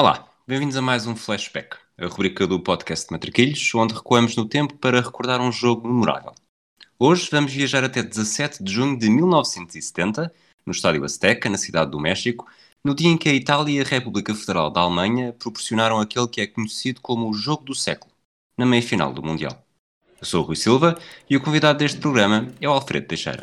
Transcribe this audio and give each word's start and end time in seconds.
Olá, 0.00 0.26
bem-vindos 0.48 0.78
a 0.78 0.80
mais 0.80 1.06
um 1.06 1.14
Flashback, 1.14 1.76
a 1.98 2.06
rubrica 2.06 2.46
do 2.46 2.58
podcast 2.58 3.06
de 3.06 3.12
Matraquilhos, 3.12 3.74
onde 3.74 3.92
recuamos 3.92 4.34
no 4.34 4.46
tempo 4.46 4.74
para 4.78 4.98
recordar 4.98 5.42
um 5.42 5.52
jogo 5.52 5.86
memorável. 5.86 6.32
Hoje 6.98 7.28
vamos 7.30 7.52
viajar 7.52 7.84
até 7.84 8.02
17 8.02 8.64
de 8.64 8.72
junho 8.72 8.98
de 8.98 9.10
1970, 9.10 10.32
no 10.64 10.72
Estádio 10.72 11.04
Azteca, 11.04 11.50
na 11.50 11.58
cidade 11.58 11.90
do 11.90 12.00
México, 12.00 12.48
no 12.82 12.94
dia 12.94 13.10
em 13.10 13.18
que 13.18 13.28
a 13.28 13.34
Itália 13.34 13.78
e 13.78 13.80
a 13.82 13.84
República 13.84 14.34
Federal 14.34 14.70
da 14.70 14.80
Alemanha 14.80 15.34
proporcionaram 15.38 16.00
aquele 16.00 16.28
que 16.28 16.40
é 16.40 16.46
conhecido 16.46 17.02
como 17.02 17.28
o 17.28 17.34
jogo 17.34 17.64
do 17.64 17.74
século, 17.74 18.10
na 18.56 18.64
meia-final 18.64 19.12
do 19.12 19.22
Mundial. 19.22 19.62
Eu 20.18 20.24
sou 20.24 20.42
o 20.42 20.46
Rui 20.46 20.56
Silva 20.56 20.98
e 21.28 21.36
o 21.36 21.42
convidado 21.42 21.78
deste 21.78 22.00
programa 22.00 22.48
é 22.58 22.66
o 22.66 22.72
Alfredo 22.72 23.06
Teixeira. 23.06 23.42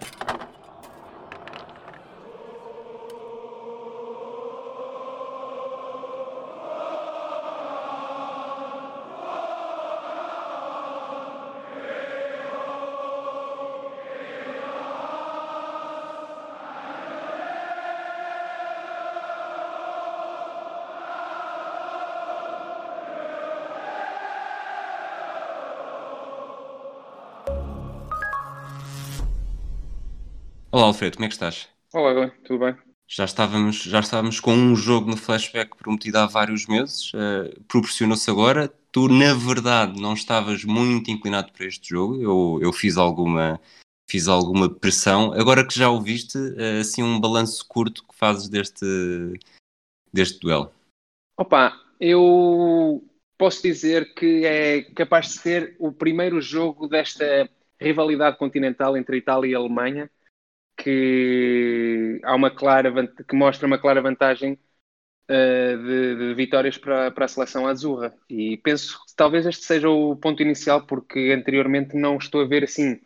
Alfredo, 30.87 31.17
como 31.17 31.25
é 31.25 31.27
que 31.27 31.33
estás? 31.33 31.67
Olá, 31.93 32.13
Glenn, 32.13 32.29
tudo 32.45 32.59
bem? 32.59 32.75
Já 33.05 33.25
estávamos, 33.25 33.83
já 33.83 33.99
estávamos 33.99 34.39
com 34.39 34.53
um 34.53 34.73
jogo 34.73 35.09
no 35.09 35.17
flashback 35.17 35.75
prometido 35.75 36.17
há 36.17 36.25
vários 36.25 36.65
meses, 36.65 37.11
uh, 37.13 37.61
proporcionou-se 37.67 38.29
agora. 38.29 38.71
Tu, 38.89 39.09
na 39.09 39.33
verdade, 39.33 39.99
não 40.01 40.13
estavas 40.13 40.63
muito 40.63 41.11
inclinado 41.11 41.51
para 41.51 41.65
este 41.65 41.89
jogo, 41.89 42.21
eu, 42.21 42.59
eu 42.61 42.71
fiz, 42.71 42.95
alguma, 42.95 43.59
fiz 44.09 44.29
alguma 44.29 44.69
pressão. 44.69 45.33
Agora 45.33 45.67
que 45.67 45.77
já 45.77 45.89
o 45.89 46.01
viste, 46.01 46.37
uh, 46.37 46.79
assim, 46.79 47.03
um 47.03 47.19
balanço 47.19 47.65
curto 47.67 48.05
que 48.07 48.15
fazes 48.15 48.47
deste, 48.47 48.85
deste 50.13 50.39
duelo. 50.39 50.71
Opa, 51.37 51.77
eu 51.99 53.03
posso 53.37 53.61
dizer 53.61 54.13
que 54.13 54.45
é 54.45 54.83
capaz 54.93 55.27
de 55.27 55.33
ser 55.33 55.75
o 55.79 55.91
primeiro 55.91 56.39
jogo 56.39 56.87
desta 56.87 57.49
rivalidade 57.77 58.37
continental 58.37 58.95
entre 58.95 59.17
Itália 59.17 59.51
e 59.51 59.55
Alemanha 59.55 60.09
que 60.77 62.21
há 62.23 62.35
uma 62.35 62.51
clara 62.51 62.91
que 63.27 63.35
mostra 63.35 63.67
uma 63.67 63.79
clara 63.79 64.01
vantagem 64.01 64.53
uh, 64.53 65.77
de, 65.83 66.15
de, 66.15 66.33
vitórias 66.35 66.77
para, 66.77 67.11
para 67.11 67.25
a 67.25 67.27
seleção 67.27 67.67
azurra 67.67 68.15
e 68.29 68.57
penso 68.57 68.97
que 69.05 69.15
talvez 69.15 69.45
este 69.45 69.65
seja 69.65 69.89
o 69.89 70.15
ponto 70.15 70.41
inicial 70.41 70.85
porque 70.85 71.33
anteriormente 71.35 71.97
não 71.97 72.17
estou 72.17 72.41
a 72.41 72.47
ver 72.47 72.63
assim 72.63 73.01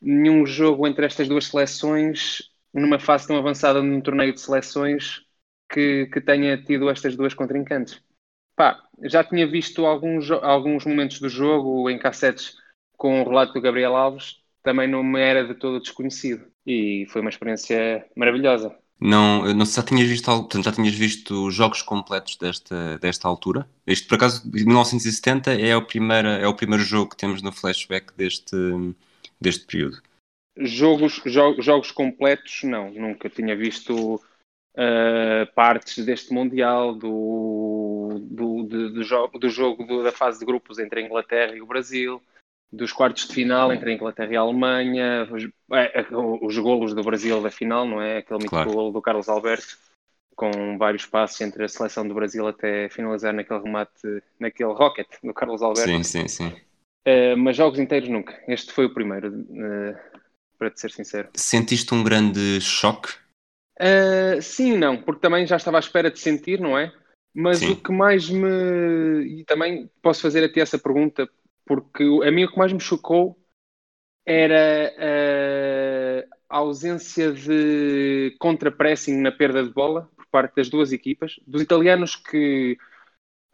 nenhum 0.00 0.46
jogo 0.46 0.86
entre 0.86 1.06
estas 1.06 1.28
duas 1.28 1.46
seleções 1.46 2.50
numa 2.72 2.98
fase 2.98 3.28
tão 3.28 3.36
avançada 3.36 3.82
num 3.82 4.00
torneio 4.00 4.32
de 4.32 4.40
seleções 4.40 5.22
que, 5.70 6.06
que 6.06 6.20
tenha 6.20 6.56
tido 6.62 6.90
estas 6.90 7.14
duas 7.16 7.34
contrincantes. 7.34 8.02
Pá, 8.56 8.82
já 9.02 9.22
tinha 9.24 9.46
visto 9.46 9.86
alguns, 9.86 10.30
alguns 10.30 10.84
momentos 10.84 11.20
do 11.20 11.28
jogo 11.28 11.88
em 11.90 11.98
cassetes 11.98 12.56
com 12.96 13.20
o 13.20 13.28
relato 13.28 13.54
do 13.54 13.60
Gabriel 13.60 13.96
Alves, 13.96 14.42
também 14.62 14.88
não 14.88 15.02
me 15.02 15.20
era 15.20 15.46
de 15.46 15.54
todo 15.54 15.80
desconhecido 15.80 16.51
e 16.66 17.06
foi 17.10 17.20
uma 17.20 17.30
experiência 17.30 18.06
maravilhosa. 18.16 18.74
Não, 19.00 19.52
não 19.52 19.66
já 19.66 19.82
tinhas 19.82 20.08
visto 20.08 20.26
portanto, 20.26 20.64
já 20.64 20.72
tinhas 20.72 20.94
visto 20.94 21.50
jogos 21.50 21.82
completos 21.82 22.36
desta, 22.36 22.98
desta 22.98 23.26
altura? 23.26 23.68
Este, 23.84 24.06
por 24.06 24.14
acaso, 24.14 24.48
1970 24.48 25.54
é 25.54 25.76
o, 25.76 25.84
primeiro, 25.84 26.28
é 26.28 26.46
o 26.46 26.54
primeiro 26.54 26.84
jogo 26.84 27.10
que 27.10 27.16
temos 27.16 27.42
no 27.42 27.50
flashback 27.50 28.12
deste, 28.16 28.56
deste 29.40 29.66
período. 29.66 30.00
Jogos, 30.56 31.20
jo 31.26 31.60
jogos 31.60 31.90
completos, 31.90 32.60
não. 32.62 32.92
Nunca 32.92 33.28
tinha 33.28 33.56
visto 33.56 34.16
uh, 34.16 35.52
partes 35.52 36.04
deste 36.04 36.32
Mundial, 36.32 36.94
do, 36.94 38.20
do, 38.22 38.62
de, 38.62 38.88
do, 38.90 39.02
jogo, 39.02 39.36
do 39.36 39.48
jogo 39.48 39.84
do, 39.84 40.04
da 40.04 40.12
fase 40.12 40.38
de 40.38 40.46
grupos 40.46 40.78
entre 40.78 41.00
a 41.00 41.02
Inglaterra 41.02 41.56
e 41.56 41.60
o 41.60 41.66
Brasil 41.66 42.22
dos 42.72 42.92
quartos 42.92 43.28
de 43.28 43.34
final 43.34 43.72
entre 43.72 43.90
a 43.90 43.94
Inglaterra 43.94 44.32
e 44.32 44.36
a 44.36 44.40
Alemanha, 44.40 45.28
os, 45.30 45.44
é, 45.72 46.00
é 46.00 46.06
os 46.10 46.56
golos 46.58 46.94
do 46.94 47.02
Brasil 47.02 47.42
da 47.42 47.50
final, 47.50 47.86
não 47.86 48.00
é? 48.00 48.18
Aquele 48.18 48.38
mítico 48.38 48.56
claro. 48.56 48.72
golo 48.72 48.92
do 48.92 49.02
Carlos 49.02 49.28
Alberto, 49.28 49.76
com 50.34 50.78
vários 50.78 51.04
passos 51.04 51.40
entre 51.42 51.64
a 51.64 51.68
seleção 51.68 52.08
do 52.08 52.14
Brasil 52.14 52.46
até 52.46 52.88
finalizar 52.88 53.34
naquele 53.34 53.60
remate, 53.60 54.22
naquele 54.40 54.72
rocket 54.72 55.06
do 55.22 55.34
Carlos 55.34 55.60
Alberto. 55.60 55.90
Sim, 55.90 56.02
sim, 56.02 56.28
sim. 56.28 56.48
Uh, 57.06 57.36
mas 57.36 57.56
jogos 57.56 57.78
inteiros 57.78 58.08
nunca. 58.08 58.40
Este 58.48 58.72
foi 58.72 58.86
o 58.86 58.94
primeiro, 58.94 59.28
uh, 59.28 60.20
para 60.58 60.70
te 60.70 60.80
ser 60.80 60.92
sincero. 60.92 61.28
Sentiste 61.34 61.92
um 61.92 62.02
grande 62.02 62.60
choque? 62.60 63.10
Uh, 63.78 64.40
sim, 64.40 64.78
não, 64.78 64.96
porque 64.96 65.20
também 65.20 65.46
já 65.46 65.56
estava 65.56 65.76
à 65.76 65.80
espera 65.80 66.10
de 66.10 66.20
sentir, 66.20 66.60
não 66.60 66.78
é? 66.78 66.92
Mas 67.34 67.58
sim. 67.58 67.72
o 67.72 67.76
que 67.76 67.90
mais 67.90 68.30
me. 68.30 69.40
E 69.40 69.44
também 69.44 69.90
posso 70.00 70.22
fazer 70.22 70.44
até 70.44 70.60
essa 70.60 70.78
pergunta 70.78 71.28
porque 71.74 72.04
a 72.04 72.30
mim 72.30 72.44
o 72.44 72.50
que 72.52 72.58
mais 72.58 72.70
me 72.70 72.80
chocou 72.80 73.34
era 74.26 74.92
uh, 74.98 76.28
a 76.46 76.58
ausência 76.58 77.32
de 77.32 78.36
contra-pressing 78.38 79.16
na 79.16 79.32
perda 79.32 79.64
de 79.64 79.70
bola 79.70 80.10
por 80.14 80.26
parte 80.26 80.56
das 80.56 80.68
duas 80.68 80.92
equipas, 80.92 81.40
dos 81.46 81.62
italianos 81.62 82.14
que, 82.14 82.76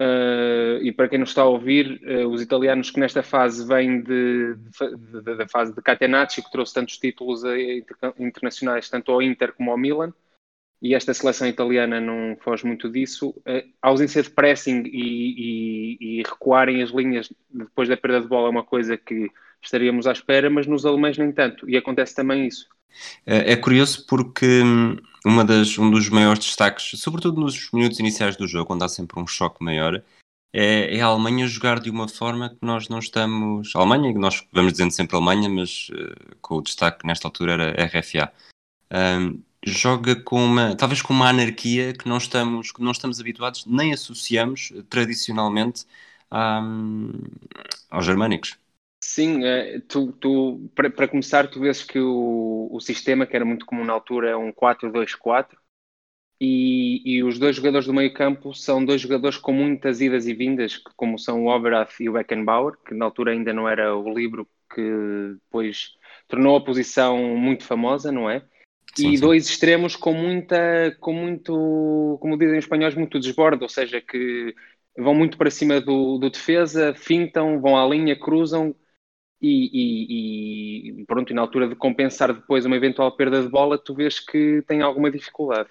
uh, 0.00 0.82
e 0.82 0.90
para 0.90 1.08
quem 1.08 1.18
não 1.18 1.24
está 1.26 1.42
a 1.42 1.44
ouvir, 1.44 2.00
uh, 2.02 2.26
os 2.26 2.42
italianos 2.42 2.90
que 2.90 2.98
nesta 2.98 3.22
fase 3.22 3.64
vêm 3.64 4.02
de, 4.02 4.56
de, 4.56 5.22
de, 5.22 5.36
da 5.36 5.46
fase 5.46 5.72
de 5.72 5.80
Catenacci, 5.80 6.42
que 6.42 6.50
trouxe 6.50 6.74
tantos 6.74 6.98
títulos 6.98 7.42
internacionais, 8.18 8.90
tanto 8.90 9.12
ao 9.12 9.22
Inter 9.22 9.52
como 9.52 9.70
ao 9.70 9.78
Milan, 9.78 10.12
e 10.80 10.94
esta 10.94 11.12
seleção 11.12 11.48
italiana 11.48 12.00
não 12.00 12.36
foge 12.40 12.66
muito 12.66 12.88
disso. 12.90 13.34
A 13.82 13.88
ausência 13.88 14.22
de 14.22 14.30
pressing 14.30 14.84
e, 14.86 14.90
e, 14.90 15.98
e, 16.00 16.22
recuarem 16.22 16.82
as 16.82 16.90
linhas 16.90 17.32
depois 17.50 17.88
da 17.88 17.96
perda 17.96 18.20
de 18.20 18.28
bola 18.28 18.48
é 18.48 18.50
uma 18.50 18.64
coisa 18.64 18.96
que 18.96 19.30
estaríamos 19.62 20.06
à 20.06 20.12
espera, 20.12 20.48
mas 20.48 20.66
nos 20.66 20.86
alemães 20.86 21.18
nem 21.18 21.32
tanto, 21.32 21.68
e 21.68 21.76
acontece 21.76 22.14
também 22.14 22.46
isso. 22.46 22.66
É, 23.26 23.52
é 23.52 23.56
curioso 23.56 24.06
porque 24.06 24.62
hum, 24.62 24.96
uma 25.24 25.44
das, 25.44 25.76
um 25.78 25.90
dos 25.90 26.08
maiores 26.08 26.44
destaques, 26.44 26.98
sobretudo 27.00 27.40
nos 27.40 27.70
minutos 27.72 27.98
iniciais 27.98 28.36
do 28.36 28.46
jogo, 28.46 28.66
quando 28.66 28.84
há 28.84 28.88
sempre 28.88 29.20
um 29.20 29.26
choque 29.26 29.62
maior, 29.62 30.02
é, 30.52 30.96
é, 30.96 31.00
a 31.00 31.06
Alemanha 31.06 31.46
jogar 31.46 31.78
de 31.78 31.90
uma 31.90 32.08
forma 32.08 32.50
que 32.50 32.58
nós 32.62 32.88
não 32.88 32.98
estamos. 32.98 33.74
A 33.76 33.80
Alemanha, 33.80 34.12
nós 34.14 34.46
vamos 34.52 34.72
dizendo 34.72 34.92
sempre 34.92 35.16
Alemanha, 35.16 35.48
mas 35.48 35.90
uh, 35.90 36.36
com 36.40 36.56
o 36.56 36.62
destaque 36.62 37.06
nesta 37.06 37.28
altura 37.28 37.52
era 37.52 37.84
RFA. 37.86 38.32
Um, 38.90 39.42
joga 39.64 40.16
com 40.16 40.44
uma, 40.44 40.76
talvez 40.76 41.02
com 41.02 41.12
uma 41.12 41.28
anarquia 41.28 41.92
que 41.92 42.08
não 42.08 42.19
estamos, 42.19 42.72
que 42.72 42.82
não 42.82 42.92
estamos 42.92 43.20
habituados 43.20 43.66
nem 43.66 43.92
associamos 43.92 44.72
tradicionalmente 44.88 45.84
a, 46.30 46.62
aos 47.91 48.04
germânicos. 48.04 48.58
Sim, 49.00 49.44
é, 49.44 49.80
tu, 49.80 50.12
tu 50.12 50.70
para, 50.74 50.91
para, 50.91 51.08
começar, 51.08 51.48
tu 51.48 51.60
vês 51.60 51.82
que 51.82 51.98
o, 51.98 52.69
o 52.70 52.80
sistema, 52.80 53.26
que 53.26 53.36
era 53.36 53.44
muito 53.44 53.64
comum 53.64 53.84
na 53.84 53.92
altura, 53.92 54.30
é 54.30 54.36
um 54.36 54.52
4-2-4, 54.52 55.56
e, 56.40 57.02
e, 57.04 57.22
os 57.25 57.38
dois 57.38 57.56
jogadores 57.56 57.86
do 57.86 57.92
meio 57.92 58.12
campo 58.14 58.54
são 58.54 58.84
dois 58.84 59.00
jogadores 59.00 59.36
com 59.36 59.52
muitas 59.52 60.00
idas 60.00 60.26
e 60.26 60.34
vindas, 60.34 60.76
como 60.96 61.19
são 61.19 61.44
o 61.44 61.48
Overath 61.48 61.98
e 62.00 62.08
o 62.08 62.12
Beckenbauer, 62.12 62.76
que 62.86 62.94
na 62.94 63.06
altura 63.06 63.32
ainda 63.32 63.52
não 63.52 63.69
era 63.69 63.96
o 63.96 64.14
livro 64.14 64.48
que 64.72 64.82
depois 65.34 65.96
tornou 66.28 66.56
a 66.56 66.64
posição 66.64 67.19
muito 67.36 67.64
famosa, 67.64 68.12
não 68.12 68.30
é? 68.30 68.44
Sim, 68.98 69.14
e 69.14 69.16
sim. 69.16 69.31
dois 69.31 69.48
extremos 69.48 69.97
com 69.97 70.12
muita, 70.12 70.97
com 71.00 71.12
muito, 71.12 72.19
como 72.20 72.36
dizem 72.38 72.59
os 72.59 72.64
espanhóis, 72.64 72.94
muito 72.94 73.19
desborde, 73.20 73.62
ou 73.62 73.69
seja, 73.69 74.00
que 74.00 74.54
vão 74.97 75.14
muito 75.14 75.38
para 75.38 75.50
cima 75.50 75.81
do, 75.81 76.19
do 76.19 76.31
defesa, 76.31 76.94
fintam, 76.94 77.61
vão 77.61 77.76
à 77.76 77.87
linha, 77.88 78.19
cruzam 78.19 78.75
e, 79.40 80.90
e, 80.99 81.02
e, 81.02 81.06
pronto, 81.06 81.32
e 81.32 81.34
na 81.34 81.43
altura 81.43 81.69
de 81.69 81.76
compensar 81.76 82.32
depois 82.34 82.67
uma 82.67 82.76
eventual 82.76 83.17
perda 83.17 83.43
de 83.43 83.49
bola, 83.50 83.78
tu 83.78 83.94
vês 83.94 84.20
que 84.20 84.62
tem 84.69 84.82
alguma 84.82 85.11
dificuldade. 85.11 85.70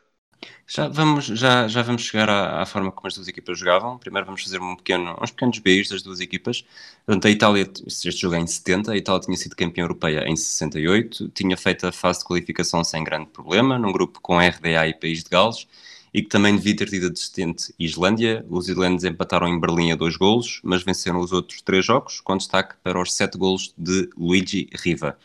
Já 0.70 0.88
vamos, 0.90 1.26
já, 1.26 1.68
já 1.68 1.82
vamos 1.82 2.02
chegar 2.02 2.30
à, 2.30 2.62
à, 2.62 2.66
forma 2.66 2.92
como 2.92 3.08
as 3.08 3.16
duas 3.16 3.28
equipas 3.28 3.58
jogavam. 3.58 3.98
Primeiro 3.98 4.26
vamos 4.26 4.44
fazer 4.44 4.62
um 4.62 4.76
pequeno, 4.76 5.18
uns 5.22 5.32
pequenos 5.32 5.60
beijos 5.60 5.90
das 5.90 6.02
duas 6.02 6.20
equipas. 6.20 6.66
Portanto, 7.06 7.26
a 7.26 7.30
Itália, 7.32 7.72
este 7.86 8.12
jogo 8.12 8.36
é 8.36 8.40
em 8.40 8.48
70, 8.48 8.92
a 8.92 8.98
Itália 8.98 9.22
tinha 9.22 9.38
sido 9.38 9.56
campeã 9.56 9.84
europeia 9.84 10.28
em 10.28 10.36
68, 10.36 11.30
tinha 11.30 11.56
feito 11.56 11.88
a 11.88 11.92
fase 11.92 12.20
de 12.20 12.26
qualificação 12.26 12.84
sem 12.84 13.04
grande 13.04 13.28
problema, 13.28 13.80
num 13.80 13.94
grupo 13.94 14.20
com 14.22 14.38
RDA 14.38 14.88
e 14.88 14.94
País 14.94 15.24
de 15.24 15.30
Gales, 15.30 15.68
e 16.14 16.22
que 16.22 16.30
também 16.30 16.56
devia 16.56 16.76
ter 16.76 16.90
tido 16.90 17.12
assistente 17.12 17.74
Islândia. 17.80 18.46
Os 18.50 18.68
islandeses 18.68 19.10
empataram 19.10 19.48
em 19.48 19.60
Berlim 19.60 19.94
a 19.94 19.96
dois 19.96 20.18
golos, 20.18 20.60
mas 20.64 20.84
venceram 20.84 21.20
os 21.20 21.32
outros 21.32 21.62
três 21.62 21.86
jogos, 21.86 22.20
com 22.20 22.36
destaque 22.36 22.76
para 22.84 23.02
os 23.02 23.14
sete 23.14 23.38
golos 23.38 23.74
de 23.78 24.10
Luigi 24.18 24.70
Riva. 24.74 25.18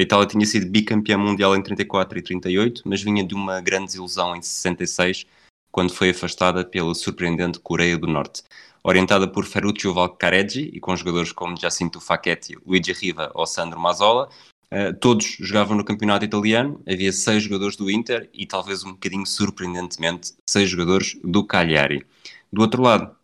A 0.00 0.02
Itália 0.02 0.26
tinha 0.26 0.46
sido 0.46 0.64
bicampeã 0.64 1.18
mundial 1.18 1.54
em 1.54 1.62
34 1.62 2.18
e 2.18 2.22
38, 2.22 2.84
mas 2.86 3.02
vinha 3.02 3.22
de 3.22 3.34
uma 3.34 3.60
grande 3.60 3.88
desilusão 3.88 4.34
em 4.34 4.40
66, 4.40 5.26
quando 5.70 5.92
foi 5.92 6.08
afastada 6.08 6.64
pela 6.64 6.94
surpreendente 6.94 7.58
Coreia 7.58 7.98
do 7.98 8.06
Norte. 8.06 8.42
Orientada 8.82 9.28
por 9.28 9.44
Ferruccio 9.44 9.92
Valcareggi 9.92 10.70
e 10.72 10.80
com 10.80 10.96
jogadores 10.96 11.32
como 11.32 11.54
Jacinto 11.54 12.00
Facchetti, 12.00 12.56
Luigi 12.64 12.94
Riva 12.94 13.30
ou 13.34 13.46
Sandro 13.46 13.78
Mazzola, 13.78 14.30
uh, 14.72 14.94
todos 14.98 15.36
jogavam 15.38 15.76
no 15.76 15.84
campeonato 15.84 16.24
italiano. 16.24 16.80
Havia 16.90 17.12
seis 17.12 17.42
jogadores 17.42 17.76
do 17.76 17.90
Inter 17.90 18.26
e, 18.32 18.46
talvez 18.46 18.82
um 18.82 18.92
bocadinho 18.92 19.26
surpreendentemente, 19.26 20.32
seis 20.48 20.70
jogadores 20.70 21.18
do 21.22 21.44
Cagliari. 21.44 22.06
Do 22.50 22.62
outro 22.62 22.80
lado, 22.80 23.14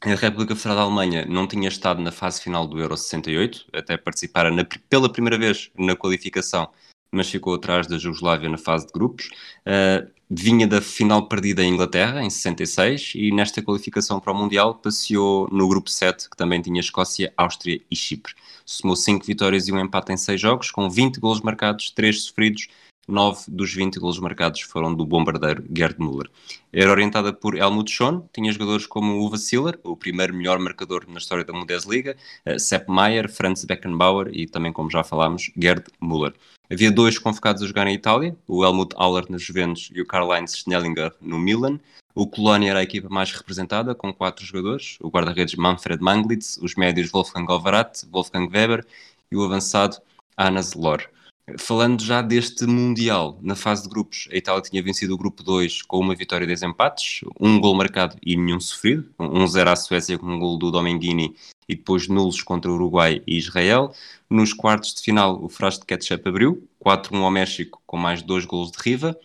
a 0.00 0.14
República 0.14 0.54
Federal 0.54 0.76
da 0.76 0.82
Alemanha 0.82 1.26
não 1.26 1.46
tinha 1.46 1.68
estado 1.68 2.00
na 2.00 2.12
fase 2.12 2.40
final 2.40 2.66
do 2.66 2.78
Euro 2.78 2.96
68, 2.96 3.66
até 3.72 3.96
participar 3.96 4.50
na, 4.52 4.64
pela 4.88 5.10
primeira 5.10 5.36
vez 5.36 5.70
na 5.76 5.96
qualificação, 5.96 6.68
mas 7.10 7.28
ficou 7.28 7.54
atrás 7.54 7.86
da 7.86 7.98
Jugoslávia 7.98 8.48
na 8.48 8.58
fase 8.58 8.86
de 8.86 8.92
grupos. 8.92 9.30
Uh, 9.66 10.08
vinha 10.30 10.66
da 10.68 10.80
final 10.80 11.26
perdida 11.26 11.64
em 11.64 11.72
Inglaterra, 11.72 12.22
em 12.22 12.30
66, 12.30 13.12
e 13.16 13.32
nesta 13.32 13.62
qualificação 13.62 14.20
para 14.20 14.32
o 14.32 14.36
Mundial 14.36 14.74
passeou 14.74 15.48
no 15.50 15.66
grupo 15.66 15.90
7, 15.90 16.30
que 16.30 16.36
também 16.36 16.60
tinha 16.60 16.80
Escócia, 16.80 17.32
Áustria 17.36 17.80
e 17.90 17.96
Chipre. 17.96 18.34
Somou 18.64 18.94
5 18.94 19.24
vitórias 19.24 19.66
e 19.66 19.72
um 19.72 19.80
empate 19.80 20.12
em 20.12 20.16
6 20.16 20.40
jogos, 20.40 20.70
com 20.70 20.88
20 20.88 21.18
gols 21.18 21.40
marcados, 21.40 21.90
3 21.90 22.22
sofridos 22.22 22.68
9 23.08 23.44
dos 23.48 23.74
20 23.74 23.98
golos 23.98 24.18
marcados 24.20 24.60
foram 24.60 24.94
do 24.94 25.06
bombardeiro 25.06 25.64
Gerd 25.74 25.98
Müller. 25.98 26.28
Era 26.70 26.90
orientada 26.90 27.32
por 27.32 27.56
Helmut 27.56 27.90
Schoen, 27.90 28.22
tinha 28.32 28.52
jogadores 28.52 28.86
como 28.86 29.18
Uwe 29.18 29.38
Siller, 29.38 29.78
o 29.82 29.96
primeiro 29.96 30.34
melhor 30.34 30.58
marcador 30.58 31.06
na 31.08 31.18
história 31.18 31.42
da 31.42 31.52
Bundesliga, 31.52 32.14
uh, 32.46 32.60
Sepp 32.60 32.88
Maier, 32.90 33.30
Franz 33.30 33.64
Beckenbauer 33.64 34.28
e 34.32 34.46
também, 34.46 34.72
como 34.72 34.90
já 34.90 35.02
falámos, 35.02 35.50
Gerd 35.56 35.84
Müller. 36.00 36.34
Havia 36.70 36.92
dois 36.92 37.18
convocados 37.18 37.62
a 37.62 37.66
jogar 37.66 37.86
na 37.86 37.92
Itália, 37.92 38.36
o 38.46 38.62
Helmut 38.62 38.94
Haller 38.94 39.24
na 39.30 39.38
Juventus 39.38 39.90
e 39.94 40.02
o 40.02 40.06
Karl-Heinz 40.06 40.58
Schnellinger 40.58 41.14
no 41.18 41.38
Milan. 41.38 41.80
O 42.14 42.26
Colónia 42.26 42.70
era 42.70 42.80
a 42.80 42.82
equipa 42.82 43.08
mais 43.08 43.32
representada, 43.32 43.94
com 43.94 44.12
quatro 44.12 44.44
jogadores, 44.44 44.98
o 45.00 45.08
guarda-redes 45.08 45.54
Manfred 45.54 46.02
Manglitz, 46.02 46.58
os 46.60 46.74
médios 46.74 47.10
Wolfgang 47.10 47.50
Alvarat, 47.50 48.04
Wolfgang 48.12 48.48
Weber 48.52 48.84
e 49.32 49.36
o 49.36 49.44
avançado 49.44 49.96
Anas 50.36 50.74
Lor. 50.74 51.08
Falando 51.56 52.02
já 52.02 52.20
deste 52.20 52.66
Mundial, 52.66 53.38
na 53.40 53.54
fase 53.54 53.84
de 53.84 53.88
grupos, 53.88 54.28
a 54.30 54.36
Itália 54.36 54.60
tinha 54.60 54.82
vencido 54.82 55.14
o 55.14 55.16
grupo 55.16 55.42
2 55.42 55.82
com 55.82 55.98
uma 55.98 56.14
vitória 56.14 56.44
e 56.44 56.46
dois 56.46 56.62
empates, 56.62 57.20
um 57.40 57.58
gol 57.58 57.74
marcado 57.74 58.16
e 58.22 58.36
nenhum 58.36 58.60
sofrido, 58.60 59.08
1-0 59.18 59.68
à 59.68 59.76
Suécia 59.76 60.18
com 60.18 60.26
um 60.26 60.38
gol 60.38 60.58
do 60.58 60.70
Domenghini 60.70 61.34
e 61.66 61.74
depois 61.74 62.06
nulos 62.06 62.42
contra 62.42 62.70
o 62.70 62.74
Uruguai 62.74 63.22
e 63.26 63.38
Israel. 63.38 63.94
Nos 64.28 64.52
quartos 64.52 64.92
de 64.92 65.00
final, 65.00 65.42
o 65.42 65.48
frasco 65.48 65.82
de 65.82 65.86
ketchup 65.86 66.28
abriu, 66.28 66.68
4-1 66.84 67.22
ao 67.22 67.30
México 67.30 67.82
com 67.86 67.96
mais 67.96 68.20
dois 68.20 68.44
golos 68.44 68.70
de 68.70 68.78
Riva. 68.82 69.18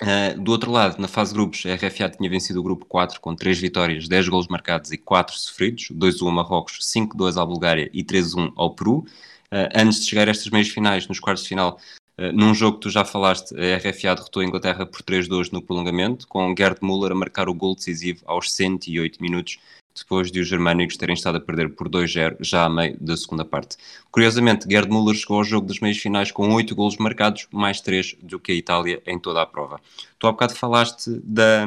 Uh, 0.00 0.40
do 0.40 0.52
outro 0.52 0.70
lado, 0.70 1.00
na 1.00 1.08
fase 1.08 1.32
de 1.32 1.38
grupos, 1.38 1.64
a 1.66 1.74
RFA 1.74 2.08
tinha 2.08 2.30
vencido 2.30 2.60
o 2.60 2.62
grupo 2.62 2.84
4 2.86 3.20
com 3.20 3.34
3 3.34 3.58
vitórias, 3.58 4.06
10 4.06 4.28
golos 4.28 4.46
marcados 4.46 4.92
e 4.92 4.98
4 4.98 5.34
sofridos, 5.34 5.90
2-1 5.90 6.26
ao 6.26 6.32
Marrocos, 6.32 6.78
5-2 6.82 7.40
à 7.40 7.44
Bulgária 7.44 7.90
e 7.92 8.04
3-1 8.04 8.52
ao 8.54 8.74
Peru. 8.74 9.04
Uh, 9.52 9.68
antes 9.74 10.00
de 10.00 10.10
chegar 10.10 10.28
a 10.28 10.30
estas 10.30 10.50
meias 10.50 10.68
finais, 10.68 11.08
nos 11.08 11.18
quartos 11.18 11.42
de 11.42 11.48
final, 11.48 11.78
uh, 12.18 12.32
num 12.32 12.54
jogo 12.54 12.76
que 12.76 12.82
tu 12.82 12.90
já 12.90 13.04
falaste, 13.04 13.54
a 13.54 13.76
RFA 13.78 14.14
derrotou 14.14 14.42
a 14.42 14.44
Inglaterra 14.44 14.84
por 14.84 15.02
3-2 15.02 15.50
no 15.52 15.62
prolongamento, 15.62 16.28
com 16.28 16.54
Gerd 16.56 16.78
Müller 16.82 17.12
a 17.12 17.14
marcar 17.14 17.48
o 17.48 17.54
gol 17.54 17.74
decisivo 17.74 18.22
aos 18.26 18.52
108 18.52 19.22
minutos, 19.22 19.58
depois 19.96 20.30
de 20.30 20.40
os 20.40 20.46
germânicos 20.46 20.96
terem 20.96 21.14
estado 21.14 21.38
a 21.38 21.40
perder 21.40 21.74
por 21.74 21.88
2-0 21.88 22.36
já 22.40 22.64
a 22.64 22.68
meio 22.68 22.96
da 23.00 23.16
segunda 23.16 23.44
parte. 23.44 23.76
Curiosamente, 24.10 24.68
Gerd 24.70 24.90
Müller 24.90 25.16
chegou 25.16 25.38
ao 25.38 25.44
jogo 25.44 25.66
das 25.66 25.80
meias 25.80 25.98
finais 25.98 26.30
com 26.30 26.52
8 26.52 26.74
golos 26.74 26.98
marcados, 26.98 27.48
mais 27.50 27.80
3 27.80 28.16
do 28.22 28.38
que 28.38 28.52
a 28.52 28.54
Itália 28.54 29.02
em 29.06 29.18
toda 29.18 29.42
a 29.42 29.46
prova. 29.46 29.80
Tu 30.18 30.26
há 30.26 30.32
bocado 30.32 30.54
falaste 30.54 31.10
da, 31.24 31.66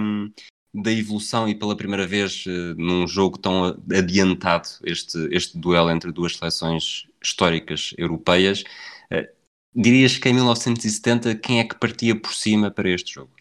da 0.73 0.91
evolução 0.91 1.49
e 1.49 1.55
pela 1.55 1.75
primeira 1.75 2.07
vez 2.07 2.45
uh, 2.45 2.75
num 2.77 3.05
jogo 3.05 3.37
tão 3.37 3.77
adiantado 3.93 4.69
este, 4.83 5.17
este 5.31 5.57
duelo 5.57 5.89
entre 5.89 6.11
duas 6.11 6.37
seleções 6.37 7.07
históricas 7.21 7.93
europeias. 7.97 8.63
Uh, 9.11 9.27
dirias 9.75 10.17
que 10.17 10.29
em 10.29 10.33
1970 10.33 11.35
quem 11.35 11.59
é 11.59 11.65
que 11.65 11.77
partia 11.77 12.15
por 12.19 12.33
cima 12.33 12.71
para 12.71 12.89
este 12.89 13.13
jogo? 13.13 13.31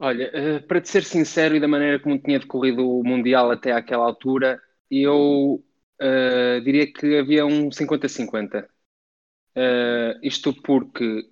Olha, 0.00 0.32
uh, 0.34 0.66
para 0.66 0.80
te 0.80 0.88
ser 0.88 1.04
sincero 1.04 1.54
e 1.54 1.60
da 1.60 1.68
maneira 1.68 2.00
como 2.00 2.18
tinha 2.18 2.40
decorrido 2.40 2.88
o 2.88 3.04
Mundial 3.04 3.50
até 3.50 3.72
àquela 3.72 4.04
altura, 4.04 4.60
eu 4.90 5.64
diria 6.64 6.92
que 6.92 7.18
havia 7.18 7.46
um 7.46 7.70
50-50. 7.70 8.66
isto 10.20 10.52
porque 10.52 11.24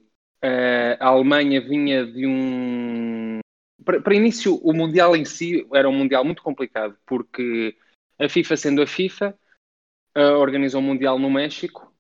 a 1.00 1.08
Alemanha 1.08 1.60
vinha 1.60 2.06
de 2.06 2.24
um 2.24 3.40
para, 3.85 4.00
para 4.00 4.15
início, 4.15 4.56
o 4.56 4.73
Mundial 4.73 5.17
em 5.17 5.25
si 5.25 5.67
era 5.73 5.88
um 5.88 5.93
Mundial 5.93 6.25
muito 6.25 6.43
complicado, 6.43 6.97
porque 7.06 7.77
a 8.19 8.29
FIFA, 8.29 8.56
sendo 8.56 8.82
a 8.82 8.87
FIFA, 8.87 9.38
uh, 10.17 10.38
organizou 10.38 10.81
um 10.81 10.85
Mundial 10.85 11.19
no 11.19 11.31
México 11.31 11.91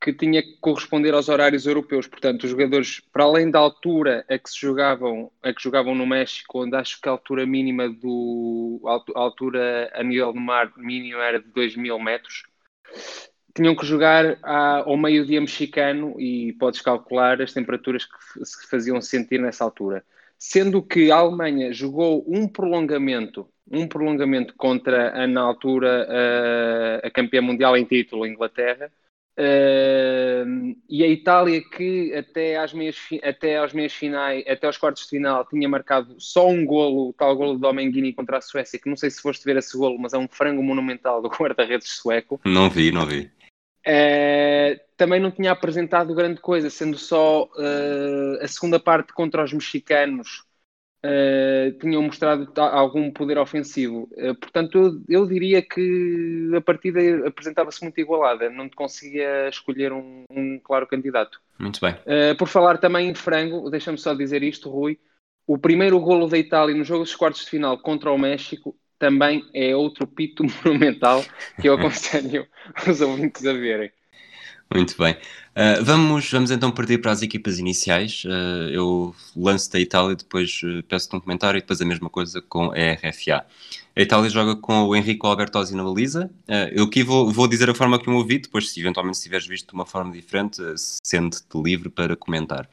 que 0.00 0.12
tinha 0.12 0.42
que 0.42 0.56
corresponder 0.60 1.14
aos 1.14 1.28
horários 1.28 1.66
europeus. 1.66 2.06
Portanto, 2.06 2.44
os 2.44 2.50
jogadores, 2.50 3.00
para 3.12 3.24
além 3.24 3.50
da 3.50 3.58
altura 3.58 4.24
a 4.28 4.38
que 4.38 4.50
se 4.50 4.60
jogavam, 4.60 5.32
a 5.42 5.52
que 5.52 5.62
jogavam 5.62 5.94
no 5.94 6.06
México, 6.06 6.62
onde 6.62 6.76
acho 6.76 7.00
que 7.00 7.08
a 7.08 7.12
altura 7.12 7.46
mínima 7.46 7.88
do 7.88 8.80
a 8.86 9.20
altura 9.20 9.90
a 9.94 10.02
nível 10.02 10.32
do 10.32 10.40
mar 10.40 10.72
mínimo 10.76 11.18
era 11.18 11.40
de 11.40 11.48
2 11.48 11.76
mil 11.76 11.98
metros, 11.98 12.44
tinham 13.54 13.74
que 13.74 13.86
jogar 13.86 14.38
ao 14.42 14.96
meio-dia 14.96 15.40
mexicano 15.40 16.14
e 16.20 16.52
podes 16.52 16.82
calcular 16.82 17.40
as 17.40 17.52
temperaturas 17.52 18.04
que 18.04 18.44
se 18.44 18.68
faziam 18.68 19.00
sentir 19.00 19.40
nessa 19.40 19.64
altura 19.64 20.04
sendo 20.38 20.82
que 20.82 21.10
a 21.10 21.16
Alemanha 21.16 21.72
jogou 21.72 22.24
um 22.28 22.46
prolongamento, 22.46 23.48
um 23.70 23.86
prolongamento 23.86 24.54
contra 24.56 25.22
a, 25.22 25.26
na 25.26 25.40
altura 25.40 26.06
a, 27.02 27.06
a 27.06 27.10
campeã 27.10 27.40
mundial 27.40 27.76
em 27.76 27.84
título, 27.84 28.24
a 28.24 28.28
Inglaterra, 28.28 28.90
uh, 29.38 30.76
e 30.88 31.02
a 31.02 31.08
Itália 31.08 31.60
que 31.60 32.14
até 32.14 32.56
às 32.56 32.72
meias, 32.72 32.96
até 33.22 33.56
aos 33.58 33.72
meias 33.72 33.92
finais, 33.92 34.44
até 34.46 34.66
aos 34.66 34.78
quartos 34.78 35.04
de 35.04 35.10
final 35.10 35.46
tinha 35.46 35.68
marcado 35.68 36.14
só 36.18 36.48
um 36.48 36.64
golo, 36.64 37.10
o 37.10 37.12
tal 37.12 37.36
golo 37.36 37.54
do 37.54 37.60
Domenghini 37.60 38.12
contra 38.12 38.38
a 38.38 38.40
Suécia, 38.40 38.78
que 38.78 38.88
não 38.88 38.96
sei 38.96 39.10
se 39.10 39.20
foste 39.20 39.44
ver 39.44 39.56
esse 39.56 39.76
golo, 39.76 39.98
mas 39.98 40.12
é 40.12 40.18
um 40.18 40.28
frango 40.28 40.62
monumental 40.62 41.20
do 41.20 41.28
guarda-redes 41.34 41.88
sueco. 41.88 42.40
Não 42.44 42.70
vi, 42.70 42.90
não 42.90 43.06
vi. 43.06 43.30
Uh, 43.86 44.80
também 44.96 45.20
não 45.20 45.30
tinha 45.30 45.52
apresentado 45.52 46.12
grande 46.12 46.40
coisa, 46.40 46.68
sendo 46.68 46.98
só 46.98 47.44
uh, 47.44 48.42
a 48.42 48.48
segunda 48.48 48.80
parte 48.80 49.12
contra 49.12 49.44
os 49.44 49.52
mexicanos 49.52 50.42
uh, 51.04 51.70
tinham 51.78 52.02
mostrado 52.02 52.50
algum 52.60 53.12
poder 53.12 53.38
ofensivo. 53.38 54.08
portanto, 54.40 54.76
eu, 54.76 55.20
eu, 55.20 55.26
diria 55.26 55.62
que 55.62 56.50
a 56.56 56.60
partida 56.60 57.28
apresentava-se 57.28 57.80
muito 57.80 58.00
igualada, 58.00 58.50
não 58.50 58.68
conseguia 58.68 59.48
escolher 59.48 59.92
um, 59.92 60.24
um 60.28 60.58
claro 60.58 60.88
candidato. 60.88 61.40
Muito 61.56 61.78
bem. 61.80 61.94
por 62.36 62.48
falar 62.48 62.78
também 62.78 63.08
em 63.08 63.14
frango, 63.14 63.70
deixa-me 63.70 63.98
só 63.98 64.14
dizer 64.14 64.42
isto, 64.42 64.68
Rui. 64.68 64.98
O 65.46 65.56
primeiro 65.56 66.00
golo 66.00 66.26
da 66.26 66.36
Itália 66.36 66.74
no 66.74 66.82
jogo 66.82 67.04
dos 67.04 67.14
quartos 67.14 67.44
de 67.44 67.50
final 67.50 67.78
contra 67.78 68.10
o 68.10 68.18
México 68.18 68.76
também 68.98 69.44
é 69.54 69.74
outro 69.74 70.06
pito 70.06 70.44
monumental 70.64 71.24
que 71.60 71.68
eu 71.68 71.74
aconselho 71.74 72.46
os 72.88 73.00
ouvintes 73.00 73.44
a 73.46 73.52
verem. 73.52 73.90
Muito 74.72 74.96
bem. 74.98 75.12
Uh, 75.12 75.82
vamos, 75.82 76.30
vamos 76.30 76.50
então 76.50 76.70
partir 76.70 76.98
para 76.98 77.12
as 77.12 77.22
equipas 77.22 77.58
iniciais. 77.58 78.24
Uh, 78.24 78.68
eu 78.70 79.14
lanço 79.34 79.70
da 79.72 79.78
Itália, 79.78 80.16
depois 80.16 80.60
uh, 80.64 80.82
peço-te 80.82 81.14
um 81.14 81.20
comentário 81.20 81.56
e 81.56 81.60
depois 81.60 81.80
a 81.80 81.84
mesma 81.84 82.10
coisa 82.10 82.42
com 82.42 82.72
a 82.72 82.74
RFA. 82.74 83.46
A 83.96 84.00
Itália 84.00 84.28
joga 84.28 84.56
com 84.56 84.82
o 84.82 84.96
Enrico 84.96 85.26
Albertosi 85.26 85.74
na 85.74 85.82
baliza. 85.82 86.30
eu 86.72 86.84
aqui 86.84 87.02
vou, 87.02 87.32
vou 87.32 87.48
dizer 87.48 87.70
a 87.70 87.74
forma 87.74 87.98
que 87.98 88.06
eu 88.06 88.14
ouvi, 88.14 88.38
depois 88.38 88.70
se 88.70 88.78
eventualmente 88.78 89.16
se 89.16 89.22
tiveres 89.22 89.46
visto 89.46 89.68
de 89.68 89.74
uma 89.74 89.86
forma 89.86 90.12
diferente, 90.12 90.60
sente-te 90.76 91.62
livre 91.62 91.88
para 91.88 92.14
comentar. 92.14 92.68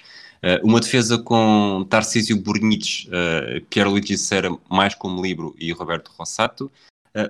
Uma 0.64 0.80
defesa 0.80 1.18
com 1.18 1.86
Tarcísio 1.90 2.36
Burnic, 2.38 3.10
uh, 3.10 3.90
Luigi 3.90 4.18
Serra 4.18 4.58
mais 4.70 4.94
como 4.94 5.22
livro 5.22 5.56
e 5.58 5.72
Roberto 5.72 6.12
Rossato. 6.18 6.72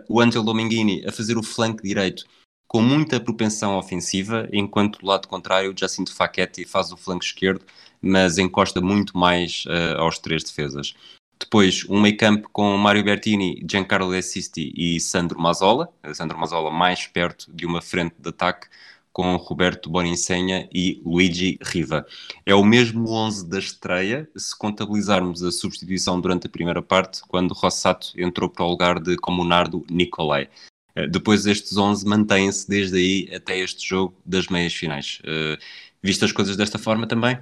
o 0.10 0.20
Angelo 0.20 0.46
Dominguini 0.46 1.06
a 1.06 1.12
fazer 1.12 1.38
o 1.38 1.44
flanco 1.44 1.84
direito 1.84 2.26
com 2.74 2.82
muita 2.82 3.20
propensão 3.20 3.78
ofensiva, 3.78 4.50
enquanto 4.52 4.98
do 4.98 5.06
lado 5.06 5.28
contrário 5.28 5.76
Jacinto 5.78 6.12
Facchetti 6.12 6.66
faz 6.66 6.92
o 6.92 6.98
flanco 6.98 7.24
esquerdo, 7.24 7.64
mas 8.02 8.40
encosta 8.40 8.82
muito 8.82 9.16
mais 9.16 9.64
uh, 9.68 10.00
aos 10.00 10.18
três 10.18 10.44
defesas. 10.44 10.96
Depois, 11.40 11.86
um 11.88 12.02
meio 12.02 12.18
campo 12.18 12.50
com 12.52 12.76
Mário 12.78 13.04
Bertini, 13.04 13.64
Giancarlo 13.70 14.12
De 14.12 14.24
Sisti 14.24 14.74
e 14.76 15.00
Sandro 15.00 15.40
Mazzola. 15.40 15.90
Sandro 16.14 16.38
Mazzola 16.38 16.72
mais 16.72 17.06
perto 17.06 17.52
de 17.54 17.66
uma 17.66 17.82
frente 17.82 18.16
de 18.18 18.30
ataque 18.30 18.68
com 19.14 19.36
Roberto 19.36 19.92
Boninsenha 19.92 20.68
e 20.74 21.00
Luigi 21.06 21.60
Riva. 21.62 22.06
É 22.44 22.56
o 22.56 22.66
mesmo 22.66 23.08
11 23.12 23.48
da 23.48 23.60
estreia, 23.60 24.28
se 24.36 24.58
contabilizarmos 24.58 25.44
a 25.44 25.52
substituição 25.52 26.20
durante 26.20 26.48
a 26.48 26.50
primeira 26.50 26.82
parte, 26.82 27.22
quando 27.28 27.54
Rossato 27.54 28.12
entrou 28.18 28.50
para 28.50 28.66
o 28.66 28.70
lugar 28.70 29.00
de 29.00 29.16
Comunardo 29.16 29.86
Nicolai. 29.90 30.50
Eh, 30.96 31.08
depois 31.08 31.46
estes 31.46 31.78
11 31.78 32.06
mantêm-se 32.08 32.68
desde 32.68 32.98
aí 32.98 33.36
até 33.36 33.58
este 33.60 33.88
jogo 33.88 34.16
das 34.26 34.48
meias 34.48 34.74
finais. 34.74 35.22
Uh, 35.22 35.62
viste 36.02 36.26
as 36.26 36.32
coisas 36.32 36.58
desta 36.58 36.80
forma 36.80 37.08
também? 37.08 37.38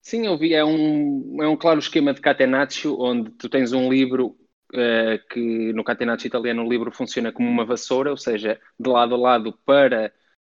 Sim, 0.00 0.26
eu 0.26 0.36
vi. 0.36 0.52
É 0.54 0.64
um, 0.64 1.38
é 1.40 1.46
um 1.46 1.56
claro 1.56 1.78
esquema 1.78 2.12
de 2.12 2.20
catenaccio, 2.20 3.00
onde 3.00 3.30
tu 3.30 3.48
tens 3.48 3.72
um 3.72 3.88
livro 3.88 4.36
uh, 4.74 5.28
que 5.30 5.72
no 5.72 5.84
catenaccio 5.84 6.26
italiano 6.26 6.64
o 6.64 6.68
livro 6.68 6.90
funciona 6.90 7.30
como 7.30 7.48
uma 7.48 7.64
vassoura, 7.64 8.10
ou 8.10 8.16
seja, 8.16 8.60
de 8.78 8.90
lado 8.90 9.14
a 9.14 9.18
lado 9.18 9.52
para 9.64 10.12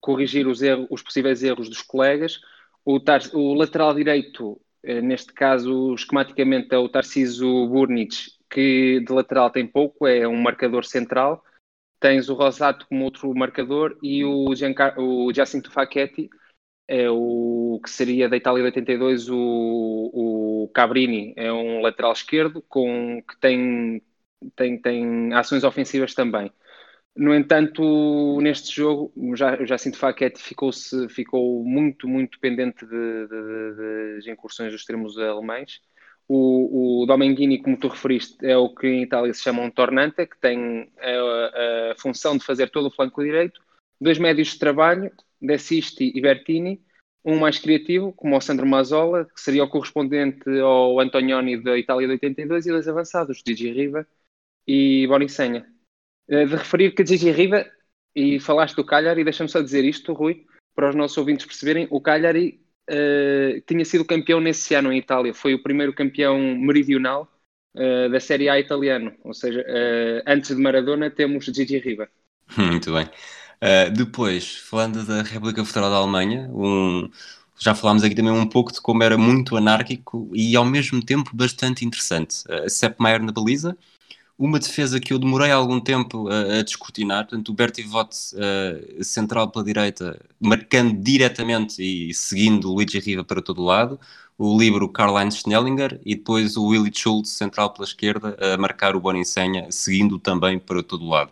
corrigir 0.03 0.47
os, 0.47 0.61
erros, 0.61 0.87
os 0.91 1.03
possíveis 1.03 1.43
erros 1.43 1.69
dos 1.69 1.81
colegas. 1.81 2.41
O, 2.85 3.01
tar, 3.01 3.23
o 3.33 3.55
lateral 3.55 3.95
direito, 3.95 4.61
uh, 4.85 5.01
neste 5.03 5.33
caso, 5.33 5.95
esquematicamente 5.95 6.75
é 6.75 6.79
o 6.79 6.89
Tarciso 6.89 7.69
Burnic, 7.69 8.33
que 8.51 9.01
de 9.01 9.13
lateral 9.13 9.51
tem 9.51 9.67
pouco, 9.67 10.07
é 10.07 10.29
um 10.29 10.37
marcador 10.43 10.85
central. 10.85 11.43
Tens 12.01 12.29
o 12.29 12.35
Rosato 12.35 12.87
como 12.89 13.05
outro 13.05 13.33
marcador 13.35 13.97
e 14.03 14.25
o, 14.25 14.49
o 14.99 15.33
Jacinto 15.33 15.71
Facchetti, 15.71 16.29
é 16.89 17.09
o 17.11 17.81
que 17.83 17.91
seria 17.91 18.29
da 18.29 18.37
Itália 18.37 18.61
de 18.63 18.67
82, 18.67 19.29
o, 19.31 19.37
o 20.13 20.71
Cabrini, 20.75 21.33
é 21.37 21.53
um 21.53 21.81
lateral 21.81 22.13
esquerdo 22.13 22.61
com, 22.69 23.23
que 23.23 23.39
tem, 23.41 24.03
tem, 24.57 24.81
tem 24.81 25.33
ações 25.33 25.65
ofensivas 25.65 26.15
também. 26.15 26.53
No 27.15 27.35
entanto, 27.35 28.41
neste 28.41 28.75
jogo, 28.75 29.13
já, 29.37 29.63
já 29.67 29.77
sinto 29.77 29.99
Faquete 29.99 30.41
ficou, 30.43 30.71
ficou 31.11 31.63
muito, 31.63 32.09
muito 32.09 32.41
pendente 32.41 32.87
de, 32.87 33.27
de, 33.27 33.77
de, 33.77 34.21
de 34.23 34.31
incursões 34.31 34.73
dos 34.73 34.81
extremos 34.81 35.19
alemães. 35.19 35.81
O, 36.27 37.03
o 37.03 37.07
Domenghini, 37.07 37.61
como 37.61 37.77
tu 37.77 37.89
referiste, 37.89 38.45
é 38.47 38.57
o 38.57 38.75
que 38.75 38.87
em 38.87 39.03
Itália 39.03 39.35
se 39.35 39.43
chama 39.43 39.63
um 39.63 39.71
tornante, 39.71 40.27
que 40.27 40.39
tem 40.41 40.91
a, 40.99 41.93
a 41.93 41.95
função 41.97 42.37
de 42.39 42.45
fazer 42.45 42.71
todo 42.71 42.87
o 42.89 42.91
flanco 42.91 43.23
direito. 43.23 43.61
Dois 44.01 44.19
médios 44.19 44.49
de 44.49 44.59
trabalho, 44.59 45.13
Desisti 45.41 46.13
e 46.15 46.21
Bertini, 46.21 46.83
um 47.25 47.39
mais 47.39 47.59
criativo, 47.59 48.13
como 48.15 48.37
o 48.37 48.41
Sandro 48.41 48.67
Mazzola, 48.67 49.27
que 49.27 49.41
seria 49.41 49.65
o 49.65 49.69
correspondente 49.69 50.49
ao 50.61 50.99
Antonioni 50.99 51.63
da 51.63 51.77
Itália 51.77 52.07
de 52.07 52.15
82, 52.15 52.67
e 52.67 52.71
dois 52.71 52.89
avançados, 52.89 53.43
Gigi 53.47 53.71
Riva 53.71 54.07
e 54.67 55.07
Bonicenha. 55.07 55.67
Eh, 56.29 56.47
de 56.47 56.57
referir 56.57 56.95
que 56.95 57.05
Gigi 57.05 57.31
Riva, 57.31 57.67
e 58.15 58.39
falaste 58.39 58.77
do 58.77 58.85
Cagliari, 58.85 59.25
deixa-me 59.25 59.49
só 59.49 59.61
dizer 59.61 59.85
isto, 59.85 60.13
Rui, 60.13 60.45
para 60.75 60.91
os 60.91 60.95
nossos 60.95 61.17
ouvintes 61.17 61.47
perceberem, 61.47 61.87
o 61.91 62.01
Cagliari 62.01 62.61
uh, 62.91 63.61
tinha 63.67 63.85
sido 63.85 64.05
campeão 64.05 64.41
nesse 64.41 64.75
ano 64.75 64.93
em 64.93 64.99
Itália, 64.99 65.35
foi 65.35 65.55
o 65.55 65.63
primeiro 65.63 65.93
campeão 65.93 66.39
meridional 66.57 67.29
uh, 67.75 68.11
da 68.11 68.21
Série 68.21 68.49
A 68.49 68.59
italiano, 68.59 69.15
ou 69.25 69.35
seja, 69.35 69.61
uh, 69.61 70.23
antes 70.27 70.55
de 70.55 70.63
Maradona 70.63 71.11
temos 71.11 71.45
Gigi 71.47 71.79
Riva. 71.79 72.09
Muito 72.57 72.93
bem. 72.93 73.09
Depois, 73.95 74.57
falando 74.57 75.07
da 75.07 75.23
República 75.23 75.65
Federal 75.65 75.89
da 75.89 75.97
Alemanha, 75.99 76.51
um, 76.53 77.09
já 77.63 77.77
falámos 77.77 78.03
aqui 78.03 78.13
também 78.13 78.33
um 78.33 78.49
pouco 78.49 78.73
de 78.73 78.81
como 78.81 79.05
era 79.05 79.17
muito 79.17 79.57
anárquico 79.57 80.29
e 80.35 80.57
ao 80.57 80.65
mesmo 80.65 81.01
tempo 81.01 81.31
bastante 81.33 81.85
interessante. 81.85 82.43
Uh, 82.49 82.69
Sepp 82.69 82.99
Maier 82.99 83.23
na 83.23 83.31
baliza, 83.31 83.79
uma 84.45 84.59
defesa 84.59 84.99
que 84.99 85.13
eu 85.13 85.21
demorei 85.21 85.53
algum 85.53 85.79
tempo 85.79 86.29
a, 86.29 86.59
a 86.59 86.63
descortinar, 86.63 87.29
portanto 87.29 87.51
o 87.51 87.55
Bertie 87.55 87.85
Vott 87.85 88.17
uh, 88.35 89.05
central 89.05 89.49
pela 89.53 89.65
direita, 89.65 90.21
marcando 90.41 91.01
diretamente 91.01 91.81
e 91.81 92.13
seguindo 92.13 92.69
o 92.69 92.75
Luigi 92.75 92.99
Riva 92.99 93.23
para 93.23 93.41
todo 93.41 93.63
lado, 93.63 94.01
o 94.37 94.59
livro 94.59 94.89
Karl-Heinz 94.89 95.37
Schnellinger 95.37 96.01
e 96.05 96.17
depois 96.17 96.57
o 96.57 96.67
Willy 96.67 96.91
Schultz 96.93 97.31
central 97.31 97.73
pela 97.73 97.85
esquerda 97.85 98.37
a 98.41 98.59
marcar 98.59 98.97
o 98.97 99.01
Boninsenha, 99.01 99.69
seguindo 99.71 100.19
também 100.19 100.59
para 100.59 100.83
todo 100.83 101.07
lado. 101.07 101.31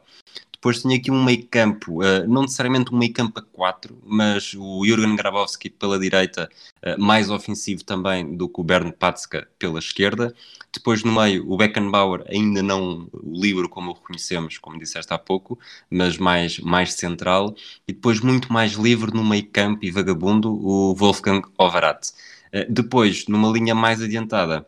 Depois 0.60 0.82
tinha 0.82 0.94
aqui 0.98 1.10
um 1.10 1.24
meio 1.24 1.46
campo, 1.46 2.02
uh, 2.04 2.28
não 2.28 2.42
necessariamente 2.42 2.92
um 2.94 2.98
meio 2.98 3.14
campo 3.14 3.38
a 3.38 3.42
4, 3.42 3.98
mas 4.04 4.52
o 4.54 4.84
Jurgen 4.84 5.16
Grabowski 5.16 5.70
pela 5.70 5.98
direita, 5.98 6.50
uh, 6.84 7.00
mais 7.00 7.30
ofensivo 7.30 7.82
também 7.82 8.36
do 8.36 8.46
que 8.46 8.60
o 8.60 8.64
Bernd 8.64 8.92
Patska 8.92 9.48
pela 9.58 9.78
esquerda. 9.78 10.34
Depois 10.70 11.02
no 11.02 11.12
meio 11.12 11.50
o 11.50 11.56
Beckenbauer, 11.56 12.24
ainda 12.28 12.62
não 12.62 13.08
o 13.10 13.40
livro 13.40 13.70
como 13.70 13.90
o 13.90 13.94
reconhecemos, 13.94 14.58
como 14.58 14.78
disseste 14.78 15.14
há 15.14 15.18
pouco, 15.18 15.58
mas 15.90 16.18
mais, 16.18 16.58
mais 16.58 16.92
central. 16.92 17.54
E 17.88 17.94
depois 17.94 18.20
muito 18.20 18.52
mais 18.52 18.72
livre 18.72 19.14
no 19.14 19.24
meio 19.24 19.46
campo 19.50 19.82
e 19.82 19.90
vagabundo 19.90 20.52
o 20.52 20.94
Wolfgang 20.94 21.40
Overath. 21.56 22.10
Uh, 22.52 22.70
depois, 22.70 23.26
numa 23.28 23.50
linha 23.50 23.74
mais 23.74 24.02
adiantada, 24.02 24.66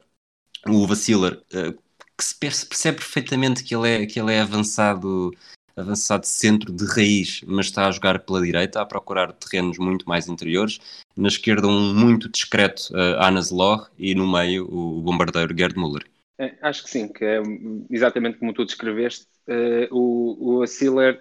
o 0.67 0.87
Vassiler, 0.87 1.43
que 2.17 2.25
se 2.25 2.35
percebe 2.35 2.99
perfeitamente 2.99 3.65
que 3.65 3.75
ele 3.75 3.89
é, 3.89 4.07
que 4.07 4.21
ele 4.21 4.33
é 4.33 4.41
avançado 4.41 5.33
avançado 5.77 6.27
centro 6.27 6.73
de 6.73 6.85
raiz, 6.87 7.43
mas 7.47 7.67
está 7.67 7.87
a 7.87 7.91
jogar 7.91 8.19
pela 8.21 8.43
direita, 8.43 8.81
a 8.81 8.87
procurar 8.87 9.33
terrenos 9.33 9.79
muito 9.79 10.09
mais 10.09 10.29
interiores. 10.29 10.79
Na 11.17 11.29
esquerda, 11.29 11.67
um 11.67 11.95
muito 11.95 12.29
discreto 12.29 12.93
uh, 12.93 13.23
Anas 13.23 13.51
Loh 13.51 13.87
e 13.99 14.15
no 14.15 14.31
meio 14.31 14.65
o 14.65 15.01
bombardeiro 15.01 15.57
Gerd 15.57 15.77
Müller. 15.79 16.05
É, 16.39 16.57
acho 16.63 16.85
que 16.85 16.91
sim, 16.91 17.09
que 17.09 17.25
é 17.25 17.41
exatamente 17.91 18.39
como 18.39 18.53
tu 18.53 18.65
descreveste. 18.65 19.27
Uh, 19.47 19.95
o, 19.95 20.57
o 20.57 20.63
Assiller, 20.63 21.21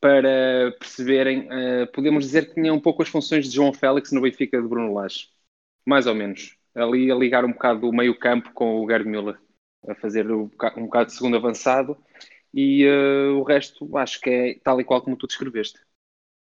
para 0.00 0.72
perceberem, 0.78 1.46
uh, 1.46 1.86
podemos 1.92 2.24
dizer 2.24 2.48
que 2.48 2.54
tinha 2.54 2.72
um 2.72 2.80
pouco 2.80 3.02
as 3.02 3.08
funções 3.08 3.48
de 3.48 3.54
João 3.54 3.72
Félix 3.72 4.12
no 4.12 4.20
Benfica 4.20 4.60
de 4.60 4.68
Bruno 4.68 4.94
Lage. 4.94 5.28
Mais 5.86 6.06
ou 6.06 6.14
menos. 6.14 6.56
Ali 6.74 7.10
a 7.10 7.14
ligar 7.14 7.44
um 7.44 7.52
bocado 7.52 7.88
o 7.88 7.94
meio 7.94 8.18
campo 8.18 8.52
com 8.52 8.80
o 8.80 8.86
Gerd 8.88 9.08
Müller, 9.08 9.38
a 9.88 9.94
fazer 9.94 10.30
um 10.30 10.46
bocado 10.46 11.06
de 11.06 11.12
segundo 11.12 11.36
avançado 11.36 11.96
e 12.56 12.86
uh, 12.88 13.38
o 13.38 13.42
resto 13.42 13.98
acho 13.98 14.18
que 14.18 14.30
é 14.30 14.58
tal 14.64 14.80
e 14.80 14.84
qual 14.84 15.02
como 15.02 15.14
tu 15.14 15.26
descreveste. 15.26 15.78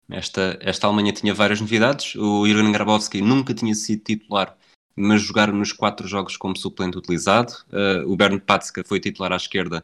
Esta, 0.09 0.57
esta 0.61 0.87
Alemanha 0.87 1.11
tinha 1.11 1.33
várias 1.33 1.59
novidades. 1.59 2.15
O 2.15 2.47
Jurgen 2.47 2.71
Grabowski 2.71 3.19
nunca 3.19 3.53
tinha 3.53 3.75
sido 3.75 4.01
titular, 4.01 4.57
mas 4.95 5.21
jogaram 5.21 5.53
nos 5.53 5.73
quatro 5.73 6.07
jogos 6.07 6.37
como 6.37 6.55
suplente 6.55 6.97
utilizado. 6.97 7.51
Uh, 7.67 8.09
o 8.09 8.15
Bernd 8.15 8.39
Patska 8.39 8.81
foi 8.85 9.01
titular 9.01 9.33
à 9.33 9.35
esquerda 9.35 9.83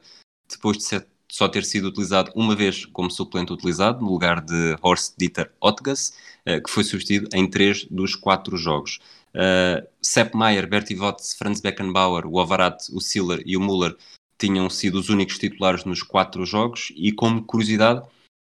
depois 0.50 0.78
de 0.78 0.84
ser, 0.84 1.06
só 1.30 1.50
ter 1.50 1.66
sido 1.66 1.90
utilizado 1.90 2.32
uma 2.34 2.56
vez 2.56 2.86
como 2.86 3.12
suplente 3.12 3.52
utilizado, 3.52 4.00
no 4.02 4.12
lugar 4.12 4.40
de 4.40 4.78
Horst 4.82 5.16
Dieter 5.18 5.52
Ottgas, 5.60 6.14
uh, 6.48 6.64
que 6.64 6.70
foi 6.70 6.86
substituído 6.86 7.28
em 7.36 7.50
três 7.50 7.84
dos 7.86 8.16
quatro 8.16 8.56
jogos. 8.56 9.00
Uh, 9.36 9.86
Sepp 10.02 10.34
Maier, 10.34 10.66
Bertie 10.66 10.96
Votts, 10.96 11.34
Franz 11.34 11.60
Beckenbauer, 11.60 12.26
o 12.26 12.40
Avarat, 12.40 12.84
o 12.94 13.02
Siller 13.02 13.42
e 13.46 13.58
o 13.58 13.62
Müller 13.62 13.98
tinham 14.42 14.68
sido 14.72 15.00
os 15.00 15.10
únicos 15.10 15.38
titulares 15.38 15.86
nos 15.86 16.02
quatro 16.02 16.44
jogos 16.46 16.92
e, 16.96 17.12
como 17.12 17.44
curiosidade, 17.44 18.02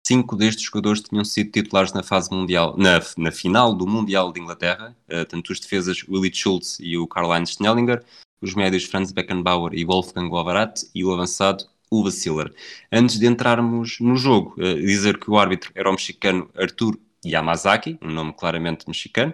cinco 0.05 0.35
destes 0.35 0.65
jogadores 0.65 1.01
tinham 1.01 1.23
sido 1.23 1.51
titulares 1.51 1.93
na 1.93 2.03
fase 2.03 2.29
mundial, 2.31 2.75
na, 2.77 3.01
na 3.17 3.31
final 3.31 3.73
do 3.73 3.87
Mundial 3.87 4.33
de 4.33 4.41
Inglaterra, 4.41 4.95
uh, 5.09 5.25
tanto 5.25 5.53
os 5.53 5.59
defesas 5.59 6.03
Willy 6.07 6.33
Schultz 6.33 6.77
e 6.81 6.97
o 6.97 7.07
Karl-Heinz 7.07 7.51
Schnellinger, 7.51 8.03
os 8.41 8.53
médios 8.53 8.83
Franz 8.83 9.13
Beckenbauer 9.13 9.73
e 9.73 9.85
Wolfgang 9.85 10.29
Overath 10.31 10.83
e 10.93 11.05
o 11.05 11.13
avançado 11.13 11.63
Uwe 11.89 12.11
Siller. 12.11 12.53
Antes 12.91 13.17
de 13.17 13.25
entrarmos 13.25 13.97
no 14.01 14.17
jogo, 14.17 14.53
uh, 14.57 14.75
dizer 14.75 15.17
que 15.17 15.31
o 15.31 15.39
árbitro 15.39 15.71
era 15.73 15.89
o 15.89 15.93
mexicano 15.93 16.49
Artur 16.55 16.99
Yamazaki, 17.25 17.97
um 18.01 18.11
nome 18.11 18.33
claramente 18.33 18.85
mexicano, 18.85 19.33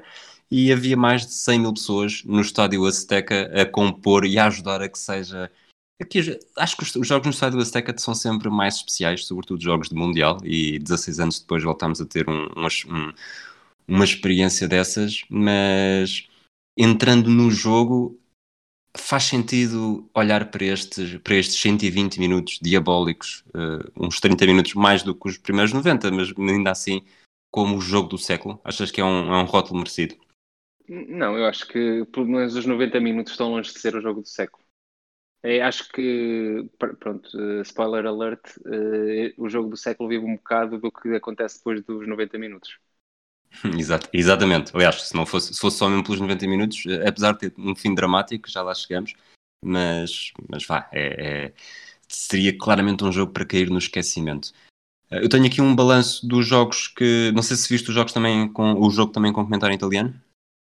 e 0.50 0.72
havia 0.72 0.96
mais 0.96 1.26
de 1.26 1.34
100 1.34 1.60
mil 1.60 1.74
pessoas 1.74 2.24
no 2.24 2.40
estádio 2.40 2.86
Azteca 2.86 3.52
a 3.60 3.66
compor 3.66 4.26
e 4.26 4.38
a 4.38 4.46
ajudar 4.46 4.82
a 4.82 4.90
que 4.90 5.00
seja 5.00 5.50
Aqui, 6.02 6.20
acho 6.58 6.78
que 6.78 6.84
os, 6.84 7.08
jogos 7.08 7.28
no 7.28 7.32
estádio 7.32 7.58
do 7.58 7.62
Azteca 7.62 7.96
são 7.98 8.16
sempre 8.16 8.50
mais 8.50 8.78
especiais, 8.78 9.26
sobretudo 9.26 9.62
jogos 9.62 9.90
de 9.90 9.96
Mundial, 9.96 10.38
e 10.44 10.80
16 10.80 11.20
anos 11.20 11.40
depois 11.40 11.64
voltamos 11.64 12.02
a 12.02 12.06
ter 12.06 12.28
um, 12.28 12.46
um, 12.46 13.14
uma 13.88 14.04
experiência 14.04 14.68
dessas, 14.68 15.24
mas 15.30 16.28
entrando 16.76 17.30
no 17.30 17.52
jogo 17.52 18.20
faz 18.98 19.26
sentido 19.26 20.10
olhar 20.14 20.50
para 20.50 20.66
estes, 20.66 21.18
para 21.20 21.36
estes 21.36 21.60
120 21.60 22.20
minutos 22.20 22.60
diabólicos, 22.62 23.44
uh, 23.50 23.92
uns 23.96 24.20
30 24.20 24.46
minutos 24.48 24.74
mais 24.74 25.04
do 25.04 25.14
que 25.14 25.30
os 25.30 25.38
primeiros 25.38 25.72
90, 25.72 26.12
mas 26.12 26.34
ainda 26.38 26.72
assim 26.72 27.06
como 27.52 27.78
o 27.78 27.82
jogo 27.82 28.10
do 28.10 28.18
século. 28.18 28.60
Achas 28.64 28.90
que 28.90 29.00
é 29.00 29.06
um, 29.06 29.34
é 29.34 29.38
um 29.38 29.46
rótulo 29.46 29.78
merecido? 29.78 30.16
Não, 30.90 31.38
eu 31.38 31.46
acho 31.46 31.68
que 31.68 32.06
pelo 32.12 32.26
menos 32.26 32.56
os 32.56 32.66
90 32.66 33.00
minutos 33.00 33.34
estão 33.34 33.52
longe 33.52 33.72
de 33.72 33.80
ser 33.80 33.96
o 33.96 34.02
jogo 34.02 34.22
do 34.22 34.28
século. 34.28 34.61
É, 35.44 35.62
acho 35.62 35.90
que, 35.90 36.70
pronto, 37.00 37.30
uh, 37.36 37.62
spoiler 37.62 38.06
alert, 38.06 38.58
uh, 38.58 39.34
o 39.38 39.50
jogo 39.50 39.70
do 39.70 39.78
século 39.78 40.08
vive 40.08 40.24
um 40.24 40.36
bocado 40.36 40.78
do 40.78 40.92
que 40.92 41.16
acontece 41.16 41.58
depois 41.58 41.84
dos 41.84 42.08
90 42.08 42.38
minutos. 42.38 42.78
Exato, 43.78 44.08
exatamente. 44.14 44.72
Aliás, 44.74 45.02
se 45.02 45.16
não 45.16 45.26
fosse, 45.26 45.54
se 45.54 45.60
fosse 45.60 45.78
só 45.78 45.90
mesmo 45.90 46.04
pelos 46.04 46.22
90 46.22 46.48
minutos, 46.48 46.86
eh, 46.86 47.08
apesar 47.08 47.34
de 47.34 47.50
ter 47.50 47.54
um 47.58 47.76
fim 47.76 47.94
dramático, 47.94 48.50
já 48.50 48.62
lá 48.62 48.74
chegamos, 48.74 49.14
mas, 49.64 50.32
mas 50.50 50.66
vá, 50.66 50.88
é, 50.92 51.48
é, 51.48 51.54
seria 52.08 52.58
claramente 52.58 53.04
um 53.04 53.12
jogo 53.12 53.34
para 53.34 53.46
cair 53.46 53.70
no 53.70 53.78
esquecimento. 53.78 54.54
Eu 55.10 55.28
tenho 55.28 55.46
aqui 55.46 55.62
um 55.62 55.76
balanço 55.76 56.26
dos 56.26 56.48
jogos 56.48 56.88
que. 56.88 57.32
Não 57.34 57.44
sei 57.44 57.58
se 57.58 57.68
viste 57.68 57.90
os 57.90 57.94
jogos 57.94 58.14
também 58.14 58.48
com 58.54 58.74
o 58.76 58.90
jogo 58.90 59.12
também 59.12 59.34
com 59.34 59.44
comentário 59.44 59.76
italiano. 59.76 60.14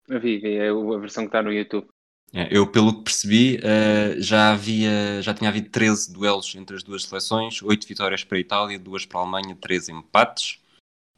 Vi, 0.09 0.37
vi, 0.37 0.57
é 0.57 0.67
a 0.67 0.97
versão 0.97 1.23
que 1.23 1.29
está 1.29 1.41
no 1.41 1.53
YouTube. 1.53 1.87
É, 2.33 2.47
eu, 2.49 2.65
pelo 2.65 2.95
que 2.95 3.03
percebi, 3.03 3.59
uh, 3.59 4.19
já, 4.19 4.51
havia, 4.51 5.21
já 5.21 5.35
tinha 5.35 5.51
havido 5.51 5.69
13 5.69 6.11
duelos 6.11 6.55
entre 6.55 6.75
as 6.75 6.81
duas 6.81 7.05
seleções, 7.05 7.61
8 7.61 7.87
vitórias 7.87 8.23
para 8.23 8.37
a 8.37 8.41
Itália, 8.41 8.79
2 8.79 9.05
para 9.05 9.19
a 9.19 9.21
Alemanha, 9.21 9.55
13 9.55 9.91
empates. 9.91 10.59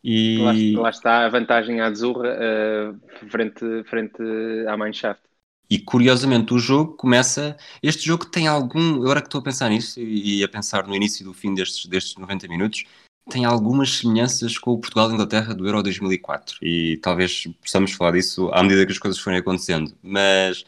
E... 0.04 0.74
Lá, 0.76 0.82
lá 0.84 0.90
está 0.90 1.26
a 1.26 1.30
vantagem 1.30 1.80
à 1.80 1.88
Azurra 1.88 2.36
uh, 2.36 3.30
frente, 3.30 3.64
frente 3.86 4.22
à 4.68 4.76
Mannschaft. 4.76 5.22
E 5.70 5.80
curiosamente 5.80 6.54
o 6.54 6.60
jogo 6.60 6.94
começa. 6.94 7.58
Este 7.82 8.06
jogo 8.06 8.26
tem 8.26 8.46
algum. 8.48 9.02
Agora 9.02 9.22
que 9.22 9.28
estou 9.28 9.40
a 9.40 9.44
pensar 9.44 9.70
nisso 9.70 10.00
e 10.00 10.44
a 10.44 10.48
pensar 10.48 10.86
no 10.86 10.96
início 10.96 11.24
e 11.24 11.26
do 11.26 11.34
fim 11.34 11.56
destes, 11.56 11.88
destes 11.88 12.16
90 12.18 12.48
minutos, 12.48 12.84
tem 13.32 13.46
algumas 13.46 13.98
semelhanças 13.98 14.58
com 14.60 14.74
o 14.74 14.78
Portugal 14.78 15.10
e 15.10 15.14
Inglaterra 15.14 15.56
do 15.56 15.66
Euro 15.66 15.82
2004. 15.82 16.58
E 16.62 16.98
talvez 16.98 17.48
possamos 17.62 17.94
falar 17.94 18.12
disso 18.12 18.50
à 18.54 18.62
medida 18.62 18.86
que 18.86 18.92
as 18.92 19.00
coisas 19.00 19.20
forem 19.20 19.40
acontecendo. 19.40 19.92
Mas 20.04 20.64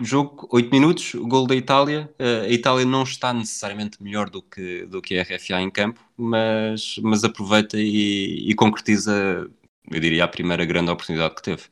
jogo, 0.00 0.48
8 0.50 0.70
minutos, 0.70 1.14
o 1.14 1.26
gol 1.26 1.46
da 1.46 1.54
Itália. 1.54 2.12
Eh, 2.18 2.40
a 2.42 2.48
Itália 2.48 2.84
não 2.84 3.02
está 3.02 3.32
necessariamente 3.32 4.02
melhor 4.02 4.30
do 4.30 4.42
que, 4.42 4.86
do 4.86 5.02
que 5.02 5.18
a 5.18 5.22
RFA 5.22 5.60
em 5.60 5.70
campo, 5.70 6.00
mas, 6.16 6.98
mas 7.02 7.24
aproveita 7.24 7.76
e, 7.78 8.50
e 8.50 8.54
concretiza, 8.54 9.50
eu 9.90 10.00
diria, 10.00 10.24
a 10.24 10.28
primeira 10.28 10.64
grande 10.64 10.90
oportunidade 10.90 11.34
que 11.34 11.42
teve. 11.42 11.62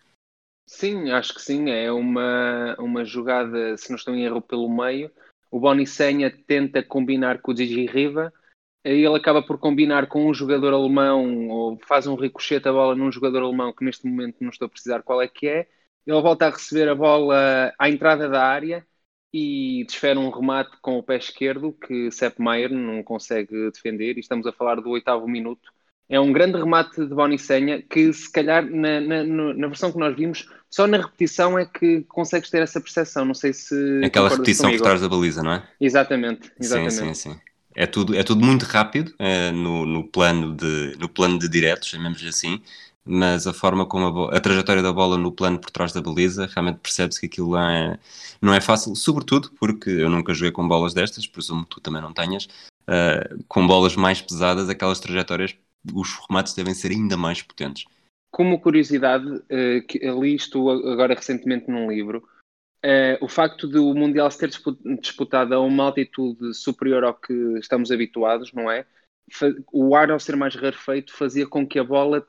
Sim, 0.67 1.11
acho 1.11 1.35
que 1.35 1.41
sim. 1.41 1.71
É 1.71 1.91
uma, 1.93 2.77
uma 2.79 3.05
jogada, 3.05 3.77
se 3.77 3.91
não 3.91 3.97
estou 3.97 4.15
em 4.15 4.25
erro, 4.25 4.41
pelo 4.41 4.69
meio. 4.69 5.11
O 5.51 5.61
Boni 5.61 5.87
Senha 5.87 6.31
tenta 6.47 6.83
combinar 6.83 7.41
com 7.41 7.53
o 7.53 7.57
Gigi 7.57 7.87
Riva. 7.87 8.33
Ele 8.85 9.17
acaba 9.17 9.43
por 9.43 9.59
combinar 9.59 10.07
com 10.07 10.29
um 10.29 10.35
jogador 10.35 10.73
alemão 10.73 11.49
ou 11.49 11.79
faz 11.87 12.07
um 12.07 12.15
ricochete 12.15 12.69
a 12.69 12.73
bola 12.73 12.95
num 12.95 13.11
jogador 13.11 13.43
alemão 13.43 13.73
que 13.73 13.85
neste 13.85 14.07
momento 14.07 14.37
não 14.41 14.51
estou 14.51 14.67
a 14.67 14.69
precisar 14.69 15.03
qual 15.03 15.21
é 15.23 15.29
que 15.29 15.49
é. 15.49 15.69
Ele 16.07 16.21
volta 16.21 16.47
a 16.47 16.51
receber 16.51 16.89
a 16.89 16.95
bola 16.95 17.73
à 17.79 17.89
entrada 17.89 18.29
da 18.29 18.45
área 18.45 18.87
e 19.33 19.85
desfere 19.87 20.19
um 20.19 20.31
remate 20.31 20.77
com 20.81 20.99
o 20.99 21.03
pé 21.03 21.17
esquerdo 21.17 21.73
que 21.73 22.11
Sepp 22.11 22.41
Maier 22.41 22.71
não 22.71 23.03
consegue 23.03 23.71
defender. 23.71 24.17
E 24.17 24.21
estamos 24.21 24.47
a 24.47 24.53
falar 24.53 24.77
do 24.77 24.91
oitavo 24.91 25.27
minuto 25.27 25.71
é 26.09 26.21
um 26.21 26.33
grande 26.33 26.57
remate 26.57 27.05
de 27.05 27.15
Bonicenha 27.15 27.83
que, 27.83 28.13
se 28.13 28.31
calhar, 28.31 28.65
na, 28.65 29.01
na, 29.01 29.25
na, 29.25 29.67
versão 29.67 29.91
que 29.91 29.99
nós 29.99 30.15
vimos, 30.15 30.49
só 30.71 30.87
na 30.87 30.99
repetição 30.99 31.59
é 31.59 31.67
que 31.67 32.03
consegues 32.03 32.49
ter 32.49 32.63
essa 32.63 32.81
percepção. 32.81 33.25
Não 33.25 33.35
sei 33.35 33.53
se. 33.53 33.75
Aquela 34.05 34.29
repetição 34.29 34.67
comigo. 34.67 34.83
por 34.83 34.89
trás 34.89 35.01
da 35.01 35.09
baliza, 35.09 35.43
não 35.43 35.53
é? 35.53 35.69
Exatamente, 35.81 36.53
exatamente. 36.61 36.95
Sim, 36.95 37.15
sim, 37.15 37.33
sim. 37.33 37.41
É 37.75 37.87
tudo, 37.87 38.17
é 38.17 38.23
tudo 38.23 38.45
muito 38.45 38.63
rápido 38.65 39.13
é, 39.19 39.51
no, 39.51 39.85
no, 39.85 40.05
plano 40.05 40.57
de, 40.57 40.97
no 40.99 41.09
plano 41.09 41.39
de 41.39 41.47
diretos, 41.47 41.89
chamemos 41.89 42.25
assim, 42.25 42.63
mas 43.07 43.47
a 43.47 43.53
forma 43.53 43.87
como 43.87 44.27
a, 44.27 44.37
a, 44.37 44.41
trajetória 44.41 44.83
da 44.83 44.93
bola 44.93 45.17
no 45.17 45.31
plano 45.31 45.59
por 45.59 45.71
trás 45.71 45.93
da 45.93 46.03
baliza, 46.03 46.47
realmente 46.47 46.81
percebe-se 46.81 47.21
que 47.21 47.27
aquilo 47.27 47.57
é, 47.57 47.99
não 48.43 48.53
é 48.53 48.61
fácil, 48.61 48.95
sobretudo 48.97 49.51
porque 49.59 49.89
eu 49.89 50.11
nunca 50.11 50.35
joguei 50.35 50.51
com 50.51 50.67
bolas 50.67 50.93
destas, 50.93 51.27
presumo 51.27 51.65
que 51.65 51.77
tu 51.77 51.81
também 51.81 52.03
não 52.03 52.13
tenhas, 52.13 52.47
uh, 52.89 53.45
com 53.47 53.67
bolas 53.67 53.95
mais 53.95 54.21
pesadas, 54.21 54.69
aquelas 54.69 54.99
trajetórias 54.99 55.57
os 55.95 56.19
remates 56.29 56.53
devem 56.55 56.75
ser 56.75 56.91
ainda 56.91 57.17
mais 57.17 57.43
potentes. 57.43 57.85
Como 58.33 58.61
curiosidade, 58.61 59.27
uh, 59.27 59.87
que 59.87 59.99
li 59.99 60.35
isto 60.35 60.69
agora 60.69 61.15
recentemente 61.15 61.71
num 61.71 61.91
livro, 61.91 62.29
uh, 62.85 63.25
o 63.25 63.29
facto 63.29 63.69
de 63.69 63.79
o 63.79 63.95
Mundial 63.95 64.31
ser 64.31 64.51
disputado 65.01 65.55
a 65.55 65.61
uma 65.61 65.85
altitude 65.85 66.53
superior 66.55 67.05
ao 67.05 67.15
que 67.15 67.33
estamos 67.59 67.91
habituados, 67.91 68.53
não 68.53 68.71
é? 68.71 68.85
O 69.73 69.97
ar, 69.97 70.11
ao 70.11 70.21
ser 70.21 70.37
mais 70.37 70.55
rarefeito, 70.55 71.13
fazia 71.13 71.47
com 71.47 71.67
que 71.67 71.79
a 71.79 71.85
bola 71.85 72.27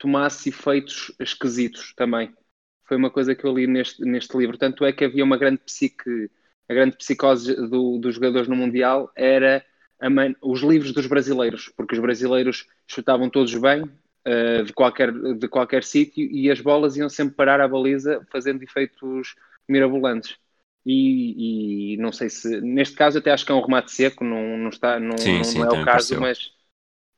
tomasse 0.00 0.48
efeitos 0.48 1.12
esquisitos 1.20 1.92
também. 1.94 2.34
Foi 2.84 2.96
uma 2.96 3.10
coisa 3.10 3.34
que 3.34 3.44
eu 3.44 3.54
li 3.54 3.66
neste, 3.66 4.02
neste 4.02 4.36
livro. 4.36 4.56
Tanto 4.56 4.84
é 4.84 4.92
que 4.92 5.04
havia 5.04 5.22
uma 5.22 5.36
grande 5.36 5.58
psique, 5.58 6.28
a 6.68 6.74
grande 6.74 6.96
psicose 6.96 7.54
do, 7.54 7.98
dos 7.98 8.14
jogadores 8.14 8.48
no 8.48 8.56
Mundial 8.56 9.12
era 9.14 9.64
man, 10.10 10.34
os 10.40 10.62
livros 10.62 10.92
dos 10.92 11.06
brasileiros, 11.06 11.70
porque 11.76 11.94
os 11.94 12.00
brasileiros 12.00 12.66
chutavam 12.86 13.28
todos 13.28 13.54
bem 13.54 13.82
uh, 13.82 14.64
de 14.64 14.72
qualquer, 14.72 15.12
de 15.12 15.48
qualquer 15.48 15.84
sítio 15.84 16.24
e 16.24 16.50
as 16.50 16.60
bolas 16.60 16.96
iam 16.96 17.10
sempre 17.10 17.34
parar 17.34 17.60
à 17.60 17.68
baliza 17.68 18.26
fazendo 18.32 18.62
efeitos 18.62 19.36
mirabolantes. 19.68 20.36
E, 20.84 21.92
e, 21.92 21.96
não 21.98 22.10
sei 22.10 22.30
se 22.30 22.58
neste 22.62 22.96
caso 22.96 23.18
até 23.18 23.30
acho 23.30 23.44
que 23.44 23.52
é 23.52 23.54
um 23.54 23.60
remate 23.60 23.92
seco, 23.92 24.24
não, 24.24 24.56
não 24.56 24.70
está, 24.70 24.98
não, 24.98 25.18
sim, 25.18 25.36
não, 25.36 25.44
sim, 25.44 25.58
não 25.58 25.66
é 25.66 25.82
o 25.82 25.84
caso, 25.84 26.18
mas, 26.18 26.52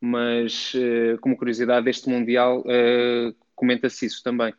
mas 0.02 0.74
uh, 0.74 1.16
como 1.20 1.36
curiosidade 1.36 1.84
deste 1.84 2.08
Mundial 2.08 2.60
uh, 2.62 3.34
comenta-se 3.54 4.04
isso 4.04 4.20
também. 4.22 4.52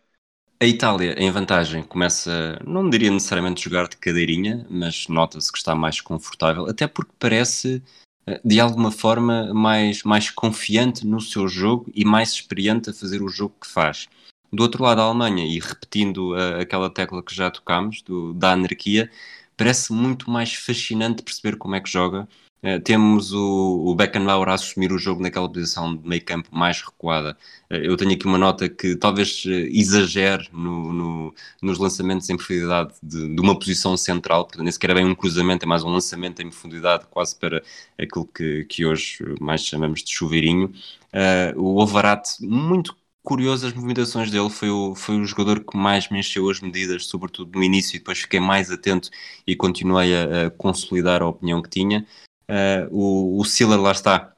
A 0.61 0.65
Itália, 0.65 1.13
em 1.17 1.29
vantagem, 1.29 1.83
começa, 1.83 2.57
não 2.65 2.89
diria 2.89 3.11
necessariamente 3.11 3.61
jogar 3.61 3.89
de 3.89 3.97
cadeirinha, 3.97 4.65
mas 4.69 5.09
nota-se 5.09 5.51
que 5.51 5.57
está 5.57 5.75
mais 5.75 5.99
confortável, 5.99 6.65
até 6.69 6.87
porque 6.87 7.11
parece 7.19 7.83
eh, 8.25 8.39
de 8.45 8.61
alguma 8.61 8.89
forma 8.89 9.53
mais, 9.53 10.03
mais 10.03 10.29
confiante 10.29 11.05
no 11.05 11.19
seu 11.19 11.49
jogo 11.49 11.91
e 11.93 12.05
mais 12.05 12.29
experiente 12.31 12.89
a 12.89 12.93
fazer 12.93 13.21
o 13.21 13.27
jogo 13.27 13.55
que 13.59 13.67
faz. 13.67 14.07
Do 14.53 14.63
outro 14.63 14.81
lado, 14.83 15.01
a 15.01 15.03
Alemanha, 15.03 15.45
e 15.45 15.59
repetindo 15.59 16.33
uh, 16.33 16.61
aquela 16.61 16.89
tecla 16.89 17.21
que 17.21 17.35
já 17.35 17.51
tocámos, 17.51 18.01
do, 18.01 18.33
da 18.33 18.53
anarquia, 18.53 19.11
parece 19.57 19.91
muito 19.91 20.29
mais 20.29 20.53
fascinante 20.53 21.23
perceber 21.23 21.57
como 21.57 21.75
é 21.75 21.81
que 21.81 21.89
joga 21.89 22.25
Uh, 22.63 22.79
temos 22.79 23.33
o, 23.33 23.83
o 23.87 23.93
Beckenbauer 23.93 24.47
a 24.47 24.53
assumir 24.53 24.93
o 24.93 24.97
jogo 24.97 25.21
naquela 25.21 25.51
posição 25.51 25.97
de 25.97 26.07
meio 26.07 26.23
campo 26.23 26.47
mais 26.49 26.81
recuada. 26.81 27.37
Uh, 27.69 27.75
eu 27.75 27.97
tenho 27.97 28.13
aqui 28.13 28.25
uma 28.25 28.37
nota 28.37 28.69
que 28.69 28.95
talvez 28.95 29.43
uh, 29.43 29.49
exagere 29.49 30.47
no, 30.53 30.93
no, 30.93 31.35
nos 31.61 31.77
lançamentos 31.77 32.29
em 32.29 32.37
profundidade 32.37 32.93
de, 33.03 33.35
de, 33.35 33.41
uma 33.41 33.59
posição 33.59 33.97
central, 33.97 34.45
portanto, 34.45 34.63
nem 34.63 34.71
sequer 34.71 34.91
é 34.91 34.93
bem 34.93 35.05
um 35.05 35.13
cruzamento, 35.13 35.65
é 35.65 35.67
mais 35.67 35.83
um 35.83 35.89
lançamento 35.89 36.41
em 36.41 36.49
profundidade, 36.49 37.05
quase 37.11 37.35
para 37.35 37.61
aquilo 37.99 38.25
que, 38.25 38.63
que 38.65 38.85
hoje 38.85 39.17
mais 39.41 39.61
chamamos 39.65 40.01
de 40.01 40.13
chuveirinho. 40.13 40.71
o 41.57 41.81
Ovarat, 41.81 42.29
muito 42.39 42.95
curioso 43.23 43.67
as 43.67 43.73
movimentações 43.73 44.31
dele, 44.31 44.49
foi 44.49 44.69
o, 44.69 44.95
foi 44.95 45.19
o 45.19 45.25
jogador 45.25 45.63
que 45.63 45.77
mais 45.77 46.09
me 46.09 46.19
encheu 46.19 46.49
as 46.49 46.59
medidas, 46.61 47.07
sobretudo 47.07 47.57
no 47.57 47.63
início, 47.63 47.95
e 47.95 47.99
depois 47.99 48.19
fiquei 48.19 48.39
mais 48.39 48.71
atento 48.71 49.09
e 49.45 49.55
continuei 49.55 50.13
a, 50.15 50.47
a 50.47 50.49
consolidar 50.51 51.21
a 51.21 51.27
opinião 51.27 51.61
que 51.61 51.69
tinha. 51.69 52.05
Uh, 52.49 52.87
o, 52.91 53.39
o 53.41 53.45
Siller 53.45 53.79
lá 53.79 53.91
está 53.91 54.33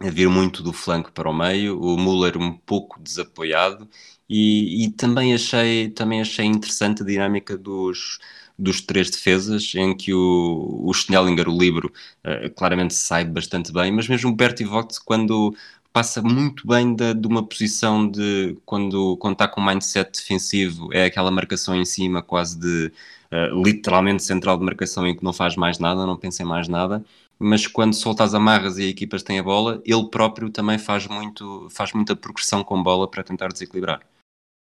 a 0.00 0.10
vir 0.10 0.28
muito 0.28 0.62
do 0.62 0.72
flanco 0.72 1.12
para 1.12 1.30
o 1.30 1.34
meio, 1.34 1.80
o 1.80 1.96
Müller 1.96 2.36
um 2.38 2.56
pouco 2.56 3.00
desapoiado 3.00 3.88
e, 4.28 4.84
e, 4.86 4.90
também, 4.92 5.34
achei, 5.34 5.90
também 5.90 6.20
achei 6.20 6.46
interessante 6.46 7.02
a 7.02 7.06
dinâmica 7.06 7.56
dos, 7.56 8.18
dos 8.58 8.80
três 8.80 9.10
defesas, 9.10 9.72
em 9.74 9.96
que 9.96 10.14
o, 10.14 10.80
o 10.84 10.92
Schnellinger, 10.94 11.48
o 11.48 11.58
livro, 11.58 11.92
uh, 12.24 12.50
claramente 12.54 12.94
sai 12.94 13.24
bastante 13.24 13.72
bem, 13.72 13.92
mas 13.92 14.08
mesmo 14.08 14.30
o 14.30 14.34
Bertie 14.34 14.64
Vogt, 14.64 14.98
quando 15.04 15.54
passa 15.92 16.22
muito 16.22 16.66
bem 16.66 16.94
de, 16.94 17.14
de, 17.14 17.26
uma 17.28 17.46
posição 17.46 18.08
de 18.10 18.56
quando, 18.64 19.16
quando 19.18 19.34
está 19.34 19.46
com 19.46 19.60
um 19.60 19.66
mindset 19.66 20.10
defensivo, 20.12 20.88
é 20.92 21.04
aquela 21.04 21.30
marcação 21.30 21.76
em 21.76 21.84
cima, 21.84 22.22
quase 22.22 22.58
de 22.58 22.92
uh, 23.30 23.62
literalmente 23.62 24.22
central 24.22 24.56
de 24.58 24.64
marcação, 24.64 25.06
em 25.06 25.14
que 25.14 25.22
não 25.22 25.32
faz 25.34 25.56
mais 25.56 25.78
nada, 25.78 26.06
não 26.06 26.16
pensa 26.16 26.42
em 26.42 26.46
mais 26.46 26.68
nada 26.68 27.04
mas 27.42 27.66
quando 27.66 27.94
solta 27.94 28.24
as 28.24 28.34
amarras 28.34 28.78
e 28.78 28.84
a 28.84 28.88
equipas 28.88 29.22
têm 29.22 29.38
a 29.38 29.42
bola, 29.42 29.82
ele 29.84 30.08
próprio 30.08 30.50
também 30.50 30.78
faz, 30.78 31.06
muito, 31.06 31.68
faz 31.70 31.92
muita 31.92 32.14
progressão 32.14 32.62
com 32.62 32.82
bola 32.82 33.10
para 33.10 33.24
tentar 33.24 33.48
desequilibrar. 33.48 34.00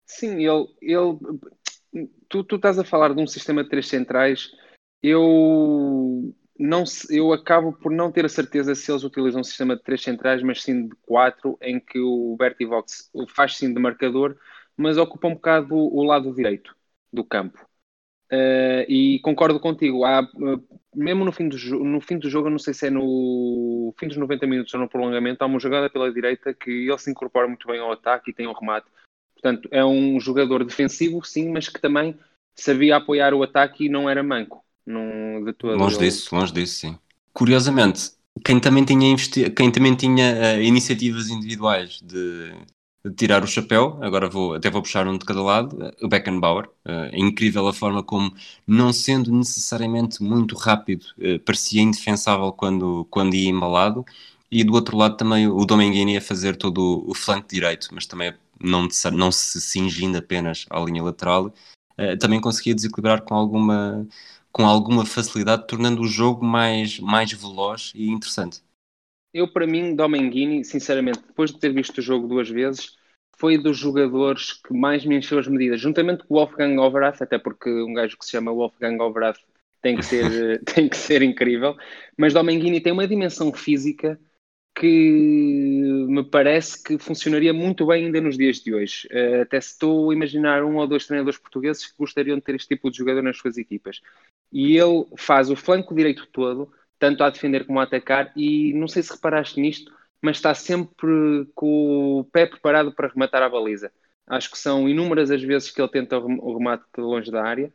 Sim, 0.05 0.45
ele, 0.45 0.67
ele 0.81 1.17
tu, 2.29 2.43
tu 2.43 2.55
estás 2.55 2.79
a 2.79 2.83
falar 2.83 3.13
de 3.13 3.21
um 3.21 3.27
sistema 3.27 3.63
de 3.63 3.69
três 3.69 3.87
centrais, 3.87 4.51
eu 5.01 6.33
não 6.59 6.83
eu 7.09 7.31
acabo 7.33 7.73
por 7.73 7.91
não 7.91 8.11
ter 8.11 8.25
a 8.25 8.29
certeza 8.29 8.73
se 8.73 8.91
eles 8.91 9.03
utilizam 9.03 9.41
um 9.41 9.43
sistema 9.43 9.75
de 9.75 9.83
três 9.83 10.01
centrais, 10.01 10.41
mas 10.41 10.63
sim 10.63 10.87
de 10.87 10.95
quatro, 11.01 11.57
em 11.61 11.79
que 11.79 11.99
o 11.99 12.35
Bertie 12.37 12.65
Vox 12.65 13.11
faz 13.29 13.57
sim 13.57 13.73
de 13.73 13.79
marcador, 13.79 14.37
mas 14.75 14.97
ocupa 14.97 15.27
um 15.27 15.33
bocado 15.33 15.75
o 15.75 16.03
lado 16.03 16.33
direito 16.33 16.75
do 17.11 17.23
campo. 17.23 17.66
Uh, 18.31 18.83
e 18.89 19.19
concordo 19.19 19.59
contigo. 19.59 20.03
Há, 20.03 20.21
uh, 20.21 20.63
mesmo 20.93 21.23
no 21.23 21.31
fim, 21.31 21.47
do 21.47 21.57
no 21.83 22.01
fim 22.01 22.17
do 22.17 22.29
jogo, 22.29 22.49
não 22.49 22.59
sei 22.59 22.73
se 22.73 22.87
é 22.87 22.89
no 22.89 23.93
fim 23.97 24.07
dos 24.07 24.17
90 24.17 24.45
minutos 24.45 24.73
ou 24.73 24.79
no 24.79 24.89
prolongamento, 24.89 25.43
há 25.43 25.47
uma 25.47 25.59
jogada 25.59 25.89
pela 25.89 26.11
direita 26.11 26.53
que 26.53 26.69
ele 26.69 26.97
se 26.97 27.09
incorpora 27.09 27.47
muito 27.47 27.67
bem 27.67 27.79
ao 27.79 27.91
ataque 27.91 28.31
e 28.31 28.33
tem 28.33 28.47
um 28.47 28.53
remate. 28.53 28.87
Portanto, 29.33 29.69
é 29.71 29.85
um 29.85 30.19
jogador 30.19 30.65
defensivo, 30.65 31.23
sim, 31.23 31.49
mas 31.49 31.69
que 31.69 31.79
também 31.79 32.15
sabia 32.55 32.97
apoiar 32.97 33.33
o 33.33 33.43
ataque 33.43 33.85
e 33.85 33.89
não 33.89 34.09
era 34.09 34.23
manco. 34.23 34.63
Num, 34.85 35.43
de 35.43 35.53
longe 35.63 35.97
disso, 35.97 36.33
longe 36.33 36.51
disso, 36.53 36.79
sim. 36.79 36.97
Curiosamente, 37.33 38.11
quem 38.43 38.59
também 38.59 38.83
tinha, 38.83 39.09
investi... 39.09 39.49
quem 39.51 39.71
também 39.71 39.95
tinha 39.95 40.33
uh, 40.33 40.61
iniciativas 40.61 41.29
individuais 41.29 41.99
de 42.01 42.53
tirar 43.15 43.43
o 43.43 43.47
chapéu, 43.47 43.97
agora 44.01 44.29
vou, 44.29 44.55
até 44.55 44.69
vou 44.69 44.81
puxar 44.81 45.07
um 45.07 45.17
de 45.17 45.25
cada 45.25 45.41
lado, 45.41 45.83
eh, 45.83 45.95
o 46.01 46.07
Beckenbauer. 46.07 46.69
Eh, 46.85 47.09
é 47.13 47.19
incrível 47.19 47.67
a 47.67 47.73
forma 47.73 48.03
como, 48.03 48.33
não 48.65 48.91
sendo 48.93 49.31
necessariamente 49.31 50.21
muito 50.23 50.55
rápido, 50.55 51.05
eh, 51.19 51.37
parecia 51.39 51.81
indefensável 51.81 52.51
quando, 52.51 53.05
quando 53.09 53.35
ia 53.35 53.49
embalado. 53.49 54.05
E 54.51 54.63
do 54.63 54.73
outro 54.73 54.97
lado 54.97 55.17
também 55.17 55.47
o 55.47 55.65
Domenghini 55.65 56.17
a 56.17 56.21
fazer 56.21 56.55
todo 56.55 57.03
o, 57.07 57.13
flanco 57.13 57.47
direito, 57.49 57.89
mas 57.91 58.05
também 58.05 58.33
não, 58.59 58.87
não 59.13 59.31
se 59.31 59.59
cingindo 59.61 60.17
apenas 60.17 60.65
à 60.69 60.79
linha 60.79 61.03
lateral, 61.03 61.53
também 62.19 62.39
conseguia 62.39 62.73
desequilibrar 62.75 63.23
com 63.23 63.35
alguma, 63.35 64.07
com 64.51 64.65
alguma 64.65 65.05
facilidade, 65.05 65.67
tornando 65.67 66.01
o 66.01 66.07
jogo 66.07 66.45
mais, 66.45 66.99
mais 66.99 67.31
veloz 67.33 67.91
e 67.95 68.09
interessante. 68.09 68.61
Eu, 69.33 69.47
para 69.47 69.67
mim, 69.67 69.95
Domenghini, 69.95 70.65
sinceramente, 70.65 71.19
depois 71.19 71.51
de 71.51 71.59
ter 71.59 71.71
visto 71.71 71.99
o 71.99 72.01
jogo 72.01 72.27
duas 72.27 72.49
vezes, 72.49 72.96
foi 73.37 73.57
dos 73.57 73.77
jogadores 73.77 74.53
que 74.53 74.73
mais 74.73 75.05
me 75.05 75.15
encheu 75.15 75.39
as 75.39 75.47
medidas, 75.47 75.79
juntamente 75.79 76.23
com 76.23 76.33
o 76.33 76.37
Wolfgang 76.37 76.77
Overath, 76.79 77.21
até 77.21 77.37
porque 77.37 77.69
um 77.69 77.93
gajo 77.93 78.17
que 78.17 78.25
se 78.25 78.31
chama 78.31 78.51
Wolfgang 78.51 79.01
Overath 79.01 79.39
tem 79.81 79.95
que 79.95 80.03
ser, 80.03 80.61
tem 80.65 80.89
que 80.89 80.97
ser 80.97 81.21
incrível, 81.21 81.75
mas 82.17 82.33
Domenghini 82.33 82.81
tem 82.81 82.91
uma 82.91 83.07
dimensão 83.07 83.53
física 83.53 84.19
que 84.79 84.85
me 86.07 86.23
parece 86.23 86.83
que 86.83 86.99
funcionaria 86.99 87.51
muito 87.51 87.87
bem 87.87 88.05
ainda 88.05 88.21
nos 88.21 88.37
dias 88.37 88.57
de 88.57 88.73
hoje. 88.75 89.07
Uh, 89.11 89.41
até 89.41 89.59
se 89.59 89.71
estou 89.71 90.11
a 90.11 90.13
imaginar 90.13 90.63
um 90.63 90.77
ou 90.77 90.87
dois 90.87 91.07
treinadores 91.07 91.39
portugueses 91.39 91.87
que 91.87 91.97
gostariam 91.97 92.37
de 92.37 92.43
ter 92.43 92.55
este 92.55 92.67
tipo 92.69 92.91
de 92.91 92.97
jogador 92.97 93.23
nas 93.23 93.37
suas 93.37 93.57
equipas. 93.57 94.01
E 94.51 94.77
ele 94.77 95.05
faz 95.17 95.49
o 95.49 95.55
flanco 95.55 95.95
direito 95.95 96.27
todo, 96.31 96.71
tanto 96.99 97.23
a 97.23 97.29
defender 97.29 97.65
como 97.65 97.79
a 97.79 97.83
atacar, 97.83 98.31
e 98.35 98.71
não 98.73 98.87
sei 98.87 99.01
se 99.01 99.13
reparaste 99.13 99.59
nisto, 99.59 99.91
mas 100.21 100.37
está 100.37 100.53
sempre 100.53 101.47
com 101.53 102.19
o 102.19 102.23
pé 102.25 102.45
preparado 102.45 102.93
para 102.93 103.07
rematar 103.07 103.43
a 103.43 103.49
baliza. 103.49 103.91
Acho 104.27 104.51
que 104.51 104.57
são 104.57 104.89
inúmeras 104.89 105.31
as 105.31 105.41
vezes 105.41 105.71
que 105.71 105.81
ele 105.81 105.91
tenta 105.91 106.17
o 106.19 106.57
remate 106.57 106.83
de 106.95 107.01
longe 107.01 107.31
da 107.31 107.43
área, 107.43 107.73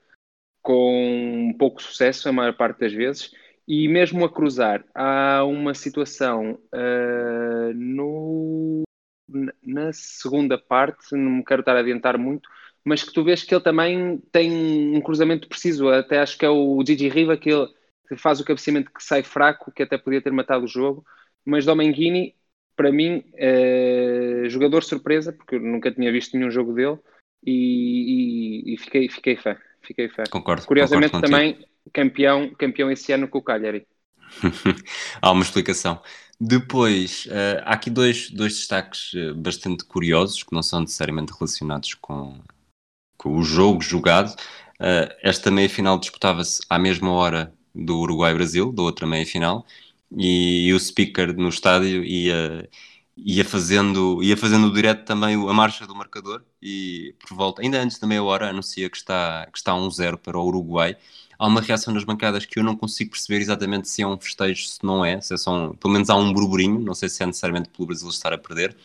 com 0.63 1.55
pouco 1.59 1.83
sucesso, 1.83 2.29
a 2.29 2.33
maior 2.33 2.55
parte 2.57 2.81
das 2.81 2.93
vezes, 2.93 3.33
e 3.67 3.89
mesmo 3.89 4.25
a 4.25 4.33
cruzar, 4.33 4.85
há 4.95 5.45
uma 5.45 5.75
situação 5.75 6.59
uh, 6.75 7.75
no, 7.75 8.83
na 9.63 9.93
segunda 9.93 10.59
parte, 10.59 11.15
não 11.17 11.31
me 11.39 11.45
quero 11.45 11.61
estar 11.61 11.77
a 11.77 11.81
adiantar 11.81 12.19
muito, 12.19 12.49
mas 12.85 13.03
que 13.03 13.13
tu 13.13 13.23
vês 13.23 13.43
que 13.45 13.55
ele 13.55 13.63
também 13.63 14.19
tem 14.33 14.97
um 14.97 15.01
cruzamento 15.01 15.49
preciso. 15.49 15.89
Até 15.89 16.19
acho 16.19 16.37
que 16.37 16.45
é 16.45 16.51
o 16.51 16.83
Gigi 16.85 17.09
Riva 17.09 17.37
que, 17.37 17.51
ele, 17.51 17.69
faz 18.17 18.41
o 18.41 18.45
cabeceamento 18.45 18.93
que 18.93 19.03
sai 19.03 19.23
fraco, 19.23 19.73
que 19.73 19.83
até 19.83 19.97
podia 19.97 20.21
ter 20.21 20.33
matado 20.33 20.65
o 20.65 20.69
jogo. 20.69 21.05
Mas 21.45 21.65
Domenghini, 21.65 22.35
para 22.77 22.93
mim, 22.93 23.25
é 23.35 24.45
jogador 24.49 24.83
surpresa, 24.83 25.33
porque 25.33 25.57
eu 25.57 25.61
nunca 25.61 25.91
tinha 25.91 26.11
visto 26.13 26.37
nenhum 26.37 26.51
jogo 26.51 26.73
dele 26.73 26.99
e, 27.45 28.71
e, 28.71 28.75
e 28.75 28.79
fiquei, 28.79 29.09
fiquei 29.09 29.37
fã. 29.37 29.57
Fiquei 29.83 30.09
fã. 30.09 30.23
Concordo. 30.31 30.67
Curiosamente 30.67 31.13
concordo 31.13 31.31
também 31.31 31.67
campeão, 31.93 32.51
campeão 32.55 32.91
esse 32.91 33.13
ano 33.13 33.29
com 33.29 33.39
o 33.39 33.43
Cagliari. 33.43 33.87
há 35.21 35.31
uma 35.31 35.43
explicação. 35.43 36.01
Depois, 36.41 37.27
uh, 37.27 37.63
há 37.65 37.75
aqui 37.75 37.91
dois, 37.91 38.31
dois 38.31 38.55
destaques 38.55 39.13
uh, 39.15 39.35
bastante 39.35 39.85
curiosos 39.85 40.43
que 40.43 40.53
não 40.53 40.63
são 40.63 40.81
necessariamente 40.81 41.33
relacionados 41.33 41.95
com, 41.95 42.41
com 43.17 43.37
o 43.37 43.43
jogo 43.43 43.81
jogado. 43.81 44.33
Uh, 44.81 45.13
esta 45.23 45.51
meia-final 45.51 45.99
disputava-se 45.99 46.61
à 46.69 46.79
mesma 46.79 47.13
hora 47.13 47.53
do 47.75 47.99
Uruguai-Brasil, 48.01 48.73
da 48.73 48.83
outra 48.83 49.07
meia-final, 49.07 49.65
e, 50.17 50.69
e, 50.69 50.75
o 50.75 50.81
speaker 50.81 51.37
no 51.37 51.49
estádio 51.49 52.05
ia, 52.05 52.69
ia, 53.17 53.45
fazendo, 53.45 54.23
ia 54.23 54.37
fazendo 54.37 54.73
direto 54.73 55.05
também 55.05 55.35
a 55.35 55.53
marcha 55.53 55.87
do 55.87 55.95
marcador 55.95 56.45
e 56.61 57.15
por 57.21 57.37
volta, 57.37 57.63
ainda 57.63 57.81
antes 57.81 57.99
da 57.99 58.07
meia 58.07 58.23
hora, 58.23 58.49
anuncia 58.49 58.89
que 58.91 58.97
está, 58.97 59.47
que 59.53 59.59
está 59.59 59.73
1-0 59.73 60.19
para 60.19 60.39
o 60.39 60.47
Uruguai 60.47 60.97
há 61.43 61.47
uma 61.49 61.61
reação 61.61 61.93
nas 61.93 62.05
bancadas 62.05 62.47
que 62.47 62.61
eu 62.61 62.63
não 62.63 62.77
consigo 62.77 63.11
perceber 63.11 63.41
exatamente 63.41 63.89
se 63.89 64.01
é 64.01 64.07
um 64.07 64.17
festejo, 64.17 64.65
se 64.65 64.79
não 64.85 65.05
é, 65.05 65.21
se 65.21 65.35
é 65.35 65.37
só 65.37 65.53
um, 65.53 65.75
pelo 65.75 65.93
menos 65.93 66.09
há 66.09 66.15
um 66.15 66.33
burburinho, 66.33 66.79
não 66.79 66.95
sei 66.95 67.09
se 67.09 67.21
é 67.21 67.27
necessariamente 67.27 67.69
pelo 67.69 67.89
Brasil 67.89 68.09
estar 68.09 68.33
a 68.33 68.39
perder. 68.39 68.77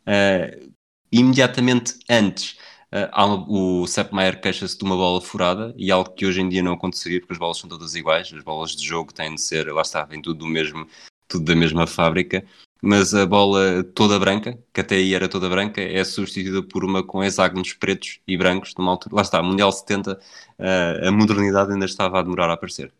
Uh, 0.00 0.72
imediatamente 1.12 1.94
antes, 2.08 2.58
uh, 2.92 3.24
uma, 3.24 3.46
o 3.48 3.86
Sepp 3.86 4.12
Maier 4.12 4.40
queixa-se 4.40 4.76
de 4.76 4.84
uma 4.84 4.96
bola 4.96 5.20
furada 5.20 5.74
e 5.76 5.90
algo 5.90 6.10
que 6.10 6.26
hoje 6.26 6.40
em 6.40 6.48
dia 6.48 6.62
não 6.62 6.72
aconteceria 6.72 7.20
porque 7.20 7.32
as 7.32 7.38
bolas 7.38 7.58
são 7.58 7.68
todas 7.68 7.94
iguais, 7.94 8.32
as 8.32 8.42
bolas 8.42 8.76
de 8.76 8.86
jogo 8.86 9.12
têm 9.12 9.34
de 9.34 9.40
ser, 9.40 9.72
lá 9.72 9.82
está, 9.82 10.04
vem 10.04 10.22
tudo 10.22 10.40
do 10.40 10.46
mesmo, 10.46 10.86
tudo 11.28 11.44
da 11.44 11.54
mesma 11.54 11.86
fábrica 11.86 12.44
mas 12.82 13.14
a 13.14 13.26
bola 13.26 13.84
toda 13.94 14.18
branca, 14.18 14.58
que 14.72 14.80
até 14.80 14.96
aí 14.96 15.14
era 15.14 15.28
toda 15.28 15.48
branca, 15.48 15.80
é 15.80 16.02
substituída 16.02 16.62
por 16.62 16.84
uma 16.84 17.02
com 17.02 17.22
hexágonos 17.22 17.72
pretos 17.74 18.20
e 18.26 18.36
brancos, 18.36 18.74
numa 18.76 18.92
altura, 18.92 19.16
lá 19.16 19.22
está, 19.22 19.42
Mundial 19.42 19.70
70, 19.70 20.14
uh, 20.14 21.08
a 21.08 21.12
modernidade 21.12 21.72
ainda 21.72 21.84
estava 21.84 22.18
a 22.18 22.22
demorar 22.22 22.48
a 22.48 22.54
aparecer. 22.54 22.92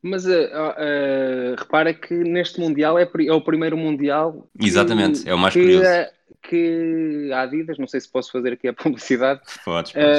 Mas 0.00 0.26
uh, 0.26 1.54
repara 1.56 1.94
que 1.94 2.14
neste 2.14 2.60
Mundial 2.60 2.98
é, 2.98 3.08
é 3.26 3.32
o 3.32 3.40
primeiro 3.40 3.76
Mundial. 3.76 4.48
Que, 4.58 4.66
Exatamente, 4.66 5.28
é 5.28 5.34
o 5.34 5.38
mais 5.38 5.54
curioso. 5.54 5.86
A, 5.86 6.08
que 6.48 7.30
a 7.32 7.42
Adidas, 7.42 7.78
não 7.78 7.86
sei 7.86 8.00
se 8.00 8.10
posso 8.10 8.30
fazer 8.30 8.52
aqui 8.52 8.68
a 8.68 8.72
publicidade, 8.74 9.40
podes, 9.64 9.92
podes. 9.92 10.18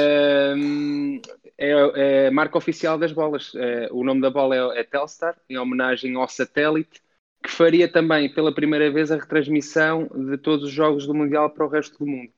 é, 1.58 1.70
é 1.94 2.26
a 2.26 2.30
marca 2.30 2.58
oficial 2.58 2.98
das 2.98 3.12
bolas. 3.12 3.52
o 3.90 4.04
nome 4.04 4.20
da 4.20 4.30
bola 4.30 4.74
é, 4.74 4.80
é 4.80 4.84
Telstar, 4.84 5.36
em 5.48 5.56
homenagem 5.56 6.14
ao 6.16 6.28
satélite 6.28 7.00
que 7.46 7.52
faria 7.52 7.90
também 7.90 8.32
pela 8.32 8.52
primeira 8.52 8.90
vez 8.90 9.12
a 9.12 9.16
retransmissão 9.16 10.08
de 10.08 10.36
todos 10.36 10.64
os 10.64 10.72
jogos 10.72 11.06
do 11.06 11.14
Mundial 11.14 11.48
para 11.50 11.64
o 11.64 11.68
resto 11.68 11.98
do 11.98 12.06
mundo. 12.06 12.32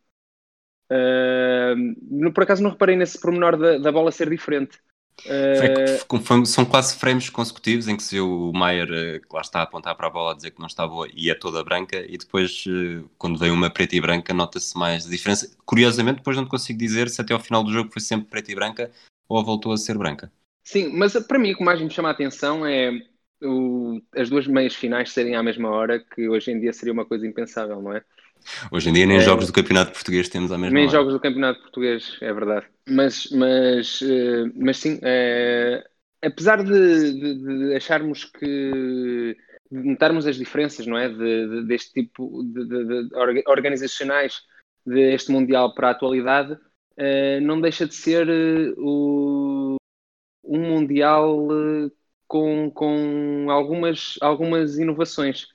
Uh, 0.91 2.33
por 2.33 2.43
acaso 2.43 2.63
não 2.63 2.71
reparei 2.71 2.97
nesse 2.97 3.21
pormenor 3.21 3.57
da, 3.57 3.79
da 3.79 3.93
bola 3.93 4.13
ser 4.13 4.29
diferente. 4.29 4.79
Uh... 5.27 6.47
são 6.47 6.65
quase 6.65 6.97
frames 6.97 7.29
consecutivos 7.29 7.89
em 7.89 7.97
que 7.97 8.03
se 8.03 8.15
vê 8.15 8.21
o 8.21 8.53
Maier 8.53 8.89
eh, 8.91 9.19
que 9.19 9.35
lá 9.35 9.41
está 9.41 9.61
a 9.61 9.63
apontar 9.63 9.97
para 9.97 10.07
a 10.07 10.11
bola 10.11 10.33
a 10.33 10.35
dizer 10.35 10.53
que 10.53 10.61
não 10.61 10.67
está 10.67 10.87
boa 10.87 11.09
e 11.13 11.29
é 11.31 11.35
toda 11.35 11.65
branca 11.65 12.05
e 12.09 12.17
depois 12.17 12.65
eh, 12.69 13.03
quando 13.19 13.39
vem 13.39 13.51
uma 13.51 13.69
preta 13.69 13.97
e 13.97 14.01
branca 14.01 14.33
nota-se 14.33 14.79
mais 14.79 15.07
a 15.07 15.11
diferença. 15.11 15.51
Curiosamente 15.67 16.19
depois 16.19 16.37
não 16.37 16.47
consigo 16.47 16.79
dizer 16.79 17.09
se 17.09 17.21
até 17.21 17.35
ao 17.35 17.41
final 17.41 17.65
do 17.65 17.73
jogo 17.73 17.91
foi 17.91 18.01
sempre 18.01 18.29
preta 18.29 18.53
e 18.53 18.55
branca 18.55 18.91
ou 19.29 19.45
voltou 19.45 19.73
a 19.73 19.77
ser 19.77 19.99
branca. 19.99 20.31
Sim, 20.63 20.93
mas 20.97 21.15
para 21.27 21.39
mim 21.39 21.53
o 21.53 21.57
que 21.57 21.65
mais 21.65 21.81
me 21.81 21.91
chama 21.91 22.09
a 22.09 22.13
atenção 22.13 22.65
é 22.65 22.93
o, 23.43 24.01
as 24.15 24.29
duas 24.29 24.47
meias 24.47 24.75
finais 24.75 25.13
serem 25.13 25.37
à 25.37 25.43
mesma 25.43 25.71
hora, 25.71 25.99
que 25.99 26.29
hoje 26.29 26.51
em 26.51 26.61
dia 26.61 26.73
seria 26.73 26.93
uma 26.93 27.05
coisa 27.05 27.27
impensável, 27.27 27.81
não 27.81 27.95
é? 27.95 28.05
Hoje 28.71 28.91
em 28.91 28.93
dia 28.93 29.07
nem 29.07 29.19
é, 29.19 29.21
jogos 29.21 29.47
do 29.47 29.53
Campeonato 29.53 29.93
Português 29.93 30.29
temos 30.29 30.51
à 30.51 30.59
mesma 30.59 30.75
nem 30.75 30.87
hora. 30.87 30.93
Nem 30.93 31.01
jogos 31.01 31.13
do 31.13 31.21
Campeonato 31.21 31.61
Português, 31.61 32.17
é 32.21 32.33
verdade. 32.33 32.67
Mas, 32.89 33.29
mas, 33.31 34.01
eh, 34.03 34.51
mas 34.57 34.77
sim, 34.79 34.99
é, 35.03 35.85
apesar 36.23 36.63
de, 36.63 37.13
de, 37.13 37.35
de, 37.69 37.75
acharmos 37.75 38.25
que 38.25 39.37
de 39.71 39.83
notarmos 39.83 40.27
as 40.27 40.37
diferenças, 40.37 40.87
não 40.87 40.97
é, 40.97 41.09
de, 41.09 41.65
deste 41.67 41.93
tipo 41.93 42.43
de, 42.45 43.09
organizacionais 43.47 44.41
deste 44.87 45.31
mundial 45.31 45.75
para 45.75 45.89
a 45.89 45.91
atualidade, 45.91 46.53
uh, 46.55 47.41
não 47.43 47.61
deixa 47.61 47.87
de 47.87 47.95
ser 47.95 48.27
o, 48.79 49.77
um 50.43 50.61
mundial 50.61 51.47
com, 52.27 52.71
com 52.71 53.47
algumas, 53.51 54.17
algumas 54.21 54.79
inovações. 54.79 55.47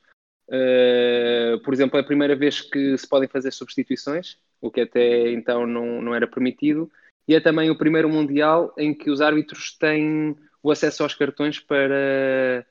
Uh, 0.48 1.60
por 1.64 1.74
exemplo, 1.74 1.98
é 1.98 2.02
a 2.02 2.06
primeira 2.06 2.36
vez 2.36 2.62
que 2.62 2.98
se 2.98 3.08
podem 3.08 3.30
fazer 3.30 3.52
substituições, 3.52 4.38
o 4.62 4.70
que 4.70 4.82
até 4.82 5.32
então 5.32 5.66
não, 5.66 6.02
não 6.02 6.16
era 6.16 6.28
permitido, 6.28 6.92
e 7.28 7.36
é 7.36 7.40
também 7.40 7.70
o 7.70 7.78
primeiro 7.78 8.10
Mundial 8.10 8.74
em 8.78 8.94
que 8.94 9.10
os 9.10 9.22
árbitros 9.22 9.78
têm 9.78 10.36
o 10.62 10.72
acesso 10.72 11.04
aos 11.04 11.16
cartões 11.16 11.60
para, 11.60 12.66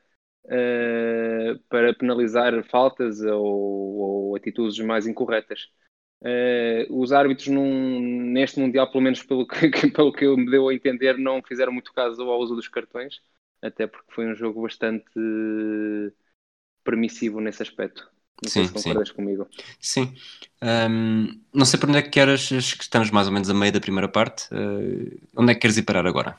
uh, 0.45 1.59
para 1.69 1.95
penalizar 1.95 2.63
faltas 2.65 3.21
ou, 3.23 3.45
ou, 3.45 4.37
atitudes 4.37 4.79
mais 4.85 5.07
incorretas. 5.07 5.69
Uh, 6.23 7.01
os 7.01 7.13
árbitros 7.13 7.49
num, 7.49 8.01
neste 8.33 8.61
Mundial, 8.61 8.91
pelo 8.91 9.03
menos 9.03 9.23
pelo 9.23 9.47
que, 9.47 9.71
pelo 9.91 10.13
que 10.13 10.27
me 10.37 10.51
deu 10.51 10.69
a 10.69 10.75
entender, 10.75 11.19
não 11.19 11.43
fizeram 11.43 11.73
muito 11.73 11.93
caso 11.93 12.23
ao 12.23 12.39
uso 12.41 12.55
dos 12.55 12.69
cartões 12.69 13.21
até 13.63 13.87
porque 13.87 14.13
foi 14.13 14.27
um 14.27 14.35
jogo 14.35 14.63
bastante 14.63 15.05
permissivo 16.85 17.41
nesse 17.41 17.63
aspecto. 17.63 18.09
Não 18.43 18.51
sim, 18.51 18.67
sei 18.67 18.67
se 18.67 18.73
concordas 18.73 19.09
sim. 19.09 19.15
comigo. 19.15 19.49
Sim. 19.79 20.15
Um, 20.63 21.41
não 21.55 21.65
sei 21.65 21.79
para 21.79 21.89
onde 21.89 21.99
é 21.99 22.03
que 22.03 22.11
queres, 22.11 22.49
que 22.49 22.83
estamos 22.83 23.11
mais 23.11 23.29
ou 23.29 23.33
menos 23.33 23.49
a 23.49 23.55
meio 23.55 23.73
da 23.73 23.81
primeira 23.81 24.09
parte. 24.09 24.49
Uh, 24.53 25.21
onde 25.37 25.53
é 25.53 25.55
que 25.55 25.61
queres 25.61 25.77
ir 25.77 25.83
parar 25.83 26.07
agora? 26.07 26.37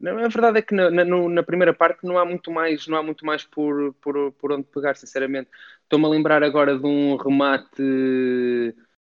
Não, 0.00 0.18
a 0.18 0.28
verdade 0.28 0.58
é 0.58 0.62
que 0.62 0.74
na, 0.74 0.90
na, 0.90 1.04
na, 1.04 1.42
primeira 1.42 1.74
parte 1.74 2.06
não 2.06 2.18
há 2.18 2.24
muito 2.24 2.52
mais, 2.52 2.86
não 2.86 2.98
há 2.98 3.02
muito 3.02 3.26
mais 3.26 3.44
por, 3.44 3.94
por, 3.94 4.32
por 4.32 4.52
onde 4.52 4.64
pegar, 4.64 4.94
sinceramente. 4.96 5.50
Estou-me 5.82 6.04
a 6.04 6.08
lembrar 6.08 6.42
agora 6.42 6.78
de 6.78 6.86
um 6.86 7.16
remate 7.16 7.82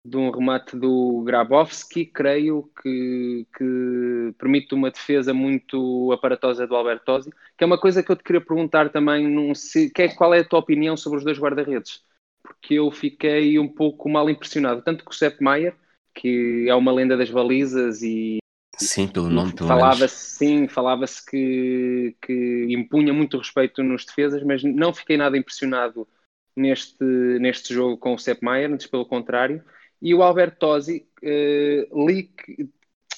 de 0.05 0.17
um 0.17 0.31
remate 0.31 0.77
do 0.77 1.23
Grabowski, 1.25 2.07
creio, 2.07 2.71
que, 2.83 3.47
que 3.57 4.35
permite 4.39 4.75
uma 4.75 4.91
defesa 4.91 5.35
muito 5.35 6.11
aparatosa 6.13 6.67
do 6.67 6.75
Albertosi, 6.75 7.31
que 7.57 7.65
é 7.65 7.67
uma 7.67 7.79
coisa 7.79 8.03
que 8.03 8.11
eu 8.11 8.17
te 8.17 8.25
queria 8.25 8.41
perguntar 8.41 8.91
também, 8.91 9.29
num, 9.29 9.55
se, 9.55 9.91
que 9.91 10.03
é, 10.03 10.09
qual 10.09 10.33
é 10.33 10.41
a 10.41 10.45
tua 10.45 10.59
opinião 10.59 10.97
sobre 10.97 11.19
os 11.19 11.25
dois 11.25 11.39
guarda-redes? 11.39 12.03
Porque 12.43 12.75
eu 12.75 12.91
fiquei 12.91 13.59
um 13.59 13.69
pouco 13.69 14.09
mal 14.09 14.31
impressionado, 14.31 14.83
tanto 14.83 15.05
com 15.05 15.11
o 15.11 15.15
Sepp 15.15 15.41
Maier, 15.43 15.77
que 16.15 16.67
é 16.69 16.75
uma 16.75 16.93
lenda 16.93 17.17
das 17.17 17.31
balizas 17.31 18.03
e 18.03 18.39
Sim, 18.79 19.09
pelo 19.09 19.29
nome, 19.29 19.53
pelo 19.53 19.69
falava-se 19.69 20.37
sim, 20.37 20.67
falava-se 20.67 21.23
que, 21.25 22.17
que 22.23 22.67
impunha 22.71 23.13
muito 23.13 23.37
respeito 23.37 23.83
nos 23.83 24.07
defesas, 24.07 24.43
mas 24.43 24.63
não 24.63 24.95
fiquei 24.95 25.19
nada 25.19 25.37
impressionado 25.37 26.09
neste, 26.57 27.05
neste 27.05 27.75
jogo 27.75 27.99
com 27.99 28.15
o 28.15 28.19
Sepp 28.19 28.43
Maier, 28.43 28.73
antes 28.73 28.87
pelo 28.87 29.05
contrário. 29.05 29.63
E 30.01 30.15
o 30.15 30.23
Alberto 30.23 30.59
Tosi, 30.59 31.07
uh, 31.23 32.07
li, 32.07 32.25
que, 32.25 32.69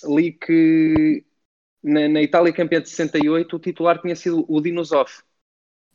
li 0.05 0.33
que 0.33 1.25
na, 1.83 2.09
na, 2.09 2.23
Itália 2.23 2.53
campeã 2.53 2.81
de 2.81 2.89
68 2.89 3.57
o 3.57 3.59
titular 3.59 4.01
tinha 4.01 4.17
sido 4.17 4.45
o 4.49 4.61
Dinosov, 4.61 5.11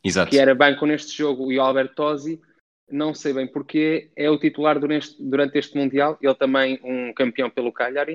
Exato. 0.02 0.30
que 0.30 0.38
era 0.38 0.54
banco 0.54 0.86
neste 0.86 1.16
jogo, 1.16 1.52
e 1.52 1.58
o 1.58 1.62
Alberto 1.62 1.94
Tosi 1.94 2.40
não 2.90 3.14
sei 3.14 3.32
bem 3.32 3.46
porque 3.46 4.10
é 4.16 4.30
o 4.30 4.38
titular 4.38 4.78
durante, 4.78 5.14
durante 5.20 5.58
este 5.58 5.76
Mundial, 5.76 6.18
ele 6.22 6.34
também 6.34 6.80
um 6.82 7.12
campeão 7.12 7.50
pelo 7.50 7.72
Cagliari, 7.72 8.14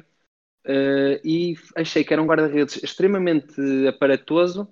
uh, 0.65 1.19
e 1.23 1.55
achei 1.75 2.03
que 2.03 2.13
era 2.13 2.21
um 2.21 2.25
guarda-redes 2.25 2.81
extremamente 2.81 3.53
aparatoso, 3.87 4.67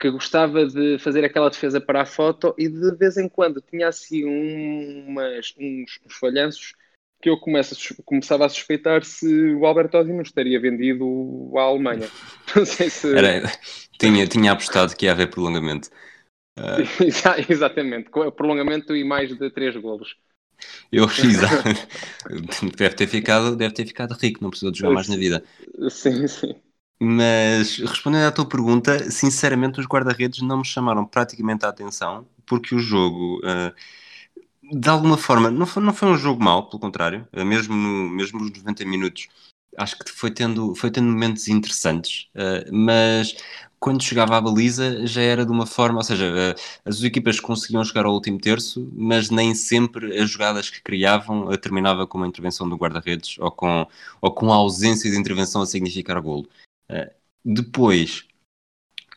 que 0.00 0.10
gostava 0.10 0.64
de 0.64 0.98
fazer 0.98 1.24
aquela 1.24 1.50
defesa 1.50 1.80
para 1.80 2.02
a 2.02 2.06
foto 2.06 2.54
e 2.56 2.68
de 2.68 2.94
vez 2.96 3.16
em 3.16 3.28
quando 3.28 3.60
tinha 3.60 3.88
assim 3.88 4.24
umas, 4.24 5.54
uns, 5.58 6.00
uns 6.06 6.14
falhanços 6.14 6.74
que 7.20 7.28
eu 7.28 7.38
começo 7.38 7.94
começava 8.04 8.46
a 8.46 8.48
suspeitar 8.48 9.04
se 9.04 9.26
o 9.54 9.66
Albertosi 9.66 10.12
não 10.12 10.22
estaria 10.22 10.60
vendido 10.60 11.52
à 11.56 11.62
Alemanha. 11.62 12.08
Não 12.54 12.64
sei 12.64 12.88
se... 12.88 13.14
Era, 13.14 13.42
tinha, 13.98 14.26
tinha 14.26 14.52
apostado 14.52 14.96
que 14.96 15.06
ia 15.06 15.12
haver 15.12 15.30
prolongamento. 15.30 15.88
Uh... 16.58 16.82
Exatamente, 17.48 18.10
prolongamento 18.36 18.96
e 18.96 19.04
mais 19.04 19.32
de 19.32 19.48
três 19.48 19.76
golos. 19.76 20.16
Eu, 20.90 21.06
deve 22.76 22.94
ter 22.96 23.06
ficado, 23.06 23.54
deve 23.54 23.74
ter 23.74 23.86
ficado 23.86 24.12
rico, 24.14 24.42
não 24.42 24.50
precisou 24.50 24.72
de 24.72 24.78
jogar 24.78 24.94
mais 24.94 25.08
na 25.08 25.16
vida. 25.16 25.44
Sim, 25.88 26.26
sim. 26.26 26.56
Mas 27.00 27.76
respondendo 27.76 28.26
à 28.26 28.32
tua 28.32 28.48
pergunta, 28.48 29.10
sinceramente 29.10 29.78
os 29.78 29.86
guarda-redes 29.86 30.42
não 30.42 30.58
me 30.58 30.64
chamaram 30.64 31.06
praticamente 31.06 31.64
a 31.64 31.68
atenção, 31.68 32.26
porque 32.44 32.74
o 32.74 32.78
jogo, 32.78 33.38
uh, 33.38 33.72
de 34.70 34.88
alguma 34.88 35.16
forma, 35.16 35.50
não 35.50 35.66
foi, 35.66 35.82
não 35.82 35.94
foi 35.94 36.08
um 36.08 36.16
jogo 36.16 36.42
mau, 36.42 36.68
pelo 36.68 36.80
contrário, 36.80 37.26
uh, 37.32 37.44
mesmo, 37.44 37.74
no, 37.74 38.08
mesmo 38.10 38.38
nos 38.40 38.52
90 38.52 38.84
minutos, 38.84 39.28
acho 39.76 39.98
que 39.98 40.10
foi 40.10 40.30
tendo, 40.30 40.74
foi 40.74 40.90
tendo 40.90 41.06
momentos 41.10 41.48
interessantes, 41.48 42.28
uh, 42.34 42.72
mas 42.74 43.36
quando 43.80 44.02
chegava 44.02 44.36
à 44.36 44.40
baliza 44.40 45.06
já 45.06 45.22
era 45.22 45.46
de 45.46 45.52
uma 45.52 45.66
forma, 45.66 45.98
ou 45.98 46.02
seja, 46.04 46.54
as 46.84 47.02
equipas 47.02 47.38
conseguiam 47.38 47.84
chegar 47.84 48.06
ao 48.06 48.12
último 48.12 48.38
terço, 48.38 48.90
mas 48.92 49.30
nem 49.30 49.54
sempre 49.54 50.18
as 50.18 50.30
jogadas 50.30 50.68
que 50.68 50.82
criavam 50.82 51.48
terminava 51.56 52.06
com 52.06 52.18
uma 52.18 52.26
intervenção 52.26 52.68
do 52.68 52.76
guarda-redes 52.76 53.38
ou 53.38 53.50
com, 53.52 53.86
ou 54.20 54.32
com 54.32 54.52
a 54.52 54.56
ausência 54.56 55.10
de 55.10 55.16
intervenção 55.16 55.62
a 55.62 55.66
significar 55.66 56.20
golo. 56.20 56.48
Uh, 56.90 57.08
depois, 57.44 58.24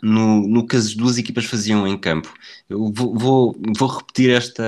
no, 0.01 0.47
no 0.47 0.65
que 0.65 0.75
as 0.75 0.93
duas 0.95 1.17
equipas 1.17 1.45
faziam 1.45 1.87
em 1.87 1.97
campo, 1.97 2.33
eu 2.69 2.91
vou, 2.91 3.17
vou, 3.17 3.55
vou 3.77 3.89
repetir, 3.89 4.31
esta, 4.31 4.63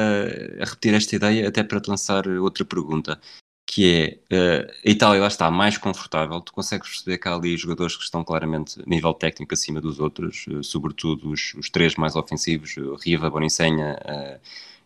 repetir 0.59 0.93
esta 0.93 1.15
ideia 1.15 1.47
até 1.47 1.63
para 1.63 1.81
te 1.81 1.89
lançar 1.89 2.27
outra 2.27 2.63
pergunta, 2.63 3.19
que 3.65 4.19
é 4.29 4.65
uh, 4.65 4.71
a 4.85 4.89
Itália 4.89 5.21
lá 5.21 5.27
está 5.27 5.49
mais 5.49 5.77
confortável, 5.77 6.39
tu 6.41 6.53
consegues 6.53 6.87
perceber 6.89 7.17
que 7.17 7.27
há 7.27 7.33
ali 7.33 7.57
jogadores 7.57 7.95
que 7.95 8.03
estão 8.03 8.23
claramente 8.23 8.79
a 8.79 8.83
nível 8.85 9.13
técnico 9.13 9.53
acima 9.53 9.81
dos 9.81 9.99
outros, 9.99 10.45
uh, 10.47 10.63
sobretudo 10.63 11.31
os, 11.31 11.53
os, 11.55 11.69
três 11.69 11.95
mais 11.95 12.15
ofensivos, 12.15 12.75
Riva, 13.03 13.29
Bonicenha 13.29 13.97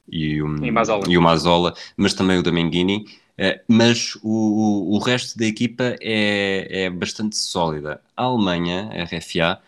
e, 0.08 0.42
um, 0.42 0.56
e, 0.64 0.68
e, 1.10 1.18
o 1.18 1.22
Mazola, 1.22 1.74
mas 1.98 2.14
também 2.14 2.38
o 2.38 2.44
Domenghini. 2.44 3.06
Eh, 3.38 3.62
mas 3.68 4.18
o, 4.24 4.96
o 4.96 4.98
resto 4.98 5.38
da 5.38 5.46
equipa 5.46 5.96
é, 6.02 6.86
é 6.86 6.90
bastante 6.90 7.36
sólida. 7.38 8.02
A 8.16 8.24
Alemanha, 8.24 8.90
a 8.92 9.04
RFA, 9.04 9.62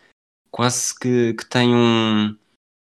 quase 0.51 0.97
que, 0.97 1.33
que 1.33 1.45
tem 1.45 1.73
um, 1.73 2.35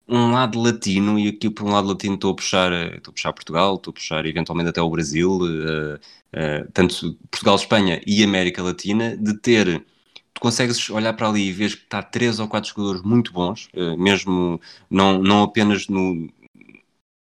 um 0.07 0.31
lado 0.31 0.59
latino, 0.59 1.19
e 1.19 1.29
aqui 1.29 1.49
por 1.49 1.65
um 1.65 1.71
lado 1.71 1.87
latino 1.87 2.15
estou 2.15 2.31
a 2.31 2.35
puxar, 2.35 2.71
estou 2.95 3.11
a 3.11 3.13
puxar 3.13 3.33
Portugal, 3.33 3.75
estou 3.75 3.91
a 3.91 3.93
puxar 3.93 4.25
eventualmente 4.25 4.69
até 4.69 4.81
o 4.81 4.89
Brasil, 4.89 5.31
uh, 5.31 5.95
uh, 5.95 6.71
tanto 6.73 7.15
Portugal, 7.29 7.55
Espanha 7.55 8.01
e 8.05 8.23
América 8.23 8.63
Latina, 8.63 9.17
de 9.17 9.37
ter 9.39 9.85
tu 10.33 10.41
consegues 10.41 10.89
olhar 10.91 11.13
para 11.13 11.27
ali 11.29 11.47
e 11.49 11.51
vês 11.51 11.75
que 11.75 11.83
está 11.83 12.01
três 12.03 12.39
ou 12.39 12.47
quatro 12.47 12.69
jogadores 12.69 13.01
muito 13.01 13.33
bons, 13.33 13.69
uh, 13.73 13.97
mesmo 13.97 14.61
não, 14.89 15.19
não 15.21 15.43
apenas 15.43 15.87
no, 15.87 16.29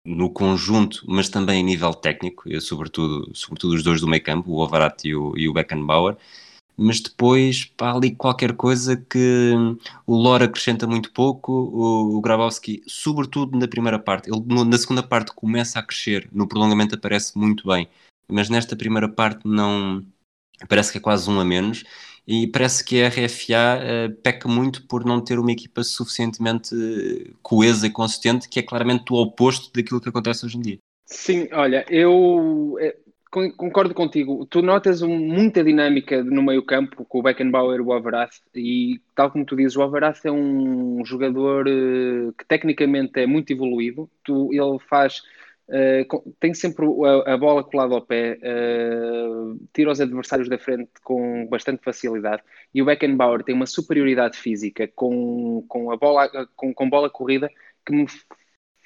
no 0.05 0.31
conjunto, 0.31 1.03
mas 1.09 1.29
também 1.29 1.61
a 1.61 1.64
nível 1.64 1.92
técnico, 1.94 2.44
sobretudo, 2.61 3.31
sobretudo 3.35 3.75
os 3.75 3.83
dois 3.83 4.01
do 4.01 4.07
meio 4.09 4.22
campo, 4.22 4.51
o 4.53 4.59
Overat 4.62 5.07
e 5.09 5.14
o, 5.14 5.37
e 5.37 5.49
o 5.49 5.53
Beckenbauer, 5.53 6.16
mas 6.76 7.00
depois 7.00 7.64
pá, 7.64 7.92
ali 7.92 8.14
qualquer 8.14 8.54
coisa 8.54 8.96
que 8.96 9.54
o 10.06 10.14
Lore 10.14 10.44
acrescenta 10.44 10.86
muito 10.86 11.12
pouco, 11.12 11.52
o, 11.52 12.16
o 12.16 12.20
Grabowski, 12.20 12.82
sobretudo 12.86 13.58
na 13.58 13.66
primeira 13.66 13.98
parte, 13.98 14.30
ele 14.30 14.42
na 14.64 14.78
segunda 14.78 15.02
parte 15.02 15.32
começa 15.32 15.78
a 15.78 15.82
crescer, 15.82 16.28
no 16.32 16.46
prolongamento 16.46 16.94
aparece 16.94 17.36
muito 17.38 17.66
bem, 17.66 17.88
mas 18.28 18.50
nesta 18.50 18.76
primeira 18.76 19.08
parte 19.08 19.46
não 19.46 20.04
parece 20.68 20.92
que 20.92 20.98
é 20.98 21.00
quase 21.00 21.30
um 21.30 21.40
a 21.40 21.44
menos 21.44 21.84
e 22.26 22.46
parece 22.48 22.84
que 22.84 23.02
a 23.02 23.08
RFA 23.08 23.54
uh, 23.54 23.82
eh, 23.82 24.08
peca 24.22 24.48
muito 24.48 24.84
por 24.88 25.04
não 25.04 25.20
ter 25.20 25.38
uma 25.38 25.52
equipa 25.52 25.84
suficientemente 25.84 26.74
coesa 27.40 27.86
e 27.86 27.90
consistente, 27.90 28.48
que 28.48 28.58
é 28.58 28.62
claramente 28.64 29.12
o 29.12 29.16
oposto 29.16 29.70
daquilo 29.72 30.00
que 30.00 30.08
acontece 30.08 30.44
hoje 30.44 30.58
em 30.58 30.60
dia. 30.60 30.78
Sim, 31.06 31.48
olha, 31.52 31.84
eu 31.88 32.76
eh, 32.80 32.96
concordo 33.57 33.94
contigo. 33.94 34.46
Tu 34.46 34.62
notas 34.62 35.03
um, 35.03 35.16
muita 35.18 35.62
dinâmica 35.62 36.22
no 36.22 36.42
meio-campo 36.42 37.05
com 37.05 37.18
o 37.18 37.22
Beckenbauer 37.22 37.79
e 37.79 37.83
o 37.83 37.90
Overath, 37.90 38.40
e 38.55 39.01
tal 39.14 39.31
como 39.31 39.44
tu 39.44 39.57
dizes, 39.57 39.77
o 39.77 39.83
Overath 39.83 40.25
é 40.25 40.31
um 40.31 41.05
jogador 41.05 41.66
uh, 41.68 42.33
que 42.33 42.44
tecnicamente 42.46 43.20
é 43.20 43.27
muito 43.27 43.53
evoluído. 43.53 44.11
Tu, 44.25 44.51
ele 44.53 44.79
faz 44.88 45.22
Uh, 45.68 46.35
tem 46.38 46.55
sempre 46.55 46.87
a, 47.27 47.35
a, 47.35 47.37
bola 47.37 47.64
colada 47.64 47.92
ao 47.92 48.01
pé, 48.01 48.38
uh, 48.38 49.59
tira 49.75 49.90
os 49.90 50.01
adversários 50.01 50.49
da 50.49 50.57
frente 50.57 50.92
com 51.03 51.44
bastante 51.49 51.83
facilidade. 51.83 52.40
E 52.72 52.81
o 52.81 52.85
Beckenbauer 52.85 53.42
tem 53.42 53.53
uma 53.53 53.66
superioridade 53.66 54.37
física 54.38 54.88
com, 54.94 55.64
com 55.66 55.90
a 55.90 55.96
bola, 55.96 56.31
com, 56.55 56.72
com 56.72 56.88
bola 56.88 57.11
corrida 57.11 57.51
que 57.85 57.92
me 57.92 58.07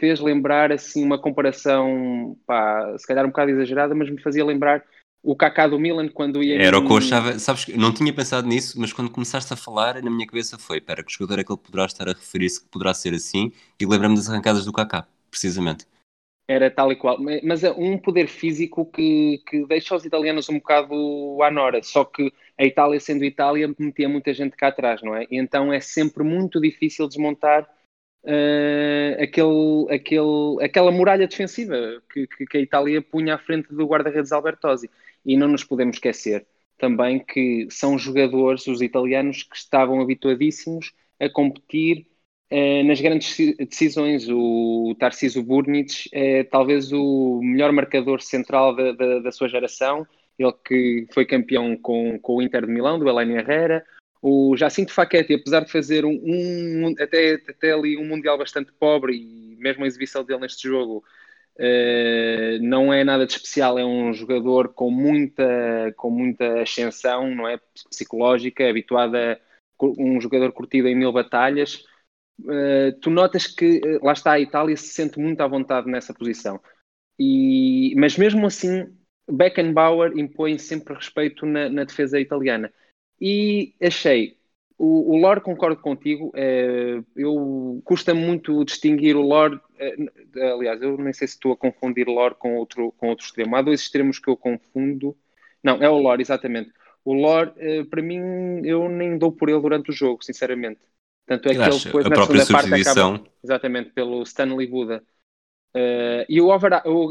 fez 0.01 0.19
lembrar 0.19 0.73
assim 0.73 1.05
uma 1.05 1.21
comparação, 1.21 2.37
pá, 2.47 2.97
se 2.99 3.07
calhar 3.07 3.25
um 3.25 3.29
bocado 3.29 3.51
exagerada, 3.51 3.95
mas 3.95 4.11
me 4.11 4.21
fazia 4.21 4.45
lembrar 4.45 4.83
o 5.23 5.37
Kaká 5.37 5.69
do 5.69 5.79
Milan 5.79 6.09
quando 6.09 6.43
ia. 6.43 6.61
Era 6.61 6.79
o 6.79 6.85
que 6.85 6.91
eu 6.91 6.97
achava, 6.97 7.39
sabes, 7.39 7.69
não 7.69 7.93
tinha 7.93 8.13
pensado 8.13 8.49
nisso, 8.49 8.81
mas 8.81 8.93
quando 8.93 9.11
começaste 9.11 9.53
a 9.53 9.57
falar, 9.57 10.03
na 10.03 10.11
minha 10.11 10.27
cabeça 10.27 10.59
foi: 10.59 10.79
espera, 10.79 11.05
que 11.05 11.13
jogador 11.13 11.39
é 11.39 11.45
que 11.45 11.53
ele 11.53 11.61
poderá 11.63 11.85
estar 11.85 12.09
a 12.09 12.13
referir-se 12.13 12.63
que 12.63 12.69
poderá 12.69 12.95
ser 12.95 13.13
assim? 13.13 13.53
E 13.79 13.87
lembra-me 13.87 14.17
das 14.17 14.29
arrancadas 14.29 14.65
do 14.65 14.73
Kaká, 14.73 15.07
precisamente 15.31 15.87
era 16.51 16.69
tal 16.69 16.91
e 16.91 16.97
qual. 16.97 17.17
Mas 17.45 17.63
é 17.63 17.71
um 17.71 17.97
poder 17.97 18.27
físico 18.27 18.85
que, 18.85 19.41
que 19.47 19.65
deixa 19.67 19.95
os 19.95 20.05
italianos 20.05 20.49
um 20.49 20.55
bocado 20.55 21.39
à 21.43 21.51
nora. 21.51 21.81
Só 21.83 22.05
que 22.05 22.33
a 22.59 22.65
Itália, 22.65 22.99
sendo 22.99 23.25
Itália, 23.25 23.73
metia 23.79 24.09
muita 24.09 24.35
gente 24.35 24.57
cá 24.57 24.69
atrás, 24.69 25.01
não 25.01 25.15
é? 25.15 25.27
E 25.31 25.39
então 25.39 25.73
é 25.73 25.79
sempre 25.79 26.25
muito 26.25 26.61
difícil 26.61 27.07
desmontar 27.07 27.69
uh, 28.25 29.23
aquele, 29.23 29.87
aquele, 29.91 30.65
aquela 30.65 30.91
muralha 30.91 31.27
defensiva 31.27 32.03
que, 32.13 32.27
que, 32.27 32.47
que 32.47 32.57
a 32.59 32.61
Itália 32.61 33.03
punha 33.03 33.35
à 33.35 33.39
frente 33.39 33.73
do 33.73 33.87
guarda-redes 33.87 34.33
Albertosi. 34.33 34.91
E 35.25 35.37
não 35.37 35.49
nos 35.49 35.65
podemos 35.65 35.97
esquecer 35.97 36.47
também 36.79 37.19
que 37.19 37.69
são 37.71 37.99
jogadores, 37.99 38.67
os 38.67 38.81
italianos, 38.81 39.43
que 39.43 39.55
estavam 39.55 40.01
habituadíssimos 40.01 40.93
a 41.21 41.29
competir 41.29 42.07
eh, 42.51 42.83
nas 42.83 43.01
grandes 43.01 43.37
decisões, 43.57 44.29
o 44.29 44.97
Tarcísio 44.99 45.43
Burnic 45.43 46.09
é 46.13 46.43
talvez 46.43 46.91
o 46.93 47.41
melhor 47.43 47.71
marcador 47.71 48.21
central 48.21 48.75
da, 48.75 48.91
da, 48.91 49.19
da, 49.21 49.31
sua 49.31 49.49
geração, 49.49 50.05
ele 50.37 50.53
que 50.65 51.07
foi 51.13 51.25
campeão 51.25 51.77
com, 51.77 52.19
com 52.19 52.37
o 52.37 52.43
Inter 52.43 52.67
de 52.67 52.73
Milão, 52.73 52.99
do 52.99 53.09
Elaine 53.09 53.35
Herrera, 53.35 53.85
o 54.23 54.57
Jacinto 54.57 54.93
Facchetti, 54.93 55.35
apesar 55.35 55.65
de 55.65 55.73
fazer 55.73 56.05
um, 56.05 56.21
um, 56.23 56.95
até, 57.01 57.35
até 57.49 57.73
ali 57.73 57.97
um 57.97 58.05
Mundial 58.05 58.37
bastante 58.37 58.73
pobre 58.73 59.15
e 59.17 59.57
mesmo 59.59 59.85
a 59.85 59.87
exibição 59.87 60.25
dele 60.25 60.41
neste 60.41 60.69
jogo 60.69 61.03
uh, 61.57 62.63
não 62.63 62.93
é 62.93 63.03
nada 63.03 63.27
de 63.27 63.33
especial, 63.33 63.79
é 63.79 63.85
um 63.85 64.13
jogador 64.13 64.75
com 64.75 64.91
muita, 64.91 65.93
com 65.97 66.11
muita 66.11 66.63
ascensão, 66.63 67.35
não 67.35 67.49
é? 67.49 67.59
Psicológica, 67.89 68.69
habituado 68.69 69.17
a 69.17 69.39
um 69.83 70.21
jogador 70.21 70.53
curtido 70.53 70.89
em 70.89 70.95
mil 70.95 71.13
batalhas, 71.13 71.85
uh, 72.41 72.93
tu 73.01 73.11
notas 73.11 73.47
que 73.47 73.79
uh, 73.79 74.05
lá 74.05 74.13
está 74.13 74.33
a 74.33 74.41
Itália 74.41 74.77
se 74.77 74.89
sente 74.89 75.19
muito 75.19 75.41
à 75.41 75.47
vontade 75.47 75.91
nessa 75.91 76.13
posição. 76.13 76.61
E, 77.19 77.95
mas 77.97 78.17
mesmo 78.17 78.47
assim, 78.47 78.87
Beckenbauer 79.31 80.13
impõe 80.19 80.59
sempre 80.59 80.95
respeito 80.95 81.47
na, 81.47 81.69
na 81.69 81.85
defesa 81.85 82.21
italiana. 82.21 82.73
E 83.21 83.75
achei, 83.83 84.37
o, 84.79 85.13
o 85.15 85.17
Lore 85.17 85.41
concordo 85.41 85.81
contigo, 85.81 86.29
uh, 86.29 87.05
eu 87.15 87.83
custa 87.85 88.15
muito 88.15 88.65
distinguir 88.65 89.17
o 89.17 89.23
Lore, 89.23 89.61
aliás, 90.57 90.81
eu 90.81 90.97
nem 90.97 91.13
sei 91.13 91.29
se 91.29 91.35
estou 91.35 91.53
a 91.53 91.57
confundir 91.57 92.07
Lore 92.09 92.35
com 92.35 92.57
outro, 92.57 92.93
com 92.93 93.09
outro 93.09 93.27
extremo. 93.27 93.57
Há 93.57 93.63
dois 93.63 93.81
extremos 93.81 94.19
que 94.19 94.29
eu 94.29 94.37
confundo. 94.37 95.17
Não, 95.63 95.83
é 95.83 95.89
o 95.89 95.99
Lore, 95.99 96.23
exatamente. 96.23 96.73
O 97.05 97.13
Lore, 97.13 97.53
para 97.91 98.03
mim, 98.03 98.63
eu 98.65 98.89
nem 98.89 99.19
dou 99.19 99.33
por 99.33 99.49
ele 99.49 99.61
durante 99.61 99.91
o 99.91 99.93
jogo, 99.93 100.25
sinceramente. 100.25 100.81
Tanto 101.27 101.49
é 101.49 101.55
que 101.55 101.61
ele 101.61 101.79
depois 101.79 102.09
na 102.09 102.17
segunda 102.17 102.47
parte 102.47 102.75
acaba 102.75 103.25
exatamente 103.43 103.91
pelo 103.91 104.23
Stanley 104.23 104.67
Buda. 104.67 105.03
Uh, 105.75 106.27
e 106.29 106.41
o, 106.41 106.49
Overa, 106.49 106.83
o, 106.85 107.05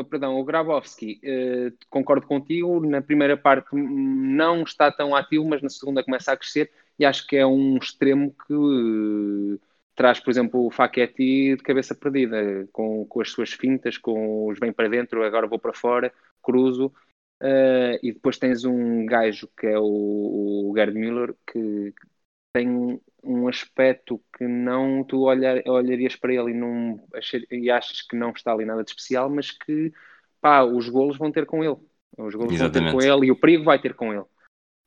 o, 0.00 0.04
perdão, 0.04 0.38
o 0.38 0.44
Grabowski, 0.44 1.20
uh, 1.22 1.76
concordo 1.90 2.26
contigo, 2.26 2.80
na 2.80 3.02
primeira 3.02 3.36
parte 3.36 3.76
não 3.76 4.62
está 4.62 4.90
tão 4.90 5.14
ativo, 5.14 5.44
mas 5.44 5.60
na 5.60 5.68
segunda 5.68 6.02
começa 6.02 6.32
a 6.32 6.36
crescer 6.36 6.70
e 6.98 7.04
acho 7.04 7.26
que 7.26 7.36
é 7.36 7.46
um 7.46 7.76
extremo 7.76 8.34
que, 8.46 9.60
traz, 9.94 10.20
por 10.20 10.30
exemplo, 10.30 10.66
o 10.66 10.70
Facchetti 10.70 11.56
de 11.56 11.62
cabeça 11.62 11.94
perdida, 11.94 12.68
com, 12.72 13.04
com 13.06 13.20
as 13.20 13.30
suas 13.30 13.52
fintas, 13.52 13.98
com 13.98 14.46
os 14.48 14.58
bem 14.58 14.72
para 14.72 14.88
dentro, 14.88 15.22
agora 15.22 15.46
vou 15.46 15.58
para 15.58 15.72
fora, 15.72 16.12
cruzo. 16.42 16.92
Uh, 17.42 18.00
e 18.02 18.12
depois 18.12 18.38
tens 18.38 18.64
um 18.64 19.04
gajo 19.04 19.46
que 19.58 19.66
é 19.66 19.78
o, 19.78 20.70
o 20.70 20.72
Gerd 20.74 20.94
Müller, 20.94 21.34
que 21.46 21.92
tem 22.56 22.98
um 23.22 23.48
aspecto 23.48 24.18
que 24.36 24.46
não 24.46 25.04
tu 25.04 25.24
olhar, 25.24 25.62
olharias 25.66 26.16
para 26.16 26.32
ele 26.32 26.52
e, 26.52 26.54
não, 26.54 26.98
e 27.50 27.70
achas 27.70 28.00
que 28.00 28.16
não 28.16 28.30
está 28.30 28.52
ali 28.52 28.64
nada 28.64 28.82
de 28.82 28.90
especial, 28.90 29.28
mas 29.28 29.50
que 29.50 29.92
pá, 30.40 30.62
os 30.62 30.88
golos 30.88 31.18
vão 31.18 31.30
ter 31.30 31.44
com 31.44 31.62
ele. 31.62 31.76
Os 32.16 32.34
golos 32.34 32.54
Exatamente. 32.54 32.92
vão 32.92 33.00
ter 33.00 33.06
com 33.08 33.14
ele 33.14 33.26
e 33.26 33.30
o 33.30 33.36
perigo 33.36 33.64
vai 33.64 33.78
ter 33.78 33.92
com 33.92 34.10
ele. 34.14 34.24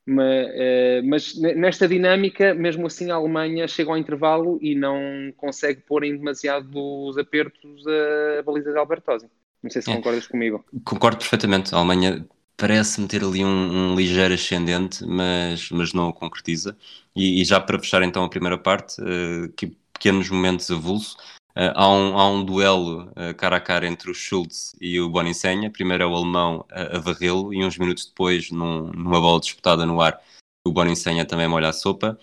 Mas, 0.04 0.48
uh, 0.48 1.06
mas, 1.06 1.40
nesta 1.40 1.86
dinâmica, 1.86 2.52
mesmo 2.54 2.88
assim, 2.88 3.12
a 3.12 3.14
Alemanha 3.14 3.68
chega 3.68 3.90
ao 3.90 3.98
intervalo 3.98 4.58
e 4.60 4.74
não 4.74 4.98
consegue 5.36 5.82
pôr 5.82 6.02
em 6.02 6.16
demasiados 6.16 7.16
apertos 7.18 7.86
a, 7.86 8.40
a 8.40 8.42
baliza 8.42 8.72
de 8.72 8.78
Albertosi. 8.78 9.30
Não 9.62 9.70
sei 9.70 9.82
se 9.82 9.90
é. 9.90 9.94
concordas 9.94 10.26
comigo. 10.26 10.64
Concordo 10.84 11.18
perfeitamente. 11.18 11.72
A 11.72 11.78
Alemanha 11.78 12.26
parece-me 12.60 13.08
ter 13.08 13.24
ali 13.24 13.42
um, 13.42 13.48
um, 13.48 13.96
ligeiro 13.96 14.34
ascendente, 14.34 15.02
mas, 15.06 15.70
mas 15.70 15.94
não 15.94 16.10
o 16.10 16.12
concretiza. 16.12 16.76
E, 17.16 17.40
e, 17.40 17.44
já 17.44 17.58
para 17.58 17.78
fechar 17.78 18.02
então 18.02 18.22
a 18.22 18.28
primeira 18.28 18.58
parte, 18.58 19.00
uh, 19.00 19.50
que 19.56 19.74
pequenos 19.94 20.28
momentos 20.28 20.70
avulso. 20.70 21.16
Uh, 21.56 21.72
há, 21.74 21.88
um, 21.88 22.18
há 22.18 22.30
um 22.30 22.44
duelo 22.44 23.10
uh, 23.10 23.34
cara 23.36 23.56
a 23.56 23.60
cara 23.60 23.86
entre 23.86 24.10
o 24.10 24.14
Schultz 24.14 24.76
e 24.78 25.00
o 25.00 25.08
Bonicenha. 25.08 25.70
Primeiro 25.70 26.02
é 26.04 26.06
o 26.06 26.14
alemão 26.14 26.66
a, 26.70 26.98
a 26.98 27.00
varrê-lo 27.00 27.52
e 27.54 27.64
uns 27.64 27.78
minutos 27.78 28.04
depois, 28.04 28.50
num, 28.50 28.88
numa 28.92 29.20
bola 29.20 29.40
disputada 29.40 29.86
no 29.86 30.00
ar, 30.02 30.20
o 30.66 30.70
Bonicenha 30.70 31.24
também 31.24 31.48
molha 31.48 31.68
a 31.68 31.72
sopa. 31.72 32.18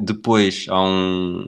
Depois 0.00 0.64
há 0.70 0.82
um, 0.82 1.44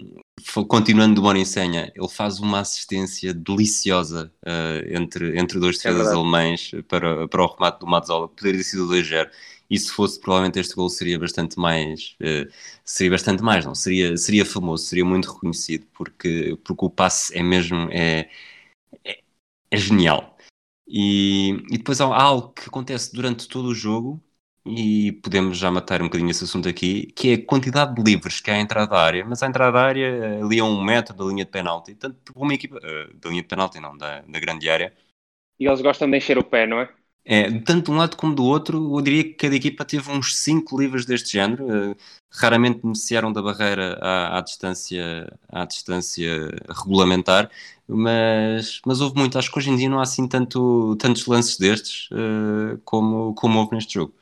continuando 0.69 1.17
do 1.17 1.23
Boninsenha, 1.23 1.93
ele 1.95 2.09
faz 2.09 2.41
uma 2.41 2.61
assistência 2.61 3.33
deliciosa 3.35 4.33
uh, 4.45 4.97
entre, 4.97 5.39
entre 5.39 5.59
dois 5.59 5.77
é 5.85 5.91
defesas 5.91 6.13
é 6.13 6.15
alemães 6.15 6.71
para, 6.89 7.29
para 7.29 7.43
o 7.43 7.47
remate 7.47 7.81
do 7.81 7.87
Mazzola, 7.87 8.29
poderia 8.29 8.59
ter 8.59 8.65
sido 8.65 8.87
2-0. 8.89 9.31
E 9.71 9.79
se 9.79 9.91
fosse, 9.93 10.19
provavelmente 10.19 10.59
este 10.59 10.75
gol 10.75 10.89
seria 10.89 11.19
bastante 11.19 11.59
mais, 11.59 12.17
uh, 12.21 12.51
seria 12.85 13.11
bastante 13.13 13.43
mais, 13.43 13.65
não, 13.65 13.75
seria, 13.75 14.17
seria 14.17 14.45
famoso, 14.45 14.85
seria 14.87 15.05
muito 15.05 15.33
reconhecido, 15.33 15.87
porque, 15.93 16.59
porque 16.65 16.85
o 16.85 16.91
passe 16.91 17.37
é 17.37 17.43
mesmo, 17.43 17.89
é, 17.91 18.29
é, 19.05 19.21
é 19.71 19.77
genial. 19.77 20.37
E, 20.87 21.51
e 21.71 21.79
depois 21.79 22.01
há 22.01 22.07
algo 22.07 22.53
que 22.55 22.69
acontece 22.69 23.13
durante 23.15 23.47
todo 23.49 23.69
o 23.69 23.75
jogo, 23.75 24.23
e 24.69 25.13
podemos 25.13 25.59
já 25.59 25.71
matar 25.71 26.01
um 26.03 26.07
bocadinho 26.07 26.31
esse 26.31 26.45
assunto 26.45 26.69
aqui, 26.69 27.07
que 27.15 27.31
é 27.31 27.35
a 27.35 27.47
quantidade 27.47 27.95
de 27.95 28.03
livros 28.03 28.41
que 28.41 28.51
há 28.51 28.55
à 28.55 28.59
entrada 28.59 28.91
da 28.91 29.01
área, 29.01 29.25
mas 29.25 29.43
à 29.43 29.47
entrada 29.47 29.73
da 29.73 29.83
área 29.83 30.07
eh, 30.07 30.43
ali 30.43 30.61
a 30.61 30.65
um 30.65 30.83
metro 30.83 31.17
da 31.17 31.25
linha 31.25 31.45
de 31.45 31.51
penalti, 31.51 31.95
tanto 31.95 32.17
por 32.33 32.43
uma 32.43 32.55
equipa, 32.55 32.77
uh, 32.77 33.15
da 33.19 33.29
linha 33.31 33.43
de 33.43 33.49
penalti 33.49 33.81
não, 33.81 33.97
da, 33.97 34.21
da 34.23 34.41
grande 34.41 34.69
área. 34.69 34.93
E 35.59 35.67
eles 35.67 35.81
gostam 35.81 36.11
de 36.11 36.17
encher 36.17 36.39
o 36.39 36.45
pé, 36.45 36.67
não 36.67 36.81
é? 36.81 36.89
É, 37.31 37.51
tanto 37.61 37.87
de 37.87 37.91
um 37.91 37.97
lado 37.97 38.17
como 38.17 38.35
do 38.35 38.43
outro, 38.43 38.97
eu 38.97 39.03
diria 39.03 39.23
que 39.23 39.35
cada 39.35 39.55
equipa 39.55 39.85
teve 39.85 40.11
uns 40.11 40.35
5 40.35 40.81
livros 40.81 41.05
deste 41.05 41.33
género, 41.33 41.91
uh, 41.91 41.97
raramente 42.31 42.81
beneficiaram 42.81 43.31
da 43.33 43.43
barreira 43.43 43.99
à, 44.01 44.39
à, 44.39 44.41
distância, 44.41 45.31
à 45.49 45.67
distância 45.67 46.51
regulamentar, 46.71 47.51
mas, 47.87 48.81
mas 48.87 49.01
houve 49.03 49.17
muito, 49.19 49.39
acho 49.39 49.51
que 49.53 49.59
hoje 49.59 49.71
em 49.71 49.77
dia 49.77 49.91
não 49.91 49.99
há 49.99 50.03
assim 50.05 50.27
tanto, 50.27 50.97
tantos 50.97 51.27
lances 51.27 51.59
destes 51.59 52.09
uh, 52.13 52.79
como, 52.85 53.35
como 53.35 53.59
houve 53.59 53.75
neste 53.75 53.95
jogo. 53.95 54.15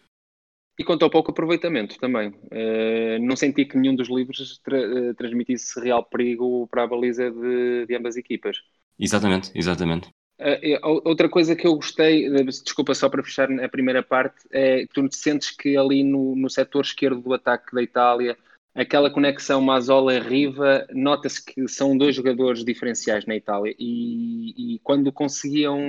E 0.79 0.85
quanto 0.85 1.05
ao 1.05 1.11
pouco 1.11 1.31
aproveitamento 1.31 1.99
também. 1.99 2.29
Uh, 2.29 3.19
não 3.21 3.35
senti 3.35 3.65
que 3.65 3.79
nenhum 3.79 3.95
dos 3.95 4.09
livros 4.09 4.59
tra 4.59 4.79
uh, 4.79 5.15
transmitisse 5.15 5.81
real 5.81 6.05
perigo 6.05 6.67
para 6.69 6.83
a 6.83 6.87
baliza 6.87 7.31
de, 7.31 7.87
de 7.87 7.97
ambas 7.97 8.17
equipas. 8.17 8.59
Exatamente, 8.99 9.51
exatamente. 9.55 10.09
Uh, 10.39 11.01
outra 11.05 11.31
coisa 11.31 11.57
que 11.57 11.67
eu 11.67 11.77
gostei, 11.77 12.29
desculpa 12.45 12.95
só 12.95 13.09
para 13.09 13.23
fechar 13.23 13.51
a 13.51 13.69
primeira 13.71 14.03
parte, 14.03 14.37
é 14.51 14.81
que 14.83 14.93
tu 14.93 15.09
sentes 15.11 15.51
que 15.51 15.79
ali 15.79 16.05
no, 16.05 16.37
no 16.37 16.51
setor 16.51 16.85
esquerdo 16.85 17.23
do 17.23 17.33
ataque 17.33 17.75
da 17.75 17.83
Itália, 17.83 18.37
aquela 18.75 19.11
conexão 19.11 19.63
Mazola-Riva, 19.63 20.87
nota-se 20.93 21.43
que 21.43 21.67
são 21.67 21.97
dois 21.97 22.15
jogadores 22.15 22.63
diferenciais 22.63 23.25
na 23.25 23.35
Itália 23.35 23.75
e, 23.79 24.75
e 24.75 24.79
quando 24.81 25.11
conseguiam 25.11 25.81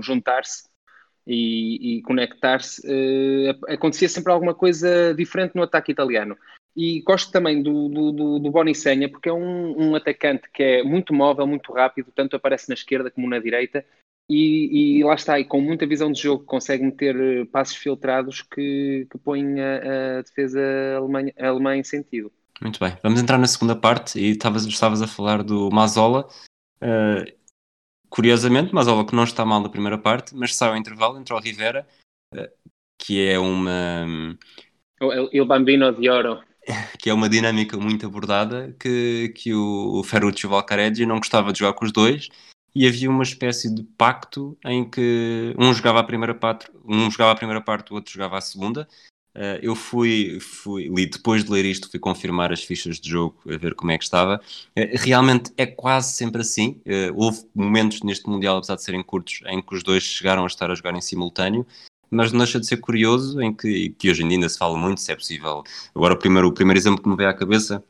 juntar-se, 0.00 0.67
e, 1.28 1.98
e 1.98 2.02
conectar-se, 2.02 2.80
uh, 2.86 3.72
acontecia 3.74 4.08
sempre 4.08 4.32
alguma 4.32 4.54
coisa 4.54 5.12
diferente 5.14 5.54
no 5.54 5.62
ataque 5.62 5.92
italiano. 5.92 6.34
E 6.74 7.02
gosto 7.02 7.30
também 7.30 7.62
do, 7.62 7.88
do, 7.88 8.12
do, 8.12 8.38
do 8.38 8.50
Bonicenha, 8.50 9.10
porque 9.10 9.28
é 9.28 9.32
um, 9.32 9.90
um, 9.90 9.94
atacante 9.94 10.48
que 10.50 10.62
é 10.62 10.82
muito 10.82 11.12
móvel, 11.12 11.46
muito 11.46 11.70
rápido, 11.72 12.10
tanto 12.14 12.34
aparece 12.34 12.68
na 12.68 12.74
esquerda 12.74 13.10
como 13.10 13.28
na 13.28 13.38
direita, 13.38 13.84
e, 14.30 14.98
e 14.98 15.04
lá 15.04 15.14
está, 15.14 15.38
e 15.38 15.44
com 15.44 15.60
muita 15.60 15.86
visão 15.86 16.10
de 16.10 16.22
jogo, 16.22 16.44
consegue 16.44 16.84
meter 16.84 17.16
eh, 17.16 17.44
passos 17.46 17.76
filtrados 17.76 18.42
que, 18.42 19.06
que 19.10 19.18
põem 19.18 19.58
a, 19.58 20.18
a 20.18 20.22
defesa 20.22 20.60
alemã, 20.98 21.30
alemã 21.38 21.76
em 21.76 21.82
sentido. 21.82 22.30
Muito 22.60 22.78
bem, 22.78 22.96
vamos 23.02 23.20
entrar 23.20 23.38
na 23.38 23.46
segunda 23.46 23.74
parte, 23.74 24.18
e 24.20 24.30
estavas, 24.30 24.64
estavas 24.66 25.02
a 25.02 25.06
falar 25.06 25.42
do 25.42 25.70
Mazola. 25.70 26.28
Uh, 26.80 27.38
curiosamente, 28.08 28.74
mas 28.74 28.86
olha 28.86 29.06
que 29.06 29.14
não 29.14 29.24
está 29.24 29.44
mal 29.44 29.60
na 29.60 29.68
primeira 29.68 29.98
parte, 29.98 30.34
mas 30.34 30.54
sai 30.54 30.70
ao 30.70 30.76
intervalo 30.76 31.18
entre 31.18 31.34
o 31.34 31.38
Rivera, 31.38 31.86
eh, 32.34 32.50
que 32.98 33.26
é 33.26 33.38
uma. 33.38 34.06
O 35.00 35.44
Bambino 35.44 35.92
de 35.92 36.08
Oro. 36.08 36.42
Que 37.00 37.08
é 37.08 37.14
uma 37.14 37.30
dinâmica 37.30 37.78
muito 37.78 38.04
abordada 38.04 38.76
que, 38.78 39.32
que 39.34 39.54
o, 39.54 40.00
o 40.00 40.04
Ferruccio 40.04 40.50
Valcareggi 40.50 41.06
não 41.06 41.16
gostava 41.16 41.50
de 41.50 41.60
jogar 41.60 41.72
com 41.72 41.86
os 41.86 41.92
dois 41.92 42.28
e 42.74 42.86
havia 42.86 43.08
uma 43.08 43.22
espécie 43.22 43.74
de 43.74 43.82
pacto 43.82 44.58
em 44.66 44.88
que 44.88 45.54
um 45.58 45.72
jogava 45.72 46.00
a 46.00 46.04
primeira 46.04 46.34
parte, 46.34 46.70
um 46.84 47.10
jogava 47.10 47.32
a 47.32 47.36
primeira 47.36 47.62
parte, 47.62 47.90
o 47.90 47.94
outro 47.94 48.12
jogava 48.12 48.36
a 48.36 48.42
segunda 48.42 48.86
Uh, 49.34 49.58
eu 49.62 49.76
fui, 49.76 50.40
fui, 50.40 50.88
li 50.88 51.06
depois 51.06 51.44
de 51.44 51.50
ler 51.50 51.64
isto, 51.64 51.88
fui 51.88 52.00
confirmar 52.00 52.52
as 52.52 52.62
fichas 52.62 52.98
de 52.98 53.08
jogo, 53.08 53.38
a 53.46 53.56
ver 53.56 53.74
como 53.74 53.92
é 53.92 53.98
que 53.98 54.02
estava. 54.02 54.40
Uh, 54.76 54.96
realmente 54.96 55.52
é 55.56 55.64
quase 55.64 56.12
sempre 56.14 56.40
assim. 56.40 56.80
Uh, 56.84 57.14
houve 57.14 57.46
momentos 57.54 58.02
neste 58.02 58.28
Mundial, 58.28 58.56
apesar 58.56 58.74
de 58.74 58.82
serem 58.82 59.02
curtos, 59.02 59.40
em 59.46 59.62
que 59.62 59.74
os 59.74 59.82
dois 59.82 60.02
chegaram 60.02 60.42
a 60.42 60.46
estar 60.46 60.70
a 60.70 60.74
jogar 60.74 60.94
em 60.94 61.00
simultâneo, 61.00 61.64
mas 62.10 62.32
não 62.32 62.38
deixa 62.38 62.58
de 62.58 62.66
ser 62.66 62.78
curioso, 62.78 63.40
em 63.40 63.54
que, 63.54 63.90
que 63.90 64.10
hoje 64.10 64.24
em 64.24 64.28
dia 64.28 64.38
ainda 64.38 64.48
se 64.48 64.58
fala 64.58 64.76
muito, 64.76 65.00
se 65.00 65.12
é 65.12 65.14
possível. 65.14 65.62
Agora, 65.94 66.14
o 66.14 66.18
primeiro, 66.18 66.48
o 66.48 66.52
primeiro 66.52 66.78
exemplo 66.78 67.02
que 67.02 67.08
me 67.08 67.16
veio 67.16 67.28
à 67.28 67.34
cabeça, 67.34 67.84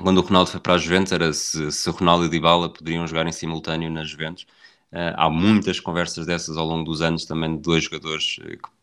quando 0.00 0.18
o 0.18 0.20
Ronaldo 0.20 0.50
foi 0.50 0.60
para 0.60 0.74
a 0.74 0.78
Juventus, 0.78 1.12
era 1.12 1.32
se, 1.32 1.72
se 1.72 1.90
Ronaldo 1.90 2.26
e 2.26 2.28
Dybala 2.28 2.72
poderiam 2.72 3.06
jogar 3.06 3.26
em 3.26 3.32
simultâneo 3.32 3.90
nas 3.90 4.08
Juventus. 4.08 4.46
há 4.92 5.28
muitas 5.30 5.80
conversas 5.80 6.26
dessas 6.26 6.56
ao 6.56 6.66
longo 6.66 6.84
dos 6.84 7.02
anos 7.02 7.24
também 7.24 7.56
de 7.56 7.62
dois 7.62 7.84
jogadores 7.84 8.36
que 8.36 8.75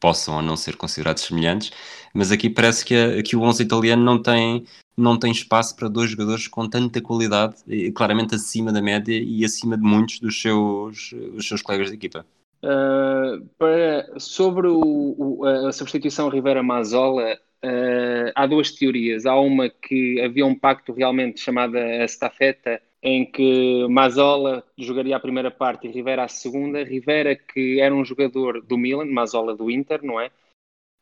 possam 0.00 0.36
ou 0.36 0.42
não 0.42 0.56
ser 0.56 0.76
considerados 0.76 1.22
semelhantes, 1.22 1.72
mas 2.14 2.30
aqui 2.32 2.48
parece 2.48 2.84
que, 2.84 2.94
a, 2.94 3.22
que 3.22 3.36
o 3.36 3.42
11 3.42 3.62
italiano 3.62 4.02
não 4.02 4.20
tem, 4.20 4.64
não 4.96 5.18
tem 5.18 5.30
espaço 5.30 5.76
para 5.76 5.88
dois 5.88 6.10
jogadores 6.10 6.48
com 6.48 6.68
tanta 6.68 7.00
qualidade, 7.00 7.56
claramente 7.94 8.34
acima 8.34 8.72
da 8.72 8.82
média 8.82 9.14
e 9.14 9.44
acima 9.44 9.76
de 9.76 9.82
muitos 9.82 10.18
dos 10.20 10.40
seus, 10.40 11.14
dos 11.32 11.46
seus 11.46 11.62
colegas 11.62 11.88
de 11.88 11.94
equipa. 11.94 12.24
Uh, 12.62 13.46
para, 13.58 14.18
sobre 14.18 14.66
o, 14.66 15.14
o, 15.16 15.44
a 15.44 15.72
substituição 15.72 16.28
Rivera-Mazola, 16.28 17.34
uh, 17.34 18.32
há 18.34 18.46
duas 18.46 18.72
teorias. 18.72 19.26
Há 19.26 19.38
uma 19.38 19.68
que 19.68 20.20
havia 20.20 20.44
um 20.46 20.54
pacto 20.54 20.92
realmente 20.92 21.40
chamada 21.40 21.78
a 21.78 22.04
estafeta, 22.04 22.80
em 23.06 23.24
que 23.24 23.86
Mazola 23.88 24.64
jogaria 24.76 25.14
a 25.14 25.20
primeira 25.20 25.48
parte 25.48 25.86
e 25.86 25.90
Rivera 25.92 26.24
a 26.24 26.28
segunda. 26.28 26.82
Rivera, 26.82 27.36
que 27.36 27.80
era 27.80 27.94
um 27.94 28.04
jogador 28.04 28.60
do 28.60 28.76
Milan, 28.76 29.04
Mazola 29.04 29.54
do 29.54 29.70
Inter, 29.70 30.02
não 30.02 30.20
é? 30.20 30.28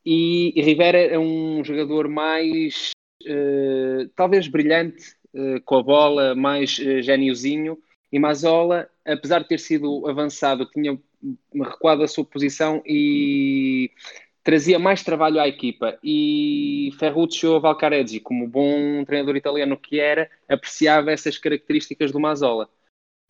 E, 0.05 0.53
Rivera 0.61 0.99
é 0.99 1.19
um 1.19 1.65
jogador 1.65 2.07
mais, 2.07 2.91
uh, 3.23 4.07
talvez 4.15 4.47
brilhante, 4.49 5.17
uh, 5.33 5.63
com 5.65 5.79
a 5.79 5.83
bola, 5.83 6.35
mais 6.35 6.79
uh, 6.79 7.01
geniozinho. 7.01 7.79
E 8.13 8.19
Mazola, 8.19 8.87
apesar 9.03 9.39
de 9.39 9.49
ter 9.49 9.59
sido 9.59 10.07
avançado, 10.07 10.67
tinha 10.67 11.01
recuado 11.55 12.03
a 12.03 12.09
sua 12.09 12.25
posição 12.27 12.83
e 12.85 13.91
trazia 14.45 14.79
mais 14.79 15.03
trabalho 15.03 15.41
à 15.41 15.49
equipa 15.49 15.99
e 16.05 16.91
Ferruccio 16.99 17.59
Valcareggi, 17.61 18.21
como 18.21 18.47
bom 18.47 19.05
treinador 19.05 19.37
italiano 19.37 19.77
que 19.79 19.99
era, 19.99 20.31
apreciava 20.49 21.11
essas 21.11 21.39
características 21.39 22.13
do 22.13 22.21
Mazola. 22.21 22.69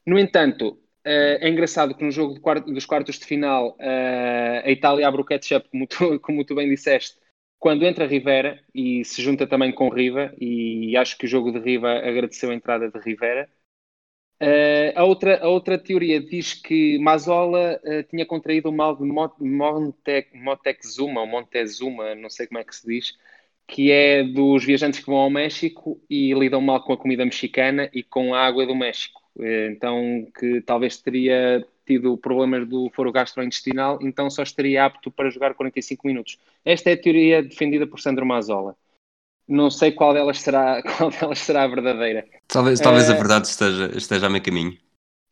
No 0.07 0.19
entanto, 0.19 0.79
eh, 1.05 1.39
é 1.41 1.49
engraçado 1.49 1.95
que 1.95 2.05
no 2.05 2.11
jogo 2.11 2.35
dos 2.67 2.87
quartos 2.87 3.19
de 3.19 3.27
final 3.27 3.77
eh, 3.79 4.63
a 4.65 4.71
Itália 4.71 5.07
abre 5.09 5.21
o 5.23 5.25
catch-up, 5.25 5.69
como 5.71 5.87
como 6.21 6.45
tu 6.45 6.55
bem 6.57 6.69
disseste, 6.69 7.17
quando 7.59 7.85
entra 7.87 8.07
Rivera 8.07 8.63
e 8.75 9.05
se 9.05 9.23
junta 9.23 9.47
também 9.47 9.73
com 9.73 9.89
Riva, 9.89 10.35
e 10.41 10.97
acho 10.97 11.17
que 11.17 11.27
o 11.27 11.29
jogo 11.29 11.53
de 11.53 11.61
Riva 11.61 11.93
agradeceu 11.99 12.51
a 12.51 12.55
entrada 12.55 12.91
de 12.91 12.99
Rivera, 13.01 13.49
Uh, 14.43 14.93
a, 14.97 15.05
outra, 15.05 15.43
a 15.43 15.49
outra 15.49 15.79
teoria 15.79 16.21
diz 16.21 16.55
que 16.55 16.99
Mazola 16.99 17.81
uh, 17.85 18.03
tinha 18.11 18.27
contraído 18.27 18.69
o 18.69 18.73
mal 18.73 18.97
de 18.97 19.05
Montezuma, 20.35 21.21
ou 21.21 21.27
Montezuma, 21.27 22.15
não 22.15 22.29
sei 22.29 22.47
como 22.47 22.59
é 22.59 22.65
que 22.65 22.75
se 22.75 22.87
diz, 22.87 23.17
que 23.67 23.91
é 23.91 24.23
dos 24.23 24.65
viajantes 24.65 25.01
que 25.01 25.07
vão 25.07 25.17
ao 25.17 25.31
México 25.31 26.01
e 26.11 26.35
lidam 26.35 26.61
mal 26.61 26.83
com 26.83 26.93
a 26.93 26.97
comida 26.97 27.25
mexicana 27.25 27.89
e 27.93 28.03
com 28.03 28.35
a 28.35 28.45
água 28.45 28.67
do 28.67 28.75
México. 28.75 29.23
Eh, 29.41 29.69
então, 29.71 30.27
que 30.39 30.61
talvez 30.63 31.01
teria 31.01 31.67
tido 31.87 32.17
problemas 32.17 32.67
do 32.69 32.91
foro 32.91 33.13
gastrointestinal, 33.13 33.99
então 34.03 34.31
só 34.31 34.43
estaria 34.43 34.85
apto 34.85 35.11
para 35.11 35.31
jogar 35.31 35.55
45 35.55 36.07
minutos. 36.07 36.39
Esta 36.65 36.91
é 36.91 36.93
a 36.95 37.01
teoria 37.01 37.43
defendida 37.43 37.87
por 37.87 38.01
Sandro 38.01 38.25
Mazzola. 38.27 38.77
Não 39.47 39.71
sei 39.71 39.93
qual 39.93 40.15
delas 40.15 40.41
será, 40.41 40.83
qual 40.97 41.11
delas 41.11 41.39
será 41.39 41.65
a 41.65 41.69
verdadeira. 41.69 42.27
Talvez, 42.49 42.81
talvez 42.81 43.11
a 43.11 43.15
eh, 43.15 43.17
verdade 43.17 43.47
esteja, 43.47 43.91
esteja 43.97 44.27
a 44.27 44.31
meio 44.31 44.43
caminho. 44.43 44.77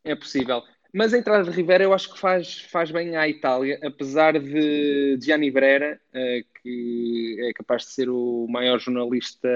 É 0.05 0.15
possível. 0.15 0.63
Mas 0.93 1.15
a 1.15 1.19
entrada 1.19 1.45
de 1.45 1.57
Rivera 1.57 1.85
eu 1.85 1.95
acho 1.95 2.13
que 2.13 2.19
faz, 2.21 2.61
faz 2.71 2.91
bem 2.91 3.17
à 3.17 3.27
Itália, 3.27 3.81
apesar 3.83 4.39
de 4.39 5.19
Gianni 5.23 5.51
Brera, 5.51 5.99
uh, 6.11 6.61
que 6.61 7.39
é 7.41 7.53
capaz 7.55 7.85
de 7.85 7.93
ser 7.93 8.11
o 8.11 8.47
maior 8.49 8.79
jornalista 8.79 9.49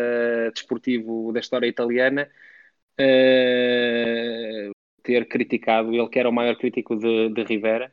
desportivo 0.54 1.32
da 1.34 1.40
história 1.40 1.66
italiana, 1.66 2.26
uh, 2.98 4.70
ter 5.02 5.28
criticado, 5.28 5.94
ele 5.94 6.08
que 6.08 6.18
era 6.18 6.28
o 6.30 6.32
maior 6.32 6.56
crítico 6.56 6.96
de, 6.96 7.28
de 7.28 7.44
Rivera, 7.44 7.92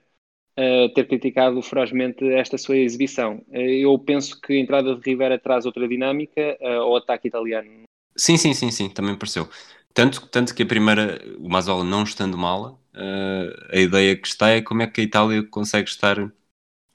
uh, 0.58 0.94
ter 0.94 1.08
criticado 1.08 1.62
ferozmente 1.62 2.26
esta 2.34 2.58
sua 2.58 2.78
exibição. 2.78 3.44
eu 3.52 3.98
penso 4.00 4.40
que 4.40 4.54
a 4.54 4.60
entrada 4.60 4.96
de 4.96 5.02
Rivera 5.02 5.40
traz 5.40 5.66
outra 5.66 5.88
dinâmica 5.88 6.58
ao 6.62 6.96
ataque 6.96 7.28
italiano. 7.28 7.84
Sim, 8.16 8.38
sim, 8.38 8.54
sim, 8.54 8.70
sim, 8.70 8.90
também 8.90 9.16
pareceu. 9.16 9.50
Tanto, 9.94 10.28
tanto 10.28 10.56
que 10.56 10.64
a 10.64 10.66
primeira, 10.66 11.22
o 11.38 11.48
Mazola 11.48 11.84
não 11.84 12.04
estando 12.04 12.38
mala, 12.38 12.72
uh, 12.96 13.72
a 13.72 13.78
ideia 13.78 14.16
que 14.16 14.28
está 14.28 14.50
é 14.50 14.62
como 14.62 14.82
é 14.82 14.88
que 14.88 15.02
a 15.02 15.04
Itália 15.04 15.44
consegue 15.44 15.88
estar, 15.88 16.32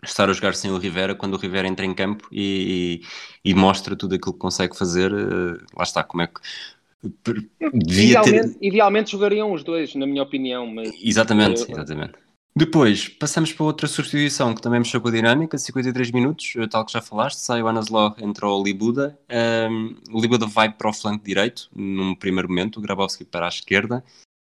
estar 0.02 0.28
a 0.28 0.32
jogar 0.32 0.54
sem 0.54 0.70
o 0.70 0.78
Rivera 0.78 1.14
quando 1.14 1.34
o 1.34 1.38
Rivera 1.38 1.68
entra 1.68 1.86
em 1.86 1.94
campo 1.94 2.28
e, 2.32 3.00
e, 3.44 3.50
e 3.50 3.54
mostra 3.54 3.94
tudo 3.94 4.16
aquilo 4.16 4.32
que 4.32 4.38
consegue 4.38 4.76
fazer. 4.76 5.12
Uh, 5.12 5.58
lá 5.76 5.84
está, 5.84 6.02
como 6.02 6.22
é 6.22 6.26
que. 6.26 6.40
Idealmente, 7.72 8.58
ter... 8.58 8.66
idealmente, 8.66 9.12
jogariam 9.12 9.52
os 9.52 9.62
dois, 9.62 9.94
na 9.94 10.04
minha 10.04 10.22
opinião. 10.22 10.66
Mas... 10.66 10.90
Exatamente, 11.00 11.70
exatamente. 11.70 12.14
Depois, 12.58 13.06
passamos 13.08 13.52
para 13.52 13.64
outra 13.64 13.86
substituição 13.86 14.52
que 14.52 14.60
também 14.60 14.80
mexeu 14.80 15.00
com 15.00 15.06
a 15.06 15.12
dinâmica, 15.12 15.56
53 15.56 16.10
minutos, 16.10 16.54
eh, 16.56 16.66
tal 16.66 16.84
que 16.84 16.90
já 16.90 17.00
falaste, 17.00 17.38
sai 17.38 17.62
o 17.62 17.68
Anaslaw, 17.68 18.16
entra 18.18 18.48
o 18.48 18.60
Libuda. 18.60 19.16
Um, 19.70 19.94
o 20.10 20.20
Libuda 20.20 20.44
vai 20.44 20.68
para 20.68 20.90
o 20.90 20.92
flanco 20.92 21.24
direito, 21.24 21.70
num 21.72 22.16
primeiro 22.16 22.48
momento, 22.48 22.78
o 22.78 22.80
Grabowski 22.82 23.24
para 23.24 23.46
a 23.46 23.48
esquerda. 23.48 24.02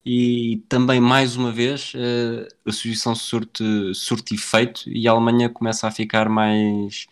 E 0.05 0.63
também, 0.69 1.01
mais 1.01 1.35
uma 1.35 1.51
vez, 1.51 1.95
uh, 1.95 2.45
a 2.63 2.71
substituição 2.71 3.15
surte, 3.15 3.63
surte 3.95 4.35
efeito 4.35 4.87
e 4.87 5.07
a 5.07 5.11
Alemanha 5.11 5.49
começa 5.49 5.87
a 5.87 5.91
ficar 5.91 6.29
mais, 6.29 7.07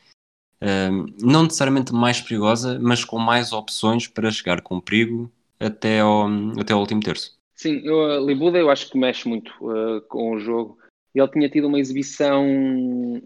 um, 0.61 1.07
não 1.19 1.41
necessariamente 1.41 1.91
mais 1.91 2.21
perigosa, 2.21 2.77
mas 2.79 3.03
com 3.03 3.17
mais 3.17 3.51
opções 3.51 4.07
para 4.07 4.29
chegar 4.29 4.61
com 4.61 4.79
perigo 4.79 5.31
até 5.59 6.01
ao, 6.01 6.27
até 6.59 6.71
ao 6.71 6.81
último 6.81 7.01
terço. 7.01 7.35
Sim, 7.55 7.81
o 7.89 8.23
Libuda 8.23 8.59
eu 8.59 8.69
acho 8.69 8.91
que 8.91 8.97
mexe 8.99 9.27
muito 9.27 9.51
uh, 9.61 9.99
com 10.01 10.35
o 10.35 10.39
jogo 10.39 10.82
ele 11.14 11.28
tinha 11.28 11.49
tido 11.49 11.68
uma 11.68 11.80
exibição 11.80 12.45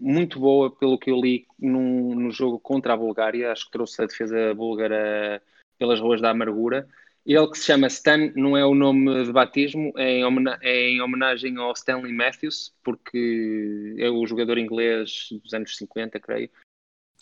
muito 0.00 0.38
boa, 0.38 0.70
pelo 0.70 0.98
que 0.98 1.10
eu 1.10 1.20
li 1.20 1.46
num, 1.58 2.14
no 2.14 2.30
jogo 2.30 2.58
contra 2.58 2.92
a 2.92 2.96
Bulgária. 2.96 3.50
Acho 3.50 3.64
que 3.66 3.70
trouxe 3.70 4.02
a 4.02 4.06
defesa 4.06 4.54
búlgara 4.54 5.42
pelas 5.78 5.98
ruas 5.98 6.20
da 6.20 6.30
amargura. 6.30 6.86
Ele 7.24 7.46
que 7.48 7.58
se 7.58 7.66
chama 7.66 7.86
Stan, 7.88 8.32
não 8.36 8.56
é 8.56 8.64
o 8.64 8.74
nome 8.74 9.24
de 9.24 9.32
batismo, 9.32 9.92
é 9.96 10.18
em, 10.18 10.24
é 10.62 10.90
em 10.90 11.00
homenagem 11.00 11.56
ao 11.58 11.72
Stanley 11.72 12.12
Matthews, 12.12 12.72
porque 12.82 13.96
é 13.98 14.08
o 14.08 14.26
jogador 14.26 14.58
inglês 14.58 15.28
dos 15.42 15.52
anos 15.52 15.76
50, 15.76 16.18
creio. 16.20 16.48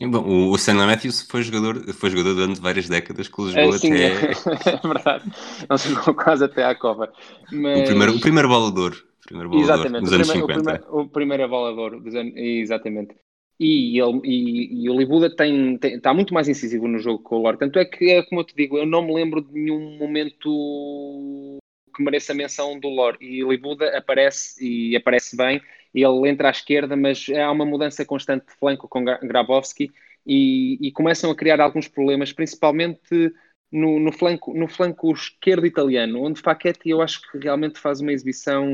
Bom, 0.01 0.51
o 0.51 0.55
Stanley 0.57 0.87
Matthews 0.87 1.23
foi 1.23 1.43
jogador, 1.43 1.93
foi 1.93 2.11
jogador 2.11 2.35
durante 2.35 2.61
várias 2.61 2.89
décadas 2.89 3.29
que 3.29 3.51
jogou 3.51 3.75
é, 3.75 3.79
sim, 3.79 3.93
até. 3.93 4.77
É 4.85 4.89
verdade, 4.89 5.33
ele 5.69 5.79
jogou 5.79 6.15
quase 6.15 6.45
até 6.45 6.65
à 6.65 6.75
cova. 6.75 7.13
Mas... 7.51 7.81
O, 7.81 7.85
primeiro, 7.85 8.17
o 8.17 8.21
primeiro 8.21 8.49
bolador 8.49 8.97
primeiro 9.27 9.51
bolador 9.51 9.75
exatamente, 9.75 10.05
dos 10.05 10.13
anos 10.13 10.31
primeiro, 10.31 10.55
50. 10.55 10.61
O 10.61 10.63
primeiro, 10.63 11.01
o 11.01 11.09
primeiro 11.09 11.49
bolador 11.49 12.01
dos 12.01 12.15
anos, 12.15 12.33
exatamente. 12.37 13.15
E, 13.59 13.99
ele, 13.99 14.21
e, 14.25 14.85
e 14.85 14.91
o 14.91 14.99
Libuda 14.99 15.35
tem, 15.35 15.79
tem, 15.79 15.95
está 15.95 16.13
muito 16.13 16.35
mais 16.35 16.49
incisivo 16.49 16.87
no 16.87 16.99
jogo 16.99 17.23
com 17.23 17.37
o 17.37 17.43
Lore. 17.43 17.59
Tanto 17.59 17.79
é 17.79 17.85
que, 17.85 18.11
é 18.11 18.23
como 18.23 18.41
eu 18.41 18.45
te 18.45 18.55
digo, 18.55 18.77
eu 18.77 18.87
não 18.87 19.03
me 19.03 19.15
lembro 19.15 19.41
de 19.41 19.53
nenhum 19.53 19.97
momento 19.99 21.59
que 21.95 22.03
mereça 22.03 22.35
menção 22.35 22.79
do 22.79 22.89
Lore. 22.89 23.17
E 23.21 23.43
o 23.43 23.51
Libuda 23.51 23.97
aparece 23.97 24.63
e 24.63 24.95
aparece 24.95 25.37
bem. 25.37 25.63
Ele 25.95 26.29
entra 26.29 26.49
à 26.49 26.51
esquerda, 26.51 26.95
mas 26.95 27.27
há 27.31 27.51
uma 27.51 27.65
mudança 27.65 28.05
constante 28.05 28.47
de 28.47 28.53
flanco 28.53 28.87
com 28.87 29.03
Grabowski 29.03 29.91
e, 30.27 30.77
e 30.87 30.93
começam 30.93 31.31
a 31.31 31.35
criar 31.35 31.59
alguns 31.59 31.89
problemas, 31.89 32.33
principalmente 32.33 33.33
no, 33.71 33.99
no, 33.99 34.13
flanco, 34.13 34.55
no 34.55 34.69
flanco 34.69 35.13
esquerdo 35.13 35.67
italiano, 35.67 36.23
onde 36.23 36.41
Facchetti 36.41 36.91
eu 36.91 37.03
acho 37.03 37.21
que 37.31 37.39
realmente 37.39 37.79
faz 37.79 38.01
uma 38.01 38.13
exibição 38.13 38.67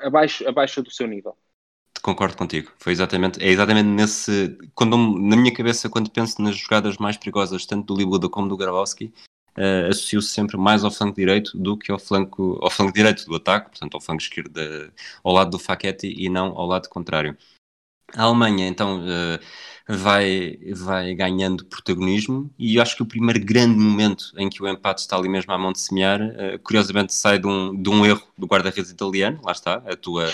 abaixo, 0.00 0.46
abaixo 0.48 0.82
do 0.82 0.90
seu 0.90 1.06
nível. 1.06 1.36
Concordo 2.02 2.36
contigo. 2.36 2.72
Foi 2.78 2.92
exatamente, 2.92 3.42
é 3.42 3.48
exatamente 3.48 3.86
nesse. 3.86 4.56
Quando, 4.74 4.96
na 4.96 5.36
minha 5.36 5.52
cabeça, 5.52 5.88
quando 5.88 6.10
penso 6.10 6.40
nas 6.40 6.56
jogadas 6.56 6.96
mais 6.96 7.16
perigosas, 7.16 7.66
tanto 7.66 7.92
do 7.92 7.98
Libuda 7.98 8.28
como 8.28 8.48
do 8.48 8.56
Grabowski, 8.56 9.12
uh, 9.58 9.88
associo-se 9.90 10.28
sempre 10.28 10.56
mais 10.56 10.82
ao 10.82 10.90
flanco 10.90 11.16
direito 11.16 11.58
do 11.58 11.76
que 11.76 11.92
ao 11.92 11.98
flanco, 11.98 12.58
ao 12.62 12.70
flanco 12.70 12.94
direito 12.94 13.26
do 13.26 13.36
ataque, 13.36 13.70
portanto, 13.70 13.94
ao 13.94 14.00
flanco 14.00 14.22
esquerdo, 14.22 14.58
ao 15.22 15.32
lado 15.32 15.50
do 15.50 15.58
Facchetti 15.58 16.14
e 16.16 16.30
não 16.30 16.56
ao 16.56 16.66
lado 16.66 16.88
contrário. 16.88 17.36
A 18.16 18.24
Alemanha, 18.24 18.66
então. 18.66 19.00
Uh, 19.00 19.38
vai, 19.96 20.58
vai 20.72 21.14
ganhando 21.14 21.64
protagonismo 21.64 22.50
e 22.58 22.76
eu 22.76 22.82
acho 22.82 22.96
que 22.96 23.02
o 23.02 23.06
primeiro 23.06 23.44
grande 23.44 23.78
momento 23.78 24.32
em 24.36 24.48
que 24.48 24.62
o 24.62 24.68
empate 24.68 25.00
está 25.00 25.16
ali 25.16 25.28
mesmo 25.28 25.52
à 25.52 25.58
mão 25.58 25.72
de 25.72 25.80
semear, 25.80 26.20
uh, 26.20 26.58
curiosamente 26.62 27.12
sai 27.12 27.38
de 27.38 27.46
um, 27.46 27.80
de 27.80 27.90
um 27.90 28.06
erro 28.06 28.22
do 28.38 28.46
guarda-redes 28.46 28.90
italiano, 28.90 29.40
lá 29.44 29.52
está, 29.52 29.76
a 29.86 29.96
tua, 29.96 30.32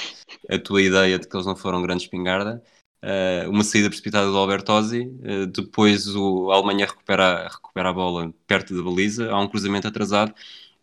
a 0.51 0.59
tua 0.59 0.83
ideia 0.83 1.19
de 1.19 1.27
que 1.27 1.37
eles 1.37 1.47
não 1.47 1.57
foram 1.57 1.83
grande 1.83 2.03
espingarda, 2.03 2.63
uh, 3.03 3.51
uma 3.51 3.65
saída 3.65 3.89
precipitada 3.89 4.31
do 4.31 4.37
Albertosi, 4.37 5.11
depois 5.53 6.07
o, 6.15 6.51
a 6.51 6.57
Alemanha 6.57 6.87
recupera, 6.87 7.49
recupera 7.49 7.91
a 7.91 7.93
bola 7.93 8.35
perto 8.47 8.77
da 8.77 8.83
baliza, 8.83 9.31
há 9.31 9.41
um 9.41 9.49
cruzamento 9.49 9.89
atrasado 9.89 10.35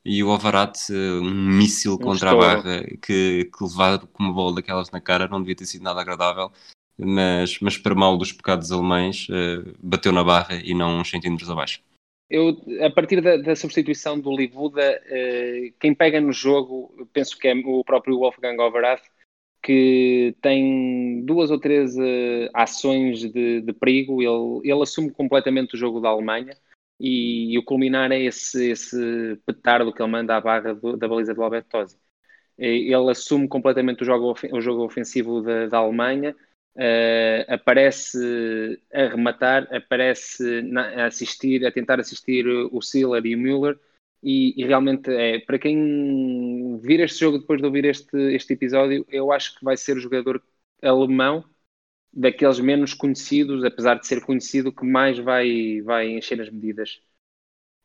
e 0.06 0.22
o 0.24 0.32
Alvarat, 0.32 0.78
um 0.91 1.32
míssil 1.32 1.98
contra 1.98 2.32
a 2.32 2.36
barra 2.36 2.84
que, 3.02 3.46
que 3.46 3.64
levar 3.64 4.00
com 4.00 4.24
uma 4.24 4.34
bola 4.34 4.56
daquelas 4.56 4.91
na 4.91 5.00
cara 5.00 5.30
não 5.30 5.39
devia 5.39 5.56
ter 5.56 5.66
sido 5.66 5.84
nada 5.84 6.02
agradável 6.02 6.52
mas, 6.98 7.60
mas 7.60 7.78
para 7.78 7.96
mal 7.96 8.18
dos 8.18 8.32
pecados 8.32 8.72
alemães, 8.72 9.28
uh, 9.30 9.74
bateu 9.80 10.12
na 10.12 10.24
barra 10.24 10.56
e 10.64 10.74
não 10.74 11.00
uns 11.00 11.10
centímetros 11.10 11.50
abaixo. 11.50 11.82
Eu, 12.30 12.58
a 12.82 12.89
partir 12.89 13.22
da, 13.22 13.38
da 13.38 13.56
substituição 13.56 14.20
do 14.20 14.36
Livuda, 14.36 15.02
uh, 15.06 15.74
quem 15.80 15.94
pega 15.94 16.20
no 16.20 16.32
jogo, 16.32 17.08
penso 17.14 17.38
que 17.38 17.48
é 17.48 17.54
o 17.54 17.84
próprio 17.84 18.18
Wolfgang 18.18 18.60
Overath, 18.62 19.04
que 19.62 20.36
tem 20.41 21.24
duas 21.26 21.50
ou 21.50 21.60
três 21.60 21.96
uh, 21.96 22.50
ações 22.54 23.20
de, 23.20 23.62
de 23.62 23.74
perigo, 23.74 24.22
ele, 24.22 24.70
ele 24.70 24.84
assume 24.84 25.10
completamente 25.10 25.76
o 25.76 25.78
jogo 25.78 26.02
da 26.02 26.10
Alemanha 26.10 26.58
e, 27.00 27.54
e 27.54 27.58
o 27.58 27.64
culminar 27.64 28.12
é 28.12 28.22
esse, 28.22 28.72
esse 28.72 29.39
petardo 29.46 29.94
que 29.94 30.02
ele 30.02 30.12
manda 30.12 30.36
à 30.36 30.41
barra 30.41 30.74
do, 30.74 30.98
da 30.98 31.08
baliza 31.08 31.34
do 31.34 31.41
Albert 31.41 31.66
Tosi. 31.70 31.98
Ele 32.58 33.10
assume 33.10 33.48
completamente 33.48 34.04
o 34.04 34.06
jogo, 34.06 34.36
o 34.52 34.62
jogo 34.62 34.84
ofensivo 34.84 35.41
da, 35.41 35.68
da 35.68 35.78
Alemanha, 35.80 36.36
Uh, 36.76 37.46
aparece 37.48 38.18
a 38.92 39.10
rematar, 39.10 39.68
aparece 39.72 40.64
na, 40.64 41.04
a 41.04 41.06
assistir, 41.06 41.66
a 41.66 41.72
tentar 41.72 42.00
assistir 42.00 42.48
o 42.48 42.82
Siller 42.82 43.24
e 43.26 43.36
o 43.36 43.38
Müller, 43.38 43.80
e, 44.24 44.60
e, 44.60 44.66
realmente 44.66 45.12
é 45.12 45.40
para 45.40 45.60
quem 45.60 46.80
vir 46.80 47.02
este 47.02 47.20
jogo 47.20 47.40
depois 47.40 47.60
de 47.60 47.68
ouvir 47.68 47.86
este, 47.86 48.18
este 48.34 48.54
episódio, 48.54 49.06
eu 49.10 49.32
acho 49.32 49.56
que 49.56 49.66
vai 49.66 49.76
ser 49.76 49.98
o 49.98 50.00
jogador 50.00 50.42
alemão 50.82 51.44
daqueles 52.14 52.60
menos 52.60 52.94
conhecidos, 52.94 53.64
apesar 53.66 53.96
de 53.96 54.08
ser 54.08 54.22
conhecido, 54.22 54.72
que 54.72 54.86
mais 54.86 55.18
vai, 55.18 55.82
vai 55.82 56.08
encher 56.10 56.40
as 56.40 56.50
medidas 56.50 57.02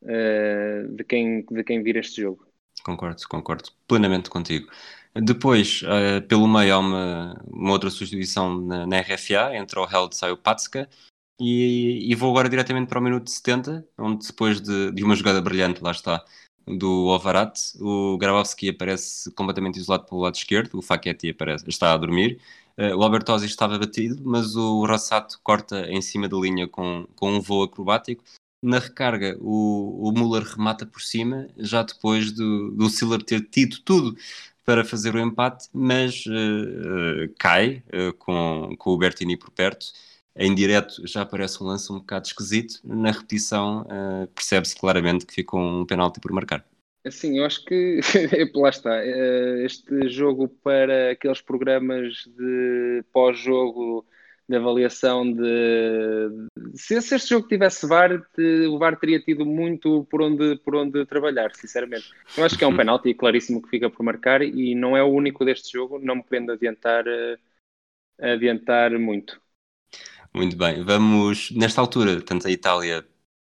uh, 0.02 0.88
de, 0.94 1.02
quem, 1.04 1.44
de 1.44 1.64
quem 1.64 1.82
vir 1.82 1.96
este 1.96 2.22
jogo. 2.22 2.46
Concordo, 2.84 3.20
concordo 3.28 3.70
plenamente 3.86 4.30
contigo. 4.30 4.70
Depois, 5.22 5.82
uh, 5.82 6.26
pelo 6.28 6.46
meio, 6.46 6.74
há 6.74 6.78
uma, 6.78 7.42
uma 7.48 7.72
outra 7.72 7.90
substituição 7.90 8.60
na, 8.60 8.86
na, 8.86 9.00
RFA, 9.00 9.56
entre 9.56 9.78
o 9.78 9.84
Held 9.84 10.14
e 10.14 10.16
sai 10.16 10.30
o 10.30 10.36
Patska, 10.36 10.88
e, 11.40 12.10
e, 12.10 12.14
vou 12.14 12.30
agora 12.30 12.48
diretamente 12.48 12.88
para 12.88 12.98
o 12.98 13.02
minuto 13.02 13.30
70, 13.30 13.86
onde 13.96 14.26
depois 14.26 14.60
de, 14.60 14.92
de 14.92 15.04
uma 15.04 15.14
jogada 15.16 15.40
brilhante, 15.40 15.82
lá 15.82 15.92
está, 15.92 16.24
do 16.66 17.06
Ovarat, 17.06 17.58
o 17.80 18.16
Grabowski 18.18 18.68
aparece 18.70 19.30
completamente 19.32 19.78
isolado 19.78 20.04
pelo 20.06 20.20
lado 20.20 20.34
esquerdo, 20.34 20.78
o 20.78 20.82
Facchetti 20.82 21.30
aparece, 21.30 21.64
está 21.68 21.92
a 21.92 21.96
dormir, 21.96 22.40
uh, 22.76 22.96
o 22.96 23.02
Albertosi 23.02 23.46
estava 23.46 23.78
batido, 23.78 24.20
mas 24.24 24.54
o 24.56 24.84
Rossato 24.84 25.40
corta 25.42 25.88
em 25.88 26.02
cima 26.02 26.28
da 26.28 26.36
linha 26.36 26.68
com, 26.68 27.06
com 27.16 27.32
um 27.32 27.40
voo 27.40 27.64
acrobático, 27.64 28.22
na 28.62 28.78
recarga, 28.78 29.36
o, 29.40 30.08
o 30.08 30.12
Muller 30.12 30.42
remata 30.42 30.84
por 30.84 31.00
cima, 31.00 31.48
já 31.56 31.82
depois 31.82 32.32
do, 32.32 32.72
do 32.72 32.90
Siller 32.90 33.22
ter 33.22 33.40
tido 33.48 33.78
tudo 33.80 34.16
para 34.68 34.84
fazer 34.84 35.14
o 35.14 35.18
empate, 35.18 35.66
mas 35.72 36.26
uh, 36.26 37.32
cai 37.38 37.82
uh, 37.86 38.12
com, 38.18 38.76
com 38.76 38.90
o 38.90 38.98
Bertini 38.98 39.34
por 39.34 39.50
perto. 39.50 39.86
em 40.36 40.54
direto 40.54 41.06
já 41.06 41.22
aparece 41.22 41.64
um 41.64 41.66
lance 41.66 41.90
um 41.90 42.00
bocado 42.00 42.26
esquisito, 42.26 42.78
na 42.84 43.10
repetição 43.10 43.86
percebe-se 44.34 44.76
claramente 44.76 45.24
que 45.24 45.32
ficou 45.32 45.58
um 45.58 45.86
penalti 45.86 46.20
por 46.20 46.32
marcar. 46.32 46.62
Sim, 47.10 47.38
eu 47.38 47.46
acho 47.46 47.64
que 47.64 48.00
lá 48.54 48.68
está. 48.68 48.94
Eh, 49.02 49.64
este 49.64 50.06
jogo 50.10 50.48
para 50.62 51.12
aqueles 51.12 51.40
programas 51.40 52.24
de 52.36 53.02
pós-jogo 53.10 54.04
de 54.48 54.56
avaliação 54.56 55.30
de 55.30 56.48
se, 56.74 57.00
se, 57.02 57.14
este 57.14 57.30
jogo 57.30 57.46
tivesse 57.46 57.86
VAR, 57.86 58.22
o 58.70 58.78
VAR 58.78 58.98
teria 58.98 59.20
tido 59.20 59.44
muito 59.44 60.06
por 60.10 60.22
onde, 60.22 60.56
por 60.56 60.74
onde 60.76 61.04
trabalhar, 61.04 61.54
sinceramente. 61.54 62.10
Eu 62.36 62.44
acho 62.44 62.56
que 62.56 62.64
é 62.64 62.66
um 62.66 62.76
penalti 62.76 63.12
claríssimo 63.12 63.60
que 63.60 63.68
fica 63.68 63.90
por 63.90 64.02
marcar 64.02 64.42
e 64.42 64.74
não 64.74 64.96
é 64.96 65.02
o 65.02 65.08
único 65.08 65.44
deste 65.44 65.72
jogo, 65.72 65.98
não 65.98 66.16
me 66.16 66.22
podendo 66.22 66.52
adiantar, 66.52 67.04
uh, 67.06 67.38
adiantar 68.20 68.98
muito. 68.98 69.40
Muito 70.32 70.56
bem, 70.56 70.82
vamos 70.82 71.50
nesta 71.50 71.80
altura, 71.80 72.20
tanto 72.22 72.46
a 72.46 72.50
Itália 72.50 73.04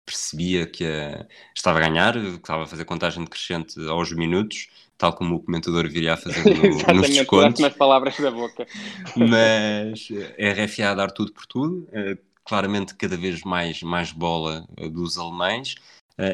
percebia 0.09 0.65
que 0.65 0.83
uh, 0.83 1.25
estava 1.55 1.77
a 1.77 1.81
ganhar, 1.81 2.13
que 2.13 2.27
estava 2.37 2.63
a 2.63 2.67
fazer 2.67 2.83
contagem 2.85 3.23
decrescente 3.23 3.79
aos 3.87 4.11
minutos, 4.11 4.67
tal 4.97 5.13
como 5.13 5.35
o 5.35 5.39
comentador 5.39 5.87
viria 5.87 6.13
a 6.13 6.17
fazer 6.17 6.43
no, 6.43 6.63
nos 6.95 7.09
descontos. 7.09 7.61
nas 7.61 7.75
palavras 7.75 8.17
da 8.17 8.31
boca. 8.31 8.67
Mas 9.15 10.09
é 10.37 10.65
RFA 10.65 10.89
a 10.89 10.95
dar 10.95 11.11
tudo 11.11 11.31
por 11.31 11.45
tudo, 11.45 11.87
uh, 11.89 12.17
claramente 12.43 12.95
cada 12.95 13.15
vez 13.15 13.43
mais, 13.43 13.83
mais 13.83 14.11
bola 14.11 14.67
uh, 14.79 14.89
dos 14.89 15.17
alemães, 15.17 15.75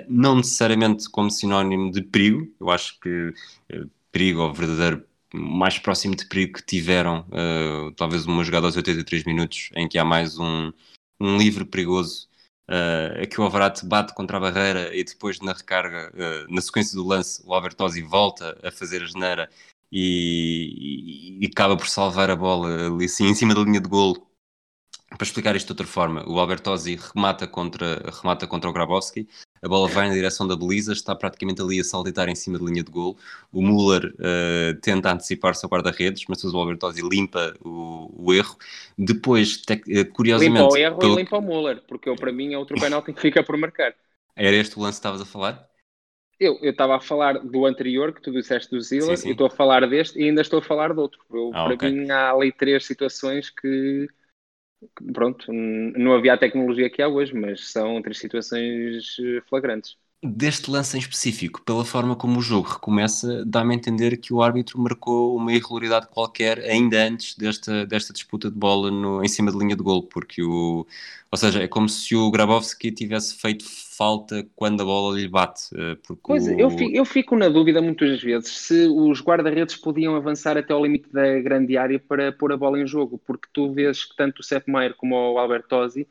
não 0.10 0.38
necessariamente 0.38 1.08
como 1.12 1.30
sinónimo 1.30 1.92
de 1.92 2.02
perigo, 2.02 2.52
eu 2.60 2.72
acho 2.72 3.00
que 3.00 3.32
perigo 4.12 4.42
ou 4.42 4.52
verdadeiro 4.52 5.06
mais 5.32 5.78
próximo 5.78 6.16
de 6.16 6.26
perigo 6.26 6.54
que 6.54 6.66
tiveram, 6.66 7.24
talvez 7.96 8.26
uma 8.26 8.44
jogada 8.44 8.66
aos 8.66 8.76
83 8.76 9.26
minutos, 9.26 9.70
em 9.76 9.88
que 9.88 10.00
há 10.00 10.04
mais 10.04 10.40
um, 10.40 10.74
um 11.20 11.38
livre 11.38 11.66
perigoso 11.66 12.28
Uh, 12.68 13.28
que 13.28 13.40
o 13.40 13.44
Alvarado 13.44 13.86
bate 13.86 14.14
contra 14.16 14.38
a 14.38 14.40
barreira 14.40 14.96
e 14.96 15.04
depois 15.04 15.40
na 15.40 15.54
recarga, 15.54 16.12
uh, 16.16 16.54
na 16.54 16.62
sequência 16.62 16.96
do 16.96 17.06
lance, 17.06 17.44
o 17.46 17.54
Albertosi 17.54 18.02
volta 18.02 18.58
a 18.64 18.72
fazer 18.72 19.04
a 19.04 19.06
geneira 19.06 19.50
e, 19.92 21.38
e, 21.40 21.46
e, 21.46 21.48
acaba 21.48 21.78
por 21.78 21.88
salvar 21.88 22.32
a 22.32 22.36
bola 22.36 22.88
ali 22.88 23.06
assim 23.06 23.28
em 23.28 23.36
cima 23.36 23.54
da 23.54 23.62
linha 23.62 23.80
de 23.80 23.88
golo. 23.88 24.28
Para 25.18 25.26
explicar 25.26 25.56
isto 25.56 25.68
de 25.68 25.72
outra 25.74 25.88
forma, 25.88 26.28
o 26.28 26.40
Albertosi 26.40 26.98
remata 27.14 27.48
contra, 27.48 28.02
remata 28.22 28.46
contra 28.46 28.70
o 28.70 28.74
Grabowski, 28.74 29.28
a 29.62 29.68
bola 29.68 29.88
vai 29.88 30.08
na 30.08 30.14
direção 30.14 30.48
da 30.48 30.56
Belisa, 30.56 30.94
está 30.94 31.16
praticamente 31.16 31.62
ali 31.62 31.80
a 31.80 31.84
saltitar 31.84 32.30
em 32.30 32.36
cima 32.36 32.60
da 32.60 32.66
linha 32.66 32.84
de 32.84 32.92
gol. 32.92 33.18
O 33.52 33.62
Müller 33.62 34.14
uh, 34.14 34.80
tenta 34.82 35.12
antecipar-se 35.12 35.66
ao 35.66 35.70
guarda-redes, 35.70 36.26
mas 36.28 36.44
o 36.44 36.58
Albertosi 36.58 37.02
limpa 37.02 37.56
o, 37.64 38.12
o, 38.16 38.34
erro. 38.34 38.58
Depois, 38.98 39.58
te, 39.58 39.74
uh, 39.74 40.14
curiosamente... 40.14 40.62
Limpa 40.62 40.74
o 40.74 40.78
erro 40.78 41.00
pelo... 41.00 41.14
e 41.14 41.16
limpa 41.16 41.38
o 41.38 41.42
Müller, 41.42 41.82
porque 41.88 42.10
eu, 42.10 42.16
para 42.16 42.32
mim 42.32 42.54
é 42.54 42.58
outro 42.58 42.80
penalti 42.80 43.14
que 43.14 43.22
fica 43.22 43.44
por 43.44 43.58
marcar. 43.58 43.96
Era 44.36 44.56
este 44.56 44.78
o 44.78 44.82
lance 44.82 44.98
que 44.98 45.00
estavas 45.00 45.22
a 45.22 45.26
falar? 45.26 45.68
Eu 46.38 46.60
estava 46.62 46.98
a 46.98 47.00
falar 47.00 47.40
do 47.40 47.66
anterior, 47.66 48.14
que 48.14 48.22
tu 48.22 48.32
disseste 48.32 48.70
do 48.70 48.82
Zila, 48.82 49.14
e 49.14 49.32
estou 49.32 49.48
a 49.48 49.50
falar 49.50 49.88
deste, 49.88 50.20
e 50.20 50.26
ainda 50.26 50.42
estou 50.42 50.60
a 50.60 50.62
falar 50.62 50.94
do 50.94 51.02
outro. 51.02 51.20
Eu, 51.32 51.52
ah, 51.54 51.64
para 51.64 51.74
okay. 51.76 51.92
mim 51.92 52.12
há 52.12 52.32
ali 52.32 52.52
três 52.52 52.86
situações 52.86 53.50
que 53.50 54.08
pronto, 55.14 55.52
não 55.54 56.14
havia 56.14 56.34
a 56.34 56.38
tecnologia 56.38 56.90
que 56.90 57.02
há 57.02 57.08
hoje, 57.08 57.34
mas 57.34 57.72
são 57.72 58.02
três 58.02 58.20
situações 58.20 59.18
eh, 59.20 59.42
flagrantes. 59.50 59.98
Deste 60.26 60.72
lance 60.72 60.98
em 60.98 61.00
específico, 61.00 61.62
pela 61.62 61.86
forma 61.86 62.16
como 62.16 62.40
o 62.40 62.42
jogo 62.42 62.68
recomeça, 62.68 63.46
dá-me 63.46 63.74
a 63.74 63.78
entender 63.78 64.18
que 64.18 64.34
o 64.34 64.42
árbitro 64.42 64.80
marcou 64.80 65.36
uma 65.36 65.52
irregularidade 65.52 66.08
qualquer 66.08 66.60
ainda 66.60 67.04
antes 67.08 67.36
desta, 67.36 67.86
desta 67.86 68.12
disputa 68.12 68.50
de 68.50 68.58
bola 68.58 68.90
no, 68.90 69.24
em 69.24 69.28
cima 69.28 69.52
da 69.52 69.58
linha 69.58 69.76
de 69.76 69.84
gol, 69.84 70.04
porque 70.04 70.42
o, 70.42 70.86
ou 71.32 71.38
seja, 71.38 71.62
é 71.62 71.68
como 71.68 71.90
se 71.90 72.16
o 72.16 72.32
Grabowski 72.32 72.92
tivesse 72.92 73.36
feito 73.36 73.66
falta 73.66 74.48
quando 74.56 74.82
a 74.82 74.86
bola 74.86 75.20
lhe 75.20 75.28
bate. 75.28 75.66
Eh, 75.76 75.98
porque 76.08 76.22
pois, 76.26 76.48
o... 76.48 76.52
eu, 76.52 76.70
fico, 76.70 76.96
eu 76.96 77.06
fico 77.06 77.36
na 77.36 77.50
dúvida 77.50 77.82
muitas 77.82 78.22
vezes 78.22 78.50
se 78.50 78.88
os 78.88 79.22
guarda-redes 79.22 79.76
podiam 79.76 80.16
avançar 80.16 80.58
até 80.58 80.74
ao 80.74 80.84
limite 80.84 81.10
da 81.12 81.40
grande 81.40 81.78
área 81.78 82.00
para 82.00 82.32
pôr 82.32 82.52
a 82.52 82.58
bola 82.58 82.80
em 82.80 82.88
jogo, 82.88 83.20
porque 83.26 83.48
tu 83.54 83.72
vês 83.72 84.06
que 84.06 84.16
tanto 84.16 84.40
o 84.40 84.44
Sepp 84.44 84.70
Maier 84.70 84.94
como 84.96 85.16
o 85.16 85.38
Albertosi 85.38 86.08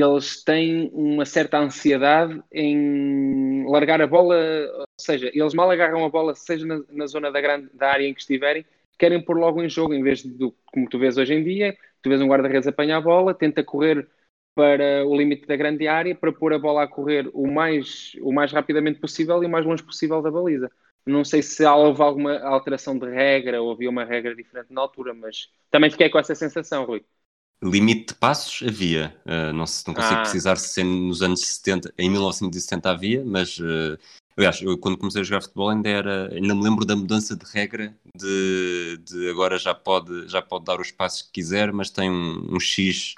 eles 0.00 0.42
têm 0.42 0.90
uma 0.94 1.24
certa 1.24 1.58
ansiedade 1.58 2.42
em 2.52 3.64
largar 3.68 4.00
a 4.00 4.06
bola, 4.06 4.36
ou 4.78 4.86
seja, 4.98 5.30
eles 5.34 5.54
mal 5.54 5.70
agarram 5.70 6.04
a 6.04 6.08
bola, 6.08 6.34
seja 6.34 6.66
na, 6.66 6.80
na 6.88 7.06
zona 7.06 7.30
da, 7.30 7.40
grande, 7.40 7.68
da 7.74 7.90
área 7.90 8.06
em 8.06 8.14
que 8.14 8.20
estiverem, 8.20 8.64
querem 8.98 9.22
pôr 9.22 9.36
logo 9.36 9.62
em 9.62 9.68
jogo, 9.68 9.92
em 9.92 10.02
vez 10.02 10.22
de, 10.22 10.52
como 10.66 10.88
tu 10.88 10.98
vês 10.98 11.18
hoje 11.18 11.34
em 11.34 11.42
dia, 11.42 11.76
tu 12.00 12.08
vês 12.08 12.20
um 12.20 12.28
guarda-redes 12.28 12.66
apanhar 12.68 12.98
a 12.98 13.00
bola, 13.00 13.34
tenta 13.34 13.62
correr 13.64 14.08
para 14.54 15.04
o 15.06 15.16
limite 15.16 15.46
da 15.46 15.56
grande 15.56 15.88
área 15.88 16.14
para 16.14 16.32
pôr 16.32 16.52
a 16.52 16.58
bola 16.58 16.84
a 16.84 16.88
correr 16.88 17.30
o 17.32 17.46
mais, 17.50 18.12
o 18.20 18.32
mais 18.32 18.52
rapidamente 18.52 19.00
possível 19.00 19.42
e 19.42 19.46
o 19.46 19.50
mais 19.50 19.64
longe 19.64 19.82
possível 19.82 20.20
da 20.22 20.30
baliza. 20.30 20.70
Não 21.04 21.24
sei 21.24 21.42
se 21.42 21.64
houve 21.64 22.00
alguma 22.02 22.38
alteração 22.40 22.96
de 22.98 23.10
regra 23.10 23.60
ou 23.60 23.72
havia 23.72 23.90
uma 23.90 24.04
regra 24.04 24.34
diferente 24.34 24.72
na 24.72 24.82
altura, 24.82 25.12
mas 25.14 25.50
também 25.70 25.90
fiquei 25.90 26.08
com 26.08 26.18
essa 26.18 26.34
sensação, 26.34 26.84
Rui. 26.84 27.04
Limite 27.62 28.08
de 28.08 28.14
passos 28.14 28.66
havia, 28.66 29.16
uh, 29.24 29.52
não, 29.52 29.66
se, 29.66 29.86
não 29.86 29.94
consigo 29.94 30.14
ah. 30.14 30.22
precisar 30.22 30.56
se 30.56 30.82
nos 30.82 31.22
anos 31.22 31.40
70, 31.46 31.94
em 31.96 32.10
1970 32.10 32.90
havia, 32.90 33.24
mas 33.24 33.56
uh, 33.60 33.96
aliás, 34.36 34.60
eu 34.60 34.76
quando 34.76 34.98
comecei 34.98 35.20
a 35.20 35.24
jogar 35.24 35.42
futebol 35.42 35.70
ainda 35.70 35.88
era, 35.88 36.34
ainda 36.34 36.56
me 36.56 36.62
lembro 36.62 36.84
da 36.84 36.96
mudança 36.96 37.36
de 37.36 37.44
regra 37.44 37.96
de, 38.16 38.98
de 39.04 39.30
agora 39.30 39.58
já 39.58 39.72
pode, 39.72 40.26
já 40.28 40.42
pode 40.42 40.64
dar 40.64 40.80
os 40.80 40.90
passos 40.90 41.22
que 41.22 41.30
quiser, 41.32 41.72
mas 41.72 41.88
tem 41.88 42.10
um, 42.10 42.56
um 42.56 42.58
X 42.58 43.14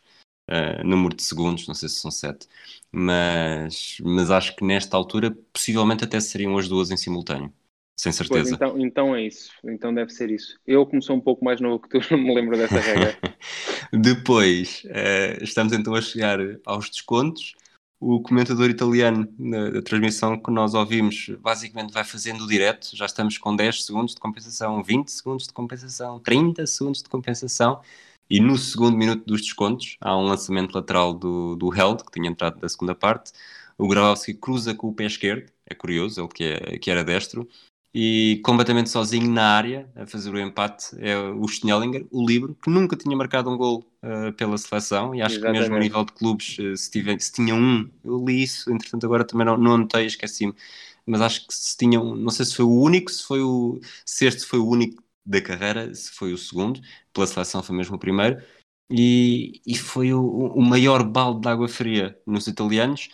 uh, 0.51 0.87
número 0.87 1.17
de 1.17 1.23
segundos, 1.23 1.67
não 1.67 1.75
sei 1.75 1.89
se 1.89 1.97
são 1.97 2.11
sete, 2.11 2.47
mas, 2.93 3.97
mas 4.03 4.31
acho 4.31 4.55
que 4.57 4.65
nesta 4.65 4.95
altura 4.95 5.35
possivelmente 5.55 6.05
até 6.05 6.21
seriam 6.21 6.59
as 6.59 6.69
duas 6.69 6.91
em 6.91 6.99
simultâneo. 6.99 7.51
Sem 7.97 8.11
certeza. 8.13 8.43
Pois, 8.43 8.53
então, 8.53 8.81
então 8.81 9.17
é 9.17 9.23
isso. 9.23 9.51
Então 9.65 9.95
deve 9.95 10.11
ser 10.13 10.31
isso. 10.31 10.59
Eu, 10.67 10.85
como 10.85 11.01
sou 11.03 11.17
um 11.17 11.21
pouco 11.21 11.45
mais 11.45 11.61
novo 11.61 11.79
que 11.79 11.89
tu, 11.89 12.01
não 12.11 12.19
me 12.19 12.35
lembro 12.35 12.57
dessa 12.57 12.79
regra. 12.79 13.17
Depois, 13.93 14.83
uh, 14.85 15.43
estamos 15.43 15.73
então 15.73 15.95
a 15.95 16.01
chegar 16.01 16.39
aos 16.67 16.91
descontos. 16.91 17.55
O 18.01 18.21
comentador 18.21 18.69
italiano 18.69 19.27
na, 19.39 19.71
na, 19.71 19.81
transmissão 19.83 20.39
que 20.39 20.51
nós 20.51 20.75
ouvimos 20.75 21.31
basicamente 21.41 21.93
vai 21.93 22.05
fazendo 22.05 22.45
o 22.45 22.49
direto. 22.49 22.91
Já 22.95 23.07
estamos 23.07 23.39
com 23.39 23.55
10 23.55 23.85
segundos 23.85 24.15
de 24.15 24.21
compensação, 24.21 24.83
20 24.83 25.09
segundos 25.09 25.47
de 25.47 25.53
compensação, 25.53 26.19
30 26.19 26.67
segundos 26.67 27.03
de 27.03 27.09
compensação. 27.09 27.81
E 28.29 28.41
no 28.41 28.59
segundo 28.59 28.97
minuto 28.97 29.25
dos 29.25 29.43
descontos, 29.43 29.97
há 30.01 30.17
um 30.17 30.25
lançamento 30.25 30.75
lateral 30.75 31.15
do, 31.15 31.55
do 31.57 31.73
Held, 31.73 32.03
que 32.05 32.11
tinha 32.11 32.29
entrado 32.29 32.59
da 32.59 32.69
segunda 32.69 32.95
parte. 32.95 33.33
O 33.79 33.87
Grabowski 33.87 34.35
cruza 34.35 34.75
com 34.75 34.89
o 34.89 34.95
pé 34.95 35.05
esquerdo, 35.05 35.51
é 35.67 35.75
curioso, 35.75 36.21
ele 36.21 36.29
que, 36.29 36.45
é, 36.45 36.79
que 36.79 36.91
era 36.91 37.05
destro, 37.05 37.49
e 37.95 38.41
completamente 38.43 38.91
sozinho 38.91 39.31
na 39.31 39.51
área, 39.57 39.89
a 39.95 40.05
fazer 40.05 40.35
o 40.35 40.41
empate, 40.41 40.87
é 40.99 41.17
o 41.17 41.47
Schnellinger, 41.47 42.05
o 42.11 42.27
livro, 42.27 42.57
que 42.61 42.69
nunca 42.69 42.97
tinha 42.97 43.17
marcado 43.17 43.49
um 43.49 43.57
gol 43.57 43.87
uh, 44.03 44.33
pela 44.33 44.59
seleção, 44.59 45.15
e 45.15 45.23
acho 45.23 45.37
Exatamente. 45.37 45.57
que 45.57 45.61
mesmo 45.61 45.77
a 45.77 45.79
nível 45.79 46.05
de 46.05 46.13
clubes, 46.13 46.59
uh, 46.59 46.77
se, 46.77 46.91
tive, 46.91 47.19
se 47.21 47.33
tinha 47.33 47.55
um, 47.55 47.89
eu 48.05 48.25
li 48.25 48.43
isso, 48.43 48.73
entretanto 48.73 49.07
agora 49.07 49.25
também 49.25 49.47
não, 49.47 49.57
não 49.57 49.75
anotei, 49.75 50.07
esqueci-me, 50.07 50.53
mas 51.07 51.21
acho 51.21 51.47
que 51.47 51.55
se 51.55 51.77
tinha 51.77 52.01
um, 52.01 52.17
não 52.17 52.31
sei 52.31 52.45
se 52.45 52.57
foi 52.57 52.65
o 52.65 52.81
único, 52.81 53.13
se, 53.13 53.23
foi 53.25 53.41
o, 53.41 53.79
se 54.05 54.27
este 54.27 54.45
foi 54.45 54.59
o 54.59 54.67
único 54.67 55.01
da 55.25 55.41
carreira, 55.41 55.95
se 55.95 56.11
foi 56.11 56.33
o 56.33 56.39
segundo, 56.39 56.81
pela 57.13 57.29
seleção 57.29 57.63
foi 57.63 57.77
mesmo 57.77 57.95
o 57.95 57.99
primeiro, 57.99 58.43
e, 58.91 59.61
e 59.65 59.77
foi 59.77 60.13
o, 60.13 60.21
o 60.21 60.63
maior 60.63 61.05
balde 61.05 61.43
de 61.43 61.49
água 61.49 61.69
fria 61.69 62.19
nos 62.27 62.49
italianos, 62.49 63.09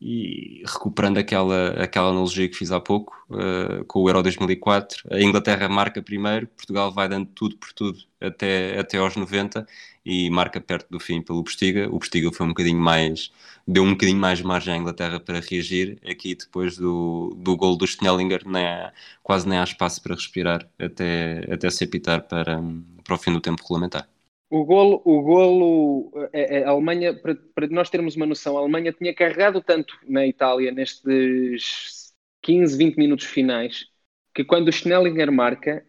e 0.00 0.62
recuperando 0.66 1.18
aquela, 1.18 1.70
aquela 1.82 2.10
analogia 2.10 2.48
que 2.48 2.56
fiz 2.56 2.70
há 2.70 2.80
pouco 2.80 3.14
uh, 3.30 3.84
com 3.86 4.00
o 4.00 4.08
Euro 4.08 4.22
2004, 4.22 5.08
a 5.10 5.20
Inglaterra 5.20 5.68
marca 5.68 6.02
primeiro, 6.02 6.46
Portugal 6.48 6.92
vai 6.92 7.08
dando 7.08 7.26
tudo 7.26 7.56
por 7.56 7.72
tudo 7.72 7.98
até, 8.20 8.78
até 8.78 8.98
aos 8.98 9.16
90 9.16 9.66
e 10.04 10.28
marca 10.30 10.60
perto 10.60 10.90
do 10.90 11.00
fim 11.00 11.22
pelo 11.22 11.42
Postiga. 11.42 11.88
O 11.88 11.98
Postiga 11.98 12.30
foi 12.32 12.46
um 12.46 12.50
bocadinho 12.50 12.78
mais, 12.78 13.32
deu 13.66 13.82
um 13.82 13.92
bocadinho 13.92 14.18
mais 14.18 14.40
margem 14.42 14.74
à 14.74 14.76
Inglaterra 14.76 15.18
para 15.20 15.40
reagir. 15.40 15.98
Aqui 16.08 16.34
depois 16.34 16.76
do, 16.76 17.34
do 17.38 17.56
gol 17.56 17.76
do 17.76 17.86
Schnellinger 17.86 18.42
nem 18.46 18.66
há, 18.66 18.92
quase 19.22 19.48
nem 19.48 19.58
há 19.58 19.64
espaço 19.64 20.02
para 20.02 20.14
respirar 20.14 20.68
até, 20.78 21.46
até 21.52 21.70
se 21.70 21.84
apitar 21.84 22.22
para, 22.28 22.62
para 23.02 23.14
o 23.14 23.18
fim 23.18 23.32
do 23.32 23.40
tempo 23.40 23.62
regulamentar. 23.62 24.08
O 24.50 24.64
golo, 24.64 25.02
o 25.04 25.22
golo 25.22 26.12
a, 26.16 26.28
eh, 26.32 26.58
eh, 26.60 26.64
a 26.64 26.70
Alemanha, 26.70 27.14
para, 27.14 27.34
para, 27.54 27.66
nós 27.68 27.90
termos 27.90 28.14
uma 28.14 28.26
noção, 28.26 28.56
a 28.56 28.60
Alemanha 28.60 28.92
tinha 28.92 29.14
carregado 29.14 29.60
tanto 29.62 29.98
na 30.06 30.26
Itália 30.26 30.70
nestes 30.70 32.14
15, 32.42 32.76
20 32.76 32.96
minutos 32.96 33.24
finais, 33.26 33.86
que 34.34 34.44
quando 34.44 34.68
o 34.68 34.72
Schnellinger 34.72 35.32
marca, 35.32 35.84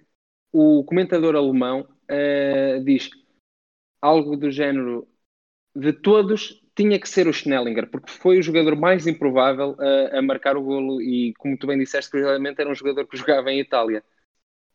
o 0.51 0.83
comentador 0.85 1.35
alemão 1.35 1.81
uh, 1.81 2.83
diz 2.83 3.09
algo 4.01 4.37
do 4.37 4.49
género 4.49 5.07
de 5.75 5.91
todos 5.91 6.63
tinha 6.75 6.99
que 6.99 7.09
ser 7.09 7.27
o 7.27 7.33
Schnellinger, 7.33 7.89
porque 7.89 8.11
foi 8.11 8.37
o 8.37 8.43
jogador 8.43 8.75
mais 8.75 9.07
improvável 9.07 9.75
a, 9.79 10.19
a 10.19 10.21
marcar 10.21 10.57
o 10.57 10.61
golo 10.61 11.01
e, 11.01 11.33
como 11.35 11.57
tu 11.57 11.67
bem 11.67 11.77
disseste, 11.77 12.11
curiosamente 12.11 12.59
era 12.61 12.69
um 12.69 12.75
jogador 12.75 13.07
que 13.07 13.17
jogava 13.17 13.51
em 13.51 13.59
Itália. 13.59 14.03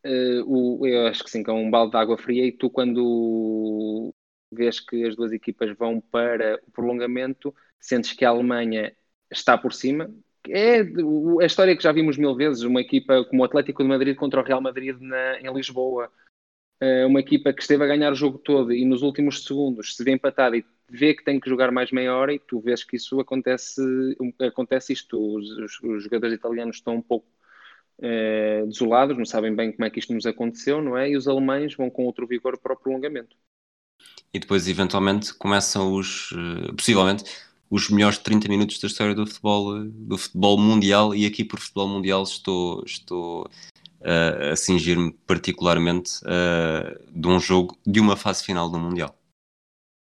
Uh, 0.05 0.43
o, 0.47 0.87
eu 0.87 1.07
acho 1.07 1.23
que 1.23 1.31
sim, 1.31 1.43
que 1.43 1.51
é 1.51 1.53
um 1.53 1.71
balde 1.71 1.93
de 1.93 1.99
água 1.99 2.17
fria. 2.17 2.47
E 2.47 2.53
tu, 2.53 2.71
quando 2.71 4.13
vês 4.53 4.81
que 4.81 5.05
as 5.05 5.15
duas 5.15 5.33
equipas 5.33 5.77
vão 5.77 6.01
para 6.01 6.61
o 6.67 6.71
prolongamento, 6.71 7.55
sentes 7.79 8.13
que 8.13 8.25
a 8.25 8.31
Alemanha 8.31 8.95
está 9.31 9.57
por 9.57 9.73
cima. 9.73 10.11
É 10.49 10.81
a 10.81 11.47
história 11.47 11.77
que 11.77 11.83
já 11.83 11.93
vimos 11.93 12.17
mil 12.17 12.35
vezes, 12.35 12.63
uma 12.63 12.81
equipa 12.81 13.25
como 13.25 13.43
o 13.43 13.45
Atlético 13.45 13.83
de 13.83 13.89
Madrid 13.89 14.17
contra 14.17 14.41
o 14.41 14.45
Real 14.45 14.61
Madrid 14.61 14.97
na, 14.99 15.39
em 15.39 15.53
Lisboa, 15.53 16.11
eh, 16.81 17.05
uma 17.05 17.21
equipa 17.21 17.53
que 17.53 17.61
esteve 17.61 17.85
a 17.85 17.87
ganhar 17.87 18.11
o 18.11 18.17
jogo 18.17 18.39
todo 18.39 18.73
e 18.73 18.85
nos 18.87 19.03
últimos 19.03 19.45
segundos 19.45 19.95
se 19.95 20.03
vê 20.03 20.13
empatada 20.13 20.57
e 20.57 20.65
vê 20.89 21.15
que 21.15 21.23
tem 21.23 21.39
que 21.39 21.49
jogar 21.49 21.71
mais 21.71 21.93
meia 21.93 22.17
hora 22.17 22.33
e 22.33 22.39
tu 22.39 22.59
vês 22.59 22.83
que 22.83 22.97
isso 22.97 23.21
acontece, 23.21 23.83
acontece 24.41 24.95
isto, 24.95 25.19
os, 25.19 25.51
os, 25.51 25.81
os 25.83 26.05
jogadores 26.05 26.35
italianos 26.35 26.77
estão 26.77 26.97
um 26.97 27.03
pouco 27.03 27.27
eh, 28.03 28.65
desolados, 28.67 29.17
não 29.17 29.27
sabem 29.27 29.55
bem 29.55 29.73
como 29.73 29.85
é 29.85 29.91
que 29.91 29.99
isto 29.99 30.15
nos 30.15 30.25
aconteceu, 30.25 30.81
não 30.81 30.97
é? 30.97 31.11
E 31.11 31.17
os 31.17 31.29
alemães 31.29 31.75
vão 31.75 31.91
com 31.91 32.05
outro 32.05 32.27
vigor 32.27 32.59
para 32.59 32.73
o 32.73 32.77
prolongamento. 32.77 33.37
E 34.33 34.39
depois, 34.39 34.69
eventualmente, 34.69 35.35
começam 35.35 35.93
os, 35.95 36.31
uh, 36.33 36.75
possivelmente, 36.75 37.25
os 37.69 37.91
melhores 37.91 38.17
30 38.19 38.49
minutos 38.49 38.79
da 38.79 38.87
história 38.87 39.15
do 39.15 39.27
futebol, 39.27 39.85
do 39.85 40.17
futebol 40.17 40.59
mundial, 40.59 41.15
e 41.15 41.27
aqui 41.27 41.45
por 41.45 41.59
futebol 41.59 41.89
mundial 41.89 42.23
estou, 42.23 42.83
estou 42.85 43.47
uh, 44.01 44.53
a 44.53 44.57
cingir-me 44.57 45.13
particularmente 45.27 46.21
uh, 46.25 47.13
de 47.13 47.29
um 47.29 47.39
jogo, 47.39 47.77
de 47.87 48.01
uma 48.01 48.17
fase 48.17 48.45
final 48.45 48.71
do 48.71 48.79
Mundial. 48.79 49.15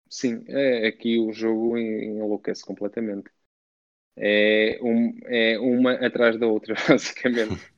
Sim, 0.09 0.45
é, 0.47 0.87
aqui 0.87 1.18
o 1.18 1.32
jogo 1.32 1.76
enlouquece 1.76 2.64
completamente. 2.64 3.28
É, 4.16 4.78
um, 4.80 5.18
é 5.24 5.59
uma 5.59 5.95
atrás 5.95 6.39
da 6.39 6.47
outra, 6.47 6.76
basicamente. 6.89 7.74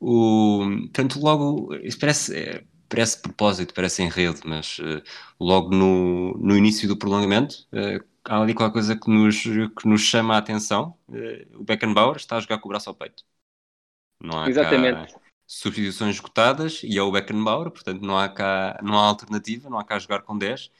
O, 0.00 0.60
portanto, 0.82 1.18
logo, 1.20 1.74
isso 1.76 1.98
parece, 1.98 2.36
é, 2.36 2.64
parece 2.88 3.20
propósito, 3.20 3.74
parece 3.74 4.02
enredo, 4.02 4.40
mas 4.44 4.78
uh, 4.78 5.02
logo 5.40 5.74
no, 5.74 6.34
no 6.38 6.56
início 6.56 6.88
do 6.88 6.96
prolongamento 6.96 7.66
uh, 7.72 8.04
há 8.24 8.40
ali 8.40 8.54
qualquer 8.54 8.72
coisa 8.72 8.96
que 8.96 9.10
nos, 9.10 9.42
que 9.42 9.88
nos 9.88 10.00
chama 10.02 10.34
a 10.34 10.38
atenção. 10.38 10.96
Uh, 11.08 11.60
o 11.60 11.64
Beckenbauer 11.64 12.16
está 12.16 12.36
a 12.36 12.40
jogar 12.40 12.58
com 12.58 12.68
o 12.68 12.70
braço 12.70 12.88
ao 12.88 12.94
peito. 12.94 13.24
Não 14.20 14.40
há 14.40 14.48
Exatamente. 14.48 15.12
Cá 15.12 15.20
substituições 15.50 16.16
esgotadas 16.16 16.82
e 16.84 16.98
é 16.98 17.02
o 17.02 17.10
Beckenbauer, 17.10 17.70
portanto 17.70 18.02
não 18.02 18.18
há 18.18 18.28
cá, 18.28 18.78
não 18.82 18.98
há 18.98 19.06
alternativa, 19.06 19.70
não 19.70 19.78
há 19.78 19.84
cá 19.84 19.98
jogar 19.98 20.20
com 20.20 20.36
10. 20.36 20.70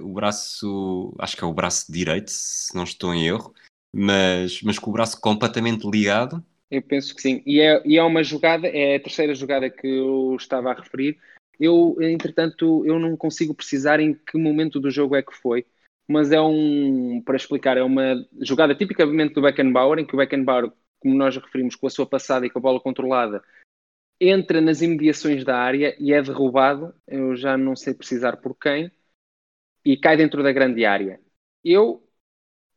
o 0.00 0.14
braço, 0.14 1.14
acho 1.18 1.36
que 1.36 1.44
é 1.44 1.46
o 1.46 1.52
braço 1.52 1.92
direito, 1.92 2.30
se 2.30 2.74
não 2.74 2.84
estou 2.84 3.12
em 3.12 3.26
erro, 3.26 3.54
mas, 3.92 4.62
mas 4.62 4.78
com 4.78 4.88
o 4.88 4.94
braço 4.94 5.20
completamente 5.20 5.86
ligado 5.86 6.42
eu 6.72 6.80
penso 6.80 7.14
que 7.14 7.20
sim. 7.20 7.42
E 7.44 7.60
é, 7.60 7.82
e 7.86 7.98
é 7.98 8.02
uma 8.02 8.24
jogada, 8.24 8.66
é 8.66 8.96
a 8.96 9.00
terceira 9.00 9.34
jogada 9.34 9.68
que 9.68 9.86
eu 9.86 10.34
estava 10.36 10.70
a 10.70 10.74
referir. 10.74 11.18
Eu, 11.60 11.96
entretanto, 12.00 12.84
eu 12.86 12.98
não 12.98 13.14
consigo 13.14 13.54
precisar 13.54 14.00
em 14.00 14.14
que 14.14 14.38
momento 14.38 14.80
do 14.80 14.90
jogo 14.90 15.14
é 15.14 15.22
que 15.22 15.34
foi, 15.34 15.66
mas 16.08 16.32
é 16.32 16.40
um, 16.40 17.20
para 17.22 17.36
explicar, 17.36 17.76
é 17.76 17.82
uma 17.82 18.26
jogada 18.40 18.74
tipicamente 18.74 19.34
do 19.34 19.42
Beckenbauer, 19.42 19.98
em 19.98 20.06
que 20.06 20.14
o 20.14 20.16
Beckenbauer, 20.16 20.72
como 20.98 21.14
nós 21.14 21.36
referimos, 21.36 21.76
com 21.76 21.86
a 21.86 21.90
sua 21.90 22.06
passada 22.06 22.46
e 22.46 22.50
com 22.50 22.58
a 22.58 22.62
bola 22.62 22.80
controlada, 22.80 23.42
entra 24.18 24.60
nas 24.62 24.80
imediações 24.80 25.44
da 25.44 25.58
área 25.58 25.94
e 26.00 26.12
é 26.14 26.22
derrubado, 26.22 26.94
eu 27.06 27.36
já 27.36 27.58
não 27.58 27.76
sei 27.76 27.92
precisar 27.92 28.38
por 28.38 28.56
quem, 28.58 28.90
e 29.84 29.94
cai 29.96 30.16
dentro 30.16 30.42
da 30.42 30.52
grande 30.52 30.86
área. 30.86 31.20
Eu 31.62 32.02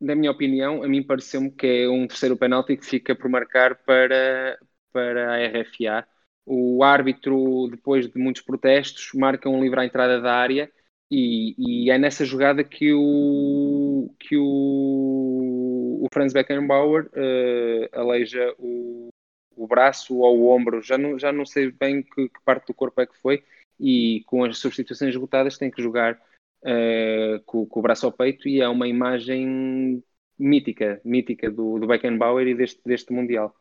na 0.00 0.14
minha 0.14 0.30
opinião, 0.30 0.82
a 0.82 0.88
mim 0.88 1.02
pareceu-me 1.02 1.50
que 1.50 1.66
é 1.66 1.88
um 1.88 2.06
terceiro 2.06 2.36
penalti 2.36 2.76
que 2.76 2.86
fica 2.86 3.14
por 3.14 3.28
marcar 3.30 3.76
para, 3.76 4.58
para 4.92 5.34
a 5.34 5.46
RFA. 5.46 6.06
O 6.44 6.84
árbitro, 6.84 7.68
depois 7.70 8.08
de 8.08 8.18
muitos 8.18 8.42
protestos, 8.42 9.10
marca 9.14 9.48
um 9.48 9.62
livre 9.62 9.80
à 9.80 9.84
entrada 9.84 10.20
da 10.20 10.34
área 10.34 10.70
e, 11.10 11.54
e 11.86 11.90
é 11.90 11.98
nessa 11.98 12.24
jogada 12.24 12.64
que 12.64 12.92
o, 12.92 14.14
que 14.18 14.36
o, 14.36 16.02
o 16.02 16.06
Franz 16.12 16.32
Beckenbauer 16.32 17.06
uh, 17.06 17.98
aleija 18.00 18.54
o, 18.58 19.08
o 19.56 19.66
braço 19.66 20.18
ou 20.18 20.40
o 20.40 20.48
ombro, 20.54 20.82
já 20.82 20.98
não, 20.98 21.18
já 21.18 21.32
não 21.32 21.46
sei 21.46 21.70
bem 21.70 22.02
que, 22.02 22.28
que 22.28 22.40
parte 22.44 22.66
do 22.68 22.74
corpo 22.74 23.00
é 23.00 23.06
que 23.06 23.16
foi, 23.18 23.44
e 23.78 24.22
com 24.26 24.44
as 24.44 24.58
substituições 24.58 25.10
esgotadas 25.10 25.58
tem 25.58 25.70
que 25.70 25.82
jogar 25.82 26.20
uh, 26.62 27.40
com, 27.44 27.66
com, 27.66 27.80
o 27.80 27.82
braço 27.82 28.06
ao 28.06 28.12
peito 28.12 28.48
e 28.48 28.60
é 28.60 28.68
uma 28.68 28.88
imagem 28.88 30.02
mítica, 30.38 31.00
mítica 31.04 31.50
do, 31.50 31.78
do 31.78 31.86
Beckenbauer 31.86 32.46
e 32.46 32.54
deste, 32.54 32.80
deste 32.84 33.12
Mundial. 33.12 33.54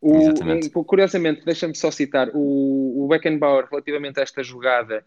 O, 0.00 0.16
Exatamente. 0.16 0.70
Curiosamente, 0.70 1.44
deixa-me 1.44 1.74
só 1.74 1.90
citar, 1.90 2.30
o, 2.34 3.04
o 3.04 3.08
Beckenbauer, 3.08 3.66
relativamente 3.70 4.20
a 4.20 4.22
esta 4.22 4.42
jogada, 4.42 5.04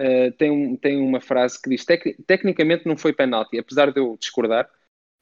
uh, 0.00 0.32
tem, 0.32 0.50
um, 0.50 0.76
tem 0.76 1.00
uma 1.00 1.20
frase 1.20 1.60
que 1.60 1.70
diz: 1.70 1.84
Tec 1.84 2.16
tecnicamente 2.26 2.86
não 2.86 2.96
foi 2.96 3.12
penalti, 3.12 3.58
apesar 3.58 3.92
de 3.92 4.00
eu 4.00 4.16
discordar, 4.18 4.68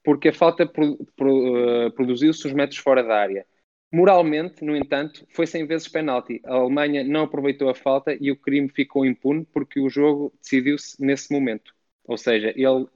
porque 0.04 0.28
a 0.28 0.32
falta 0.32 0.66
pro, 0.66 0.96
pro, 1.16 1.86
uh, 1.86 1.90
produziu-se 1.92 2.46
os 2.46 2.52
metros 2.52 2.78
fora 2.78 3.02
da 3.02 3.16
área. 3.16 3.46
Moralmente, 3.90 4.62
no 4.62 4.76
entanto, 4.76 5.26
foi 5.30 5.46
100 5.46 5.66
vezes 5.66 5.88
penalti. 5.88 6.42
A 6.44 6.54
Alemanha 6.54 7.02
não 7.02 7.22
aproveitou 7.22 7.70
a 7.70 7.74
falta 7.74 8.16
e 8.20 8.30
o 8.30 8.36
crime 8.36 8.68
ficou 8.68 9.06
impune 9.06 9.46
porque 9.46 9.80
o 9.80 9.88
jogo 9.88 10.32
decidiu-se 10.42 11.02
nesse 11.02 11.32
momento. 11.32 11.74
Ou 12.04 12.18
seja, 12.18 12.52
ele, 12.54 12.86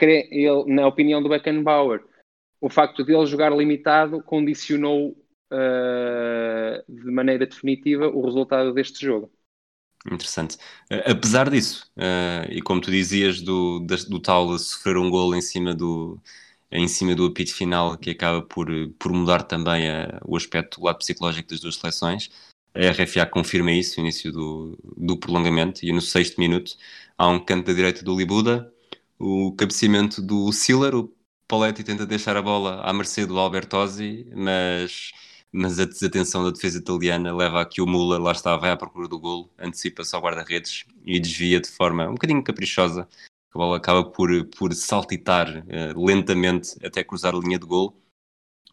ele, 0.00 0.64
na 0.74 0.86
opinião 0.86 1.22
do 1.22 1.28
Beckenbauer, 1.28 2.04
o 2.60 2.68
facto 2.68 3.04
de 3.04 3.14
ele 3.14 3.26
jogar 3.26 3.50
limitado 3.50 4.20
condicionou 4.22 5.10
uh, 5.52 6.84
de 6.88 7.10
maneira 7.10 7.46
definitiva 7.46 8.08
o 8.08 8.24
resultado 8.24 8.72
deste 8.72 9.04
jogo. 9.04 9.30
Interessante. 10.10 10.56
Uh, 10.90 11.10
apesar 11.12 11.48
disso, 11.50 11.88
uh, 11.96 12.50
e 12.50 12.60
como 12.60 12.80
tu 12.80 12.90
dizias 12.90 13.40
do, 13.40 13.78
do 14.08 14.18
tal 14.18 14.58
sofrer 14.58 14.96
um 14.96 15.08
gol 15.08 15.34
em 15.36 15.40
cima 15.40 15.72
do, 15.72 16.20
em 16.72 16.88
cima 16.88 17.14
do 17.14 17.26
apito 17.26 17.54
final, 17.54 17.96
que 17.98 18.10
acaba 18.10 18.42
por, 18.42 18.68
por 18.98 19.12
mudar 19.12 19.42
também 19.42 19.88
a, 19.90 20.20
o 20.24 20.36
aspecto 20.36 20.80
do 20.80 20.86
lado 20.86 20.98
psicológico 20.98 21.50
das 21.50 21.60
duas 21.60 21.76
seleções. 21.76 22.30
A 22.74 22.90
RFA 22.90 23.26
confirma 23.26 23.70
isso 23.72 24.00
no 24.00 24.06
início 24.06 24.32
do, 24.32 24.78
do 24.96 25.16
prolongamento 25.18 25.84
e 25.84 25.92
no 25.92 26.00
sexto 26.00 26.40
minuto 26.40 26.72
há 27.18 27.28
um 27.28 27.38
canto 27.38 27.66
da 27.66 27.72
direita 27.74 28.02
do 28.02 28.16
Libuda, 28.16 28.72
o 29.18 29.52
cabeceamento 29.54 30.22
do 30.22 30.50
Siller, 30.52 30.94
o 30.94 31.12
Poletti 31.46 31.84
tenta 31.84 32.06
deixar 32.06 32.36
a 32.36 32.42
bola 32.42 32.80
à 32.80 32.92
mercê 32.92 33.26
do 33.26 33.38
Albertosi, 33.38 34.26
mas, 34.34 35.12
mas 35.52 35.78
a 35.78 35.84
desatenção 35.84 36.42
da 36.42 36.50
defesa 36.50 36.78
italiana 36.78 37.34
leva 37.34 37.60
a 37.60 37.66
que 37.66 37.82
o 37.82 37.86
Muller 37.86 38.20
lá 38.20 38.32
está, 38.32 38.56
vai 38.56 38.70
à 38.70 38.76
procura 38.76 39.06
do 39.06 39.20
golo, 39.20 39.50
antecipa-se 39.58 40.14
ao 40.16 40.22
guarda-redes 40.22 40.86
e 41.04 41.20
desvia 41.20 41.60
de 41.60 41.68
forma 41.68 42.08
um 42.08 42.14
bocadinho 42.14 42.42
caprichosa 42.42 43.06
a 43.54 43.58
bola 43.58 43.76
acaba 43.76 44.04
por, 44.04 44.30
por 44.56 44.72
saltitar 44.74 45.64
uh, 45.66 46.04
lentamente 46.04 46.74
até 46.84 47.04
cruzar 47.04 47.34
a 47.34 47.38
linha 47.38 47.58
de 47.58 47.66
gol. 47.66 47.96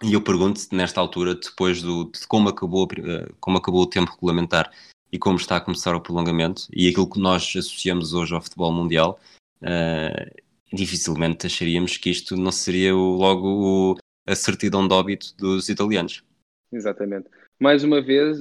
E 0.01 0.13
eu 0.13 0.21
pergunto-te, 0.21 0.73
nesta 0.73 1.01
altura, 1.01 1.35
depois 1.35 1.81
do, 1.81 2.05
de 2.05 2.25
como 2.27 2.47
acabou, 2.47 2.85
uh, 2.85 3.35
como 3.39 3.57
acabou 3.57 3.81
o 3.83 3.89
tempo 3.89 4.11
regulamentar 4.11 4.71
e 5.11 5.19
como 5.19 5.37
está 5.37 5.57
a 5.57 5.61
começar 5.61 5.95
o 5.95 6.01
prolongamento, 6.01 6.67
e 6.71 6.87
aquilo 6.87 7.09
que 7.09 7.19
nós 7.19 7.43
associamos 7.43 8.13
hoje 8.13 8.33
ao 8.33 8.41
futebol 8.41 8.71
mundial, 8.71 9.19
uh, 9.61 10.41
dificilmente 10.71 11.47
acharíamos 11.47 11.97
que 11.97 12.11
isto 12.11 12.37
não 12.37 12.51
seria 12.51 12.95
o, 12.95 13.17
logo 13.17 13.47
o, 13.47 13.95
a 14.27 14.35
certidão 14.35 14.87
de 14.87 14.93
óbito 14.93 15.35
dos 15.35 15.67
italianos. 15.67 16.23
Exatamente. 16.71 17.27
Mais 17.59 17.83
uma 17.83 17.99
vez, 18.01 18.39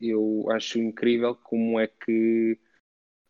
eu 0.00 0.46
acho 0.50 0.78
incrível 0.78 1.36
como 1.36 1.78
é 1.78 1.86
que 1.86 2.58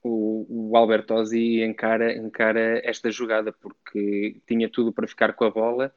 o, 0.07 0.71
o 0.71 0.77
Albertosi 0.77 1.63
encara, 1.63 2.17
encara 2.17 2.81
esta 2.85 3.11
jogada 3.11 3.53
porque 3.53 4.41
tinha 4.47 4.69
tudo 4.69 4.93
para 4.93 5.09
ficar 5.09 5.33
com 5.33 5.45
a 5.45 5.51
bola 5.51 5.93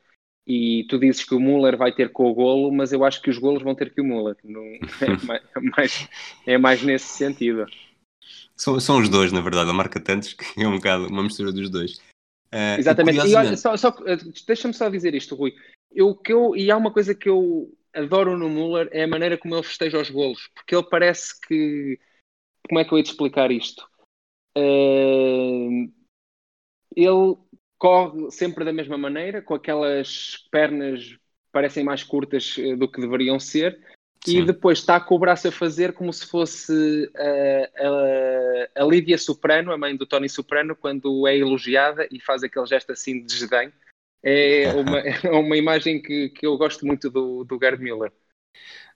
e 0.52 0.86
tu 0.90 0.98
dizes 0.98 1.24
que 1.24 1.36
o 1.36 1.40
Muller 1.40 1.78
vai 1.78 1.94
ter 1.94 2.12
com 2.12 2.26
o 2.26 2.34
golo, 2.34 2.72
mas 2.72 2.92
eu 2.92 3.06
acho 3.06 3.22
que 3.22 3.30
os 3.30 3.38
golos 3.38 3.62
vão 3.62 3.76
ter 3.76 3.94
que 3.94 4.02
o 4.02 4.04
Muller. 4.04 4.36
Não, 4.44 4.64
é, 5.54 5.60
mais, 5.78 6.10
é 6.48 6.58
mais 6.58 6.82
nesse 6.82 7.06
sentido. 7.06 7.68
São, 8.56 8.80
são 8.80 8.98
os 8.98 9.10
dois, 9.10 9.32
na 9.32 9.42
verdade. 9.42 9.70
A 9.70 9.74
marca 9.74 10.00
tantos 10.00 10.34
que 10.34 10.44
é 10.60 10.68
um 10.68 10.78
bocado 10.78 11.08
uma 11.08 11.22
mistura 11.22 11.52
dos 11.52 11.70
dois. 11.70 11.98
Uh, 12.52 12.80
Exatamente. 12.80 13.28
E, 13.28 13.36
olha, 13.36 13.56
só, 13.56 13.78
só 13.78 13.96
eh, 14.08 14.18
deixa-me 14.48 14.74
só 14.74 14.90
dizer 14.90 15.14
isto, 15.14 15.36
Rui. 15.36 15.54
Eu, 15.92 16.16
que 16.16 16.34
eu, 16.34 16.56
e 16.56 16.72
há 16.72 16.78
uma 16.78 16.92
coisa 16.92 17.14
que 17.14 17.30
eu 17.30 17.72
adoro 17.94 18.36
no 18.36 18.50
Muller 18.50 18.90
é 18.92 19.04
a 19.04 19.08
maneira 19.08 19.38
como 19.38 19.56
ele 19.56 19.64
festeja 19.64 20.02
os 20.02 20.10
golos, 20.10 20.50
porque 20.56 20.76
ele 20.76 20.88
parece 20.90 21.40
que. 21.42 22.00
Como 22.68 22.80
é 22.80 22.86
que 22.86 22.92
eu 22.92 22.98
ia 22.98 23.04
te 23.04 23.12
explicar 23.12 23.52
isto? 23.52 23.88
Uh, 24.58 25.92
ele 26.96 27.38
corre 27.78 28.30
sempre 28.32 28.66
da 28.66 28.74
mesma 28.74 28.98
maneira, 28.98 29.42
com 29.42 29.54
aquelas 29.54 30.48
pernas 30.52 31.18
parecem 31.52 31.84
mais 31.84 32.04
curtas 32.04 32.56
eh, 32.60 32.76
do 32.76 32.88
que 32.88 33.02
deveriam 33.02 33.40
ser, 33.40 33.80
Sim. 34.24 34.40
e 34.40 34.46
depois 34.46 34.80
está 34.80 35.00
com 35.00 35.16
o 35.16 35.20
braço 35.20 35.48
a 35.48 35.52
fazer 35.52 35.94
como 35.94 36.12
se 36.12 36.28
fosse 36.28 37.10
a, 37.16 38.78
a, 38.78 38.84
a 38.84 38.86
Lídia 38.86 39.18
Soprano, 39.18 39.72
a 39.72 39.78
mãe 39.78 39.96
do 39.96 40.06
Tony 40.06 40.30
Soprano, 40.30 40.76
quando 40.76 41.28
é 41.28 41.38
elogiada 41.38 42.08
e 42.12 42.20
faz 42.20 42.44
aquele 42.44 42.66
gesto 42.66 42.92
assim 42.92 43.20
de 43.20 43.26
desdém. 43.26 43.72
É 44.22 44.74
uma, 44.74 45.00
é 45.24 45.32
uma 45.32 45.58
imagem 45.58 46.02
que, 46.02 46.30
que 46.30 46.46
eu 46.46 46.58
gosto 46.58 46.86
muito 46.86 47.10
do, 47.10 47.44
do 47.44 47.58
Gerd 47.58 47.82
Miller. 47.82 48.12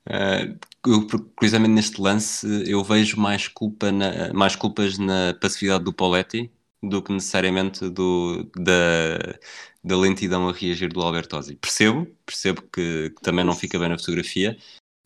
Uh, 0.08 0.60
eu, 0.86 1.08
curiosamente 1.36 1.74
neste 1.74 2.01
lance 2.01 2.45
eu 2.70 2.84
vejo 2.84 3.18
mais, 3.18 3.47
culpa 3.47 3.91
na, 3.91 4.34
mais 4.34 4.56
culpas 4.56 4.97
na 4.97 5.34
passividade 5.39 5.84
do 5.84 5.93
Poletti 5.93 6.51
do 6.82 7.01
que 7.01 7.14
necessariamente 7.14 7.89
do, 7.89 8.43
da, 8.58 9.39
da 9.82 9.97
lentidão 9.97 10.49
a 10.49 10.51
reagir 10.51 10.91
do 10.91 11.01
Albertosi. 11.01 11.56
Percebo, 11.56 12.06
percebo 12.26 12.62
que, 12.64 13.12
que, 13.12 13.22
também 13.22 13.45
não 13.45 13.56
fica 13.56 13.80
bem 13.80 13.88
na 13.88 13.97
fotografia, 13.97 14.58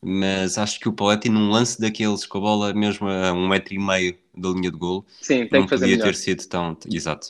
mas 0.04 0.58
acho 0.58 0.80
que 0.80 0.90
o 0.90 0.94
Poletti 0.94 1.30
num 1.30 1.52
lance 1.52 1.80
daqueles 1.80 2.26
com 2.26 2.40
a 2.40 2.42
bola 2.42 2.74
mesmo 2.74 3.08
a 3.08 3.32
um 3.32 3.48
metro 3.48 3.76
e 3.76 3.80
meio 3.80 4.18
da 4.36 4.50
linha 4.50 4.72
de 4.72 4.78
gol 4.78 5.06
Sim, 5.22 5.48
não 5.52 5.68
podia 5.68 5.88
melhor. 5.88 6.06
ter 6.06 6.16
sido 6.16 6.48
tão... 6.48 6.76
Exato. 6.92 7.30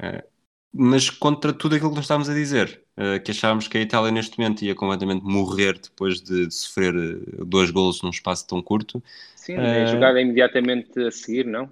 Uh, 0.00 0.33
mas 0.76 1.08
contra 1.08 1.52
tudo 1.52 1.76
aquilo 1.76 1.90
que 1.90 1.96
nós 1.96 2.04
estávamos 2.04 2.28
a 2.28 2.34
dizer, 2.34 2.82
uh, 2.98 3.22
que 3.22 3.30
achávamos 3.30 3.68
que 3.68 3.78
a 3.78 3.80
Itália 3.80 4.10
neste 4.10 4.36
momento 4.36 4.64
ia 4.64 4.74
completamente 4.74 5.22
morrer 5.22 5.78
depois 5.78 6.20
de, 6.20 6.50
sofrer 6.50 6.92
uh, 6.94 7.44
dois 7.44 7.70
golos 7.70 8.02
num 8.02 8.10
espaço 8.10 8.44
tão 8.46 8.60
curto. 8.60 9.02
Sim, 9.36 9.56
uh, 9.56 9.86
jogada 9.86 10.20
imediatamente 10.20 10.98
a 11.00 11.12
seguir, 11.12 11.46
não? 11.46 11.70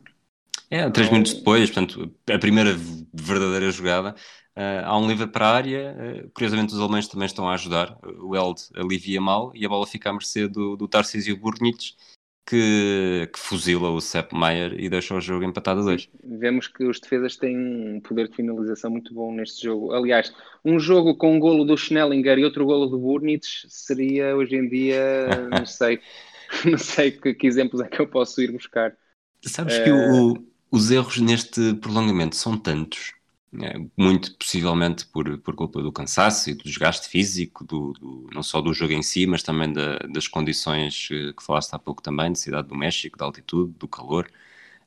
É, 0.70 0.88
três 0.88 1.08
não... 1.08 1.14
minutos 1.14 1.34
depois, 1.34 1.68
portanto, 1.68 2.12
a 2.30 2.38
primeira 2.38 2.76
verdadeira 3.12 3.70
jogada. 3.72 4.14
Há 4.84 4.98
um 4.98 5.08
livre 5.08 5.26
para 5.26 5.46
a 5.46 5.54
área, 5.54 6.28
curiosamente 6.34 6.74
os 6.74 6.78
alemães 6.78 7.08
também 7.08 7.24
estão 7.24 7.48
a 7.48 7.54
ajudar. 7.54 7.96
O 8.20 8.36
Eld 8.36 8.60
alivia 8.76 9.18
mal 9.18 9.50
e 9.54 9.64
a 9.64 9.68
bola 9.68 9.86
fica 9.86 10.10
à 10.10 10.12
mercê 10.12 10.46
do, 10.46 10.76
do 10.76 10.86
Tarcísio 10.86 11.34
Burnic, 11.38 11.94
que, 12.46 13.28
que 13.32 13.38
fuzila 13.38 13.90
o 13.90 14.00
Sepp 14.00 14.32
Maier 14.32 14.74
e 14.78 14.88
deixa 14.88 15.14
o 15.14 15.20
jogo 15.20 15.44
empatado 15.44 15.80
a 15.80 15.84
dois. 15.84 16.08
Vemos 16.24 16.66
que 16.66 16.84
os 16.84 17.00
defesas 17.00 17.36
têm 17.36 17.56
um 17.56 18.00
poder 18.00 18.28
de 18.28 18.36
finalização 18.36 18.90
muito 18.90 19.14
bom 19.14 19.32
neste 19.32 19.64
jogo. 19.64 19.92
Aliás, 19.92 20.34
um 20.64 20.78
jogo 20.78 21.16
com 21.16 21.36
um 21.36 21.38
golo 21.38 21.64
do 21.64 21.76
Schnellinger 21.76 22.38
e 22.38 22.44
outro 22.44 22.64
golo 22.64 22.86
do 22.86 22.98
Burnitz 22.98 23.66
seria 23.68 24.36
hoje 24.36 24.56
em 24.56 24.68
dia, 24.68 25.28
não 25.50 25.66
sei, 25.66 26.00
não 26.64 26.78
sei 26.78 27.12
que, 27.12 27.34
que, 27.34 27.46
exemplos 27.46 27.80
é 27.80 27.88
que 27.88 28.00
eu 28.00 28.06
posso 28.06 28.40
ir 28.40 28.52
buscar. 28.52 28.96
Sabes 29.44 29.78
que 29.78 29.90
o, 29.90 30.36
eh, 30.36 30.40
os 30.70 30.90
erros 30.90 31.18
neste 31.18 31.74
prolongamento 31.74 32.36
são 32.36 32.56
tantos 32.56 33.12
é, 33.12 33.21
muito 33.96 34.34
possivelmente 34.36 35.06
por, 35.06 35.38
por 35.38 35.54
culpa 35.54 35.82
do 35.82 35.92
cansaço 35.92 36.48
e 36.50 36.54
do 36.54 36.64
desgaste 36.64 37.08
físico, 37.08 37.64
do, 37.64 37.92
do, 37.92 38.30
não 38.32 38.42
só 38.42 38.60
do 38.60 38.72
jogo 38.72 38.92
em 38.92 39.02
si, 39.02 39.26
mas 39.26 39.42
também 39.42 39.72
da, 39.72 39.98
das 39.98 40.26
condições 40.26 41.08
que 41.08 41.42
falaste 41.42 41.74
há 41.74 41.78
pouco 41.78 42.02
também, 42.02 42.32
de 42.32 42.38
cidade 42.38 42.68
do 42.68 42.74
México, 42.74 43.18
da 43.18 43.26
altitude, 43.26 43.72
do 43.78 43.86
calor. 43.86 44.30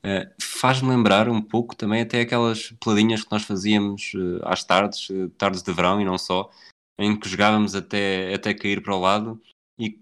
Uh, 0.03 0.29
Faz-me 0.41 0.89
lembrar 0.89 1.29
um 1.29 1.41
pouco 1.41 1.75
também 1.75 2.01
até 2.01 2.21
aquelas 2.21 2.71
peladinhas 2.83 3.23
que 3.23 3.31
nós 3.31 3.43
fazíamos 3.43 4.13
uh, 4.15 4.39
às 4.43 4.63
tardes, 4.63 5.07
tardes 5.37 5.61
de 5.63 5.71
verão 5.71 6.01
e 6.01 6.05
não 6.05 6.17
só, 6.17 6.49
em 6.97 7.15
que 7.19 7.29
jogávamos 7.29 7.75
até, 7.75 8.33
até 8.33 8.53
cair 8.53 8.81
para 8.81 8.95
o 8.95 8.99
lado 8.99 9.41
e 9.77 9.99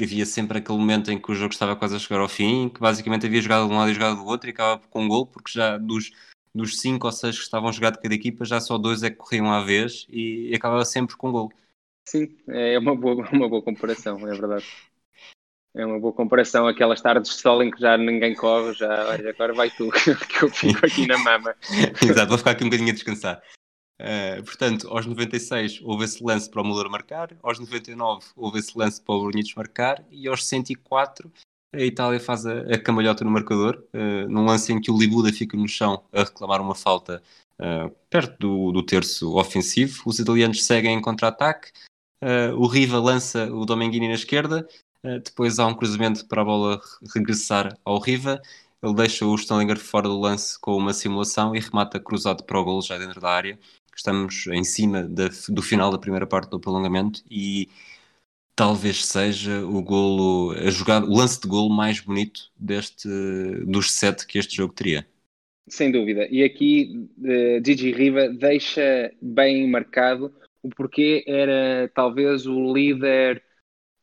havia 0.00 0.26
sempre 0.26 0.58
aquele 0.58 0.78
momento 0.78 1.10
em 1.10 1.20
que 1.20 1.30
o 1.30 1.34
jogo 1.34 1.52
estava 1.52 1.76
quase 1.76 1.96
a 1.96 1.98
chegar 1.98 2.20
ao 2.20 2.28
fim, 2.28 2.68
que 2.68 2.80
basicamente 2.80 3.26
havia 3.26 3.40
jogado 3.42 3.68
de 3.68 3.74
um 3.74 3.78
lado 3.78 3.90
e 3.90 3.94
jogado 3.94 4.16
do 4.16 4.26
outro 4.26 4.48
e 4.48 4.52
acabava 4.52 4.86
com 4.88 5.04
um 5.04 5.08
gol, 5.08 5.26
porque 5.26 5.52
já 5.52 5.78
dos 5.78 6.10
dos 6.54 6.80
cinco 6.80 7.06
ou 7.06 7.12
seis 7.12 7.36
que 7.36 7.42
estavam 7.42 7.68
a 7.68 7.72
jogar 7.72 7.90
de 7.90 8.00
cada 8.00 8.14
equipa, 8.14 8.44
já 8.44 8.60
só 8.60 8.78
dois 8.78 9.02
é 9.02 9.10
que 9.10 9.16
corriam 9.16 9.52
à 9.52 9.62
vez 9.64 10.06
e, 10.08 10.50
e 10.50 10.54
acabava 10.54 10.84
sempre 10.84 11.16
com 11.16 11.32
gol. 11.32 11.52
Sim, 12.06 12.36
é 12.48 12.78
uma 12.78 12.94
boa, 12.94 13.26
uma 13.32 13.48
boa 13.48 13.62
comparação, 13.62 14.18
é 14.28 14.34
verdade. 14.34 14.66
É 15.76 15.84
uma 15.84 15.98
boa 15.98 16.12
comparação, 16.12 16.68
aquelas 16.68 17.00
tardes 17.00 17.32
de 17.32 17.40
sol 17.40 17.60
em 17.60 17.70
que 17.70 17.80
já 17.80 17.96
ninguém 17.96 18.32
corre, 18.32 18.72
já, 18.74 19.08
olha, 19.08 19.30
agora 19.30 19.52
vai 19.52 19.70
tu, 19.70 19.90
que 20.28 20.44
eu 20.44 20.48
fico 20.48 20.86
aqui 20.86 21.06
na 21.06 21.18
mama. 21.18 21.56
Exato, 22.00 22.28
vou 22.28 22.38
ficar 22.38 22.52
aqui 22.52 22.62
um 22.62 22.68
bocadinho 22.68 22.90
a 22.90 22.94
descansar. 22.94 23.42
Uh, 24.00 24.42
portanto, 24.44 24.88
aos 24.88 25.06
96 25.06 25.80
houve 25.82 26.04
esse 26.04 26.22
lance 26.22 26.48
para 26.48 26.62
o 26.62 26.64
Müller 26.64 26.90
marcar, 26.90 27.36
aos 27.42 27.58
99 27.58 28.26
houve 28.36 28.58
esse 28.58 28.76
lance 28.76 29.00
para 29.00 29.14
o 29.14 29.22
Brunitos 29.22 29.54
marcar 29.54 30.04
e 30.10 30.26
aos 30.28 30.44
104 30.46 31.32
a 31.74 31.84
Itália 31.84 32.20
faz 32.20 32.46
a, 32.46 32.60
a 32.60 32.78
cambalhota 32.78 33.24
no 33.24 33.30
marcador, 33.30 33.82
uh, 33.92 34.28
num 34.28 34.44
lance 34.44 34.72
em 34.72 34.80
que 34.80 34.90
o 34.90 34.98
Libuda 34.98 35.32
fica 35.32 35.56
no 35.56 35.68
chão 35.68 36.02
a 36.12 36.20
reclamar 36.20 36.60
uma 36.60 36.74
falta 36.74 37.22
uh, 37.60 37.90
perto 38.08 38.38
do, 38.38 38.72
do, 38.72 38.82
terço 38.82 39.36
ofensivo. 39.36 40.02
Os 40.06 40.18
italianos 40.18 40.64
seguem 40.64 40.96
em 40.96 41.00
contra-ataque. 41.02 41.70
Uh, 42.22 42.56
o 42.56 42.66
Riva 42.66 42.98
lança 42.98 43.52
o 43.52 43.64
Domenghini 43.64 44.08
na 44.08 44.14
esquerda. 44.14 44.66
depois 45.22 45.58
há 45.58 45.66
um 45.66 45.74
cruzamento 45.74 46.26
para 46.26 46.42
a 46.42 46.44
bola 46.44 46.80
regressar 47.14 47.76
ao 47.84 47.98
Riva. 47.98 48.40
Ele 48.82 48.94
deixa 48.94 49.26
o 49.26 49.36
Stellinger 49.36 49.78
fora 49.78 50.08
do 50.08 50.20
lance 50.20 50.58
com 50.58 50.76
uma 50.76 50.92
simulação 50.92 51.54
e 51.54 51.60
remata 51.60 51.98
cruzado 51.98 52.44
para 52.44 52.60
o 52.60 52.64
gol 52.64 52.82
já 52.82 52.98
dentro 52.98 53.20
da 53.20 53.30
área. 53.30 53.58
Estamos 53.96 54.46
em 54.48 54.64
cima 54.64 55.02
da, 55.04 55.28
do 55.48 55.62
final 55.62 55.90
da 55.90 55.98
primeira 55.98 56.26
parte 56.26 56.50
do 56.50 56.60
prolongamento 56.60 57.22
e 57.30 57.68
talvez 58.56 59.04
seja 59.04 59.64
o 59.64 59.82
golo, 59.82 60.52
a 60.52 60.70
jogada, 60.70 61.06
o 61.06 61.16
lance 61.16 61.40
de 61.40 61.48
golo 61.48 61.70
mais 61.70 62.00
bonito 62.00 62.50
deste, 62.56 63.08
dos 63.66 63.92
sete 63.92 64.26
que 64.26 64.38
este 64.38 64.56
jogo 64.56 64.72
teria. 64.72 65.06
Sem 65.68 65.90
dúvida. 65.90 66.26
E 66.30 66.44
aqui 66.44 67.08
Gigi 67.64 67.90
Riva 67.92 68.28
deixa 68.28 69.10
bem 69.20 69.68
marcado 69.68 70.32
o 70.64 70.70
porquê 70.70 71.22
era 71.26 71.90
talvez 71.94 72.46
o 72.46 72.72
líder 72.72 73.42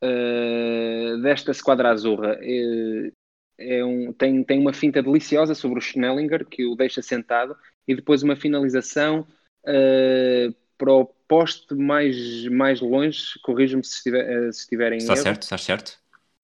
uh, 0.04 1.22
desta 1.22 1.52
esquadra 1.52 1.89
azurra. 1.89 2.38
Uh, 2.39 3.12
é 3.58 3.84
um, 3.84 4.14
tem, 4.14 4.43
tem 4.43 4.60
uma 4.60 4.74
finta 4.74 5.02
deliciosa 5.02 5.54
sobre 5.56 5.80
o 5.80 5.82
Schnellinger 5.82 6.45
que 6.45 6.66
o 6.66 6.76
deixa 6.76 7.02
sentado 7.02 7.56
e 7.88 7.95
depois 7.95 8.24
uma 8.24 8.36
finalização 8.36 9.28
uh, 9.66 10.56
para 10.78 10.93
o 10.93 11.06
poste 11.32 11.73
mais, 11.73 12.45
mais 12.47 12.82
longe, 12.82 13.39
corrijam-me 13.41 13.86
se, 13.86 13.95
estiver, 13.95 14.29
eh, 14.29 14.51
se 14.51 14.59
estiverem 14.59 14.97
Está 14.97 15.13
erro. 15.13 15.23
certo, 15.23 15.43
está 15.43 15.57
certo. 15.57 15.97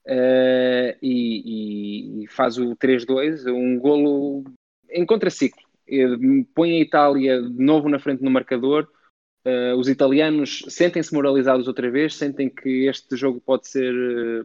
Uh, 0.06 0.96
e, 1.02 2.24
e, 2.24 2.28
faz 2.30 2.58
o 2.58 2.74
3-2, 2.78 3.52
um 3.54 3.78
golo 3.78 4.46
em 4.90 5.06
contraciclo. 5.06 5.62
Põe 6.56 6.78
a 6.78 6.80
Itália 6.80 7.42
de 7.42 7.62
novo 7.62 7.90
na 7.90 8.00
frente 8.00 8.24
no 8.24 8.32
marcador. 8.32 8.88
Uh, 9.46 9.76
os 9.78 9.90
italianos 9.90 10.64
sentem-se 10.70 11.14
moralizados 11.14 11.68
outra 11.68 11.92
vez, 11.92 12.16
sentem 12.16 12.50
que 12.50 12.88
este 12.88 13.18
jogo 13.18 13.42
pode 13.42 13.68
ser, 13.68 13.94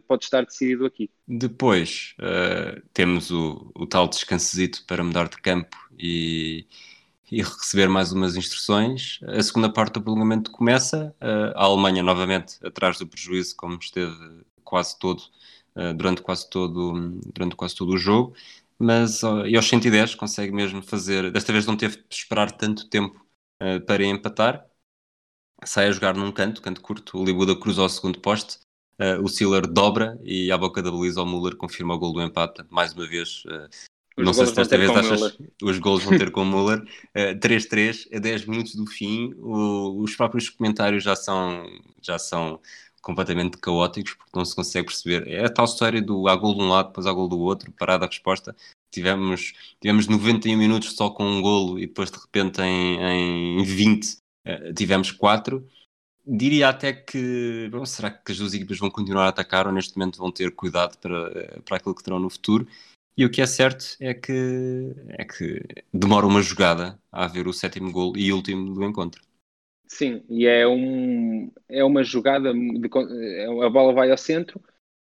pode 0.05 0.25
estar 0.25 0.43
decidido 0.45 0.85
aqui. 0.85 1.09
Depois 1.25 2.15
uh, 2.19 2.81
temos 2.93 3.31
o, 3.31 3.71
o 3.73 3.87
tal 3.87 4.09
descansezito 4.09 4.85
para 4.85 5.05
mudar 5.05 5.29
de 5.29 5.37
campo 5.37 5.77
e, 5.97 6.67
e 7.33 7.41
receber 7.41 7.89
mais 7.89 8.11
umas 8.11 8.35
instruções. 8.35 9.19
A 9.23 9.41
segunda 9.41 9.71
parte 9.71 9.93
do 9.93 10.01
prolongamento 10.01 10.51
começa, 10.51 11.15
a 11.55 11.63
Alemanha 11.63 12.03
novamente 12.03 12.57
atrás 12.63 12.99
do 12.99 13.07
prejuízo, 13.07 13.55
como 13.55 13.77
esteve 13.79 14.15
quase 14.63 14.97
todo, 14.99 15.23
durante 15.95 16.21
quase 16.21 16.49
todo, 16.49 17.19
durante 17.33 17.55
quase 17.55 17.75
todo 17.75 17.93
o 17.93 17.97
jogo, 17.97 18.35
mas 18.77 19.21
e 19.47 19.55
aos 19.55 19.67
110 19.67 20.15
consegue 20.15 20.51
mesmo 20.51 20.83
fazer, 20.83 21.31
desta 21.31 21.51
vez 21.51 21.65
não 21.65 21.75
teve 21.75 21.97
de 21.97 22.15
esperar 22.15 22.51
tanto 22.51 22.87
tempo 22.87 23.25
para 23.87 24.05
empatar, 24.05 24.65
sai 25.65 25.87
a 25.87 25.91
jogar 25.91 26.15
num 26.15 26.31
canto, 26.31 26.61
canto 26.61 26.81
curto, 26.81 27.17
o 27.17 27.25
Libuda 27.25 27.55
cruza 27.55 27.81
ao 27.81 27.89
segundo 27.89 28.19
poste, 28.19 28.59
o 29.23 29.27
Siller 29.27 29.65
dobra 29.65 30.19
e 30.23 30.51
à 30.51 30.57
boca 30.57 30.81
da 30.81 30.91
baliza 30.91 31.21
o 31.21 31.25
Müller 31.25 31.55
confirma 31.55 31.95
o 31.95 31.97
gol 31.97 32.13
do 32.13 32.21
empate, 32.21 32.63
mais 32.69 32.93
uma 32.93 33.07
vez 33.07 33.43
os 34.17 34.25
não 34.25 34.33
sei 34.33 34.45
se 34.45 34.55
desta 34.55 34.77
vez 34.77 34.89
achas 34.91 35.37
os 35.61 35.79
gols 35.79 36.03
vão 36.03 36.17
ter 36.17 36.31
com 36.31 36.41
o 36.41 36.45
Muller. 36.45 36.79
Uh, 37.15 37.37
3-3 37.39 38.07
a 38.15 38.19
10 38.19 38.45
minutos 38.45 38.75
do 38.75 38.85
fim. 38.85 39.33
O, 39.37 40.01
os 40.01 40.15
próprios 40.15 40.49
comentários 40.49 41.03
já 41.03 41.15
são, 41.15 41.65
já 42.01 42.19
são 42.19 42.59
completamente 43.03 43.57
caóticos 43.57 44.13
porque 44.13 44.31
não 44.33 44.45
se 44.45 44.55
consegue 44.55 44.87
perceber. 44.87 45.27
É 45.27 45.45
a 45.45 45.49
tal 45.49 45.65
história 45.65 46.01
do 46.01 46.27
há 46.27 46.35
gol 46.35 46.55
de 46.55 46.61
um 46.61 46.69
lado, 46.69 46.87
depois 46.87 47.05
há 47.05 47.11
gol 47.11 47.27
do 47.27 47.37
outro, 47.39 47.71
parada 47.73 48.05
a 48.05 48.07
resposta. 48.07 48.55
Tivemos, 48.91 49.53
tivemos 49.81 50.07
91 50.07 50.57
minutos 50.57 50.95
só 50.95 51.09
com 51.09 51.25
um 51.25 51.41
golo 51.41 51.77
e 51.77 51.87
depois 51.87 52.09
de 52.09 52.17
repente 52.17 52.61
em, 52.61 53.59
em 53.59 53.63
20 53.63 54.05
uh, 54.05 54.17
eh, 54.45 54.73
tivemos 54.73 55.11
4. 55.11 55.67
Diria 56.25 56.69
até 56.69 56.93
que, 56.93 57.67
bom, 57.69 57.85
será 57.85 58.09
que 58.09 58.31
as 58.31 58.37
duas 58.37 58.53
equipas 58.53 58.79
vão 58.79 58.89
continuar 58.89 59.25
a 59.25 59.29
atacar 59.29 59.67
ou 59.67 59.73
neste 59.73 59.97
momento 59.97 60.17
vão 60.17 60.31
ter 60.31 60.55
cuidado 60.55 60.97
para, 60.99 61.31
eh, 61.35 61.59
para 61.65 61.77
aquilo 61.77 61.93
que 61.93 62.03
terão 62.03 62.19
no 62.19 62.29
futuro? 62.29 62.65
E 63.15 63.25
o 63.25 63.29
que 63.29 63.41
é 63.41 63.45
certo 63.45 63.95
é 63.99 64.13
que, 64.13 64.91
é 65.09 65.23
que 65.23 65.61
demora 65.93 66.25
uma 66.25 66.41
jogada 66.41 66.99
a 67.11 67.25
haver 67.25 67.47
o 67.47 67.53
sétimo 67.53 67.91
gol 67.91 68.13
e 68.17 68.33
último 68.33 68.73
do 68.73 68.83
encontro. 68.83 69.21
Sim, 69.87 70.23
e 70.27 70.47
é, 70.47 70.67
um, 70.67 71.51
é 71.69 71.83
uma 71.83 72.03
jogada, 72.03 72.51
de, 72.51 72.89
a 73.63 73.69
bola 73.69 73.93
vai 73.93 74.09
ao 74.09 74.17
centro, 74.17 74.59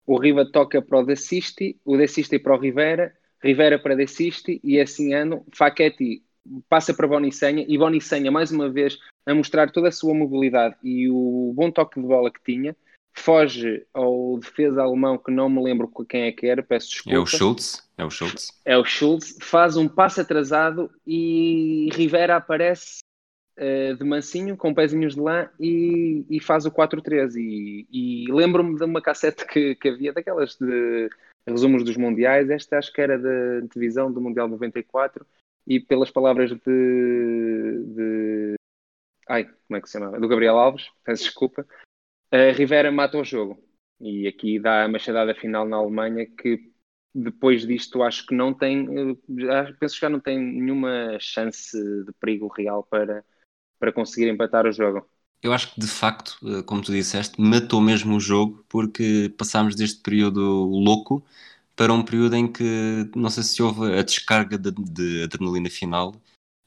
o 0.05 0.17
Riva 0.17 0.43
toca 0.43 0.81
para 0.81 0.99
o 0.99 1.05
Desisti, 1.05 1.79
o 1.85 1.95
Desisti 1.95 2.39
para 2.39 2.55
o 2.55 2.59
Rivera, 2.59 3.13
Rivera 3.43 3.77
para 3.77 3.95
Desisti 3.95 4.59
e 4.63 4.79
assim 4.79 5.13
ano, 5.13 5.45
Facchetti 5.53 6.23
passa 6.67 6.93
para 6.93 7.07
Bonicenha 7.07 7.63
e 7.67 7.77
Bonicenha 7.77 8.31
mais 8.31 8.51
uma 8.51 8.69
vez 8.69 8.97
a 9.25 9.35
mostrar 9.35 9.71
toda 9.71 9.89
a 9.89 9.91
sua 9.91 10.15
mobilidade 10.15 10.75
e 10.83 11.07
o 11.09 11.53
bom 11.55 11.69
toque 11.69 12.01
de 12.01 12.07
bola 12.07 12.31
que 12.31 12.41
tinha, 12.43 12.75
foge 13.13 13.85
ao 13.93 14.39
defesa 14.39 14.81
alemão 14.81 15.17
que 15.17 15.31
não 15.31 15.49
me 15.49 15.61
lembro 15.61 15.91
quem 16.09 16.23
é 16.23 16.31
que 16.31 16.47
era, 16.47 16.63
peço 16.63 16.89
desculpa. 16.89 17.15
É 17.15 17.19
o 17.19 17.25
Schultz, 17.25 17.87
é 17.99 18.05
o 18.05 18.09
Schultz. 18.09 18.57
É 18.63 18.77
o 18.77 18.85
Schultz, 18.85 19.37
faz 19.41 19.75
um 19.75 19.85
passo 19.85 20.21
atrasado 20.21 20.89
e 21.05 21.89
Rivera 21.91 22.37
aparece 22.37 22.99
uh, 23.57 23.93
de 23.93 24.05
mansinho, 24.05 24.55
com 24.55 24.73
pezinhos 24.73 25.15
de 25.15 25.19
lã 25.19 25.49
e, 25.59 26.25
e 26.29 26.39
faz 26.39 26.65
o 26.65 26.71
4-3. 26.71 27.35
E, 27.35 27.87
e 27.91 28.31
lembro-me 28.31 28.77
de 28.77 28.85
uma 28.85 29.01
cassete 29.01 29.45
que, 29.45 29.75
que 29.75 29.89
havia, 29.89 30.13
daquelas 30.13 30.55
de 30.55 31.09
resumos 31.45 31.83
dos 31.83 31.97
mundiais. 31.97 32.49
Esta 32.49 32.77
acho 32.77 32.93
que 32.93 33.01
era 33.01 33.19
da 33.19 33.67
televisão 33.67 34.09
do 34.09 34.21
Mundial 34.21 34.47
94 34.47 35.27
e 35.67 35.81
pelas 35.81 36.09
palavras 36.09 36.51
de, 36.51 37.83
de 37.85 38.55
ai, 39.27 39.43
como 39.43 39.77
é 39.77 39.81
que 39.81 39.89
se 39.89 39.99
chama? 39.99 40.17
Do 40.17 40.27
Gabriel 40.29 40.57
Alves, 40.57 40.89
peço 41.03 41.25
desculpa, 41.25 41.67
a 42.31 42.53
Rivera 42.53 42.93
mata 42.93 43.17
o 43.17 43.25
jogo. 43.25 43.61
E 43.99 44.25
aqui 44.25 44.57
dá 44.57 44.85
a 44.85 44.87
machadada 44.87 45.35
final 45.35 45.67
na 45.67 45.75
Alemanha 45.75 46.25
que 46.25 46.68
depois 47.13 47.65
disto 47.65 48.03
acho 48.03 48.25
que 48.25 48.35
não 48.35 48.53
tem, 48.53 49.15
penso 49.79 49.95
que 49.95 50.01
já 50.01 50.09
não 50.09 50.19
tem 50.19 50.39
nenhuma 50.39 51.17
chance 51.19 51.75
de 51.77 52.11
perigo 52.19 52.47
real 52.47 52.83
para, 52.83 53.25
para 53.79 53.91
conseguir 53.91 54.29
empatar 54.29 54.65
o 54.65 54.71
jogo. 54.71 55.07
Eu 55.41 55.53
acho 55.53 55.73
que 55.73 55.79
de 55.79 55.87
facto, 55.87 56.37
eh, 56.43 56.63
como 56.63 56.81
tu 56.81 56.91
disseste, 56.91 57.39
matou 57.41 57.79
mesmo 57.79 58.17
o 58.17 58.19
jogo 58.19 58.65
porque 58.67 59.33
passámos 59.37 59.75
deste 59.75 60.01
período 60.01 60.41
louco 60.41 61.23
para 61.75 61.93
um 61.93 62.03
período 62.03 62.35
em 62.35 62.51
que 62.51 63.09
não 63.15 63.29
sei 63.29 63.43
se 63.43 63.61
houve 63.63 63.97
a 63.97 64.03
descarga 64.03 64.57
de, 64.57 64.71
de 64.71 65.23
adrenalina 65.23 65.69
final 65.69 66.13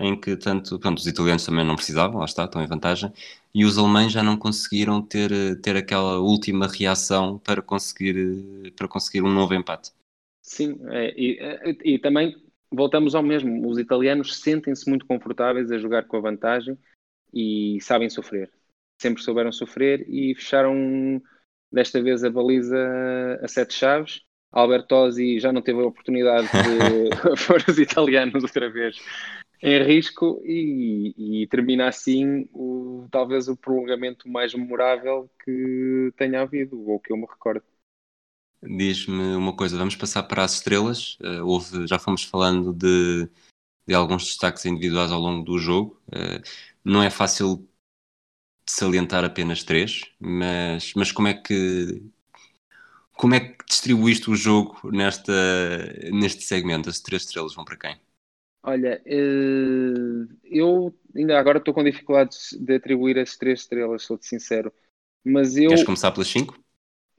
em 0.01 0.19
que 0.19 0.37
tanto 0.37 0.79
pronto, 0.79 0.99
os 0.99 1.07
italianos 1.07 1.45
também 1.45 1.65
não 1.65 1.77
precisavam, 1.77 2.19
lá 2.19 2.25
está, 2.25 2.45
estão 2.45 2.63
em 2.63 2.67
vantagem, 2.67 3.13
e 3.55 3.65
os 3.65 3.79
alemães 3.79 4.13
já 4.13 4.23
não 4.23 4.37
conseguiram 4.37 5.01
ter, 5.01 5.61
ter 5.61 5.77
aquela 5.77 6.19
última 6.19 6.67
reação 6.67 7.39
para 7.39 7.63
conseguir, 7.63 8.73
para 8.77 8.89
conseguir 8.89 9.23
um 9.23 9.33
novo 9.33 9.55
empate. 9.55 9.93
Sim, 10.43 10.79
é, 10.91 11.15
e, 11.17 11.39
é, 11.39 11.77
e, 11.85 11.99
também 11.99 12.35
voltamos 12.71 13.15
ao 13.15 13.23
mesmo, 13.23 13.69
os 13.69 13.79
italianos 13.79 14.41
sentem-se 14.41 14.89
muito 14.89 15.07
confortáveis 15.07 15.71
a 15.71 15.79
jogar 15.79 16.05
com 16.05 16.17
a 16.17 16.21
vantagem 16.21 16.77
e 17.33 17.79
sabem 17.81 18.11
sofrer. 18.11 18.51
Sempre 19.01 19.23
souberam 19.23 19.53
sofrer 19.53 20.05
e 20.09 20.35
fecharam 20.35 21.23
desta 21.73 22.03
vez 22.03 22.25
a 22.25 22.31
baliza 22.31 22.77
a 23.41 23.49
sete 23.49 23.75
chaves. 23.75 24.21
Albertosi 24.51 25.41
já 25.41 25.51
não 25.51 25.63
teve 25.63 25.81
a 25.81 25.87
oportunidade 25.87 26.47
de 26.47 27.09
pôr 27.47 27.65
os 27.67 27.79
italianos 27.79 28.43
outra 28.43 28.69
vez 28.71 28.99
em 29.63 29.81
risco 29.85 30.43
e, 30.45 31.43
e 31.43 31.47
termina 31.47 31.87
assim 31.87 32.49
o, 32.53 33.07
talvez 33.11 33.47
o 33.49 33.57
prolongamento 33.57 34.29
mais 34.29 34.53
memorável 34.53 35.31
que 35.45 36.13
tenha 36.17 36.43
havido, 36.43 36.91
ou 36.91 36.99
que 36.99 37.13
eu 37.13 37.17
me 37.17 37.27
recordo. 37.27 37.63
Diz-me 38.63 39.35
uma 39.35 39.55
coisa, 39.55 39.77
vamos 39.77 39.97
passar 39.97 40.23
para 40.23 40.45
as 40.45 40.55
estrelas. 40.55 41.19
Uh, 41.21 41.45
houve, 41.45 41.87
já 41.87 41.99
fomos 41.99 42.23
falando 42.23 42.73
de, 42.73 43.29
de, 43.87 43.95
alguns 43.95 44.25
destaques 44.25 44.65
individuais 44.65 45.11
ao 45.11 45.21
longo 45.21 45.45
do 45.45 45.59
jogo. 45.59 46.01
Uh, 46.09 46.43
não 46.85 47.03
é 47.03 47.11
fácil 47.11 47.69
salientar 48.65 49.25
apenas 49.25 49.65
três, 49.65 50.03
mas, 50.21 50.93
mas 50.95 51.11
como 51.11 51.29
é 51.29 51.35
que 51.35 52.03
como 53.13 53.35
é 53.35 53.41
que 53.41 53.65
distribuíste 53.67 54.31
o 54.31 54.35
jogo 54.35 54.91
nesta, 54.91 55.33
neste 56.11 56.43
segmento? 56.43 56.89
As 56.89 57.01
três 57.01 57.23
estrelas 57.23 57.55
vão 57.55 57.65
para 57.65 57.77
quem? 57.77 58.01
Olha, 58.63 59.03
eh, 59.05 60.27
eu 60.45 60.97
ainda 61.15 61.39
agora 61.39 61.59
estou 61.59 61.75
com 61.75 61.83
dificuldades 61.83 62.53
de 62.59 62.77
atribuir 62.77 63.19
as 63.19 63.37
três 63.37 63.61
estrelas, 63.61 64.05
sou-te 64.05 64.27
sincero. 64.27 64.73
Mas 65.25 65.57
eu. 65.57 65.69
Queres 65.69 65.85
começar 65.85 66.13
pelas 66.13 66.29
cinco? 66.29 66.62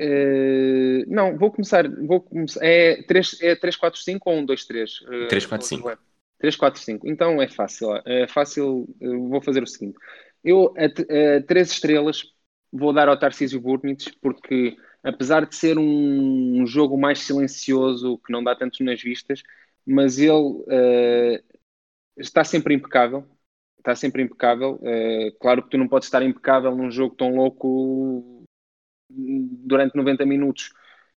Uh, 0.03 1.05
não, 1.07 1.37
vou 1.37 1.51
começar. 1.51 1.87
Vou 1.89 2.21
começar 2.21 2.59
é, 2.63 3.01
3, 3.03 3.41
é 3.41 3.55
3, 3.55 3.75
4, 3.75 3.99
5 4.01 4.29
ou 4.29 4.37
1, 4.37 4.45
2, 4.45 4.65
3? 4.65 4.99
3, 5.29 5.45
4, 5.45 5.67
5. 5.67 5.97
3, 6.39 6.55
4, 6.57 6.81
5. 6.81 7.07
Então 7.07 7.41
é 7.41 7.47
fácil. 7.47 7.95
É 8.05 8.27
fácil. 8.27 8.87
Vou 8.99 9.41
fazer 9.41 9.63
o 9.63 9.67
seguinte. 9.67 9.97
Eu, 10.43 10.73
a, 10.77 11.37
a 11.37 11.41
3 11.43 11.71
estrelas, 11.71 12.23
vou 12.71 12.91
dar 12.91 13.07
ao 13.07 13.17
Tarcísio 13.17 13.61
Burnitz, 13.61 14.09
porque 14.21 14.75
apesar 15.01 15.45
de 15.45 15.55
ser 15.55 15.77
um, 15.77 16.61
um 16.61 16.65
jogo 16.65 16.97
mais 16.97 17.19
silencioso, 17.19 18.17
que 18.25 18.31
não 18.31 18.43
dá 18.43 18.55
tanto 18.55 18.83
nas 18.83 19.01
vistas, 19.01 19.41
mas 19.85 20.17
ele 20.17 20.31
uh, 20.31 21.43
está 22.17 22.43
sempre 22.43 22.73
impecável. 22.73 23.25
Está 23.77 23.95
sempre 23.95 24.23
impecável. 24.23 24.79
Uh, 24.81 25.37
claro 25.39 25.63
que 25.63 25.69
tu 25.69 25.77
não 25.77 25.87
podes 25.87 26.07
estar 26.07 26.23
impecável 26.23 26.75
num 26.75 26.89
jogo 26.89 27.15
tão 27.15 27.35
louco 27.35 28.32
durante 29.15 29.95
90 29.95 30.25
minutos. 30.25 30.71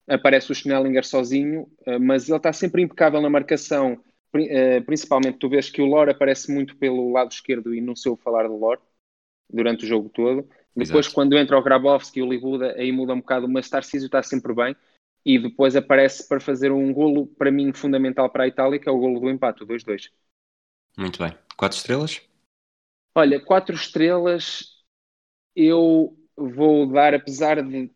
Aparece 0.09 0.53
o 0.53 0.55
Schnellinger 0.55 1.05
sozinho, 1.05 1.63
uh, 1.87 2.01
mas 2.01 2.29
ele 2.29 2.37
está 2.37 2.53
sempre 2.53 2.83
impecável 2.83 3.21
na 3.21 3.31
marcação. 3.31 4.03
principalmente, 4.85 5.39
tu 5.39 5.49
vês 5.49 5.71
que 5.71 5.81
o 5.81 5.87
Lore 5.87 6.11
aparece 6.11 6.53
muito 6.53 6.77
pelo 6.77 7.11
lado 7.11 7.33
esquerdo 7.33 7.75
e 7.75 7.81
não 7.81 7.97
sei 7.97 8.15
falar 8.17 8.47
do 8.47 8.57
Lore 8.57 8.81
durante 9.51 9.85
o 9.85 9.89
jogo 9.89 10.09
todo. 10.09 10.49
Depois, 10.75 11.07
Exato. 11.07 11.15
quando 11.15 11.39
entra 11.39 11.59
o 11.59 11.63
Grabowski 11.63 12.21
e 12.21 12.23
o 12.23 12.29
Libuda, 12.29 12.73
aí 12.73 12.93
muda 12.93 13.15
um 13.15 13.21
bocado, 13.21 13.49
mas 13.49 13.71
Tarcísio 13.71 14.07
está 14.07 14.23
sempre 14.23 14.55
bem 14.55 14.77
e 15.27 15.41
depois 15.41 15.75
aparece 15.75 16.29
para 16.29 16.39
fazer 16.39 16.71
um 16.71 16.93
golo, 16.93 17.27
para 17.27 17.51
mim, 17.51 17.73
fundamental 17.73 18.31
para 18.31 18.45
a 18.45 18.47
Itália, 18.47 18.79
que 18.79 18.89
é 18.89 18.93
o 18.93 18.99
golo 18.99 19.19
do 19.19 19.29
empate, 19.29 19.65
o 19.65 19.67
2-2. 19.67 20.13
Muito 20.97 21.19
bem. 21.19 21.37
Quatro 21.57 21.77
estrelas? 21.77 22.23
Olha, 23.13 23.41
quatro 23.41 23.75
estrelas 23.75 24.85
eu 25.55 26.17
vou 26.37 26.87
dar, 26.87 27.15
apesar 27.15 27.63
de, 27.63 27.91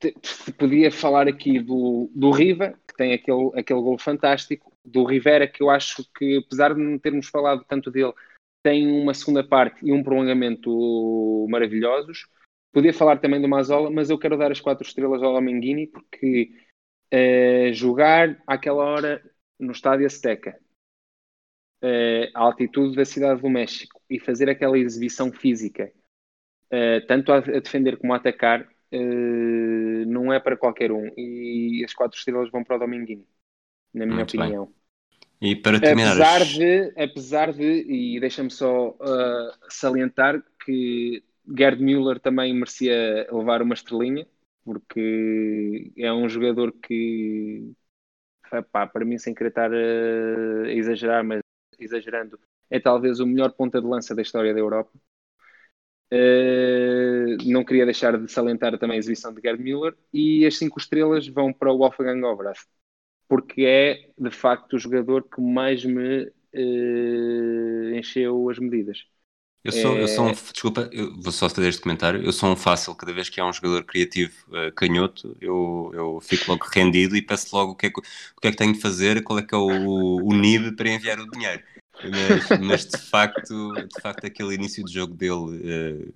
podia 0.59 0.91
falar 0.91 1.29
aqui 1.29 1.61
do, 1.61 2.11
do 2.15 2.31
Riva, 2.31 2.75
que 2.89 2.97
tem 2.97 3.13
aquele, 3.13 3.51
aquele 3.55 3.81
golo 3.81 3.99
fantástico, 3.99 4.71
do 4.85 5.05
Rivera, 5.05 5.47
que 5.47 5.63
eu 5.63 5.69
acho 5.69 6.05
que, 6.17 6.39
apesar 6.39 6.75
de 6.75 6.81
não 6.81 6.99
termos 6.99 7.29
falado 7.29 7.65
tanto 7.69 7.91
dele, 7.91 8.13
tem 8.63 8.87
uma 8.91 9.15
segunda 9.15 9.47
parte 9.47 9.85
e 9.85 9.93
um 9.93 10.03
prolongamento 10.03 11.47
maravilhosos. 11.49 12.29
Podia 12.73 12.93
falar 12.93 13.19
também 13.19 13.41
do 13.41 13.49
Mazola, 13.49 13.91
mas 13.91 14.11
eu 14.11 14.19
quero 14.19 14.39
dar 14.39 14.51
as 14.51 14.61
quatro 14.61 14.87
estrelas 14.87 15.23
ao 15.23 15.35
Dominguini, 15.35 15.87
porque 15.87 16.53
uh, 17.13 17.73
jogar 17.73 18.43
àquela 18.47 18.85
hora 18.85 19.23
no 19.59 19.73
Estádio 19.73 20.07
Azteca, 20.07 20.59
uh, 21.83 22.31
à 22.35 22.41
altitude 22.41 22.97
da 22.97 23.05
cidade 23.05 23.41
do 23.41 23.51
México 23.51 24.01
e 24.09 24.19
fazer 24.19 24.49
aquela 24.49 24.79
exibição 24.79 25.33
física, 25.33 25.93
uh, 26.73 27.07
tanto 27.07 27.33
a, 27.33 27.39
a, 27.39 27.41
defender 27.41 27.97
como 27.97 28.13
a 28.13 28.17
atacar, 28.17 28.69
não 30.07 30.33
é 30.33 30.41
para 30.41 30.57
qualquer 30.57 30.91
um. 30.91 31.13
E 31.17 31.85
as 31.85 31.95
quatro 31.95 32.19
estrelas 32.19 32.51
vão 32.51 32.65
para 32.65 32.75
o 32.75 32.79
Dominguinho, 32.81 33.25
na 33.95 34.05
minha 34.05 34.17
Muito 34.17 34.37
opinião. 34.37 34.67
Bem. 34.67 35.51
E 35.53 35.57
para 35.57 35.81
terminar, 35.81 36.11
apesar 36.11 36.45
de, 36.45 36.93
apesar 37.01 37.53
de 37.53 37.63
e 37.63 38.19
deixa-me 38.19 38.51
só 38.51 38.97
salientar 39.69 40.43
que 40.65 41.23
Gerd 41.57 41.81
Müller 41.83 42.21
também 42.21 42.53
merecia 42.55 43.27
levar 43.31 43.63
uma 43.63 43.75
estrelinha, 43.75 44.27
porque 44.65 45.93
é 45.97 46.13
um 46.13 46.29
jogador 46.29 46.73
que, 46.73 47.73
epá, 48.53 48.87
para 48.87 49.05
mim, 49.05 49.19
sem 49.19 49.35
querer 49.35 49.49
estar 49.49 49.73
a 49.73 50.73
exagerar, 50.73 51.25
mas 51.25 51.41
exagerando, 51.79 52.39
é 52.69 52.79
talvez 52.79 53.21
o 53.21 53.27
melhor 53.27 53.53
ponta 53.53 53.81
de 53.81 53.87
lança 53.87 54.15
da 54.15 54.23
história 54.23 54.53
da 54.53 54.61
Europa. 54.61 54.93
Uh, 56.13 57.37
não 57.47 57.65
queria 57.65 57.85
deixar 57.85 58.19
de 58.19 58.31
salientar 58.31 58.77
também 58.79 58.97
a 58.97 58.99
exibição 58.99 59.33
de 59.33 59.41
Gerd 59.41 59.63
Müller 59.63 59.95
e 60.13 60.45
as 60.45 60.59
cinco 60.59 60.81
estrelas 60.81 61.29
vão 61.29 61.53
para 61.53 61.73
o 61.73 61.79
Wolfgang 61.79 62.21
Overath 62.25 62.67
porque 63.31 63.63
é 63.63 64.11
de 64.19 64.31
facto 64.33 64.75
o 64.75 64.79
jogador 64.79 65.23
que 65.23 65.41
mais 65.41 65.85
me 65.85 66.25
uh, 66.25 67.95
encheu 67.97 68.51
as 68.51 68.59
medidas. 68.59 69.05
Eu 69.63 69.71
sou, 69.71 69.97
é... 69.97 70.03
eu 70.03 70.09
sou 70.09 70.25
um, 70.25 70.31
é. 70.31 70.33
desculpa, 70.33 70.91
eu 70.91 71.15
vou 71.21 71.31
só 71.31 71.49
fazer 71.49 71.69
este 71.69 71.81
comentário. 71.81 72.25
Eu 72.25 72.33
sou 72.33 72.51
um 72.51 72.57
fácil, 72.57 72.93
cada 72.97 73.13
vez 73.13 73.29
que 73.29 73.41
há 73.41 73.47
um 73.47 73.53
jogador 73.53 73.85
criativo 73.85 74.35
uh, 74.49 74.73
canhoto, 74.75 75.37
eu, 75.41 75.93
eu 75.95 76.21
fico 76.21 76.51
logo 76.51 76.67
rendido 76.75 77.17
e 77.17 77.23
peço 77.23 77.55
logo 77.55 77.73
o 77.73 77.77
que, 77.77 77.87
é 77.87 77.91
que, 77.91 78.01
o 78.01 78.41
que 78.41 78.49
é 78.49 78.51
que 78.51 78.57
tenho 78.57 78.73
de 78.73 78.81
fazer, 78.81 79.23
qual 79.23 79.39
é 79.39 79.43
que 79.43 79.55
é 79.55 79.59
o, 79.59 80.17
o 80.25 80.35
NIB 80.35 80.75
para 80.75 80.91
enviar 80.91 81.21
o 81.21 81.31
dinheiro. 81.31 81.63
Mas, 82.09 82.61
mas, 82.61 82.87
de 82.87 82.99
facto, 83.11 83.73
de 83.75 84.01
facto, 84.01 84.25
aquele 84.25 84.55
início 84.55 84.85
de 84.85 84.93
jogo 84.93 85.15
dele 85.15 85.35
uh, 85.35 86.15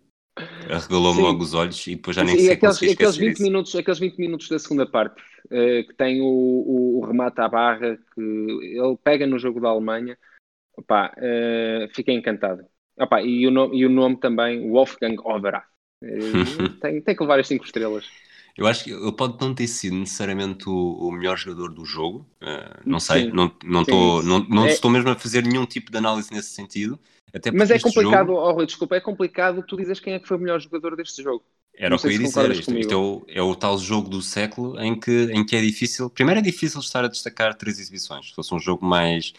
arregalou-me 0.73 1.21
logo 1.21 1.43
os 1.43 1.55
olhos 1.55 1.87
e 1.87 1.95
depois 1.97 2.17
já 2.17 2.25
nem 2.25 2.39
sei 2.39 2.53
aqueles, 2.53 2.83
aqueles 2.83 3.17
20 3.17 3.41
minutos 3.41 3.75
Aqueles 3.75 3.99
20 3.99 4.19
minutos 4.19 4.49
da 4.49 4.59
segunda 4.59 4.87
parte, 4.87 5.21
uh, 5.47 5.87
que 5.87 5.95
tem 5.97 6.21
o, 6.21 6.27
o, 6.27 7.01
o, 7.01 7.07
remate 7.07 7.41
à 7.41 7.49
barra, 7.49 7.99
que 8.15 8.21
ele 8.21 8.97
pega 9.03 9.27
no 9.27 9.39
jogo 9.39 9.61
da 9.61 9.69
Alemanha, 9.69 10.17
opá, 10.77 11.15
uh, 11.19 11.95
fiquei 11.95 12.15
encantado 12.15 12.65
Opa, 12.97 13.21
e, 13.23 13.47
o 13.47 13.51
nome, 13.51 13.77
e 13.77 13.85
o 13.85 13.91
nome 13.91 14.17
também, 14.19 14.71
Wolfgang 14.71 15.17
Overath. 15.25 15.67
tem, 16.81 17.01
tem 17.01 17.17
que 17.17 17.23
levar 17.23 17.41
as 17.41 17.49
5 17.49 17.65
estrelas. 17.65 18.07
Eu 18.57 18.67
acho 18.67 18.85
que 18.85 18.93
ele 18.93 19.13
pode 19.13 19.41
não 19.41 19.53
ter 19.53 19.67
sido 19.67 19.97
necessariamente 19.97 20.69
o, 20.69 20.73
o 20.73 21.11
melhor 21.11 21.37
jogador 21.37 21.73
do 21.73 21.85
jogo, 21.85 22.27
uh, 22.41 22.81
não 22.85 23.01
sei, 23.01 23.25
sim, 23.25 23.33
não, 23.33 23.53
não, 23.65 23.83
estou, 23.83 24.23
não, 24.23 24.39
não 24.49 24.67
é... 24.67 24.71
estou 24.71 24.91
mesmo 24.91 25.11
a 25.11 25.17
fazer 25.17 25.45
nenhum 25.45 25.67
tipo 25.67 25.91
de 25.91 25.99
análise 25.99 26.33
nesse 26.33 26.51
sentido. 26.51 26.99
Até 27.33 27.51
Mas 27.51 27.71
é 27.71 27.81
complicado, 27.81 28.29
jogo... 28.29 28.61
oh, 28.61 28.65
desculpa, 28.65 28.95
é 28.95 29.01
complicado 29.01 29.65
tu 29.67 29.77
dizes 29.77 29.99
quem 29.99 30.15
é 30.15 30.21
que 30.21 30.29
foi 30.29 30.37
o 30.37 30.41
melhor 30.41 30.61
jogador 30.61 30.95
deste 30.95 31.21
jogo. 31.21 31.45
Era 31.77 31.97
o 31.97 31.99
que 31.99 32.07
eu 32.07 32.13
ia 32.13 32.19
dizer, 32.19 32.51
isto, 32.53 32.73
isto 32.79 32.93
é, 32.93 32.97
o, 32.97 33.25
é, 33.27 33.43
o, 33.43 33.57
tal 33.57 33.77
jogo 33.77 34.09
do 34.09 34.23
século 34.23 34.81
em 34.81 34.99
que, 34.99 35.25
em 35.33 35.45
que 35.45 35.57
é 35.57 35.61
difícil, 35.61 36.09
primeiro 36.09 36.39
é 36.39 36.43
difícil 36.43 36.79
estar 36.79 37.05
a 37.05 37.09
destacar 37.09 37.57
três 37.57 37.81
exibições, 37.81 38.29
se 38.29 38.35
fosse 38.35 38.55
um 38.55 38.61
jogo 38.61 38.87
mais 38.87 39.33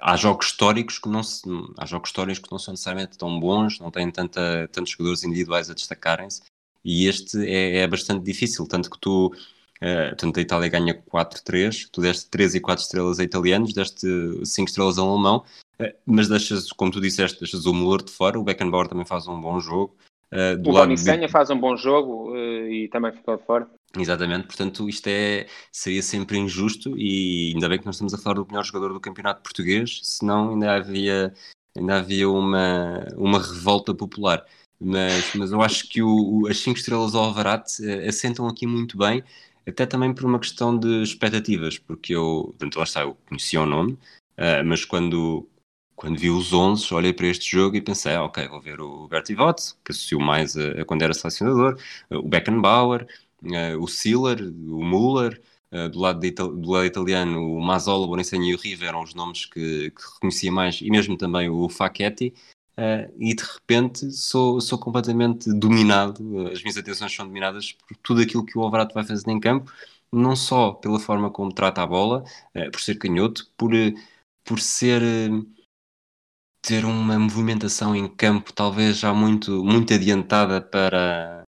há 0.00 0.16
jogos 0.16 0.46
históricos 0.46 0.98
que 0.98 1.08
não 1.08 1.22
se, 1.22 1.42
há 1.76 1.84
jogos 1.84 2.08
históricos 2.08 2.38
que 2.40 2.50
não 2.50 2.58
são 2.58 2.72
necessariamente 2.72 3.18
tão 3.18 3.38
bons, 3.38 3.78
não 3.78 3.90
têm 3.90 4.10
tanta, 4.10 4.68
tantos 4.72 4.92
jogadores 4.92 5.24
individuais 5.24 5.68
a 5.68 5.74
destacarem-se, 5.74 6.42
e 6.84 7.06
este 7.06 7.38
é, 7.46 7.78
é, 7.78 7.86
bastante 7.86 8.24
difícil, 8.24 8.66
tanto 8.66 8.90
que 8.90 8.98
tu, 8.98 9.26
uh, 9.26 10.16
tanto 10.16 10.38
a 10.38 10.42
Itália 10.42 10.68
ganha 10.68 10.94
4-3, 10.94 11.88
tu 11.92 12.00
deste 12.00 12.28
3 12.30 12.56
e 12.56 12.60
4 12.60 12.82
estrelas 12.82 13.20
a 13.20 13.24
italianos, 13.24 13.72
deste 13.74 14.06
5 14.44 14.68
estrelas 14.68 14.98
a 14.98 15.04
um 15.04 15.12
alemão, 15.12 15.44
uh, 15.80 15.92
mas 16.06 16.28
deixas, 16.28 16.72
como 16.72 16.90
tu 16.90 17.00
disseste, 17.00 17.38
deixas 17.40 17.66
o 17.66 17.74
Müller 17.74 18.02
de 18.02 18.12
fora, 18.12 18.38
o 18.38 18.44
Beckenbauer 18.44 18.88
também 18.88 19.04
faz 19.04 19.28
um 19.28 19.40
bom 19.40 19.60
jogo. 19.60 19.94
Uh, 20.32 20.58
o 20.60 20.72
Boni 20.72 20.96
Senha 20.96 21.28
faz 21.28 21.50
um 21.50 21.58
bom 21.58 21.76
jogo 21.76 22.36
e 22.36 22.88
também 22.88 23.12
ficou 23.12 23.36
de 23.36 23.44
fora. 23.44 23.68
Exatamente, 23.98 24.46
portanto 24.46 24.88
isto 24.88 25.08
é, 25.08 25.48
seria 25.72 26.00
sempre 26.00 26.38
injusto 26.38 26.96
e 26.96 27.52
ainda 27.52 27.68
bem 27.68 27.76
que 27.76 27.86
nós 27.86 27.96
estamos 27.96 28.14
a 28.14 28.18
falar 28.18 28.36
do 28.36 28.46
melhor 28.46 28.64
jogador 28.64 28.92
do 28.92 29.00
campeonato 29.00 29.42
português, 29.42 29.98
senão 30.04 30.50
ainda 30.50 30.76
havia, 30.76 31.34
ainda 31.76 31.96
havia 31.96 32.30
uma, 32.30 33.08
uma 33.16 33.40
revolta 33.40 33.92
popular. 33.92 34.46
Mas, 34.80 35.34
mas 35.34 35.52
eu 35.52 35.60
acho 35.60 35.86
que 35.88 36.02
o, 36.02 36.46
as 36.48 36.58
5 36.58 36.78
estrelas 36.78 37.14
ao 37.14 37.24
Alvarate 37.24 37.82
uh, 37.82 38.08
assentam 38.08 38.48
aqui 38.48 38.66
muito 38.66 38.96
bem, 38.96 39.22
até 39.66 39.84
também 39.84 40.14
por 40.14 40.24
uma 40.24 40.38
questão 40.38 40.76
de 40.78 41.02
expectativas, 41.02 41.78
porque 41.78 42.14
eu, 42.14 42.46
portanto, 42.58 42.76
lá 42.76 42.84
está, 42.84 43.02
eu 43.02 43.14
conhecia 43.28 43.60
o 43.60 43.66
nome, 43.66 43.92
uh, 43.92 44.64
mas 44.64 44.84
quando, 44.86 45.46
quando 45.94 46.18
vi 46.18 46.30
os 46.30 46.52
11, 46.54 46.94
olhei 46.94 47.12
para 47.12 47.26
este 47.26 47.50
jogo 47.50 47.76
e 47.76 47.82
pensei, 47.82 48.14
ah, 48.14 48.24
ok, 48.24 48.48
vou 48.48 48.60
ver 48.60 48.80
o 48.80 49.06
Bertie 49.06 49.34
Votts, 49.34 49.78
que 49.84 49.92
associou 49.92 50.20
mais 50.20 50.56
a, 50.56 50.80
a, 50.80 50.84
quando 50.86 51.02
era 51.02 51.12
selecionador, 51.12 51.78
o 52.10 52.22
Beckenbauer, 52.22 53.06
uh, 53.42 53.78
o 53.78 53.86
Siller, 53.86 54.40
o 54.42 54.82
Müller, 54.82 55.42
uh, 55.72 55.90
do, 55.90 56.00
lado 56.00 56.20
do 56.20 56.70
lado 56.70 56.86
italiano 56.86 57.54
o 57.54 57.60
Mazzola, 57.60 58.06
o 58.06 58.08
Boniceni 58.08 58.50
e 58.50 58.54
o 58.54 58.58
Riva 58.58 58.86
eram 58.86 59.02
os 59.02 59.14
nomes 59.14 59.44
que, 59.44 59.90
que 59.90 60.02
reconhecia 60.14 60.50
mais, 60.50 60.80
e 60.80 60.90
mesmo 60.90 61.18
também 61.18 61.50
o 61.50 61.68
Facchetti, 61.68 62.32
uh, 62.80 63.12
e 63.18 63.34
de 63.34 63.44
repente 63.44 64.10
sou, 64.12 64.60
sou 64.60 64.78
completamente 64.78 65.52
dominado, 65.52 66.48
as 66.48 66.62
minhas 66.62 66.76
atenções 66.76 67.14
são 67.14 67.26
dominadas 67.26 67.72
por 67.72 67.96
tudo 67.98 68.22
aquilo 68.22 68.44
que 68.44 68.58
o 68.58 68.62
Alvarado 68.62 68.94
vai 68.94 69.04
fazer 69.04 69.30
em 69.30 69.38
campo, 69.38 69.72
não 70.12 70.34
só 70.34 70.72
pela 70.72 70.98
forma 70.98 71.30
como 71.30 71.52
trata 71.52 71.82
a 71.82 71.86
bola, 71.86 72.24
por 72.72 72.80
ser 72.80 72.96
canhoto, 72.96 73.48
por, 73.56 73.70
por 74.44 74.58
ser 74.58 75.02
ter 76.62 76.84
uma 76.84 77.18
movimentação 77.18 77.94
em 77.96 78.08
campo 78.08 78.52
talvez 78.52 78.98
já 78.98 79.12
muito, 79.14 79.64
muito 79.64 79.94
adiantada 79.94 80.60
para, 80.60 81.44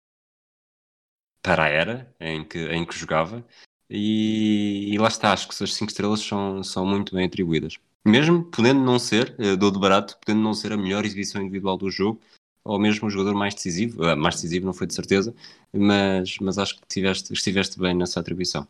para 1.42 1.64
a 1.64 1.68
era 1.68 2.14
em 2.20 2.44
que, 2.46 2.58
em 2.58 2.84
que 2.84 2.96
jogava. 2.96 3.44
E, 3.90 4.92
e 4.92 4.98
lá 4.98 5.08
está, 5.08 5.32
acho 5.32 5.48
que 5.48 5.62
as 5.62 5.74
5 5.74 5.90
estrelas 5.90 6.20
são, 6.20 6.62
são 6.62 6.86
muito 6.86 7.14
bem 7.14 7.26
atribuídas. 7.26 7.78
Mesmo 8.04 8.44
podendo 8.44 8.80
não 8.80 8.98
ser, 8.98 9.34
eh, 9.38 9.56
dou 9.56 9.70
de 9.70 9.78
barato, 9.78 10.18
podendo 10.18 10.42
não 10.42 10.54
ser 10.54 10.72
a 10.72 10.76
melhor 10.76 11.04
exibição 11.04 11.40
individual 11.40 11.76
do 11.76 11.90
jogo, 11.90 12.20
ou 12.64 12.78
mesmo 12.78 13.08
o 13.08 13.10
jogador 13.10 13.34
mais 13.34 13.54
decisivo, 13.54 14.02
uh, 14.02 14.16
mais 14.16 14.36
decisivo 14.36 14.66
não 14.66 14.72
foi 14.72 14.86
de 14.86 14.94
certeza, 14.94 15.34
mas, 15.72 16.36
mas 16.40 16.58
acho 16.58 16.76
que 16.76 16.86
tiveste, 16.88 17.32
estiveste 17.32 17.78
bem 17.78 17.94
nessa 17.94 18.20
atribuição. 18.20 18.66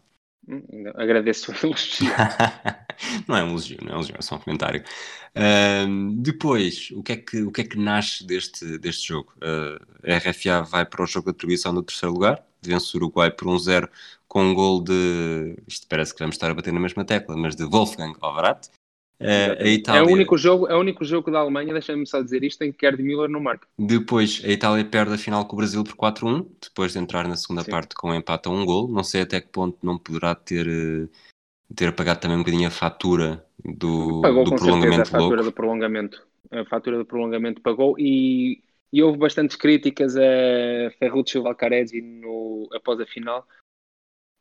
Hum, 0.48 0.62
agradeço 0.94 1.52
o 1.52 1.54
elogio. 1.66 2.10
não 3.28 3.36
é 3.36 3.44
um 3.44 3.50
elogio, 3.50 3.78
não 3.82 3.88
é 3.88 3.92
um 3.92 3.96
elogio, 3.96 4.16
é 4.18 4.22
só 4.22 4.36
um 4.36 4.38
comentário. 4.38 4.82
Uh, 5.36 6.12
depois, 6.16 6.90
o 6.92 7.02
que, 7.02 7.12
é 7.12 7.16
que, 7.16 7.42
o 7.42 7.52
que 7.52 7.60
é 7.60 7.64
que 7.64 7.78
nasce 7.78 8.26
deste, 8.26 8.78
deste 8.78 9.08
jogo? 9.08 9.32
Uh, 9.36 10.10
a 10.10 10.16
RFA 10.18 10.62
vai 10.62 10.84
para 10.84 11.02
o 11.02 11.06
jogo 11.06 11.26
de 11.26 11.36
atribuição 11.36 11.74
do 11.74 11.82
terceiro 11.82 12.12
lugar, 12.12 12.44
vence 12.60 12.96
o 12.96 12.98
Uruguai 12.98 13.30
por 13.30 13.48
1-0 13.48 13.88
com 14.26 14.44
um 14.44 14.54
gol 14.54 14.82
de. 14.82 15.56
Isto 15.68 15.86
parece 15.86 16.12
que 16.14 16.20
vamos 16.20 16.36
estar 16.36 16.50
a 16.50 16.54
bater 16.54 16.72
na 16.72 16.80
mesma 16.80 17.04
tecla, 17.04 17.36
mas 17.36 17.54
de 17.54 17.64
Wolfgang 17.64 18.14
Alvarat. 19.22 19.62
Uh, 19.62 19.66
Itália... 19.66 20.00
É 20.00 20.02
o 20.02 20.12
único 20.12 20.36
jogo, 20.36 20.66
é 20.68 20.74
o 20.74 20.80
único 20.80 21.04
jogo 21.04 21.30
da 21.30 21.40
Alemanha, 21.40 21.72
deixa-me 21.72 22.06
só 22.06 22.22
dizer 22.22 22.42
isto, 22.44 22.62
em 22.62 22.72
que 22.72 22.86
Gerd 22.86 23.02
Müller 23.02 23.28
não 23.28 23.40
marca. 23.40 23.66
Depois 23.78 24.42
a 24.44 24.48
Itália 24.48 24.84
perde 24.84 25.14
a 25.14 25.18
final 25.18 25.44
com 25.46 25.54
o 25.54 25.58
Brasil 25.58 25.82
por 25.84 25.94
4-1, 25.94 26.46
depois 26.62 26.92
de 26.92 26.98
entrar 26.98 27.26
na 27.28 27.36
segunda 27.36 27.62
Sim. 27.62 27.70
parte 27.70 27.94
com 27.94 28.10
um 28.10 28.14
empate 28.14 28.48
a 28.48 28.52
um 28.52 28.64
gol. 28.64 28.88
Não 28.88 29.04
sei 29.04 29.22
até 29.22 29.40
que 29.40 29.48
ponto 29.48 29.78
não 29.82 29.98
poderá 29.98 30.34
ter, 30.34 30.66
eh, 30.66 31.08
ter 31.74 31.92
pagado 31.92 32.20
também 32.20 32.36
um 32.36 32.40
bocadinho 32.40 32.68
a 32.68 32.70
fatura 32.70 33.44
do, 33.64 34.20
pagou, 34.20 34.44
do 34.44 34.54
prolongamento. 34.56 34.96
Certeza, 34.96 35.16
a 35.16 35.20
fatura 35.20 35.42
do 35.42 35.52
prolongamento. 35.52 36.22
A 36.50 36.64
fatura 36.66 36.98
do 36.98 37.04
prolongamento 37.04 37.60
pagou 37.62 37.96
e 37.98 38.62
e 38.92 39.02
houve 39.02 39.18
bastantes 39.18 39.56
críticas 39.56 40.16
a 40.16 40.90
Ferruccio 40.98 41.42
Valcarezzi 41.42 42.02
no, 42.02 42.68
após 42.74 43.00
a 43.00 43.06
final. 43.06 43.46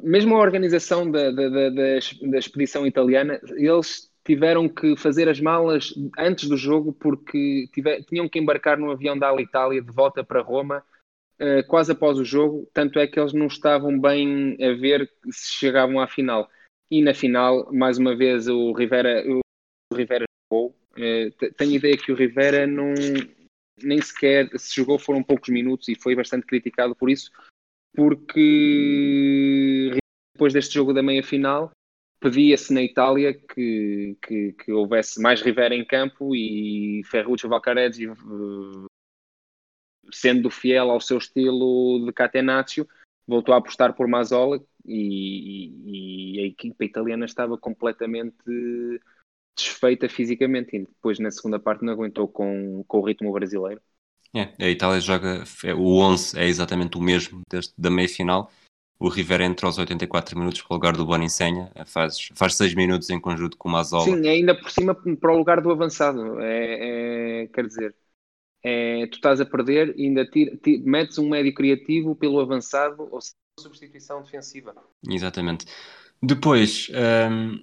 Mesmo 0.03 0.36
a 0.36 0.39
organização 0.39 1.09
da, 1.09 1.32
da, 1.32 1.47
da, 1.47 1.69
da, 1.69 2.38
expedição 2.38 2.86
italiana, 2.86 3.39
eles 3.55 4.11
tiveram 4.24 4.69
que 4.69 4.95
fazer 4.95 5.28
as 5.28 5.39
malas 5.39 5.93
antes 6.17 6.47
do 6.47 6.55
jogo 6.55 6.93
porque 6.93 7.67
tiver, 7.74 8.03
tinham 8.03 8.30
que 8.30 8.39
embarcar 8.39 8.78
num 8.78 8.91
avião 8.91 9.17
da 9.17 9.30
Alitalia 9.30 9.82
de 9.82 9.91
volta 9.91 10.24
para 10.24 10.41
Roma 10.41 10.84
uh, 11.41 11.67
quase 11.67 11.91
após 11.91 12.19
o 12.19 12.26
jogo, 12.26 12.69
tanto 12.74 12.99
é 12.99 13.07
que 13.07 13.19
eles 13.19 13.34
não 13.34 13.47
estavam 13.47 13.99
bem 13.99 14.55
a 14.63 14.74
ver 14.74 15.11
se 15.32 15.53
chegavam 15.53 15.99
à 15.99 16.07
final. 16.07 16.49
E 16.89 17.01
na 17.01 17.13
final, 17.13 17.72
mais 17.74 17.97
uma 17.97 18.15
vez, 18.15 18.47
o 18.47 18.72
Rivera, 18.74 19.24
o 19.28 19.41
Rivera 19.95 20.26
jogou. 20.51 20.76
Uh, 20.91 21.53
tenho 21.57 21.74
ideia 21.74 21.97
que 21.97 22.11
o 22.11 22.15
Rivera 22.15 22.67
não, 22.67 22.93
nem 23.82 24.01
sequer 24.01 24.49
se 24.57 24.76
jogou 24.76 24.99
foram 24.99 25.24
poucos 25.24 25.49
minutos 25.49 25.88
e 25.88 25.95
foi 25.95 26.15
bastante 26.15 26.45
criticado 26.45 26.95
por 26.95 27.09
isso, 27.09 27.32
porque 27.95 29.97
depois 30.36 30.53
deste 30.53 30.76
jogo 30.76 30.93
da 30.93 31.01
meia 31.01 31.24
final 31.24 31.72
pedia-se 32.22 32.72
na 32.72 32.84
Itália 32.84 33.34
que, 33.34 34.15
que, 34.22 34.53
que, 34.53 34.72
houvesse 34.72 35.19
mais 35.19 35.41
Rivera 35.41 35.76
em 35.76 35.84
campo 35.84 36.36
e 36.36 37.01
Ferruccio 37.05 37.49
Valcarezzi 37.49 38.05
sendo 40.11 40.49
fiel 40.49 40.91
ao 40.91 41.01
seu 41.01 41.17
estilo 41.17 42.05
de 42.05 42.13
Catenaccio 42.13 42.88
voltou 43.28 43.55
a 43.55 43.57
apostar 43.57 43.93
por 43.93 44.07
Mazzola 44.07 44.63
e, 44.86 46.36
e 46.36 46.39
a 46.41 46.45
equipa 46.45 46.86
italiana 46.86 47.26
estava 47.26 47.57
completamente 47.57 48.36
desfeita 49.55 50.07
fisicamente 50.07 50.76
e 50.76 50.80
depois 50.80 51.17
na 51.19 51.32
segunda 51.32 51.59
parte 51.59 51.84
não 51.84 51.93
aguentou 51.93 52.28
com, 52.28 52.84
com 52.88 52.99
o 52.99 53.05
ritmo 53.05 53.32
brasileiro. 53.32 53.82
É, 54.34 54.53
a 54.63 54.69
Itália 54.69 54.99
joga, 55.01 55.43
é, 55.63 55.74
o 55.74 55.97
11 55.97 56.39
é 56.39 56.45
exatamente 56.45 56.97
o 56.97 57.01
mesmo 57.01 57.41
desde 57.49 57.74
da 57.78 57.89
meia 57.89 58.07
final. 58.07 58.51
O 59.02 59.10
Rivera 59.10 59.43
entra 59.43 59.66
aos 59.66 59.80
84 59.80 60.38
minutos 60.38 60.62
para 60.62 60.74
o 60.74 60.76
lugar 60.76 60.95
do 60.95 61.04
Boninsenha, 61.04 61.72
faz, 61.88 62.30
faz 62.36 62.54
6 62.54 62.76
minutos 62.76 63.10
em 63.10 63.20
conjunto 63.20 63.58
com 63.58 63.68
o 63.68 63.72
Mazola. 63.72 64.06
Sim, 64.06 64.28
ainda 64.28 64.54
por 64.54 64.70
cima 64.70 64.93
para 64.93 65.34
o 65.34 65.38
lugar 65.38 65.60
do 65.60 65.72
avançado. 65.72 66.39
É, 66.39 67.41
é 67.41 67.47
quer 67.47 67.66
dizer, 67.66 67.95
é, 68.64 69.08
tu 69.08 69.16
estás 69.16 69.41
a 69.41 69.45
perder 69.45 69.95
e 69.97 70.06
ainda 70.06 70.24
tira, 70.24 70.56
tira, 70.56 70.84
metes 70.86 71.18
um 71.18 71.28
médio 71.28 71.52
criativo 71.52 72.16
pelo 72.16 72.39
avançado 72.39 73.10
ou 73.12 73.20
seja, 73.20 73.34
substituição 73.60 74.22
defensiva. 74.22 74.76
Exatamente. 75.10 75.66
Depois, 76.22 76.88
um, 77.32 77.58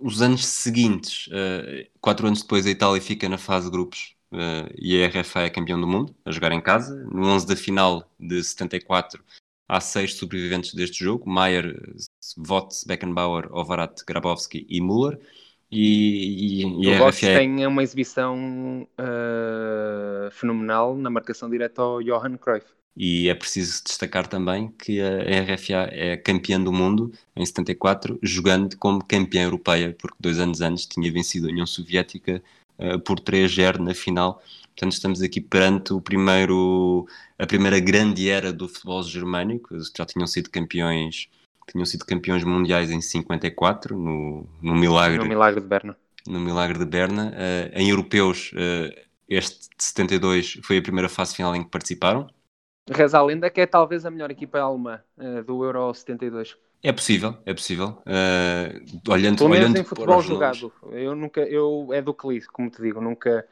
os 0.00 0.20
anos 0.20 0.44
seguintes, 0.44 1.28
uh, 1.28 1.88
quatro 2.00 2.26
anos 2.26 2.42
depois, 2.42 2.66
a 2.66 2.70
Itália 2.70 3.00
fica 3.00 3.28
na 3.28 3.38
fase 3.38 3.66
de 3.66 3.70
grupos 3.70 4.16
uh, 4.32 4.68
e 4.76 5.04
a 5.04 5.08
RFA 5.08 5.42
é 5.42 5.50
campeão 5.50 5.80
do 5.80 5.86
mundo, 5.86 6.12
a 6.24 6.32
jogar 6.32 6.50
em 6.50 6.60
casa. 6.60 6.96
No 7.12 7.28
11 7.28 7.46
da 7.46 7.54
final 7.54 8.10
de 8.18 8.42
74, 8.42 9.22
há 9.70 9.80
seis 9.80 10.14
sobreviventes 10.14 10.74
deste 10.74 11.04
jogo: 11.04 11.30
Maier, 11.30 11.80
Votts, 12.36 12.84
Beckenbauer, 12.84 13.48
Ovarat, 13.52 14.02
Grabowski 14.06 14.66
e 14.68 14.80
Müller. 14.80 15.18
E, 15.70 16.64
e, 16.64 16.84
e 16.84 16.92
a 16.92 17.08
RFA 17.08 17.26
é... 17.26 17.38
tem 17.38 17.64
uma 17.64 17.82
exibição 17.82 18.88
uh, 18.98 20.30
fenomenal 20.32 20.96
na 20.96 21.08
marcação 21.08 21.48
direta 21.48 21.80
ao 21.80 22.02
Johan 22.02 22.36
Cruyff. 22.36 22.66
E 22.96 23.28
é 23.28 23.34
preciso 23.34 23.84
destacar 23.84 24.26
também 24.26 24.68
que 24.72 25.00
a 25.00 25.54
RFA 25.54 25.88
é 25.92 26.16
campeã 26.16 26.60
do 26.60 26.72
mundo 26.72 27.12
em 27.36 27.46
74, 27.46 28.18
jogando 28.20 28.76
como 28.76 29.04
campeã 29.04 29.44
europeia, 29.44 29.94
porque 29.96 30.16
dois 30.18 30.40
anos 30.40 30.60
antes 30.60 30.86
tinha 30.86 31.10
vencido 31.12 31.46
a 31.46 31.50
União 31.50 31.66
Soviética 31.66 32.42
uh, 32.76 32.98
por 32.98 33.20
3-0 33.20 33.78
na 33.78 33.94
final. 33.94 34.42
Portanto, 34.80 34.92
estamos 34.94 35.20
aqui 35.20 35.42
perante 35.42 35.92
o 35.92 36.00
primeiro, 36.00 37.06
a 37.38 37.46
primeira 37.46 37.78
grande 37.78 38.30
era 38.30 38.50
do 38.50 38.66
futebol 38.66 39.02
germânico. 39.02 39.76
Já 39.94 40.06
tinham 40.06 40.26
sido 40.26 40.48
campeões, 40.48 41.28
tinham 41.70 41.84
sido 41.84 42.06
campeões 42.06 42.42
mundiais 42.44 42.90
em 42.90 42.98
54, 42.98 43.94
no, 43.94 44.46
no 44.62 44.74
milagre. 44.74 45.18
No 45.18 45.26
milagre 45.26 45.60
de 45.60 45.66
Berna. 45.66 45.96
No 46.26 46.40
milagre 46.40 46.78
de 46.78 46.86
Berna. 46.86 47.30
Uh, 47.30 47.78
em 47.78 47.90
europeus, 47.90 48.52
uh, 48.54 48.90
este 49.28 49.68
de 49.68 49.84
72 49.84 50.60
foi 50.62 50.78
a 50.78 50.82
primeira 50.82 51.10
fase 51.10 51.36
final 51.36 51.54
em 51.54 51.62
que 51.62 51.68
participaram 51.68 52.26
Reza 52.90 53.18
a 53.18 53.22
lenda 53.22 53.50
que 53.50 53.60
é 53.60 53.66
talvez 53.66 54.06
a 54.06 54.10
melhor 54.10 54.30
equipa 54.30 54.58
alemã 54.58 55.00
uh, 55.18 55.44
do 55.44 55.62
Euro 55.62 55.92
72. 55.92 56.56
É 56.82 56.90
possível, 56.90 57.36
é 57.44 57.52
possível. 57.52 58.02
Uh, 58.06 59.12
olhando, 59.12 59.36
Pelo 59.36 59.50
menos 59.50 59.64
olhando 59.66 59.76
em 59.78 59.84
futebol 59.84 60.22
jogado. 60.22 60.72
Eu 60.90 61.14
nunca, 61.14 61.42
eu 61.42 61.88
é 61.92 62.00
do 62.00 62.14
que 62.14 62.26
li, 62.26 62.40
como 62.46 62.70
te 62.70 62.80
digo, 62.80 63.00
nunca, 63.02 63.46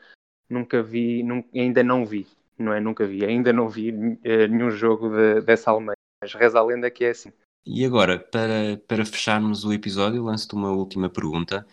nunca 0.48 0.82
vi, 0.82 1.22
nunca, 1.22 1.48
ainda 1.54 1.82
não 1.82 2.04
vi, 2.04 2.26
não 2.58 2.72
é? 2.72 2.80
Nunca 2.80 3.06
vi, 3.06 3.24
ainda 3.24 3.52
não 3.52 3.68
vi 3.68 3.90
uh, 3.90 4.48
nenhum 4.48 4.70
jogo 4.70 5.10
de, 5.10 5.40
dessa 5.42 5.70
Alemanha. 5.70 5.96
Mas 6.22 6.34
reza 6.34 6.58
a 6.58 6.64
lenda 6.64 6.90
que 6.90 7.04
é 7.04 7.10
assim. 7.10 7.32
E 7.64 7.84
agora, 7.84 8.18
para, 8.18 8.80
para 8.88 9.04
fecharmos 9.04 9.64
o 9.64 9.72
episódio, 9.72 10.24
lanço-te 10.24 10.54
uma 10.54 10.72
última 10.72 11.08
pergunta. 11.08 11.66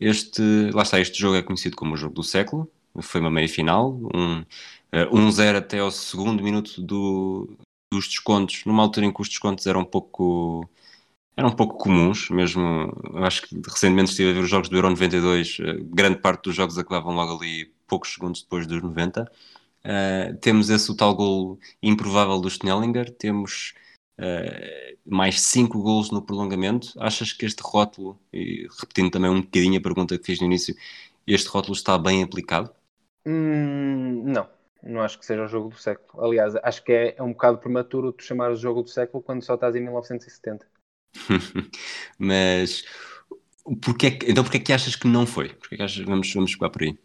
Este, 0.00 0.70
lá 0.72 0.82
está, 0.82 0.98
este 0.98 1.18
jogo 1.20 1.36
é 1.36 1.42
conhecido 1.42 1.76
como 1.76 1.94
o 1.94 1.96
jogo 1.96 2.14
do 2.14 2.22
século, 2.24 2.70
foi 3.00 3.20
uma 3.20 3.30
meia 3.30 3.48
final, 3.48 3.92
um, 4.14 4.44
1-0 4.92 5.54
uh, 5.54 5.58
até 5.58 5.78
ao 5.78 5.90
segundo 5.90 6.42
minuto 6.42 6.82
do, 6.82 7.56
dos 7.92 8.08
descontos, 8.08 8.64
numa 8.64 8.82
altura 8.82 9.06
em 9.06 9.12
que 9.12 9.20
os 9.20 9.28
descontos 9.28 9.66
eram 9.66 9.80
um 9.80 9.84
pouco 9.84 10.68
eram 11.36 11.48
um 11.48 11.56
pouco 11.56 11.78
comuns, 11.78 12.28
mesmo, 12.30 12.92
acho 13.24 13.42
que 13.42 13.60
recentemente 13.66 14.10
estive 14.10 14.30
a 14.30 14.34
ver 14.34 14.40
os 14.40 14.50
jogos 14.50 14.68
do 14.68 14.76
Euro 14.76 14.90
92, 14.90 15.58
uh, 15.58 15.84
grande 15.84 16.18
parte 16.18 16.44
dos 16.44 16.54
jogos 16.54 16.76
acabavam 16.76 17.14
logo 17.14 17.38
ali 17.38 17.72
poucos 17.86 18.12
segundos 18.14 18.42
depois 18.42 18.66
dos 18.66 18.82
90. 18.82 19.30
Uh, 19.84 20.36
temos 20.38 20.70
esse 20.70 20.90
o 20.90 20.96
tal 20.96 21.14
gol 21.14 21.58
improvável 21.82 22.40
do 22.40 22.50
Schnellinger, 22.50 23.10
temos 23.10 23.74
uh, 24.18 24.98
mais 25.06 25.40
5 25.40 25.80
gols 25.82 26.10
no 26.10 26.22
prolongamento. 26.22 26.92
Achas 26.98 27.32
que 27.32 27.46
este 27.46 27.62
rótulo, 27.62 28.20
e 28.32 28.68
repetindo 28.80 29.10
também 29.10 29.30
um 29.30 29.40
bocadinho 29.40 29.78
a 29.78 29.82
pergunta 29.82 30.18
que 30.18 30.24
fiz 30.24 30.38
no 30.38 30.46
início, 30.46 30.74
este 31.26 31.48
rótulo 31.48 31.74
está 31.74 31.96
bem 31.96 32.22
aplicado? 32.22 32.70
Hum, 33.24 34.22
não, 34.24 34.48
não 34.82 35.00
acho 35.00 35.18
que 35.18 35.24
seja 35.24 35.44
o 35.44 35.48
jogo 35.48 35.70
do 35.70 35.78
século. 35.78 36.24
Aliás, 36.24 36.54
acho 36.62 36.84
que 36.84 36.92
é, 36.92 37.14
é 37.16 37.22
um 37.22 37.32
bocado 37.32 37.58
prematuro 37.58 38.12
tu 38.12 38.22
chamar 38.22 38.50
o 38.50 38.56
jogo 38.56 38.82
do 38.82 38.90
século 38.90 39.22
quando 39.22 39.42
só 39.42 39.54
estás 39.54 39.74
em 39.74 39.80
1970. 39.80 40.66
Mas 42.18 42.84
porquê, 43.84 44.18
então 44.26 44.42
porquê 44.44 44.58
é 44.58 44.60
que 44.60 44.72
achas 44.72 44.96
que 44.96 45.06
não 45.06 45.26
foi? 45.26 45.50
Porquê 45.50 45.76
que 45.76 45.82
achas, 45.82 46.04
vamos, 46.04 46.32
vamos 46.32 46.54
pegar 46.54 46.70
por 46.70 46.82
aí? 46.82 46.98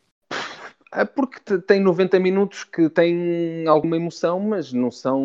É 0.94 1.06
porque 1.06 1.60
tem 1.62 1.80
90 1.82 2.20
minutos 2.20 2.64
que 2.64 2.90
têm 2.90 3.68
alguma 3.68 3.98
emoção, 3.98 4.40
mas 4.40 4.72
não 4.72 4.90
são 4.90 5.22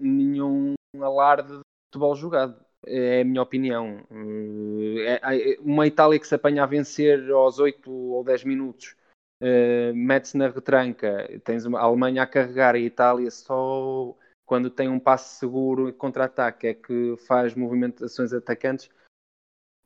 nenhum 0.00 0.74
alarde 1.00 1.48
de 1.48 1.62
futebol 1.86 2.14
jogado. 2.16 2.56
É 2.86 3.20
a 3.22 3.24
minha 3.24 3.42
opinião. 3.42 4.04
É, 5.06 5.52
é 5.54 5.58
uma 5.60 5.86
Itália 5.86 6.18
que 6.18 6.26
se 6.26 6.34
apanha 6.34 6.62
a 6.62 6.66
vencer 6.66 7.30
aos 7.30 7.58
8 7.58 7.90
ou 7.90 8.24
10 8.24 8.44
minutos, 8.44 8.96
uh, 9.42 9.94
mete-se 9.94 10.36
na 10.36 10.48
retranca, 10.48 11.28
tens 11.44 11.66
a 11.66 11.80
Alemanha 11.80 12.22
a 12.22 12.26
carregar 12.26 12.74
a 12.74 12.78
Itália 12.78 13.30
só 13.30 14.16
quando 14.48 14.70
tem 14.70 14.88
um 14.88 14.98
passe 14.98 15.38
seguro 15.38 15.90
e 15.90 15.92
contra-ataque 15.92 16.66
é 16.66 16.74
que 16.74 17.16
faz 17.26 17.54
movimentações 17.54 18.32
atacantes. 18.32 18.88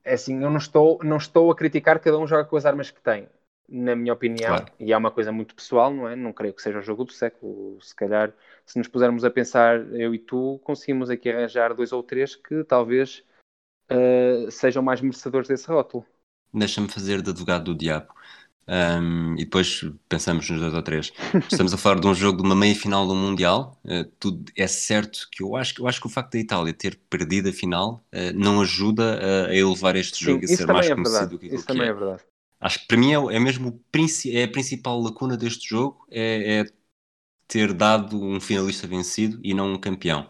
É 0.04 0.14
assim, 0.14 0.40
eu 0.40 0.48
não 0.50 0.58
estou, 0.58 1.00
não 1.02 1.16
estou 1.16 1.50
a 1.50 1.56
criticar 1.56 1.98
cada 1.98 2.16
um 2.16 2.26
joga 2.26 2.44
com 2.44 2.56
as 2.56 2.64
armas 2.64 2.88
que 2.90 3.02
tem 3.02 3.28
na 3.68 3.96
minha 3.96 4.12
opinião, 4.12 4.56
claro. 4.56 4.66
e 4.78 4.92
é 4.92 4.96
uma 4.96 5.10
coisa 5.10 5.32
muito 5.32 5.54
pessoal, 5.54 5.92
não 5.92 6.06
é? 6.06 6.14
Não 6.14 6.32
creio 6.32 6.52
que 6.52 6.60
seja 6.60 6.78
o 6.78 6.82
jogo 6.82 7.04
do 7.04 7.12
século. 7.12 7.80
Se 7.80 7.94
calhar, 7.94 8.30
se 8.66 8.76
nos 8.76 8.86
pusermos 8.86 9.24
a 9.24 9.30
pensar, 9.30 9.80
eu 9.94 10.14
e 10.14 10.18
tu, 10.18 10.60
conseguimos 10.62 11.08
aqui 11.08 11.30
arranjar 11.30 11.74
dois 11.74 11.90
ou 11.90 12.02
três 12.02 12.36
que 12.36 12.62
talvez 12.64 13.24
uh, 13.90 14.50
sejam 14.50 14.82
mais 14.82 15.00
merecedores 15.00 15.48
desse 15.48 15.68
rótulo. 15.68 16.04
Deixa-me 16.52 16.88
fazer 16.88 17.22
de 17.22 17.30
advogado 17.30 17.64
do 17.64 17.74
diabo. 17.74 18.12
Um, 18.68 19.34
e 19.34 19.44
depois 19.44 19.84
pensamos 20.08 20.48
nos 20.48 20.60
dois 20.60 20.72
ou 20.72 20.82
três. 20.82 21.12
Estamos 21.50 21.74
a 21.74 21.76
falar 21.76 22.00
de 22.00 22.06
um 22.06 22.14
jogo 22.14 22.38
de 22.38 22.44
uma 22.44 22.54
meia 22.54 22.74
final 22.74 23.06
do 23.06 23.14
Mundial. 23.14 23.80
Uh, 23.84 24.04
tudo 24.18 24.44
é 24.56 24.66
certo 24.66 25.28
que 25.30 25.42
eu 25.42 25.56
acho, 25.56 25.74
eu 25.80 25.88
acho 25.88 26.00
que 26.00 26.06
o 26.06 26.10
facto 26.10 26.32
da 26.32 26.38
Itália 26.38 26.72
ter 26.72 26.98
perdido 27.10 27.48
a 27.48 27.52
final 27.52 28.04
uh, 28.12 28.32
não 28.34 28.60
ajuda 28.60 29.18
a, 29.20 29.50
a 29.50 29.56
elevar 29.56 29.96
este 29.96 30.18
Sim, 30.18 30.24
jogo 30.24 30.44
e 30.44 30.48
ser 30.48 30.66
mais 30.66 30.88
é 30.88 30.94
conhecido 30.94 31.30
do 31.30 31.38
que 31.38 31.46
Isso 31.46 31.66
também 31.66 31.86
é. 31.86 31.90
é 31.90 31.92
verdade. 31.92 32.22
Acho 32.60 32.78
que 32.78 32.86
para 32.86 32.96
mim 32.96 33.12
é, 33.12 33.36
é 33.36 33.40
mesmo 33.40 33.80
é 34.26 34.44
a 34.44 34.48
principal 34.48 35.00
lacuna 35.00 35.36
deste 35.36 35.68
jogo 35.68 36.06
é, 36.08 36.60
é, 36.60 36.64
ter 37.48 37.72
dado 37.72 38.22
um 38.22 38.40
finalista 38.40 38.86
vencido 38.86 39.40
e 39.42 39.52
não 39.52 39.74
um 39.74 39.78
campeão. 39.78 40.28